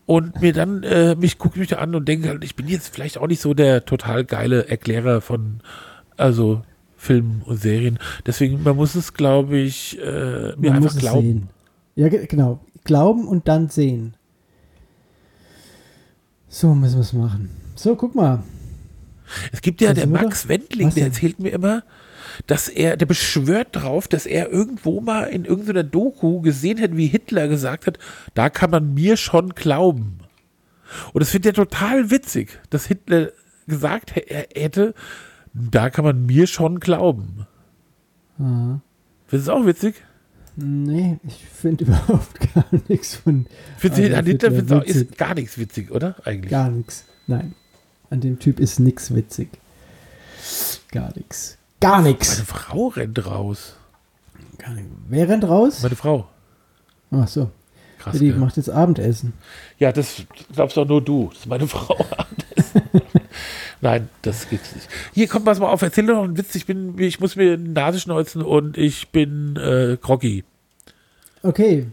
Und 0.07 0.41
mir 0.41 0.55
dann, 0.55 0.85
äh, 0.85 1.17
mich 1.17 1.37
gucke 1.37 1.59
mich 1.59 1.69
da 1.69 1.77
an 1.77 1.95
und 1.95 2.09
denke 2.09 2.31
halt, 2.31 2.43
ich 2.43 2.57
bin 2.57 2.67
jetzt 2.67 2.95
vielleicht 2.95 3.19
auch 3.19 3.27
nicht 3.27 3.43
so 3.43 3.53
der 3.53 3.85
total 3.85 4.25
geile 4.25 4.67
Erklärer 4.67 5.21
von, 5.21 5.61
also 6.19 6.63
Filmen 6.97 7.43
und 7.45 7.57
Serien. 7.61 7.99
Deswegen, 8.27 8.63
man 8.63 8.77
muss 8.77 8.95
es, 8.95 9.15
glaube 9.15 9.57
ich, 9.59 9.99
äh, 10.01 10.55
mir 10.57 10.71
Man 10.71 10.83
einfach 10.85 10.97
glauben. 10.99 11.23
Sehen. 11.23 11.49
Ja, 11.95 12.09
ge- 12.09 12.27
genau. 12.27 12.61
Glauben 12.85 13.27
und 13.27 13.49
dann 13.49 13.69
sehen. 13.69 14.15
So 16.49 16.75
müssen 16.75 16.97
wir 16.97 17.01
es 17.03 17.13
machen. 17.13 17.51
So, 17.75 17.95
guck 17.97 18.15
mal. 18.15 18.43
Es 19.53 19.61
gibt 19.61 19.81
ja 19.81 19.93
der 19.93 20.07
Max. 20.07 20.49
Wendling, 20.49 20.91
der 20.95 21.05
erzählt 21.07 21.39
mir 21.39 21.51
immer, 21.51 21.85
dass 22.47 22.69
er, 22.69 22.97
der 22.97 23.05
beschwört 23.07 23.69
drauf, 23.73 24.09
dass 24.09 24.25
er 24.25 24.51
irgendwo 24.51 25.01
mal 25.01 25.25
in 25.25 25.45
irgendeiner 25.45 25.83
Doku 25.85 26.41
gesehen 26.41 26.81
hat, 26.81 26.97
wie 26.97 27.07
Hitler 27.09 27.47
gesagt 27.49 27.87
hat, 27.87 27.99
da 28.35 28.49
kann 28.49 28.71
man 28.71 28.95
mir 28.95 29.17
schon 29.19 29.51
glauben. 29.51 30.19
Und 31.13 31.21
das 31.21 31.31
findet 31.31 31.59
er 31.59 31.65
total 31.65 32.11
witzig, 32.11 32.59
dass 32.71 32.87
Hitler 32.87 33.33
gesagt 33.67 34.13
hä- 34.17 34.47
hätte, 34.55 34.95
da 35.71 35.91
kann 35.91 36.05
man 36.05 36.27
mir 36.27 36.47
schon 36.47 36.81
glauben. 36.81 37.47
Ah. 38.39 38.81
Findest 39.27 39.49
du 39.49 39.53
auch 39.53 39.67
witzig? 39.67 40.03
Nee, 40.57 41.19
ich 41.27 41.45
finde 41.47 41.85
überhaupt 41.87 42.55
gar 42.55 42.67
nichts 42.89 43.17
von. 43.17 43.47
Findest 43.77 44.03
du, 44.03 44.07
Adolf 44.07 44.19
an 44.19 44.27
Hitler 44.27 44.51
findest 44.51 44.73
auch, 44.73 44.83
ist 44.83 45.19
gar 45.19 45.35
nichts 45.35 45.59
witzig, 45.59 45.91
oder? 45.91 46.17
Eigentlich. 46.25 46.51
Gar 46.51 46.71
nichts. 46.71 47.05
Nein. 47.27 47.55
An 48.11 48.21
dem 48.21 48.39
Typ 48.39 48.59
ist 48.59 48.81
nichts 48.81 49.15
witzig. 49.15 49.51
Gar 50.91 51.13
nichts. 51.15 51.59
Gar 51.81 51.99
Meine 51.99 52.09
nichts. 52.11 52.41
Frau 52.41 52.89
rennt 52.89 53.25
raus. 53.27 53.77
Gar 54.59 54.75
nix. 54.75 54.87
Wer 55.09 55.29
rennt 55.29 55.45
raus? 55.45 55.83
Meine 55.83 55.97
Frau. 55.97 56.29
Ach 57.11 57.29
so. 57.29 57.51
Krass. 57.99 58.19
Die 58.19 58.29
gell? 58.31 58.37
macht 58.37 58.57
jetzt 58.57 58.71
Abendessen. 58.71 59.35
Ja, 59.79 59.93
das 59.93 60.23
glaubst 60.53 60.77
doch 60.77 60.87
nur 60.87 61.03
du. 61.03 61.29
Das 61.31 61.41
ist 61.41 61.47
meine 61.47 61.67
Frau. 61.67 61.97
Nein, 63.81 64.09
das 64.23 64.49
gibt's 64.49 64.75
nicht. 64.75 64.89
Hier, 65.13 65.29
komm, 65.29 65.45
pass 65.45 65.61
mal 65.61 65.69
auf, 65.69 65.83
erzähl 65.83 66.07
doch 66.07 66.15
noch 66.15 66.25
einen 66.25 66.37
Witz. 66.37 66.55
Ich, 66.55 66.67
bin, 66.67 66.99
ich 66.99 67.21
muss 67.21 67.37
mir 67.37 67.57
die 67.57 67.69
Nase 67.69 68.01
schneuzen 68.01 68.43
und 68.43 68.77
ich 68.77 69.09
bin 69.11 69.57
äh, 69.57 69.97
groggy. 70.01 70.45
Okay, 71.43 71.87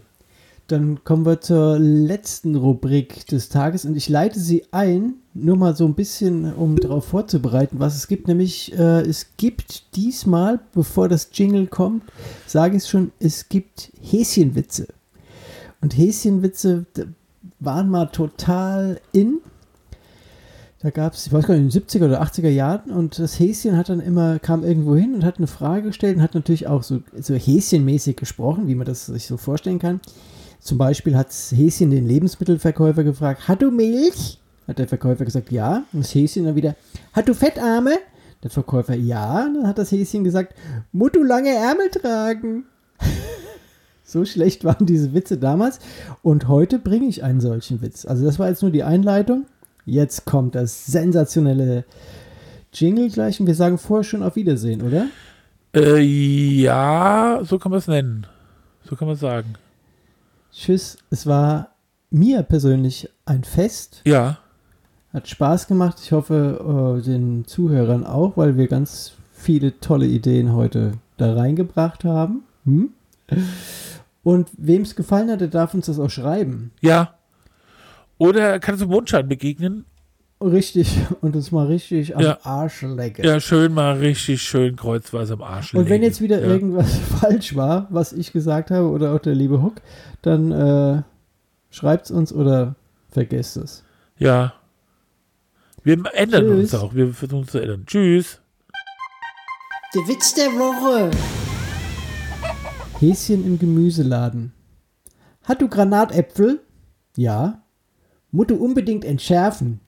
dann 0.66 1.04
kommen 1.04 1.24
wir 1.24 1.40
zur 1.40 1.78
letzten 1.78 2.56
Rubrik 2.56 3.26
des 3.28 3.48
Tages 3.48 3.84
und 3.84 3.96
ich 3.96 4.08
leite 4.08 4.40
sie 4.40 4.64
ein, 4.72 5.14
nur 5.32 5.56
mal 5.56 5.76
so 5.76 5.86
ein 5.86 5.94
bisschen, 5.94 6.52
um 6.52 6.74
darauf 6.74 7.04
vorzubereiten, 7.04 7.78
was 7.78 7.94
es 7.94 8.08
gibt. 8.08 8.26
Nämlich, 8.26 8.76
äh, 8.76 9.02
es 9.02 9.28
gibt 9.36 9.94
diesmal, 9.94 10.58
bevor 10.74 11.08
das 11.08 11.28
Jingle 11.32 11.68
kommt, 11.68 12.02
sage 12.46 12.76
ich 12.76 12.82
es 12.82 12.88
schon, 12.88 13.12
es 13.20 13.48
gibt 13.48 13.92
Häschenwitze. 14.02 14.88
Und 15.80 15.96
Häschenwitze 15.96 16.86
waren 17.60 17.88
mal 17.88 18.06
total 18.06 19.00
in. 19.12 19.38
Da 20.86 20.92
gab 20.92 21.14
es, 21.14 21.26
ich 21.26 21.32
weiß 21.32 21.48
gar 21.48 21.56
nicht, 21.56 21.74
in 21.74 21.80
den 21.80 21.88
70er 21.88 22.04
oder 22.04 22.22
80er 22.22 22.48
Jahren 22.48 22.92
und 22.92 23.18
das 23.18 23.40
Häschen 23.40 23.76
hat 23.76 23.88
dann 23.88 23.98
immer, 23.98 24.38
kam 24.38 24.62
irgendwo 24.62 24.94
hin 24.94 25.16
und 25.16 25.24
hat 25.24 25.38
eine 25.38 25.48
Frage 25.48 25.88
gestellt 25.88 26.18
und 26.18 26.22
hat 26.22 26.36
natürlich 26.36 26.68
auch 26.68 26.84
so, 26.84 27.02
so 27.20 27.34
häschenmäßig 27.34 28.14
gesprochen, 28.14 28.68
wie 28.68 28.76
man 28.76 28.86
das 28.86 29.06
sich 29.06 29.26
so 29.26 29.36
vorstellen 29.36 29.80
kann. 29.80 30.00
Zum 30.60 30.78
Beispiel 30.78 31.16
hat 31.16 31.30
das 31.30 31.50
Häschen 31.50 31.90
den 31.90 32.06
Lebensmittelverkäufer 32.06 33.02
gefragt, 33.02 33.48
hat 33.48 33.62
du 33.62 33.72
Milch? 33.72 34.38
Hat 34.68 34.78
der 34.78 34.86
Verkäufer 34.86 35.24
gesagt, 35.24 35.50
ja. 35.50 35.82
Und 35.92 36.04
das 36.04 36.14
Häschen 36.14 36.44
dann 36.44 36.54
wieder, 36.54 36.76
hat 37.12 37.26
du 37.26 37.34
Fettarme? 37.34 37.96
Der 38.44 38.50
Verkäufer, 38.52 38.94
ja. 38.94 39.44
Und 39.44 39.54
dann 39.54 39.66
hat 39.66 39.78
das 39.78 39.90
Häschen 39.90 40.22
gesagt, 40.22 40.54
muss 40.92 41.10
du 41.10 41.24
lange 41.24 41.50
Ärmel 41.50 41.90
tragen? 41.90 42.62
so 44.04 44.24
schlecht 44.24 44.62
waren 44.62 44.86
diese 44.86 45.12
Witze 45.14 45.36
damals. 45.36 45.80
Und 46.22 46.46
heute 46.46 46.78
bringe 46.78 47.08
ich 47.08 47.24
einen 47.24 47.40
solchen 47.40 47.82
Witz. 47.82 48.04
Also 48.04 48.24
das 48.24 48.38
war 48.38 48.48
jetzt 48.48 48.62
nur 48.62 48.70
die 48.70 48.84
Einleitung. 48.84 49.46
Jetzt 49.86 50.24
kommt 50.24 50.56
das 50.56 50.86
sensationelle 50.86 51.84
Jingle 52.72 53.08
gleich 53.08 53.40
und 53.40 53.46
wir 53.46 53.54
sagen 53.54 53.78
vorher 53.78 54.04
schon 54.04 54.22
auf 54.22 54.36
Wiedersehen, 54.36 54.82
oder? 54.82 55.06
Äh, 55.74 56.00
ja, 56.00 57.40
so 57.44 57.58
kann 57.58 57.70
man 57.70 57.78
es 57.78 57.86
nennen. 57.86 58.26
So 58.82 58.96
kann 58.96 59.08
man 59.08 59.16
sagen. 59.16 59.54
Tschüss. 60.52 60.98
Es 61.10 61.26
war 61.26 61.70
mir 62.10 62.42
persönlich 62.42 63.08
ein 63.24 63.44
Fest. 63.44 64.02
Ja. 64.04 64.38
Hat 65.12 65.28
Spaß 65.28 65.68
gemacht. 65.68 65.98
Ich 66.02 66.12
hoffe, 66.12 66.98
äh, 66.98 67.02
den 67.02 67.46
Zuhörern 67.46 68.04
auch, 68.04 68.36
weil 68.36 68.56
wir 68.56 68.66
ganz 68.66 69.12
viele 69.32 69.78
tolle 69.80 70.06
Ideen 70.06 70.52
heute 70.52 70.92
da 71.16 71.34
reingebracht 71.34 72.04
haben. 72.04 72.42
Hm? 72.64 72.90
Und 74.22 74.48
wem 74.56 74.82
es 74.82 74.96
gefallen 74.96 75.30
hat, 75.30 75.40
der 75.40 75.48
darf 75.48 75.74
uns 75.74 75.86
das 75.86 76.00
auch 76.00 76.10
schreiben. 76.10 76.72
Ja. 76.80 77.15
Oder 78.18 78.58
kannst 78.60 78.82
du 78.82 78.86
Mondschein 78.86 79.28
begegnen? 79.28 79.84
Richtig. 80.40 80.98
Und 81.22 81.34
uns 81.34 81.50
mal 81.50 81.66
richtig 81.66 82.14
am 82.14 82.22
Ja. 82.22 82.38
Arsch 82.42 82.82
lecken. 82.82 83.24
Ja, 83.24 83.40
schön 83.40 83.72
mal 83.72 83.96
richtig 83.98 84.42
schön 84.42 84.76
kreuzweise 84.76 85.34
am 85.34 85.42
Arsch 85.42 85.74
Und 85.74 85.88
wenn 85.88 86.02
jetzt 86.02 86.20
wieder 86.20 86.40
ja. 86.40 86.46
irgendwas 86.46 86.98
falsch 87.20 87.56
war, 87.56 87.86
was 87.90 88.12
ich 88.12 88.32
gesagt 88.32 88.70
habe 88.70 88.88
oder 88.88 89.14
auch 89.14 89.18
der 89.18 89.34
liebe 89.34 89.62
Hook, 89.62 89.76
dann 90.22 90.52
äh, 90.52 91.02
schreibt 91.70 92.06
es 92.06 92.10
uns 92.10 92.32
oder 92.32 92.76
vergesst 93.08 93.56
es. 93.56 93.82
Ja. 94.18 94.52
Wir 95.82 95.94
ändern 96.14 96.44
Tschüss. 96.44 96.72
uns 96.72 96.74
auch. 96.74 96.94
Wir 96.94 97.12
versuchen 97.14 97.40
uns 97.40 97.52
zu 97.52 97.58
ändern. 97.58 97.84
Tschüss. 97.86 98.40
Der 99.94 100.02
Witz 100.08 100.34
der 100.34 100.48
Woche. 100.48 101.10
Häschen 102.98 103.46
im 103.46 103.58
Gemüseladen. 103.58 104.52
Hat 105.44 105.62
du 105.62 105.68
Granatäpfel? 105.68 106.60
Ja. 107.16 107.62
Du 108.44 108.56
unbedingt 108.56 109.04
entschärfen? 109.04 109.80